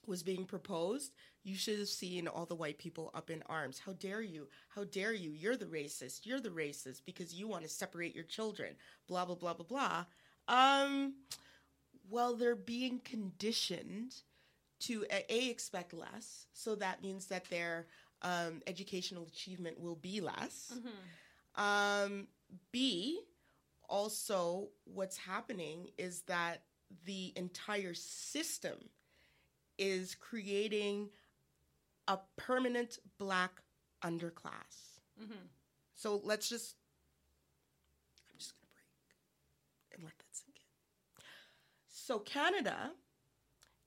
was 0.05 0.21
being 0.23 0.45
proposed, 0.45 1.13
you 1.43 1.55
should 1.55 1.79
have 1.79 1.88
seen 1.88 2.27
all 2.27 2.45
the 2.45 2.55
white 2.55 2.77
people 2.77 3.09
up 3.15 3.29
in 3.29 3.41
arms. 3.47 3.79
How 3.84 3.93
dare 3.93 4.21
you? 4.21 4.47
How 4.69 4.84
dare 4.84 5.13
you? 5.13 5.31
You're 5.31 5.57
the 5.57 5.65
racist. 5.65 6.25
You're 6.25 6.39
the 6.41 6.49
racist 6.49 7.01
because 7.05 7.34
you 7.34 7.47
want 7.47 7.63
to 7.63 7.69
separate 7.69 8.13
your 8.15 8.25
children. 8.25 8.75
Blah 9.07 9.25
blah 9.25 9.35
blah 9.35 9.53
blah 9.53 9.65
blah. 9.65 10.05
Um, 10.47 11.15
well, 12.09 12.35
they're 12.35 12.55
being 12.55 12.99
conditioned 12.99 14.15
to 14.81 15.05
a, 15.11 15.25
a 15.34 15.49
expect 15.49 15.93
less, 15.93 16.45
so 16.53 16.75
that 16.75 17.01
means 17.01 17.25
that 17.27 17.49
their 17.49 17.88
um, 18.21 18.61
educational 18.67 19.25
achievement 19.25 19.79
will 19.79 19.95
be 19.95 20.21
less. 20.21 20.73
Um, 21.55 22.27
B, 22.71 23.19
also, 23.89 24.69
what's 24.85 25.18
happening 25.18 25.89
is 25.97 26.22
that 26.23 26.64
the 27.05 27.34
entire 27.35 27.93
system 27.93 28.89
is 29.77 30.15
creating 30.15 31.09
a 32.07 32.19
permanent 32.38 32.99
black 33.18 33.61
underclass. 34.01 34.99
Mhm. 35.19 35.49
So 35.95 36.22
let's 36.23 36.47
just, 36.47 36.76
I'm 38.31 38.38
just 38.38 38.53
going 38.53 38.61
to 38.61 38.73
break 38.73 39.95
and 39.95 40.03
let 40.03 40.18
that 40.18 40.35
sink 40.35 40.57
in. 40.57 41.23
So 41.88 42.19
Canada 42.19 42.93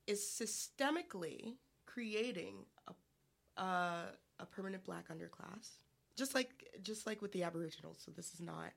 is 0.07 0.21
systemically 0.21 1.57
creating 1.87 2.67
a, 2.89 3.61
uh, 3.61 4.07
a 4.39 4.47
permanent 4.47 4.85
black 4.85 5.09
underclass, 5.09 5.85
just 6.17 6.35
like 6.35 6.69
just 6.83 7.07
like 7.07 7.23
with 7.23 7.33
the 7.33 7.43
Aboriginals. 7.45 8.03
So 8.05 8.11
this 8.11 8.33
is 8.35 8.41
not 8.41 8.73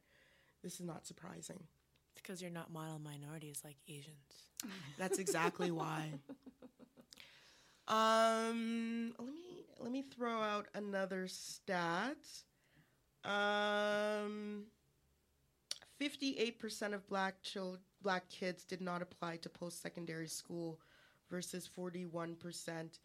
this 0.64 0.76
is 0.76 0.86
not 0.86 1.06
surprising. 1.06 1.62
It's 2.14 2.22
because 2.22 2.42
you're 2.42 2.52
not 2.52 2.72
model 2.72 3.00
minorities 3.00 3.62
like 3.64 3.78
Asians. 3.88 4.48
That's 4.98 5.20
exactly 5.20 5.72
why. 5.72 6.12
Um, 7.88 9.14
let 9.20 9.28
me 9.28 9.66
let 9.80 9.92
me 9.92 10.02
throw 10.02 10.42
out 10.42 10.68
another 10.74 11.28
stat. 11.28 12.16
Um, 13.26 14.64
fifty-eight 15.98 16.60
percent 16.60 16.94
of 16.94 17.08
black 17.08 17.42
chil- 17.42 17.80
black 18.02 18.30
kids 18.30 18.64
did 18.64 18.82
not 18.82 19.02
apply 19.02 19.38
to 19.38 19.50
post-secondary 19.50 20.28
school, 20.28 20.80
versus 21.30 21.68
forty-one 21.68 22.36
percent 22.36 23.00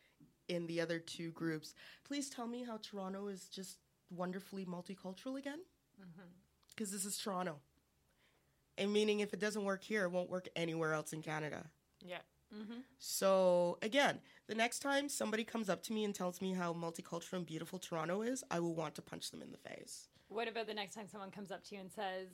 in 0.48 0.66
the 0.66 0.80
other 0.80 0.98
two 0.98 1.30
groups. 1.32 1.74
Please 2.04 2.30
tell 2.30 2.46
me 2.46 2.62
how 2.62 2.78
Toronto 2.82 3.26
is 3.26 3.48
just 3.48 3.78
wonderfully 4.10 4.64
multicultural 4.64 5.38
again, 5.38 5.58
because 6.78 6.92
this 6.92 7.04
is 7.04 7.18
Toronto. 7.18 7.56
And 8.76 8.92
meaning, 8.92 9.18
if 9.18 9.34
it 9.34 9.40
doesn't 9.40 9.64
work 9.64 9.82
here, 9.82 10.04
it 10.04 10.12
won't 10.12 10.30
work 10.30 10.48
anywhere 10.54 10.92
else 10.92 11.12
in 11.12 11.22
Canada. 11.22 11.66
Yeah. 12.00 12.18
Mm-hmm. 12.54 12.80
So 12.98 13.78
again, 13.82 14.20
the 14.46 14.54
next 14.54 14.78
time 14.78 15.08
somebody 15.08 15.42
comes 15.42 15.68
up 15.68 15.82
to 15.84 15.92
me 15.92 16.04
and 16.04 16.14
tells 16.14 16.40
me 16.40 16.54
how 16.54 16.72
multicultural 16.72 17.34
and 17.34 17.46
beautiful 17.46 17.80
Toronto 17.80 18.22
is, 18.22 18.44
I 18.50 18.60
will 18.60 18.74
want 18.74 18.94
to 18.94 19.02
punch 19.02 19.32
them 19.32 19.42
in 19.42 19.50
the 19.50 19.58
face. 19.58 20.06
What 20.28 20.46
about 20.46 20.68
the 20.68 20.74
next 20.74 20.94
time 20.94 21.08
someone 21.08 21.30
comes 21.30 21.50
up 21.50 21.64
to 21.64 21.74
you 21.74 21.80
and 21.80 21.90
says, 21.90 22.28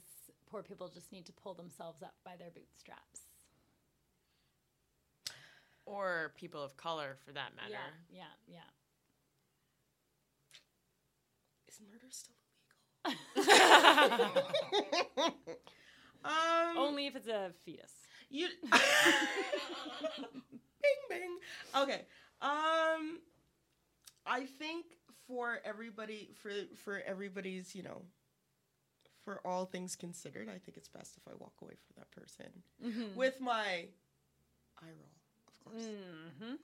poor 0.51 0.63
people 0.63 0.89
just 0.89 1.11
need 1.11 1.25
to 1.27 1.33
pull 1.33 1.55
themselves 1.55 2.03
up 2.03 2.15
by 2.25 2.37
their 2.37 2.51
bootstraps? 2.51 3.21
Or 5.87 6.33
people 6.37 6.63
of 6.63 6.77
color, 6.77 7.17
for 7.25 7.33
that 7.33 7.57
matter. 7.57 7.71
Yeah, 8.11 8.25
yeah, 8.47 8.61
Is 11.75 11.81
murder 11.91 12.07
still 12.11 12.37
illegal? 12.37 12.37
yeah. 12.37 12.44
Um, 16.25 16.79
Only 16.79 17.07
if 17.07 17.17
it's 17.17 17.29
a 17.29 17.51
fetus. 17.65 17.93
you. 18.31 18.49
bing 20.83 21.01
bing. 21.09 21.37
Okay. 21.77 22.03
Um, 22.41 23.21
I 24.27 24.47
think 24.59 24.87
for 25.27 25.59
everybody, 25.65 26.31
for 26.43 26.51
for 26.85 27.03
everybody's, 27.07 27.75
you 27.75 27.83
know, 27.83 28.03
for 29.25 29.41
all 29.47 29.65
things 29.67 29.97
considered, 29.97 30.49
I 30.49 30.59
think 30.59 30.77
it's 30.77 30.89
best 30.89 31.17
if 31.17 31.23
I 31.29 31.33
walk 31.39 31.55
away 31.63 31.75
from 31.75 31.95
that 31.99 32.11
person 32.11 32.63
Mm-hmm. 32.85 33.17
with 33.17 33.41
my 33.41 33.87
eye 34.79 34.83
roll, 34.83 35.15
of 35.49 35.65
course. 35.65 35.85
Mm-hmm. 35.85 36.55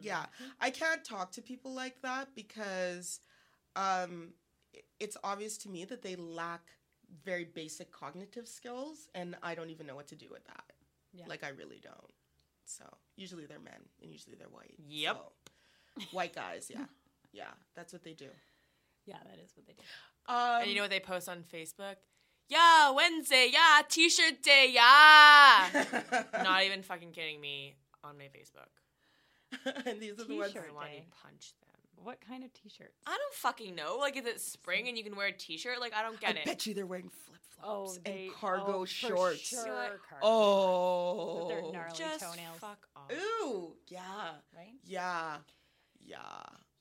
Yeah, 0.00 0.24
I 0.60 0.70
can't 0.70 1.04
talk 1.04 1.32
to 1.32 1.42
people 1.42 1.74
like 1.74 2.00
that 2.02 2.28
because 2.34 3.20
um, 3.76 4.28
it's 5.00 5.16
obvious 5.24 5.56
to 5.58 5.68
me 5.68 5.84
that 5.86 6.02
they 6.02 6.16
lack 6.16 6.60
very 7.24 7.44
basic 7.44 7.90
cognitive 7.90 8.46
skills, 8.46 9.08
and 9.14 9.36
I 9.42 9.54
don't 9.54 9.70
even 9.70 9.86
know 9.86 9.96
what 9.96 10.06
to 10.08 10.14
do 10.14 10.26
with 10.30 10.44
that. 10.46 10.72
Yeah. 11.12 11.24
Like, 11.26 11.42
I 11.42 11.48
really 11.48 11.80
don't. 11.82 12.12
So, 12.64 12.84
usually 13.16 13.46
they're 13.46 13.58
men, 13.58 13.82
and 14.02 14.12
usually 14.12 14.36
they're 14.36 14.48
white. 14.48 14.74
Yep. 14.88 15.16
So, 15.98 16.04
white 16.12 16.34
guys, 16.34 16.70
yeah. 16.72 16.84
Yeah, 17.32 17.44
that's 17.76 17.92
what 17.92 18.02
they 18.02 18.12
do. 18.12 18.26
Yeah, 19.06 19.18
that 19.24 19.38
is 19.38 19.52
what 19.54 19.64
they 19.64 19.74
do. 19.74 19.82
Um, 20.26 20.62
And 20.62 20.68
you 20.68 20.74
know 20.74 20.82
what 20.82 20.90
they 20.90 20.98
post 20.98 21.28
on 21.28 21.44
Facebook? 21.44 21.94
Yeah, 22.48 22.90
Wednesday, 22.90 23.50
yeah, 23.52 23.82
t-shirt 23.88 24.42
day, 24.42 24.72
yeah. 24.74 25.84
Not 26.42 26.64
even 26.64 26.82
fucking 26.82 27.12
kidding 27.12 27.40
me 27.40 27.76
on 28.02 28.18
my 28.18 28.24
Facebook. 28.24 28.72
and 29.86 30.00
these 30.00 30.18
are 30.18 30.24
the 30.24 30.36
ones. 30.36 30.56
I 30.56 30.72
want 30.72 30.88
to 30.90 31.02
punch 31.22 31.52
them. 31.60 31.69
What 32.02 32.18
kind 32.26 32.44
of 32.44 32.52
t-shirts? 32.54 32.96
I 33.06 33.10
don't 33.10 33.34
fucking 33.34 33.74
know. 33.74 33.96
Like, 33.98 34.16
is 34.16 34.24
it 34.26 34.40
spring 34.40 34.88
and 34.88 34.96
you 34.96 35.04
can 35.04 35.16
wear 35.16 35.26
a 35.28 35.32
t-shirt? 35.32 35.80
Like, 35.80 35.94
I 35.94 36.02
don't 36.02 36.18
get 36.20 36.36
I 36.36 36.40
it. 36.40 36.44
bet 36.46 36.66
you 36.66 36.74
they're 36.74 36.86
wearing 36.86 37.10
flip 37.10 37.40
Oh, 37.62 37.84
flops 37.86 37.98
they 38.04 38.24
and 38.26 38.34
cargo 38.34 38.64
oh, 38.68 38.80
for 38.80 38.86
shorts. 38.86 39.40
Sure, 39.40 39.66
You're 39.66 39.74
like, 39.74 39.90
cargo 40.08 40.26
Oh, 40.26 41.38
With 41.40 41.48
their 41.48 41.72
gnarly 41.72 41.94
Just 41.96 42.20
toenails. 42.24 42.58
fuck 42.58 42.86
off. 42.96 43.12
Ooh, 43.42 43.74
yeah. 43.88 44.00
right? 44.56 44.78
Yeah. 44.84 45.36
Yeah. 46.00 46.16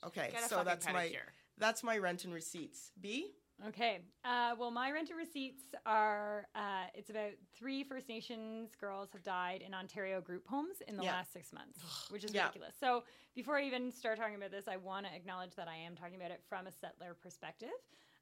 Okay, 0.05 0.29
Get 0.31 0.45
a 0.45 0.47
so 0.47 0.55
fucking 0.57 0.65
that's 0.65 0.85
my 0.87 1.11
that's 1.57 1.83
my 1.83 1.97
rent 1.97 2.23
and 2.23 2.33
receipts. 2.33 2.91
B? 3.01 3.33
Okay. 3.67 3.99
Uh, 4.23 4.55
well, 4.57 4.71
my 4.71 4.89
renter 4.91 5.15
receipts 5.15 5.63
are 5.85 6.47
uh, 6.55 6.85
it's 6.93 7.09
about 7.09 7.31
three 7.57 7.83
First 7.83 8.07
Nations 8.07 8.71
girls 8.79 9.09
have 9.11 9.23
died 9.23 9.61
in 9.65 9.73
Ontario 9.73 10.21
group 10.21 10.47
homes 10.47 10.77
in 10.87 10.95
the 10.95 11.03
Yeah. 11.03 11.11
last 11.11 11.33
six 11.33 11.51
months, 11.51 11.77
which 12.09 12.23
is 12.23 12.33
Yeah. 12.33 12.43
ridiculous. 12.47 12.75
So 12.79 13.03
before 13.35 13.57
I 13.57 13.63
even 13.63 13.91
start 13.91 14.17
talking 14.17 14.35
about 14.35 14.51
this, 14.51 14.67
I 14.67 14.77
want 14.77 15.05
to 15.07 15.13
acknowledge 15.13 15.55
that 15.55 15.67
I 15.67 15.75
am 15.75 15.95
talking 15.95 16.15
about 16.15 16.31
it 16.31 16.41
from 16.47 16.67
a 16.67 16.71
settler 16.71 17.13
perspective. 17.13 17.69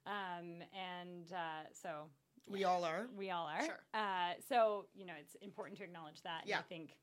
Um, 0.06 0.62
and 0.72 1.32
uh, 1.32 1.68
so 1.72 2.08
We 2.48 2.64
all 2.64 2.84
are. 2.84 3.06
we 3.16 3.30
all 3.30 3.46
are. 3.46 3.64
Sure. 3.64 3.80
Uh, 3.94 4.32
so, 4.48 4.86
you 4.94 5.06
know, 5.06 5.14
it's 5.20 5.36
important 5.36 5.78
to 5.78 5.84
acknowledge 5.84 6.22
that. 6.22 6.40
And 6.42 6.50
Yeah. 6.50 6.58
I 6.58 6.62
think 6.62 6.96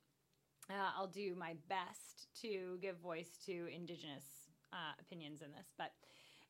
uh, 0.70 0.91
I'll 0.98 1.07
do 1.07 1.36
my 1.36 1.56
best 1.70 2.28
to 2.41 2.78
give 2.82 2.98
voice 2.98 3.38
to 3.45 3.68
Indigenous 3.74 4.26
uh, 4.74 4.94
opinions 4.99 5.41
in 5.41 5.52
this. 5.52 5.68
But 5.78 5.91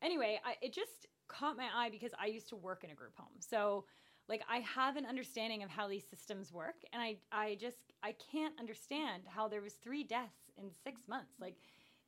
anyway, 0.02 0.40
I, 0.44 0.56
it 0.62 0.72
just 0.72 1.06
caught 1.28 1.56
my 1.56 1.68
eye 1.74 1.90
because 1.90 2.12
I 2.20 2.26
used 2.26 2.48
to 2.50 2.56
work 2.56 2.84
in 2.84 2.90
a 2.90 2.94
group 2.94 3.16
home. 3.16 3.40
So, 3.40 3.84
like, 4.28 4.42
I 4.50 4.58
have 4.58 4.96
an 4.96 5.06
understanding 5.06 5.62
of 5.62 5.70
how 5.70 5.88
these 5.88 6.04
systems 6.08 6.52
work. 6.52 6.76
And 6.92 7.00
I, 7.00 7.16
I 7.30 7.56
just, 7.60 7.92
I 8.02 8.14
can't 8.32 8.54
understand 8.58 9.22
how 9.26 9.48
there 9.48 9.60
was 9.62 9.74
three 9.74 10.02
deaths 10.02 10.50
in 10.58 10.70
six 10.84 11.02
months. 11.08 11.34
Like, 11.40 11.56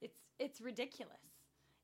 it's, 0.01 0.19
it's 0.39 0.61
ridiculous. 0.61 1.17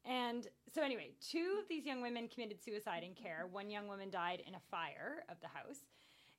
And 0.05 0.49
so, 0.73 0.83
anyway, 0.83 1.13
two 1.21 1.59
of 1.63 1.69
these 1.69 1.87
young 1.87 2.03
women 2.03 2.29
committed 2.29 2.63
suicide 2.63 3.05
in 3.05 3.15
care. 3.15 3.47
One 3.51 3.71
young 3.71 3.87
woman 3.89 4.11
died 4.11 4.43
in 4.47 4.55
a 4.55 4.61
fire 4.71 5.25
of 5.29 5.37
the 5.41 5.49
house. 5.49 5.87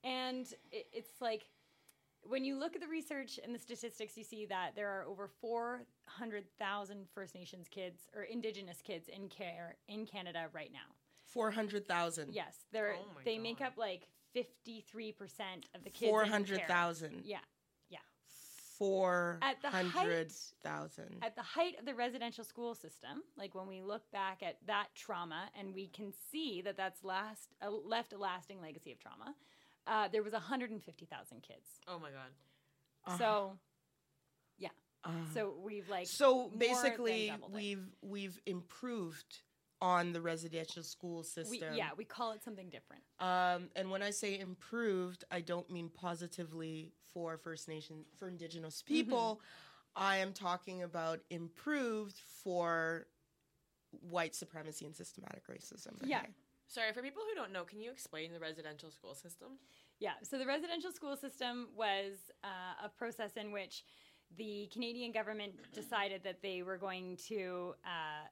And 0.04 0.46
it, 0.72 0.88
it's 0.94 1.22
like 1.22 1.46
when 2.28 2.44
you 2.44 2.58
look 2.58 2.76
at 2.76 2.82
the 2.82 2.88
research 2.88 3.40
and 3.44 3.54
the 3.54 3.60
statistics, 3.60 4.18
you 4.18 4.24
see 4.24 4.46
that 4.48 4.72
there 4.76 4.90
are 4.90 5.04
over 5.06 5.28
400,000 5.42 7.06
First 7.14 7.36
Nations 7.36 7.68
kids 7.70 8.08
or 8.16 8.24
Indigenous 8.24 8.82
kids 8.82 9.08
in 9.08 9.30
care 9.30 9.76
in 9.88 10.06
Canada 10.06 10.46
right 10.54 10.72
now. 10.74 10.94
Four 11.26 11.52
hundred 11.52 11.86
thousand. 11.88 12.34
Yes, 12.34 12.56
they're, 12.72 12.94
Oh 12.98 13.06
my 13.16 13.22
they 13.26 13.38
make 13.38 13.60
up 13.62 13.74
like 13.78 14.08
53% 14.36 14.46
of 15.76 15.84
the 15.84 15.90
kids. 15.90 16.04
in 16.04 16.10
Four 16.10 16.24
care. 16.24 16.32
hundred 16.32 16.62
thousand. 16.68 17.22
Yeah. 17.26 17.40
Four 18.78 19.40
At 19.42 19.62
the 19.62 19.70
height- 19.70 19.86
hundred 19.86 20.34
thousand. 20.62 21.20
At 21.22 21.38
the 21.38 21.42
height 21.42 21.80
of 21.80 21.86
the 21.86 21.96
residential 21.96 22.44
school 22.44 22.76
system, 22.76 23.24
like 23.38 23.56
when 23.56 23.68
we 23.68 23.82
look 23.82 24.02
back 24.12 24.44
at 24.44 24.58
that 24.68 24.88
trauma 24.96 25.50
and 25.58 25.74
we 25.74 25.88
can 25.88 26.12
see 26.30 26.62
that 26.62 26.76
that's 26.76 27.02
last 27.02 27.54
uh, 27.66 27.70
left 27.72 28.12
a 28.12 28.18
lasting 28.18 28.60
legacy 28.62 28.92
of 28.92 29.00
trauma, 29.00 29.34
uh, 29.88 30.08
there 30.08 30.24
was 30.24 30.34
150,000 30.34 31.42
kids. 31.42 31.68
Oh 31.88 32.00
my 32.00 32.10
god. 32.10 32.32
Uh-huh. 33.08 33.18
So, 33.18 33.60
Uh, 35.04 35.12
so 35.36 35.54
we've 35.64 35.88
like 35.88 36.08
so 36.08 36.50
basically, 36.58 37.32
we've 37.54 37.86
we've 38.02 38.42
improved 38.48 39.42
on 39.80 40.14
the 40.14 40.20
residential 40.22 40.82
school 40.82 41.18
we, 41.18 41.24
system. 41.24 41.76
yeah, 41.76 41.90
we 41.96 42.04
call 42.04 42.32
it 42.32 42.44
something 42.44 42.72
different. 42.72 43.04
Um, 43.20 43.70
and 43.76 43.92
when 43.92 44.02
I 44.02 44.10
say 44.10 44.40
improved, 44.40 45.24
I 45.30 45.42
don't 45.42 45.70
mean 45.70 45.90
positively 45.90 46.92
for 47.14 47.38
First 47.38 47.68
Nation, 47.68 48.04
for 48.18 48.28
Indigenous 48.28 48.82
Mm-hmm. 48.82 48.94
people. 48.96 49.42
I 49.96 50.18
am 50.18 50.34
talking 50.34 50.82
about 50.82 51.20
improved 51.30 52.20
for 52.44 53.06
white 54.10 54.34
supremacy 54.34 54.86
and 54.88 54.96
systematic 54.96 55.44
racism. 55.48 55.94
Yeah. 56.04 56.22
Okay. 56.22 56.30
Sorry, 56.68 56.92
for 56.94 57.02
people 57.02 57.22
who 57.28 57.36
don't 57.36 57.54
know, 57.54 57.64
can 57.64 57.80
you 57.80 57.92
explain 57.92 58.34
the 58.34 58.40
residential 58.40 58.92
school 58.92 59.14
system? 59.14 59.60
Yeah. 60.00 60.14
So 60.24 60.38
the 60.38 60.46
residential 60.46 60.92
school 60.92 61.16
system 61.16 61.70
was 61.76 62.32
uh, 62.44 62.86
a 62.86 62.90
process 62.90 63.38
in 63.38 63.52
which 63.52 63.84
the 64.38 64.68
Canadian 64.74 65.12
government 65.12 65.54
decided 65.74 66.24
that 66.24 66.42
they 66.42 66.64
were 66.64 66.78
going 66.78 67.18
to. 67.28 67.76
Uh, 67.86 68.28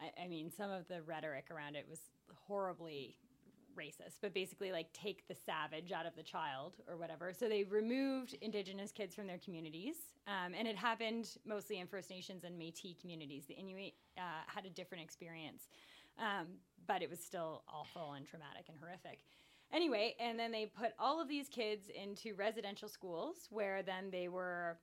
I, 0.00 0.24
I 0.24 0.28
mean, 0.28 0.50
some 0.50 0.70
of 0.70 0.86
the 0.88 1.02
rhetoric 1.02 1.46
around 1.50 1.76
it 1.76 1.86
was 1.88 2.00
horribly 2.46 3.16
racist, 3.76 4.18
but 4.20 4.32
basically 4.32 4.72
like 4.72 4.92
take 4.92 5.26
the 5.28 5.34
savage 5.34 5.92
out 5.92 6.06
of 6.06 6.14
the 6.16 6.22
child 6.22 6.76
or 6.88 6.96
whatever. 6.96 7.32
So 7.32 7.48
they 7.48 7.64
removed 7.64 8.36
Indigenous 8.40 8.92
kids 8.92 9.14
from 9.14 9.26
their 9.26 9.38
communities, 9.38 9.96
um, 10.26 10.54
and 10.56 10.68
it 10.68 10.76
happened 10.76 11.36
mostly 11.44 11.80
in 11.80 11.86
First 11.86 12.10
Nations 12.10 12.44
and 12.44 12.60
Métis 12.60 13.00
communities. 13.00 13.44
The 13.46 13.54
Inuit 13.54 13.94
uh, 14.16 14.22
had 14.46 14.64
a 14.64 14.70
different 14.70 15.02
experience, 15.02 15.68
um, 16.18 16.46
but 16.86 17.02
it 17.02 17.10
was 17.10 17.20
still 17.20 17.62
awful 17.68 18.12
and 18.12 18.26
traumatic 18.26 18.66
and 18.68 18.76
horrific. 18.78 19.24
Anyway, 19.72 20.14
and 20.20 20.38
then 20.38 20.52
they 20.52 20.66
put 20.66 20.92
all 20.98 21.20
of 21.20 21.28
these 21.28 21.48
kids 21.48 21.88
into 21.88 22.34
residential 22.34 22.88
schools 22.88 23.48
where 23.50 23.82
then 23.82 24.10
they 24.10 24.28
were 24.28 24.78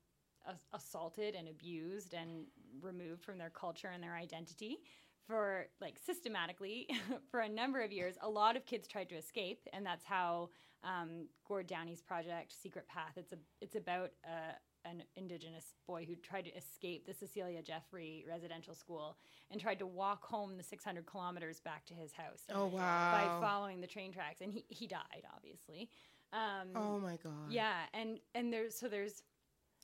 assaulted 0.74 1.36
and 1.36 1.48
abused 1.48 2.14
and 2.14 2.46
removed 2.82 3.24
from 3.24 3.38
their 3.38 3.50
culture 3.50 3.92
and 3.94 4.02
their 4.02 4.16
identity 4.16 4.80
for 5.28 5.68
like 5.80 5.98
systematically 6.04 6.88
for 7.32 7.42
a 7.42 7.50
number 7.50 7.82
of 7.82 7.92
years. 7.92 8.16
A 8.22 8.30
lot 8.30 8.56
of 8.56 8.66
kids 8.66 8.88
tried 8.88 9.10
to 9.10 9.16
escape, 9.16 9.60
and 9.72 9.86
that's 9.86 10.04
how 10.04 10.50
um, 10.84 11.28
Gord 11.48 11.68
Downie's 11.68 12.02
project 12.02 12.54
Secret 12.60 12.88
Path. 12.88 13.14
It's 13.16 13.34
a 13.34 13.38
it's 13.62 13.76
about 13.76 14.12
uh, 14.26 14.54
an 14.86 15.04
Indigenous 15.16 15.76
boy 15.88 16.06
who 16.06 16.16
tried 16.16 16.46
to 16.46 16.56
escape 16.56 17.06
the 17.06 17.14
Cecilia 17.14 17.62
Jeffrey 17.62 18.26
residential 18.28 18.74
school 18.74 19.18
and 19.50 19.60
tried 19.60 19.80
to 19.80 19.86
walk 19.86 20.26
home 20.26 20.58
the 20.58 20.64
600 20.64 21.06
kilometers 21.06 21.60
back 21.60 21.86
to 21.86 21.94
his 21.94 22.14
house. 22.14 22.44
Oh 22.54 22.68
wow! 22.68 23.40
By 23.40 23.46
following 23.46 23.82
the 23.82 23.88
train 23.88 24.12
tracks, 24.12 24.42
and 24.42 24.52
he 24.52 24.66
he 24.70 24.88
died 24.88 25.24
obviously. 25.36 25.90
Um, 26.34 26.70
oh 26.76 27.00
my 27.00 27.18
god! 27.24 27.50
Yeah, 27.50 27.82
and 27.94 28.20
and 28.36 28.52
there's 28.52 28.76
so 28.76 28.88
there's 28.88 29.24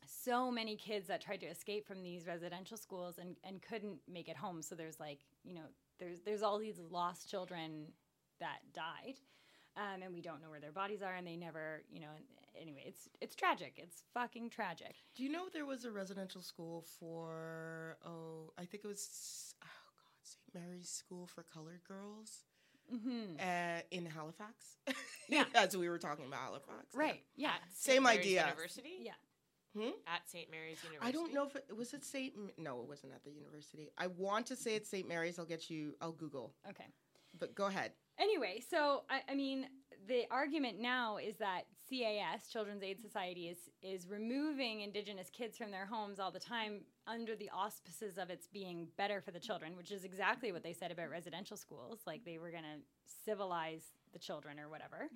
so 0.05 0.51
many 0.51 0.75
kids 0.75 1.07
that 1.07 1.21
tried 1.21 1.41
to 1.41 1.45
escape 1.45 1.87
from 1.87 2.01
these 2.01 2.27
residential 2.27 2.77
schools 2.77 3.17
and, 3.17 3.35
and 3.43 3.61
couldn't 3.61 3.99
make 4.07 4.29
it 4.29 4.37
home. 4.37 4.61
So 4.61 4.75
there's 4.75 4.99
like, 4.99 5.19
you 5.43 5.53
know, 5.53 5.65
there's 5.99 6.21
there's 6.21 6.43
all 6.43 6.57
these 6.59 6.79
lost 6.79 7.29
children 7.29 7.87
that 8.39 8.59
died. 8.73 9.15
Um, 9.75 10.01
and 10.01 10.13
we 10.13 10.21
don't 10.21 10.41
know 10.41 10.49
where 10.49 10.59
their 10.59 10.71
bodies 10.71 11.03
are, 11.03 11.13
and 11.13 11.27
they 11.27 11.35
never, 11.35 11.83
you 11.89 11.99
know. 11.99 12.07
Anyway, 12.61 12.83
it's 12.85 13.09
it's 13.21 13.35
tragic. 13.35 13.73
It's 13.77 14.03
fucking 14.13 14.49
tragic. 14.49 14.95
Do 15.15 15.23
you 15.23 15.29
know 15.29 15.45
there 15.51 15.65
was 15.65 15.85
a 15.85 15.91
residential 15.91 16.41
school 16.41 16.85
for 16.99 17.97
oh, 18.05 18.51
I 18.57 18.65
think 18.65 18.83
it 18.83 18.87
was 18.87 19.53
oh 19.63 19.67
god, 19.97 20.23
St. 20.23 20.63
Mary's 20.65 20.89
School 20.89 21.27
for 21.27 21.43
Colored 21.43 21.81
Girls 21.87 22.43
mm-hmm. 22.93 23.35
uh, 23.39 23.81
in 23.91 24.05
Halifax. 24.05 24.77
Yeah, 25.29 25.43
as 25.55 25.75
we 25.75 25.89
were 25.89 25.97
talking 25.97 26.25
about 26.25 26.39
Halifax. 26.39 26.95
Right. 26.95 27.21
Yeah. 27.35 27.51
Same 27.73 28.07
idea. 28.07 28.45
University. 28.47 28.99
Yeah. 29.01 29.11
Hmm? 29.75 29.89
At 30.07 30.21
St. 30.25 30.49
Mary's 30.49 30.81
University. 30.81 31.05
I 31.05 31.11
don't 31.11 31.33
know 31.33 31.45
if 31.45 31.53
it 31.57 31.75
was 31.75 31.93
it 31.93 32.05
St. 32.05 32.33
No, 32.57 32.79
it 32.79 32.87
wasn't 32.87 33.11
at 33.11 33.25
the 33.25 33.31
university. 33.31 33.91
I 33.97 34.07
want 34.07 34.45
to 34.45 34.55
say 34.55 34.75
it's 34.75 34.89
St. 34.89 35.05
Mary's. 35.05 35.37
I'll 35.37 35.43
get 35.43 35.69
you. 35.69 35.95
I'll 35.99 36.13
Google. 36.13 36.53
Okay. 36.69 36.85
But 37.37 37.55
go 37.55 37.65
ahead. 37.65 37.91
Anyway, 38.17 38.63
so 38.69 39.03
I, 39.09 39.19
I 39.29 39.35
mean, 39.35 39.67
the 40.07 40.23
argument 40.31 40.79
now 40.79 41.17
is 41.17 41.35
that 41.39 41.63
CAS, 41.89 42.49
Children's 42.51 42.83
Aid 42.83 42.99
Society, 43.01 43.47
is 43.47 43.69
is 43.81 44.07
removing 44.07 44.81
Indigenous 44.81 45.29
kids 45.29 45.57
from 45.57 45.71
their 45.71 45.85
homes 45.85 46.19
all 46.19 46.31
the 46.31 46.39
time 46.39 46.81
under 47.07 47.35
the 47.35 47.49
auspices 47.55 48.17
of 48.17 48.29
it's 48.29 48.47
being 48.47 48.87
better 48.97 49.21
for 49.21 49.31
the 49.31 49.39
children, 49.39 49.75
which 49.75 49.91
is 49.91 50.03
exactly 50.03 50.51
what 50.51 50.63
they 50.63 50.73
said 50.73 50.91
about 50.91 51.09
residential 51.09 51.57
schools, 51.57 51.99
like 52.05 52.25
they 52.25 52.37
were 52.37 52.51
going 52.51 52.63
to 52.63 52.79
civilize 53.25 53.83
the 54.13 54.19
children 54.19 54.59
or 54.59 54.69
whatever. 54.69 55.09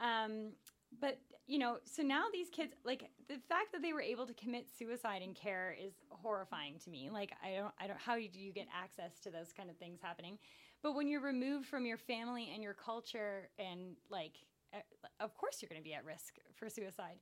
Um, 0.00 0.52
but 1.00 1.18
you 1.46 1.58
know 1.58 1.78
so 1.84 2.02
now 2.02 2.24
these 2.32 2.48
kids 2.50 2.72
like 2.84 3.04
the 3.28 3.38
fact 3.48 3.72
that 3.72 3.82
they 3.82 3.92
were 3.92 4.00
able 4.00 4.26
to 4.26 4.34
commit 4.34 4.66
suicide 4.76 5.22
in 5.22 5.34
care 5.34 5.76
is 5.80 5.92
horrifying 6.10 6.78
to 6.78 6.90
me 6.90 7.10
like 7.10 7.32
i 7.44 7.54
don't 7.54 7.72
i 7.80 7.86
don't 7.86 7.98
how 7.98 8.16
do 8.16 8.40
you 8.40 8.52
get 8.52 8.66
access 8.76 9.20
to 9.20 9.30
those 9.30 9.52
kind 9.52 9.70
of 9.70 9.76
things 9.76 10.00
happening 10.02 10.38
but 10.82 10.94
when 10.94 11.06
you're 11.06 11.20
removed 11.20 11.66
from 11.66 11.86
your 11.86 11.96
family 11.96 12.50
and 12.52 12.62
your 12.62 12.74
culture 12.74 13.48
and 13.58 13.96
like 14.10 14.34
of 15.20 15.36
course 15.36 15.60
you're 15.60 15.68
going 15.68 15.80
to 15.80 15.88
be 15.88 15.94
at 15.94 16.04
risk 16.04 16.34
for 16.54 16.68
suicide 16.68 17.18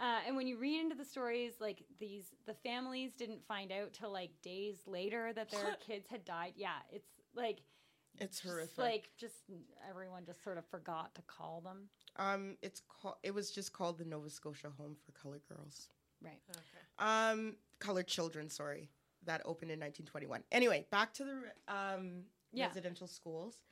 uh, 0.00 0.18
and 0.26 0.34
when 0.34 0.46
you 0.46 0.56
read 0.56 0.80
into 0.80 0.94
the 0.94 1.04
stories 1.04 1.54
like 1.60 1.84
these 1.98 2.26
the 2.46 2.54
families 2.54 3.12
didn't 3.14 3.44
find 3.46 3.70
out 3.72 3.92
till 3.92 4.12
like 4.12 4.30
days 4.42 4.78
later 4.86 5.32
that 5.34 5.50
their 5.50 5.76
kids 5.86 6.08
had 6.08 6.24
died 6.24 6.52
yeah 6.56 6.78
it's 6.90 7.08
like 7.34 7.60
it's 8.18 8.40
horrific. 8.40 8.78
Like 8.78 9.10
just 9.18 9.34
everyone 9.88 10.24
just 10.24 10.42
sort 10.42 10.58
of 10.58 10.66
forgot 10.66 11.14
to 11.14 11.22
call 11.22 11.60
them. 11.60 11.88
Um, 12.16 12.56
it's 12.62 12.82
called. 12.88 13.16
It 13.22 13.34
was 13.34 13.50
just 13.50 13.72
called 13.72 13.98
the 13.98 14.04
Nova 14.04 14.30
Scotia 14.30 14.70
Home 14.78 14.96
for 15.04 15.12
Colored 15.12 15.42
Girls. 15.48 15.88
Right. 16.22 16.40
Okay. 16.50 16.60
Um, 16.98 17.56
colored 17.78 18.06
children. 18.06 18.50
Sorry, 18.50 18.90
that 19.24 19.42
opened 19.44 19.70
in 19.70 19.80
1921. 19.80 20.42
Anyway, 20.52 20.86
back 20.90 21.14
to 21.14 21.24
the 21.24 21.74
um 21.74 22.22
yeah. 22.52 22.66
residential 22.66 23.06
schools. 23.06 23.62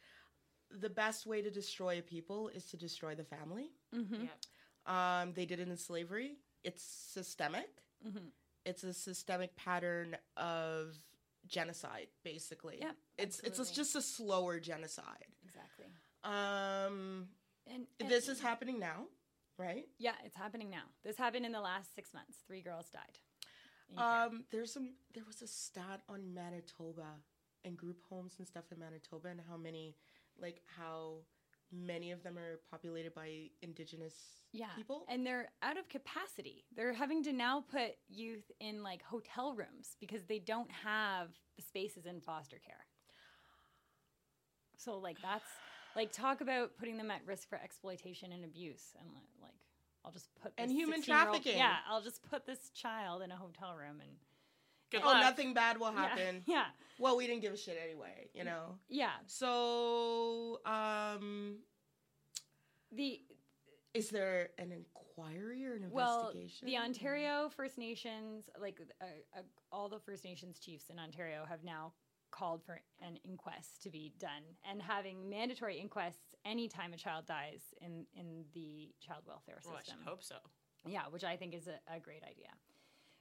The 0.71 0.91
best 0.91 1.27
way 1.27 1.43
to 1.43 1.51
destroy 1.51 1.99
a 1.99 2.03
people 2.03 2.49
is 2.49 2.67
to 2.67 2.77
destroy 2.77 3.15
the 3.15 3.25
family. 3.25 3.71
Mm-hmm. 3.95 4.25
Yeah. 4.25 5.21
Um, 5.21 5.33
they 5.35 5.47
did 5.47 5.61
it 5.61 5.69
in 5.69 5.77
slavery. 5.77 6.37
It's 6.65 6.83
systemic. 6.83 7.69
Mm-hmm. 8.07 8.29
It's 8.65 8.85
a 8.85 8.93
systemic 8.93 9.57
pattern 9.57 10.17
of 10.37 10.99
genocide, 11.47 12.09
basically. 12.23 12.79
Yeah, 12.81 12.91
it's 13.17 13.39
absolutely. 13.39 13.63
it's 13.63 13.71
just 13.71 13.97
a 13.97 14.03
slower 14.03 14.61
genocide. 14.61 15.25
Exactly. 15.45 15.87
Um, 16.25 17.29
and, 17.67 17.87
and 18.01 18.09
this 18.09 18.29
is 18.29 18.41
happening 18.41 18.79
now, 18.79 19.07
right? 19.59 19.87
Yeah, 19.99 20.13
it's 20.25 20.37
happening 20.37 20.71
now. 20.71 20.85
This 21.05 21.17
happened 21.17 21.47
in 21.47 21.53
the 21.53 21.61
last 21.61 21.95
six 21.95 22.13
months. 22.13 22.39
Three 22.47 22.61
girls 22.61 22.91
died. 22.91 23.19
Um, 23.97 24.45
there's 24.51 24.73
some. 24.73 24.91
There 25.15 25.25
was 25.27 25.41
a 25.41 25.47
stat 25.47 26.03
on 26.09 26.35
Manitoba 26.35 27.07
and 27.65 27.77
group 27.77 28.03
homes 28.09 28.35
and 28.39 28.47
stuff 28.47 28.65
in 28.71 28.79
Manitoba, 28.79 29.29
and 29.29 29.41
how 29.49 29.57
many, 29.57 29.97
like 30.41 30.63
how 30.67 31.17
many 31.73 32.13
of 32.13 32.23
them 32.23 32.39
are 32.39 32.61
populated 32.71 33.15
by 33.15 33.49
indigenous 33.63 34.15
yeah. 34.53 34.69
people. 34.77 35.05
And 35.09 35.27
they're 35.27 35.49
out 35.63 35.79
of 35.79 35.89
capacity. 35.89 36.65
They're 36.75 36.93
having 36.93 37.23
to 37.25 37.33
now 37.33 37.65
put 37.71 37.93
youth 38.09 38.51
in 38.61 38.83
like 38.83 39.03
hotel 39.03 39.55
rooms 39.55 39.97
because 40.01 40.25
they 40.25 40.39
don't 40.39 40.71
have 40.71 41.29
the 41.57 41.63
spaces 41.63 42.07
in 42.07 42.21
foster 42.21 42.59
care. 42.65 42.87
So 44.77 44.99
like 44.99 45.19
that's 45.23 45.45
like 45.97 46.13
talk 46.13 46.41
about 46.41 46.77
putting 46.79 46.97
them 46.97 47.11
at 47.11 47.21
risk 47.27 47.49
for 47.49 47.57
exploitation 47.57 48.33
and 48.33 48.45
abuse 48.45 48.95
and 49.01 49.09
like 49.43 49.51
I'll 50.05 50.13
just 50.13 50.29
put 50.41 50.53
and 50.57 50.71
human 50.71 51.03
trafficking. 51.03 51.59
Yeah, 51.59 51.77
I'll 51.91 52.03
just 52.03 52.23
put 52.31 52.47
this 52.47 52.71
child 52.71 53.23
in 53.23 53.33
a 53.33 53.37
hotel 53.37 53.75
room 53.75 54.01
and 54.01 54.11
Good 54.91 55.03
oh, 55.05 55.09
luck. 55.09 55.21
nothing 55.21 55.55
bad 55.55 55.79
will 55.79 55.93
happen. 55.93 56.43
Yeah. 56.47 56.55
yeah. 56.57 56.65
Well, 56.99 57.17
we 57.17 57.27
didn't 57.27 57.43
give 57.43 57.53
a 57.53 57.57
shit 57.57 57.79
anyway, 57.83 58.29
you 58.35 58.45
know. 58.45 58.79
Yeah. 58.89 59.11
So, 59.27 60.61
um, 60.67 61.59
the 62.91 63.21
is 63.95 64.11
there 64.11 64.51
an 64.59 64.73
inquiry 64.73 65.67
or 65.67 65.75
an 65.75 65.91
well, 65.91 66.29
investigation? 66.29 66.67
the 66.67 66.77
Ontario 66.77 67.51
First 67.57 67.79
Nations, 67.79 68.51
like 68.61 68.81
uh, 69.01 69.05
uh, 69.37 69.43
all 69.73 69.89
the 69.89 69.99
First 69.99 70.25
Nations 70.25 70.59
chiefs 70.59 70.91
in 70.91 70.99
Ontario, 70.99 71.45
have 71.49 71.65
now 71.65 71.93
called 72.31 72.63
for 72.63 72.81
an 73.01 73.19
inquest 73.25 73.83
to 73.83 73.91
be 73.91 74.13
done 74.19 74.43
and 74.71 74.83
having 74.83 75.31
mandatory 75.31 75.81
inquests 75.81 76.35
anytime 76.45 76.93
a 76.93 76.97
child 76.97 77.27
dies 77.27 77.63
in 77.81 78.05
in 78.15 78.45
the 78.55 78.91
child 79.01 79.23
welfare 79.27 79.57
system. 79.57 79.73
Well, 79.73 79.83
I 79.83 79.91
should 79.91 80.09
hope 80.09 80.23
so. 80.23 80.37
Yeah, 80.87 81.03
which 81.11 81.25
I 81.25 81.37
think 81.37 81.55
is 81.55 81.69
a, 81.69 81.79
a 81.95 81.99
great 81.99 82.23
idea. 82.23 82.51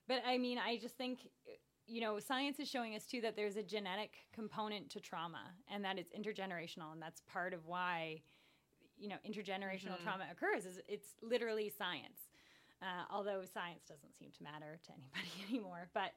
But 0.08 0.24
I 0.26 0.38
mean, 0.38 0.58
I 0.58 0.78
just 0.78 0.98
think 0.98 1.20
you 1.88 2.02
know, 2.02 2.20
science 2.20 2.60
is 2.60 2.70
showing 2.70 2.96
us 2.96 3.06
too 3.06 3.22
that 3.22 3.36
there's 3.36 3.56
a 3.56 3.64
genetic 3.64 4.12
component 4.34 4.90
to 4.90 5.00
trauma 5.00 5.54
and 5.74 5.84
that 5.86 5.98
it's 5.98 6.12
intergenerational, 6.12 6.92
and 6.92 7.02
that's 7.02 7.22
part 7.22 7.54
of 7.54 7.66
why, 7.66 8.22
you 8.98 9.08
know, 9.08 9.16
intergenerational 9.26 9.94
mm-hmm. 9.94 10.04
trauma 10.04 10.26
occurs. 10.30 10.66
Is 10.66 10.82
it's 10.88 11.16
literally 11.22 11.72
science, 11.76 12.28
uh, 12.82 13.06
although 13.10 13.44
science 13.52 13.84
doesn't 13.88 14.18
seem 14.20 14.32
to 14.38 14.44
matter 14.44 14.80
to 14.84 14.92
anybody 14.92 15.32
anymore. 15.50 15.88
But 15.94 16.12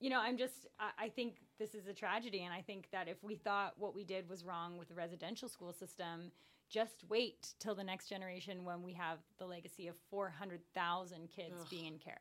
you 0.00 0.08
know, 0.08 0.20
I'm 0.20 0.38
just, 0.38 0.66
I, 0.78 1.04
I 1.04 1.08
think 1.10 1.34
this 1.58 1.74
is 1.74 1.86
a 1.86 1.92
tragedy, 1.92 2.44
and 2.44 2.54
I 2.54 2.62
think 2.62 2.88
that 2.90 3.06
if 3.06 3.22
we 3.22 3.34
thought 3.34 3.74
what 3.76 3.94
we 3.94 4.02
did 4.02 4.26
was 4.28 4.44
wrong 4.44 4.78
with 4.78 4.88
the 4.88 4.94
residential 4.94 5.46
school 5.46 5.74
system, 5.74 6.32
just 6.70 7.04
wait 7.10 7.54
till 7.58 7.74
the 7.74 7.84
next 7.84 8.08
generation 8.08 8.64
when 8.64 8.82
we 8.82 8.94
have 8.94 9.18
the 9.38 9.44
legacy 9.44 9.88
of 9.88 9.96
400,000 10.08 11.28
kids 11.28 11.54
Ugh. 11.60 11.66
being 11.68 11.86
in 11.86 11.98
care. 11.98 12.20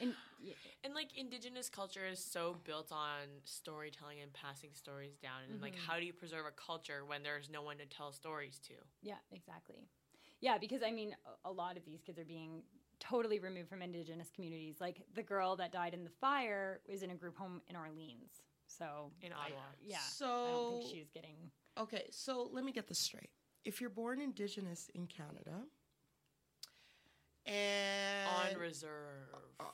And, 0.00 0.14
and 0.84 0.94
like 0.94 1.16
indigenous 1.16 1.68
culture 1.68 2.06
is 2.06 2.18
so 2.18 2.56
built 2.64 2.92
on 2.92 3.28
storytelling 3.44 4.20
and 4.22 4.32
passing 4.32 4.70
stories 4.72 5.16
down. 5.16 5.42
And 5.44 5.54
mm-hmm. 5.54 5.62
like 5.62 5.74
how 5.76 5.98
do 5.98 6.04
you 6.04 6.12
preserve 6.12 6.46
a 6.46 6.50
culture 6.50 7.04
when 7.06 7.22
there's 7.22 7.48
no 7.50 7.62
one 7.62 7.78
to 7.78 7.86
tell 7.86 8.12
stories 8.12 8.58
to? 8.66 8.74
Yeah 9.02 9.16
exactly. 9.32 9.88
Yeah 10.40 10.58
because 10.58 10.82
i 10.82 10.90
mean 10.90 11.14
a 11.44 11.50
lot 11.50 11.76
of 11.76 11.84
these 11.84 12.00
kids 12.02 12.18
are 12.18 12.24
being 12.24 12.62
totally 12.98 13.38
removed 13.38 13.68
from 13.68 13.82
indigenous 13.82 14.30
communities. 14.34 14.76
Like 14.80 15.02
the 15.14 15.22
girl 15.22 15.56
that 15.56 15.72
died 15.72 15.94
in 15.94 16.04
the 16.04 16.10
fire 16.20 16.80
was 16.88 17.02
in 17.02 17.10
a 17.10 17.14
group 17.14 17.36
home 17.36 17.60
in 17.68 17.76
orleans. 17.76 18.42
So 18.68 19.12
in 19.22 19.32
ottawa. 19.32 19.60
I, 19.60 19.74
yeah 19.80 19.98
so 19.98 20.26
i 20.26 20.50
don't 20.50 20.80
think 20.80 20.92
she's 20.92 21.10
getting 21.10 21.36
okay 21.78 22.06
so 22.10 22.48
let 22.52 22.64
me 22.64 22.72
get 22.72 22.86
this 22.86 22.98
straight. 22.98 23.30
If 23.64 23.80
you're 23.80 23.90
born 23.90 24.20
indigenous 24.20 24.90
in 24.94 25.06
canada 25.06 25.62
and 27.46 28.54
on 28.54 28.60
reserve. 28.60 29.28
Uh, 29.60 29.64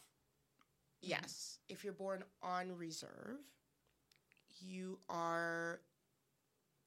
Yes. 1.02 1.58
If 1.68 1.84
you're 1.84 1.92
born 1.92 2.24
on 2.42 2.72
reserve, 2.76 3.38
you 4.60 4.98
are 5.08 5.80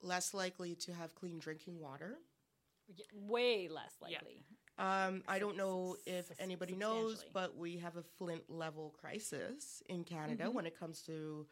less 0.02 0.34
likely 0.34 0.76
to 0.76 0.94
have 0.94 1.14
clean 1.16 1.40
drinking 1.40 1.80
water. 1.80 2.18
Way 3.14 3.68
less 3.68 3.96
Yeah. 4.02 4.20
likely. 4.20 4.46
Um, 4.78 5.24
I 5.28 5.40
don't 5.40 5.58
know 5.58 5.98
if 6.06 6.32
anybody 6.40 6.76
knows, 6.76 7.24
but 7.34 7.56
we 7.56 7.78
have 7.78 7.96
a 7.98 8.04
Flint 8.04 8.50
level 8.50 8.92
crisis 8.92 9.82
in 9.88 10.04
Canada 10.04 10.46
Mhm. 10.46 10.54
when 10.54 10.66
it 10.66 10.76
comes 10.78 11.02
to 11.04 11.50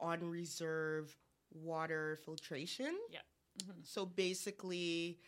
on 0.00 0.24
reserve 0.28 1.16
water 1.50 2.16
filtration. 2.16 2.98
Yeah. 3.10 3.22
Mhm. 3.58 3.86
So 3.86 4.04
basically, 4.06 5.20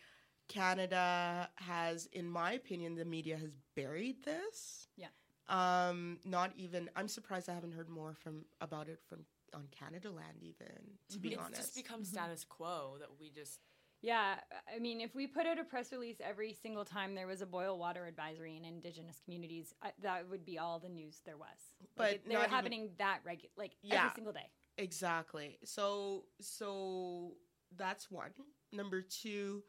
Canada 0.47 1.51
has, 1.55 2.05
in 2.07 2.29
my 2.29 2.53
opinion, 2.53 2.95
the 2.95 3.05
media 3.05 3.37
has 3.37 3.51
buried 3.75 4.23
this. 4.23 4.87
Yeah. 4.95 5.09
Um, 5.51 6.17
not 6.25 6.51
even. 6.55 6.89
I'm 6.95 7.07
surprised 7.07 7.49
I 7.49 7.53
haven't 7.53 7.73
heard 7.73 7.89
more 7.89 8.13
from 8.15 8.45
about 8.61 8.87
it 8.87 8.99
from 9.07 9.19
on 9.53 9.67
Canadaland. 9.77 10.41
Even 10.41 10.67
to 11.09 11.19
be. 11.19 11.33
It's 11.33 11.37
honest, 11.43 11.61
just 11.61 11.75
become 11.75 12.01
Mhm. 12.01 12.05
status 12.07 12.43
quo 12.45 12.97
that 12.99 13.19
we 13.19 13.29
just 13.29 13.59
Yeah, 14.03 14.39
I 14.73 14.79
mean, 14.79 14.99
if 14.99 15.13
we 15.13 15.27
put 15.27 15.45
out 15.45 15.59
a 15.59 15.63
press 15.63 15.91
release 15.91 16.19
every 16.21 16.53
single 16.53 16.83
time 16.83 17.13
there 17.13 17.27
was 17.27 17.41
a 17.41 17.45
boil 17.45 17.77
water 17.77 18.07
advisory 18.07 18.57
in 18.57 18.65
Indigenous 18.65 19.19
communities, 19.19 19.75
I, 19.83 19.93
that 19.99 20.27
would 20.27 20.43
be 20.43 20.57
all 20.57 20.79
the 20.79 20.89
news 20.89 21.19
there 21.23 21.37
was. 21.37 21.75
Like, 21.79 21.89
But 21.95 22.13
it- 22.13 22.23
they're 22.25 22.33
not 22.39 22.45
even- 22.45 22.49
happening 22.49 22.95
that 22.97 23.23
regular, 23.23 23.51
like 23.57 23.75
Yeah. 23.83 24.05
every 24.05 24.15
single 24.15 24.33
day. 24.33 24.49
Exactly. 24.77 25.59
So 25.65 26.25
so 26.39 27.37
that's 27.73 28.09
one. 28.09 28.33
Number 28.71 29.03
two, 29.03 29.63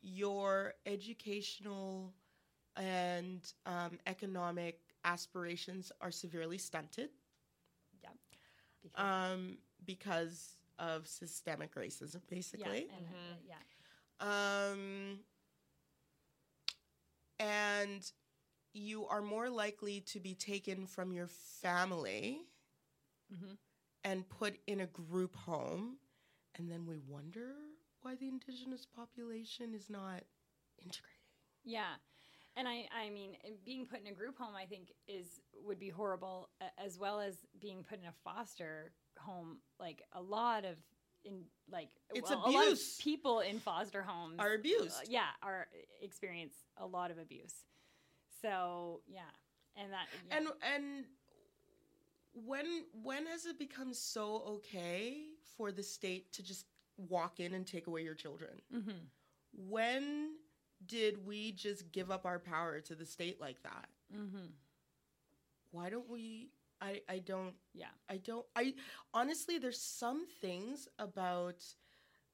your 0.00 0.74
educational 0.86 2.14
and 2.76 3.52
um, 3.66 3.98
economic 4.06 4.80
aspirations 5.04 5.92
are 6.00 6.10
severely 6.10 6.58
stunted 6.58 7.10
Because, 8.82 9.32
um, 9.32 9.58
because 9.84 10.56
of 10.78 11.06
systemic 11.08 11.74
racism, 11.74 12.20
basically. 12.28 12.88
yeah, 12.88 12.96
basically. 12.96 12.96
and, 12.96 13.06
Mhm. 13.06 13.32
uh, 13.32 13.38
yeah. 13.46 14.70
Um, 14.70 15.24
and 17.38 18.12
you 18.72 19.06
are 19.06 19.22
more 19.22 19.48
likely 19.48 20.00
to 20.02 20.20
be 20.20 20.34
taken 20.34 20.86
from 20.86 21.12
your 21.12 21.28
family 21.28 22.46
Mhm. 23.32 23.58
and 24.04 24.28
put 24.28 24.60
in 24.66 24.80
a 24.80 24.86
group 24.86 25.34
home, 25.34 25.98
and 26.56 26.70
then 26.70 26.86
we 26.86 26.98
wonder 26.98 27.54
why 28.02 28.14
the 28.16 28.28
indigenous 28.28 28.84
population 28.86 29.74
is 29.74 29.88
not 29.88 30.24
integrating. 30.78 31.20
Yeah. 31.64 31.96
And 32.56 32.68
I, 32.68 32.86
I 32.96 33.10
mean, 33.10 33.36
being 33.64 33.84
put 33.86 34.00
in 34.00 34.06
a 34.06 34.12
group 34.12 34.38
home, 34.38 34.54
I 34.54 34.64
think 34.64 34.92
is 35.08 35.40
would 35.64 35.78
be 35.80 35.88
horrible, 35.88 36.50
as 36.78 36.98
well 36.98 37.20
as 37.20 37.34
being 37.60 37.82
put 37.82 37.98
in 37.98 38.06
a 38.06 38.12
foster 38.22 38.92
home. 39.18 39.58
Like 39.80 40.02
a 40.12 40.22
lot 40.22 40.64
of 40.64 40.76
in 41.24 41.42
like 41.70 41.88
It's 42.14 42.30
well, 42.30 42.38
a 42.46 42.50
lot 42.50 42.62
of 42.66 42.72
abuse. 42.72 42.96
people 43.00 43.40
in 43.40 43.58
foster 43.58 44.02
homes 44.02 44.36
Are 44.38 44.54
abused. 44.54 44.96
uh, 44.96 45.04
yeah, 45.08 45.28
are 45.42 45.66
experience 46.00 46.54
a 46.76 46.86
lot 46.86 47.10
of 47.10 47.18
abuse. 47.18 47.54
So 48.42 49.00
yeah, 49.08 49.20
and 49.76 49.92
that 49.92 50.06
yeah. 50.28 50.36
And 50.36 50.46
and 50.74 51.04
when 52.46 52.84
when 53.02 53.26
has 53.26 53.46
it 53.46 53.58
become 53.58 53.92
so 53.94 54.42
okay 54.46 55.22
for 55.56 55.72
the 55.72 55.82
state 55.82 56.32
to 56.34 56.42
just 56.42 56.66
walk 56.96 57.40
in 57.40 57.54
and 57.54 57.66
take 57.66 57.86
away 57.86 58.02
your 58.02 58.14
children? 58.14 58.60
Mhm. 58.72 58.94
When 59.52 60.36
did 60.86 61.24
we 61.26 61.52
just 61.52 61.90
give 61.92 62.10
up 62.10 62.26
our 62.26 62.38
power 62.38 62.80
to 62.80 62.94
the 62.94 63.06
state 63.06 63.40
like 63.40 63.62
that? 63.62 63.88
Mhm. 64.14 64.52
Why 65.70 65.90
don't 65.90 66.08
we 66.08 66.50
I 66.80 67.02
I 67.08 67.18
don't 67.20 67.54
Yeah. 67.72 67.90
I 68.08 68.18
don't 68.18 68.46
I 68.56 68.74
honestly 69.12 69.58
there's 69.58 69.80
some 69.80 70.26
things 70.40 70.88
about 70.98 71.64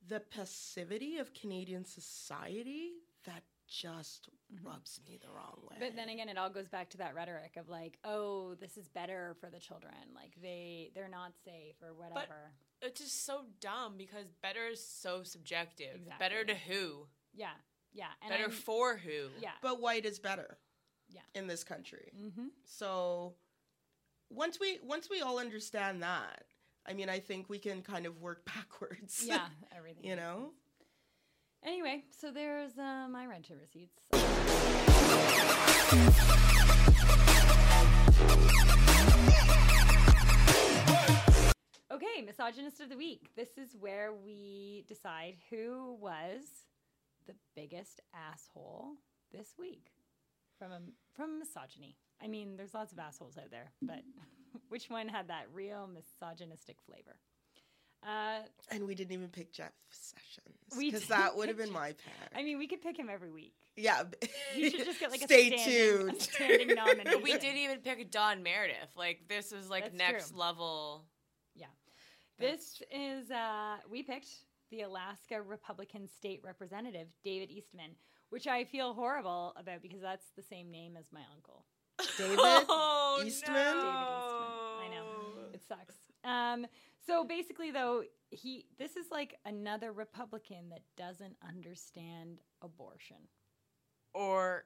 the 0.06 0.20
passivity 0.20 1.18
of 1.18 1.34
Canadian 1.34 1.84
society 1.84 2.92
that 3.24 3.42
just 3.66 4.28
Mhm. 4.52 4.64
rubs 4.64 5.00
me 5.06 5.16
the 5.18 5.30
wrong 5.30 5.64
way. 5.70 5.76
But 5.78 5.94
then 5.94 6.08
again, 6.08 6.28
it 6.28 6.36
all 6.36 6.50
goes 6.50 6.68
back 6.68 6.90
to 6.90 6.96
that 6.98 7.14
rhetoric 7.14 7.56
of 7.56 7.68
like, 7.68 7.98
oh, 8.02 8.54
this 8.56 8.76
is 8.76 8.88
better 8.88 9.34
for 9.38 9.48
the 9.48 9.60
children. 9.60 9.94
Like 10.14 10.34
they 10.40 10.90
they're 10.94 11.08
not 11.08 11.36
safe 11.44 11.80
or 11.82 11.94
whatever. 11.94 12.52
it's 12.82 13.00
just 13.00 13.24
so 13.26 13.44
dumb 13.60 13.96
because 13.98 14.32
better 14.42 14.66
is 14.68 14.82
so 14.84 15.22
subjective. 15.22 15.96
Exactly. 15.96 16.18
Better 16.18 16.44
to 16.46 16.54
who? 16.54 17.08
yeah, 17.32 17.54
yeah, 17.92 18.06
and 18.22 18.30
better 18.30 18.44
I'm- 18.44 18.50
for 18.52 18.96
who? 18.96 19.28
yeah. 19.40 19.50
but 19.62 19.80
white 19.80 20.04
is 20.04 20.18
better. 20.18 20.58
Yeah. 21.12 21.22
In 21.34 21.48
this 21.48 21.64
country. 21.64 22.12
Mm-hmm. 22.16 22.46
So 22.64 23.34
once 24.30 24.60
we 24.60 24.78
once 24.84 25.08
we 25.10 25.20
all 25.22 25.40
understand 25.40 26.02
that, 26.04 26.44
I 26.86 26.92
mean, 26.92 27.08
I 27.08 27.18
think 27.18 27.48
we 27.50 27.58
can 27.58 27.82
kind 27.82 28.06
of 28.06 28.20
work 28.20 28.44
backwards. 28.54 29.24
Yeah, 29.26 29.46
everything. 29.76 30.04
you 30.04 30.14
know? 30.16 30.38
sense. 30.38 30.54
Anyway, 31.64 32.04
so 32.16 32.30
there's 32.30 32.78
uh, 32.78 33.06
my 33.10 33.26
rental 33.26 33.56
receipts. 33.60 34.00
Okay, 41.92 42.22
misogynist 42.24 42.80
of 42.80 42.88
the 42.88 42.96
week. 42.96 43.30
This 43.36 43.58
is 43.58 43.76
where 43.78 44.12
we 44.12 44.84
decide 44.86 45.34
who 45.50 45.96
was 46.00 46.42
the 47.30 47.36
biggest 47.60 48.00
asshole 48.14 48.94
this 49.32 49.54
week 49.58 49.92
from 50.58 50.72
a, 50.72 50.80
from 51.14 51.38
misogyny. 51.38 51.96
I 52.22 52.26
mean, 52.26 52.56
there's 52.56 52.74
lots 52.74 52.92
of 52.92 52.98
assholes 52.98 53.38
out 53.38 53.50
there, 53.50 53.70
but 53.82 54.00
which 54.68 54.90
one 54.90 55.08
had 55.08 55.28
that 55.28 55.46
real 55.52 55.88
misogynistic 55.88 56.76
flavor? 56.86 57.16
Uh, 58.02 58.40
And 58.70 58.86
we 58.86 58.94
didn't 58.94 59.12
even 59.12 59.28
pick 59.28 59.52
Jeff 59.52 59.72
Sessions. 59.90 60.56
Because 60.78 61.06
that 61.08 61.36
would 61.36 61.48
have 61.48 61.58
been 61.58 61.70
my 61.72 61.88
pick. 61.88 62.12
I 62.34 62.42
mean, 62.42 62.58
we 62.58 62.66
could 62.66 62.80
pick 62.80 62.98
him 62.98 63.08
every 63.10 63.30
week. 63.30 63.52
yeah. 63.76 64.02
you 64.56 64.70
should 64.70 64.86
just 64.86 64.98
get 65.00 65.10
like 65.10 65.20
a 65.20 65.24
Stay 65.24 65.56
standing, 65.56 66.06
tuned. 66.06 66.16
A 66.16 66.20
standing 66.20 66.68
nomination. 66.74 67.22
We 67.22 67.32
didn't 67.32 67.58
even 67.58 67.78
pick 67.78 68.10
Don 68.10 68.42
Meredith. 68.42 68.88
Like 68.96 69.20
this 69.28 69.52
is 69.52 69.68
like 69.70 69.84
That's 69.84 69.96
next 69.98 70.30
true. 70.30 70.38
level. 70.40 71.04
Yeah, 71.54 71.66
this 72.38 72.82
is 72.90 73.30
uh, 73.30 73.76
we 73.90 74.02
picked 74.02 74.28
the 74.70 74.82
Alaska 74.82 75.42
Republican 75.42 76.08
State 76.08 76.40
Representative 76.44 77.08
David 77.24 77.50
Eastman, 77.50 77.90
which 78.30 78.46
I 78.46 78.64
feel 78.64 78.94
horrible 78.94 79.54
about 79.56 79.82
because 79.82 80.00
that's 80.00 80.26
the 80.36 80.42
same 80.42 80.70
name 80.70 80.96
as 80.96 81.06
my 81.12 81.22
uncle. 81.34 81.64
David 82.16 82.38
oh, 82.40 83.22
Eastman? 83.24 83.54
No. 83.54 83.62
David 83.62 83.78
Eastman. 83.78 84.40
I 84.82 84.88
know. 84.90 85.04
It 85.52 85.62
sucks. 85.66 85.94
Um, 86.24 86.66
so 87.06 87.24
basically, 87.24 87.70
though, 87.70 88.04
he 88.30 88.66
this 88.78 88.96
is 88.96 89.06
like 89.10 89.36
another 89.44 89.92
Republican 89.92 90.68
that 90.70 90.82
doesn't 90.96 91.36
understand 91.46 92.38
abortion. 92.62 93.16
Or 94.14 94.64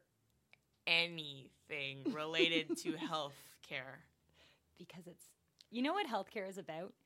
anything 0.86 2.12
related 2.12 2.76
to 2.78 2.92
health 2.96 3.34
care. 3.66 4.00
because 4.78 5.06
it's 5.06 5.24
you 5.70 5.82
know 5.82 5.92
what 5.92 6.06
healthcare 6.06 6.48
is 6.48 6.58
about 6.58 6.92
science 6.94 7.03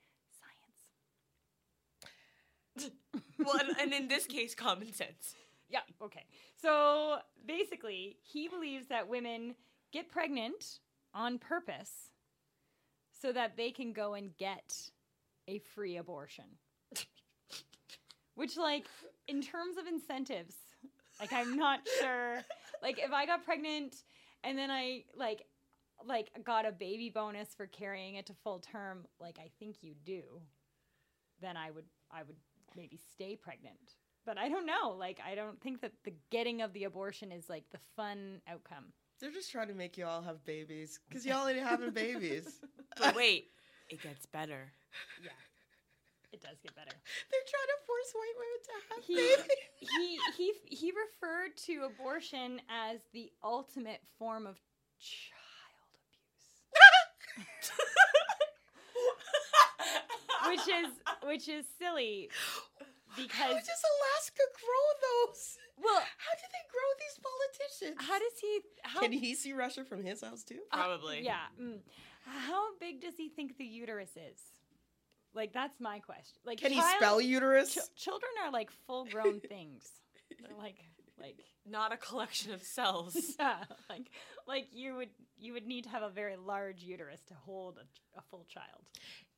Well, 3.38 3.56
and, 3.60 3.70
and 3.80 3.92
in 3.92 4.08
this 4.08 4.26
case, 4.26 4.54
common 4.54 4.92
sense. 4.92 5.34
yeah 5.68 5.80
okay. 6.02 6.24
So 6.60 7.18
basically 7.46 8.16
he 8.22 8.48
believes 8.48 8.88
that 8.88 9.08
women 9.08 9.54
get 9.92 10.10
pregnant 10.10 10.80
on 11.14 11.38
purpose 11.38 12.10
so 13.12 13.32
that 13.32 13.56
they 13.56 13.70
can 13.70 13.92
go 13.92 14.14
and 14.14 14.36
get 14.36 14.90
a 15.46 15.58
free 15.60 15.96
abortion. 15.96 16.44
Which 18.34 18.56
like 18.56 18.86
in 19.28 19.40
terms 19.40 19.76
of 19.76 19.86
incentives 19.86 20.56
like 21.20 21.32
i'm 21.32 21.56
not 21.56 21.80
sure. 22.00 22.44
Like 22.82 22.98
if 22.98 23.12
i 23.12 23.26
got 23.26 23.44
pregnant 23.44 23.96
and 24.44 24.56
then 24.56 24.70
i 24.70 25.04
like 25.16 25.44
like 26.06 26.30
got 26.44 26.66
a 26.66 26.72
baby 26.72 27.10
bonus 27.10 27.48
for 27.56 27.66
carrying 27.66 28.14
it 28.14 28.26
to 28.26 28.34
full 28.44 28.60
term 28.60 29.04
like 29.20 29.36
i 29.40 29.50
think 29.58 29.76
you 29.82 29.94
do 30.04 30.22
then 31.40 31.56
i 31.56 31.70
would 31.70 31.86
i 32.12 32.22
would 32.22 32.36
maybe 32.76 32.98
stay 33.12 33.36
pregnant 33.36 33.94
but 34.26 34.38
i 34.38 34.48
don't 34.48 34.66
know 34.66 34.90
like 34.98 35.18
i 35.26 35.34
don't 35.34 35.60
think 35.60 35.80
that 35.80 35.92
the 36.04 36.12
getting 36.30 36.62
of 36.62 36.72
the 36.72 36.84
abortion 36.84 37.30
is 37.32 37.48
like 37.48 37.64
the 37.72 37.78
fun 37.96 38.40
outcome 38.48 38.84
They're 39.20 39.30
just 39.32 39.50
trying 39.50 39.68
to 39.68 39.74
make 39.74 39.96
you 39.98 40.06
all 40.06 40.22
have 40.22 40.44
babies. 40.44 41.00
Because 41.08 41.26
y'all 41.26 41.48
ain't 41.48 41.58
having 41.58 41.90
babies. 41.90 42.60
But 42.98 43.14
wait, 43.14 43.50
it 43.90 44.00
gets 44.02 44.26
better. 44.26 44.72
yeah 45.22 45.30
it 46.32 46.40
does 46.42 46.58
get 46.62 46.74
better 46.76 46.92
They're 47.30 47.48
trying 47.52 47.70
to 47.72 47.78
force 47.88 48.10
white 48.18 48.36
women 48.42 48.60
to 48.68 48.72
have 48.88 49.04
He- 49.04 49.14
babies. 49.14 49.46
he 49.80 50.18
he 50.36 50.76
he 50.76 50.92
referred 50.92 51.56
to 51.66 51.84
abortion 51.90 52.60
as 52.68 53.00
the 53.12 53.30
ultimate 53.42 54.00
form 54.18 54.46
of 54.46 54.56
child 54.98 55.94
abuse 56.02 57.72
which 60.48 60.66
is 60.68 60.86
which 61.24 61.48
is 61.48 61.64
silly 61.78 62.30
because 63.16 63.36
How 63.38 63.48
does 63.52 63.82
Alaska 63.92 64.42
grow 64.60 64.86
those? 65.26 65.56
well 65.82 66.00
How 66.00 66.34
do 66.36 66.44
they 66.52 66.64
grow 66.74 66.90
these 67.02 67.18
politicians? 67.30 68.08
how 68.08 68.18
does 68.18 68.38
he 68.40 68.60
how 68.82 69.00
Can 69.00 69.12
he 69.12 69.34
see 69.34 69.52
Russia 69.52 69.84
from 69.84 70.04
his 70.04 70.20
house 70.22 70.42
too? 70.44 70.60
uh, 70.72 70.76
Probably. 70.76 71.22
yeah 71.24 71.46
mm. 71.60 71.78
how 72.24 72.76
big 72.78 73.00
does 73.00 73.14
he 73.16 73.28
think 73.28 73.56
the 73.58 73.64
uterus 73.64 74.10
is 74.16 74.40
like 75.34 75.52
that's 75.52 75.78
my 75.80 75.98
question 76.00 76.38
like 76.44 76.58
Can 76.58 76.72
he 76.72 76.80
spell 76.96 77.20
uterus? 77.20 77.74
Ch- 77.74 78.02
children 78.04 78.30
are 78.44 78.50
like 78.50 78.70
full 78.86 79.04
grown 79.06 79.40
things 79.54 79.84
they're 80.40 80.56
like 80.56 80.76
like 81.20 81.38
Not 81.68 81.92
a 81.92 81.96
collection 81.96 82.52
of 82.52 82.62
cells. 82.62 83.16
yeah, 83.38 83.64
like 83.88 84.10
like 84.46 84.68
you 84.72 84.96
would 84.96 85.10
you 85.38 85.52
would 85.52 85.66
need 85.66 85.84
to 85.84 85.90
have 85.90 86.02
a 86.02 86.10
very 86.10 86.36
large 86.36 86.82
uterus 86.82 87.20
to 87.28 87.34
hold 87.34 87.78
a, 87.78 88.18
a 88.18 88.22
full 88.30 88.46
child. 88.48 88.84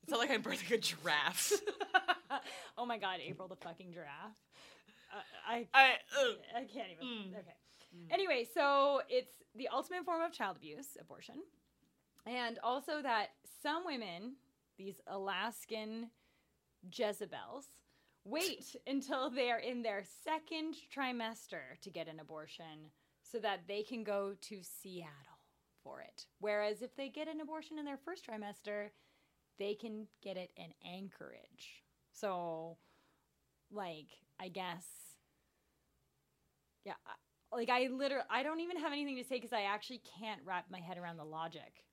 It's 0.03 0.11
not 0.11 0.19
like 0.19 0.31
I'm 0.31 0.41
birthing 0.41 0.71
a 0.71 0.77
giraffe. 0.77 1.53
oh 2.77 2.85
my 2.85 2.97
god, 2.97 3.19
April 3.25 3.47
the 3.47 3.55
fucking 3.55 3.93
giraffe. 3.93 4.39
Uh, 5.13 5.21
I 5.47 5.67
I, 5.73 5.91
ugh. 6.19 6.35
I 6.55 6.59
can't 6.61 6.87
even. 6.91 7.07
Mm. 7.07 7.39
Okay. 7.39 7.55
Anyway, 8.09 8.47
so 8.53 9.01
it's 9.09 9.33
the 9.55 9.67
ultimate 9.67 10.05
form 10.05 10.21
of 10.21 10.31
child 10.31 10.57
abuse, 10.57 10.97
abortion. 10.99 11.35
And 12.25 12.57
also 12.63 13.01
that 13.01 13.31
some 13.61 13.85
women, 13.85 14.35
these 14.77 15.01
Alaskan 15.07 16.09
Jezebels, 16.89 17.65
wait 18.25 18.75
until 18.87 19.29
they 19.29 19.51
are 19.51 19.59
in 19.59 19.81
their 19.83 20.03
second 20.23 20.75
trimester 20.95 21.79
to 21.81 21.89
get 21.89 22.07
an 22.07 22.19
abortion 22.19 22.91
so 23.23 23.39
that 23.39 23.61
they 23.67 23.83
can 23.83 24.03
go 24.03 24.35
to 24.41 24.59
Seattle 24.63 25.39
for 25.83 26.01
it. 26.01 26.25
Whereas 26.39 26.81
if 26.81 26.95
they 26.95 27.09
get 27.09 27.27
an 27.27 27.41
abortion 27.41 27.79
in 27.79 27.85
their 27.85 27.97
first 27.97 28.25
trimester, 28.27 28.89
they 29.59 29.73
can 29.75 30.07
get 30.23 30.37
it 30.37 30.51
in 30.57 30.73
Anchorage. 30.85 31.83
So, 32.13 32.77
like, 33.71 34.09
I 34.39 34.49
guess, 34.49 34.85
yeah, 36.85 36.93
like 37.53 37.69
I 37.69 37.87
literally, 37.87 38.25
I 38.29 38.43
don't 38.43 38.59
even 38.61 38.77
have 38.77 38.91
anything 38.91 39.17
to 39.17 39.23
say 39.23 39.35
because 39.35 39.53
I 39.53 39.63
actually 39.63 40.01
can't 40.19 40.41
wrap 40.45 40.65
my 40.71 40.79
head 40.79 40.97
around 40.97 41.17
the 41.17 41.25
logic. 41.25 41.83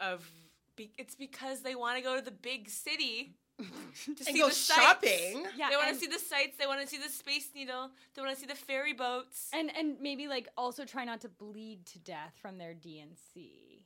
of 0.00 0.30
be- 0.76 0.92
it's 0.98 1.14
because 1.14 1.62
they 1.62 1.74
want 1.74 1.96
to 1.96 2.02
go 2.02 2.16
to 2.16 2.22
the 2.24 2.30
big 2.30 2.68
city 2.70 3.36
to 3.58 3.64
And 4.08 4.18
see 4.18 4.38
go 4.38 4.48
the 4.48 4.54
sights. 4.54 4.80
shopping. 4.80 5.44
Yeah, 5.56 5.70
they 5.70 5.76
want 5.76 5.88
to 5.88 5.94
see 5.96 6.06
the 6.06 6.18
sights. 6.18 6.56
They 6.58 6.66
want 6.66 6.80
to 6.80 6.86
see 6.86 6.98
the 6.98 7.08
Space 7.08 7.48
Needle. 7.54 7.90
They 8.14 8.22
want 8.22 8.34
to 8.34 8.40
see 8.40 8.46
the 8.46 8.54
ferry 8.54 8.92
boats. 8.92 9.48
and 9.52 9.70
and 9.76 9.96
maybe 10.00 10.28
like 10.28 10.48
also 10.56 10.84
try 10.84 11.04
not 11.04 11.20
to 11.22 11.28
bleed 11.28 11.84
to 11.86 11.98
death 11.98 12.34
from 12.40 12.58
their 12.58 12.74
D&C. 12.74 13.84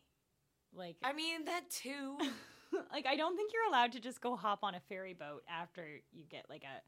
Like, 0.75 0.97
I 1.03 1.13
mean 1.13 1.45
that 1.47 1.69
too. 1.71 2.19
like 2.93 3.07
I 3.07 3.17
don't 3.17 3.37
think 3.37 3.53
you're 3.53 3.69
allowed 3.69 3.93
to 3.93 4.01
just 4.01 4.21
go 4.21 4.35
hop 4.37 4.61
on 4.63 4.75
a 4.75 4.81
ferry 4.89 5.13
boat 5.15 5.43
after 5.49 5.87
you 6.13 6.25
get 6.29 6.47
like 6.49 6.65
a 6.65 6.81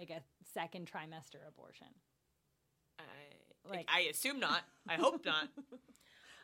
like 0.00 0.10
a 0.10 0.22
second 0.54 0.90
trimester 0.90 1.46
abortion. 1.48 1.88
I, 2.98 3.02
Like- 3.68 3.88
I 3.92 4.00
assume 4.02 4.38
not. 4.40 4.62
I 4.88 4.94
hope 4.94 5.24
not. 5.24 5.48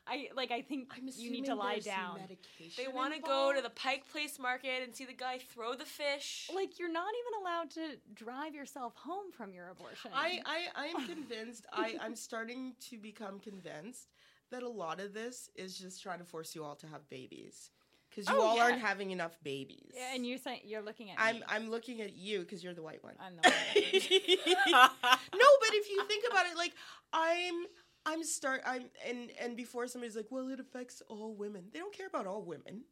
I 0.08 0.28
like 0.34 0.50
I 0.50 0.62
think 0.62 0.92
I'm 0.96 1.08
you 1.16 1.30
need 1.30 1.44
to 1.46 1.54
lie 1.54 1.80
down. 1.80 2.16
medication 2.20 2.82
They 2.82 2.88
want 2.88 3.14
to 3.14 3.20
go 3.20 3.52
to 3.54 3.60
the 3.60 3.70
Pike 3.70 4.04
Place 4.10 4.38
Market 4.38 4.82
and 4.82 4.94
see 4.94 5.04
the 5.04 5.12
guy 5.12 5.38
throw 5.38 5.74
the 5.74 5.84
fish. 5.84 6.50
Like 6.54 6.78
you're 6.78 6.92
not 6.92 7.10
even 7.20 7.42
allowed 7.42 7.70
to 7.72 7.98
drive 8.14 8.54
yourself 8.54 8.94
home 8.96 9.30
from 9.32 9.52
your 9.52 9.68
abortion. 9.68 10.10
I, 10.14 10.40
I, 10.46 10.66
I'm 10.76 11.06
convinced. 11.06 11.66
I, 11.72 11.96
I'm 12.00 12.16
starting 12.16 12.74
to 12.90 12.98
become 12.98 13.38
convinced 13.40 14.08
that 14.50 14.62
a 14.62 14.68
lot 14.68 15.00
of 15.00 15.12
this 15.12 15.50
is 15.54 15.78
just 15.78 16.02
trying 16.02 16.18
to 16.18 16.24
force 16.24 16.54
you 16.54 16.64
all 16.64 16.74
to 16.76 16.86
have 16.86 17.08
babies 17.10 17.70
because 18.08 18.28
you 18.28 18.34
Oh, 18.36 18.42
all 18.42 18.56
yeah. 18.56 18.64
aren't 18.64 18.80
having 18.80 19.10
enough 19.10 19.36
babies. 19.42 19.92
Yeah, 19.94 20.14
and 20.14 20.26
you're 20.26 20.38
saying 20.38 20.60
you're 20.64 20.82
looking 20.82 21.10
at 21.10 21.16
I'm, 21.18 21.36
me. 21.36 21.42
I'm 21.48 21.70
looking 21.70 22.00
at 22.00 22.14
you 22.16 22.40
because 22.40 22.64
you're 22.64 22.74
the 22.74 22.82
white 22.82 23.02
one. 23.04 23.14
I'm 23.20 23.36
the 23.36 23.42
one. 23.42 23.54
no, 25.34 25.46
but 25.60 25.74
if 25.74 25.90
you 25.90 26.02
think 26.06 26.24
about 26.30 26.46
it, 26.46 26.56
like 26.56 26.72
I'm, 27.12 27.66
I'm 28.10 28.24
start, 28.24 28.60
I'm, 28.66 28.84
and 29.06 29.30
and 29.40 29.56
before 29.56 29.86
somebody's 29.86 30.16
like, 30.16 30.26
well, 30.30 30.48
it 30.50 30.60
affects 30.60 31.02
all 31.08 31.34
women. 31.34 31.64
They 31.72 31.78
don't 31.78 31.94
care 31.96 32.06
about 32.06 32.26
all 32.26 32.42
women. 32.42 32.82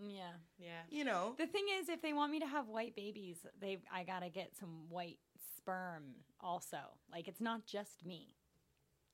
yeah. 0.00 0.34
yeah. 0.58 0.82
You 0.88 1.04
know. 1.04 1.34
The 1.38 1.46
thing 1.46 1.64
is, 1.80 1.88
if 1.88 2.00
they 2.02 2.12
want 2.12 2.30
me 2.32 2.38
to 2.40 2.46
have 2.46 2.68
white 2.68 2.94
babies, 2.96 3.38
they 3.60 3.78
I 3.92 4.04
gotta 4.04 4.28
get 4.28 4.56
some 4.58 4.88
white 4.88 5.18
sperm 5.56 6.04
also. 6.40 6.78
Like 7.12 7.28
it's 7.28 7.40
not 7.40 7.66
just 7.66 8.04
me, 8.06 8.36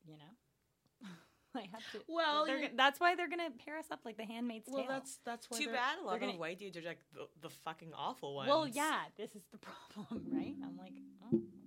you 0.07 0.17
know. 0.19 1.09
I 1.57 1.69
have 1.73 1.81
to. 1.93 2.01
Well, 2.07 2.45
they're 2.47 2.59
you're- 2.59 2.73
that's 2.77 3.01
why 3.01 3.15
they're 3.15 3.31
gonna 3.31 3.51
pair 3.65 3.79
us 3.79 3.87
up 3.91 4.01
like 4.05 4.17
the 4.19 4.25
Handmaid's 4.25 4.69
Well, 4.69 4.83
Tale. 4.83 4.93
that's 4.93 5.19
that's 5.25 5.51
why. 5.51 5.59
Too 5.59 5.71
bad. 5.71 5.99
A 6.03 6.05
lot 6.05 6.21
gonna- 6.21 6.35
of 6.35 6.39
white 6.39 6.59
dudes 6.59 6.77
are 6.77 6.83
like 6.83 7.01
the, 7.15 7.27
the 7.41 7.51
fucking 7.65 7.93
awful 7.97 8.35
ones. 8.35 8.49
Well, 8.49 8.69
yeah, 8.69 9.01
this 9.17 9.35
is 9.35 9.43
the 9.53 9.59
problem, 9.95 10.27
right? 10.33 10.55
I'm 10.63 10.77
like, 10.77 10.93
oh, 11.25 11.37
oops. 11.37 11.66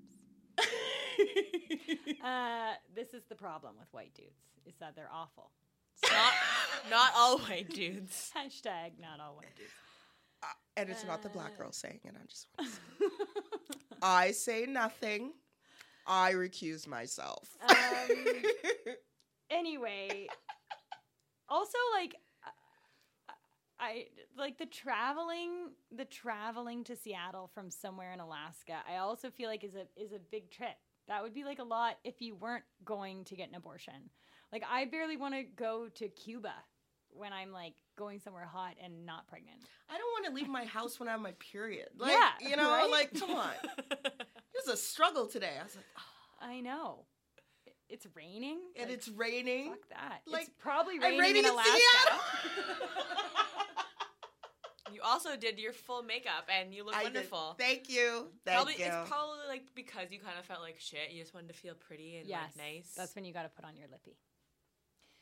uh, 2.23 2.73
this 2.95 3.13
is 3.13 3.23
the 3.29 3.35
problem 3.35 3.75
with 3.79 3.87
white 3.91 4.13
dudes 4.13 4.39
is 4.65 4.75
that 4.79 4.95
they're 4.95 5.09
awful. 5.13 5.51
not 6.11 6.33
not 6.89 7.11
all 7.15 7.39
white 7.39 7.69
dudes. 7.69 8.31
Hashtag 8.37 8.91
not 8.99 9.19
all 9.19 9.35
white 9.35 9.55
dudes. 9.57 9.71
and 10.77 10.89
it's 10.89 11.05
not 11.05 11.21
the 11.21 11.29
black 11.29 11.51
Uh, 11.55 11.63
girl 11.63 11.71
saying 11.71 11.99
it. 12.05 12.13
I 12.15 12.25
just 12.27 12.47
want 12.57 12.71
to 12.71 12.75
say. 12.77 13.97
I 14.01 14.31
say 14.31 14.65
nothing. 14.65 15.33
I 16.07 16.31
recuse 16.33 16.87
myself. 16.87 17.57
Um, 17.69 18.25
anyway, 19.51 20.27
also 21.49 21.77
like 21.93 22.15
uh, 22.45 23.31
I 23.79 24.05
like 24.37 24.57
the 24.57 24.65
traveling 24.65 25.71
the 25.95 26.05
traveling 26.05 26.83
to 26.85 26.95
Seattle 26.95 27.49
from 27.53 27.69
somewhere 27.69 28.13
in 28.13 28.19
Alaska. 28.21 28.77
I 28.89 28.97
also 28.97 29.29
feel 29.29 29.49
like 29.49 29.63
is 29.63 29.75
a 29.75 29.85
is 30.01 30.13
a 30.13 30.19
big 30.31 30.49
trip. 30.49 30.77
That 31.09 31.23
would 31.23 31.33
be 31.33 31.43
like 31.43 31.59
a 31.59 31.63
lot 31.63 31.95
if 32.05 32.21
you 32.21 32.35
weren't 32.35 32.63
going 32.85 33.25
to 33.25 33.35
get 33.35 33.49
an 33.49 33.55
abortion. 33.55 34.09
Like 34.53 34.63
I 34.71 34.85
barely 34.85 35.17
want 35.17 35.33
to 35.35 35.43
go 35.43 35.89
to 35.95 36.07
Cuba 36.07 36.53
when 37.09 37.33
I'm 37.33 37.51
like 37.51 37.73
going 37.97 38.19
somewhere 38.19 38.45
hot 38.45 38.75
and 38.81 39.05
not 39.05 39.27
pregnant. 39.27 39.57
I 39.89 39.97
don't 39.97 40.11
want 40.13 40.25
to 40.27 40.31
leave 40.33 40.47
my 40.47 40.63
house 40.65 40.99
when 40.99 41.09
I 41.09 41.13
have 41.13 41.21
my 41.21 41.33
period. 41.51 41.89
Like, 41.97 42.13
Yeah, 42.13 42.49
you 42.49 42.55
know, 42.55 42.69
right? 42.71 42.89
like, 42.89 43.19
come 43.19 43.31
on. 43.31 43.49
It 43.91 44.67
was 44.67 44.73
a 44.73 44.77
struggle 44.77 45.25
today. 45.25 45.53
I 45.59 45.63
was 45.63 45.73
like, 45.75 45.85
oh, 45.97 46.45
I 46.45 46.59
know. 46.59 47.05
It's 47.87 48.05
raining 48.13 48.59
and 48.77 48.89
Like, 48.89 48.97
it's 48.97 49.07
raining. 49.07 49.69
fuck 49.69 49.87
that. 49.89 50.19
like, 50.27 50.41
it's 50.47 50.51
probably 50.59 50.99
raining 50.99 51.37
in 51.37 51.37
in 51.37 51.45
Alaska. 51.45 51.71
Seattle. 54.91 54.95
you 54.95 55.01
also 55.03 55.35
did 55.37 55.59
your 55.59 55.73
full 55.73 56.03
makeup 56.03 56.47
and 56.49 56.73
you 56.73 56.83
look 56.83 56.95
I 56.95 57.03
did. 57.03 57.13
wonderful. 57.13 57.55
Thank 57.57 57.89
you. 57.89 58.27
Thank 58.45 58.55
probably 58.57 58.73
you. 58.77 58.85
it's 58.85 59.09
probably 59.09 59.47
like 59.47 59.63
because 59.75 60.11
you 60.11 60.19
kind 60.19 60.37
of 60.39 60.45
felt 60.45 60.61
like 60.61 60.79
shit. 60.79 61.11
You 61.11 61.21
just 61.21 61.33
wanted 61.33 61.47
to 61.49 61.53
feel 61.55 61.73
pretty 61.75 62.17
and 62.17 62.27
yes, 62.27 62.51
like 62.57 62.65
nice. 62.65 62.93
That's 62.95 63.15
when 63.15 63.25
you 63.25 63.33
got 63.33 63.43
to 63.43 63.49
put 63.49 63.65
on 63.65 63.75
your 63.77 63.87
lippy. 63.91 64.17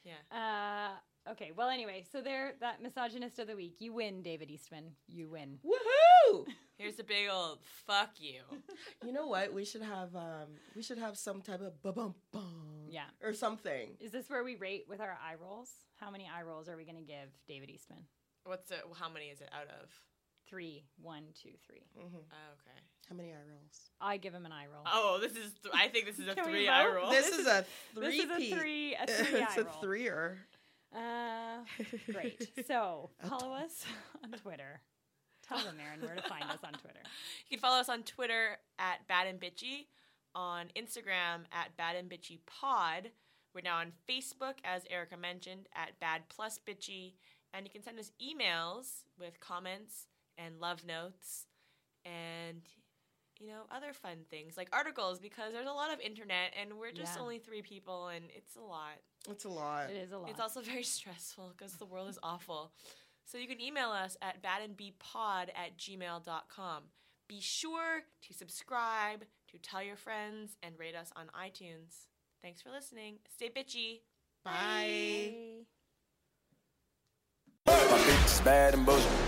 yeah. 0.04 0.14
Uh, 0.32 1.32
okay. 1.32 1.52
Well, 1.56 1.70
anyway, 1.70 2.04
so 2.12 2.22
there, 2.22 2.54
that 2.62 2.82
misogynist 2.82 3.40
of 3.40 3.48
the 3.48 3.56
week. 3.56 3.76
You 3.80 3.94
win, 3.94 4.22
David 4.22 4.50
Eastman. 4.50 4.92
You 5.08 5.30
win. 5.30 5.60
Woohoo! 5.66 6.46
Here's 6.78 7.00
a 7.00 7.04
big 7.04 7.28
old 7.32 7.60
fuck 7.86 8.12
you. 8.20 8.42
You 9.06 9.14
know 9.14 9.28
what? 9.28 9.54
We 9.54 9.64
should 9.66 9.82
have 9.84 10.16
um 10.16 10.50
we 10.76 10.82
should 10.84 10.98
have 10.98 11.18
some 11.18 11.42
type 11.42 11.62
of 11.62 11.82
ba 11.82 11.92
bum 11.94 12.16
bum 12.34 12.88
Yeah. 12.90 13.06
or 13.24 13.34
something. 13.34 13.90
Is 14.00 14.12
this 14.12 14.30
where 14.30 14.44
we 14.44 14.56
rate 14.56 14.86
with 14.90 15.00
our 15.02 15.18
eye 15.24 15.36
rolls? 15.42 15.70
How 16.00 16.12
many 16.12 16.26
eye 16.28 16.44
rolls 16.44 16.68
are 16.70 16.76
we 16.78 16.84
going 16.84 16.98
to 16.98 17.02
give 17.04 17.30
David 17.48 17.70
Eastman? 17.70 18.00
What's 18.48 18.72
it? 18.72 18.82
How 19.00 19.10
many 19.10 19.26
is 19.26 19.42
it 19.42 19.50
out 19.54 19.68
of? 19.82 19.90
Three. 20.50 20.84
One, 21.02 21.24
two, 21.42 21.50
three. 21.66 21.84
hmm 21.96 22.06
Oh, 22.16 22.54
okay. 22.54 22.80
How 23.10 23.16
many 23.16 23.30
eye 23.30 23.36
rolls? 23.50 23.90
I 24.00 24.18
give 24.18 24.34
him 24.34 24.46
an 24.46 24.52
eye 24.52 24.68
roll. 24.74 24.84
Oh, 24.86 25.20
this 25.22 25.34
is. 25.34 25.54
Th- 25.62 25.74
I 25.74 25.88
think 25.90 26.06
this 26.06 26.20
is 26.20 26.28
a 26.28 26.36
three 26.44 26.68
eye 26.68 26.88
roll. 26.88 27.10
This, 27.12 27.28
is, 27.30 27.46
a 27.48 27.66
three. 27.94 28.18
this 28.18 28.26
three. 28.26 28.46
is 28.46 28.52
a 28.54 28.56
three. 28.56 28.96
A 28.96 29.08
three 29.08 29.40
eye 29.42 29.44
it's 29.50 29.58
a 29.58 29.64
roll. 29.64 29.74
threer. 29.82 30.38
Uh, 30.96 31.58
great. 32.14 32.50
So 32.68 33.10
follow 33.28 33.54
us 33.54 33.86
on 34.24 34.32
Twitter. 34.40 34.80
Tell 35.48 35.60
them, 35.60 35.76
Erin, 35.86 36.02
where 36.02 36.16
to 36.16 36.22
find 36.30 36.44
us 36.46 36.60
on 36.64 36.74
Twitter. 36.74 37.00
You 37.50 37.58
can 37.58 37.60
follow 37.60 37.80
us 37.80 37.90
on 37.90 38.04
Twitter 38.04 38.58
at 38.80 39.06
Bad 39.08 39.28
and 39.28 39.40
Bitchy, 39.40 39.88
on 40.36 40.68
Instagram 40.78 41.44
at 41.54 41.76
Bad 41.78 41.96
and 41.98 42.10
Bitchy 42.10 42.40
Pod. 42.46 43.12
We're 43.54 43.62
now 43.62 43.78
on 43.78 43.92
Facebook, 44.10 44.56
as 44.66 44.84
Erica 44.90 45.16
mentioned, 45.18 45.68
at 45.74 46.00
Bad 46.00 46.24
Plus 46.30 46.60
Bitchy, 46.68 47.14
and 47.54 47.66
you 47.66 47.72
can 47.72 47.84
send 47.84 48.00
us 48.00 48.12
emails 48.22 49.04
with 49.20 49.40
comments 49.40 50.08
and 50.38 50.60
love 50.60 50.86
notes, 50.86 51.46
and 52.06 52.62
you 53.40 53.48
know 53.48 53.62
other 53.72 53.94
fun 53.94 54.18
things 54.30 54.58
like 54.58 54.70
articles 54.74 55.20
because 55.20 55.54
there's 55.54 55.68
a 55.68 55.72
lot 55.72 55.94
of 55.94 56.00
internet, 56.00 56.54
and 56.60 56.78
we're 56.80 56.92
just 56.92 57.16
Yeah. 57.16 57.22
only 57.22 57.40
three 57.40 57.62
people, 57.62 58.08
and 58.08 58.26
it's 58.36 58.56
a 58.56 58.62
lot. 58.62 58.98
It's 59.30 59.46
a 59.46 59.50
lot. 59.50 59.90
It 59.90 59.96
is 59.98 60.12
a 60.12 60.18
lot. 60.18 60.30
It's 60.30 60.40
also 60.40 60.62
very 60.74 60.84
stressful 60.84 61.54
because 61.58 61.74
the 61.78 61.86
world 61.86 62.10
is 62.10 62.20
awful. 62.24 62.72
So 63.26 63.38
you 63.38 63.48
can 63.48 63.60
email 63.60 63.90
us 63.90 64.16
at 64.22 64.42
badandbpod 64.42 65.50
at 65.54 65.78
gmail.com. 65.78 66.84
Be 67.28 67.42
sure 67.42 68.04
to 68.22 68.34
subscribe, 68.34 69.26
to 69.52 69.58
tell 69.58 69.84
your 69.84 69.98
friends, 69.98 70.56
and 70.64 70.80
rate 70.80 70.96
us 70.96 71.12
on 71.16 71.28
iTunes. 71.38 72.08
Thanks 72.42 72.62
for 72.62 72.70
listening. 72.72 73.18
Stay 73.28 73.50
bitchy. 73.50 74.00
Bye. 74.46 74.52
My 74.54 74.84
bitch 74.86 75.57
is 75.57 75.57
bad 78.48 78.76
and 78.76 78.86
bullshit. 78.86 79.28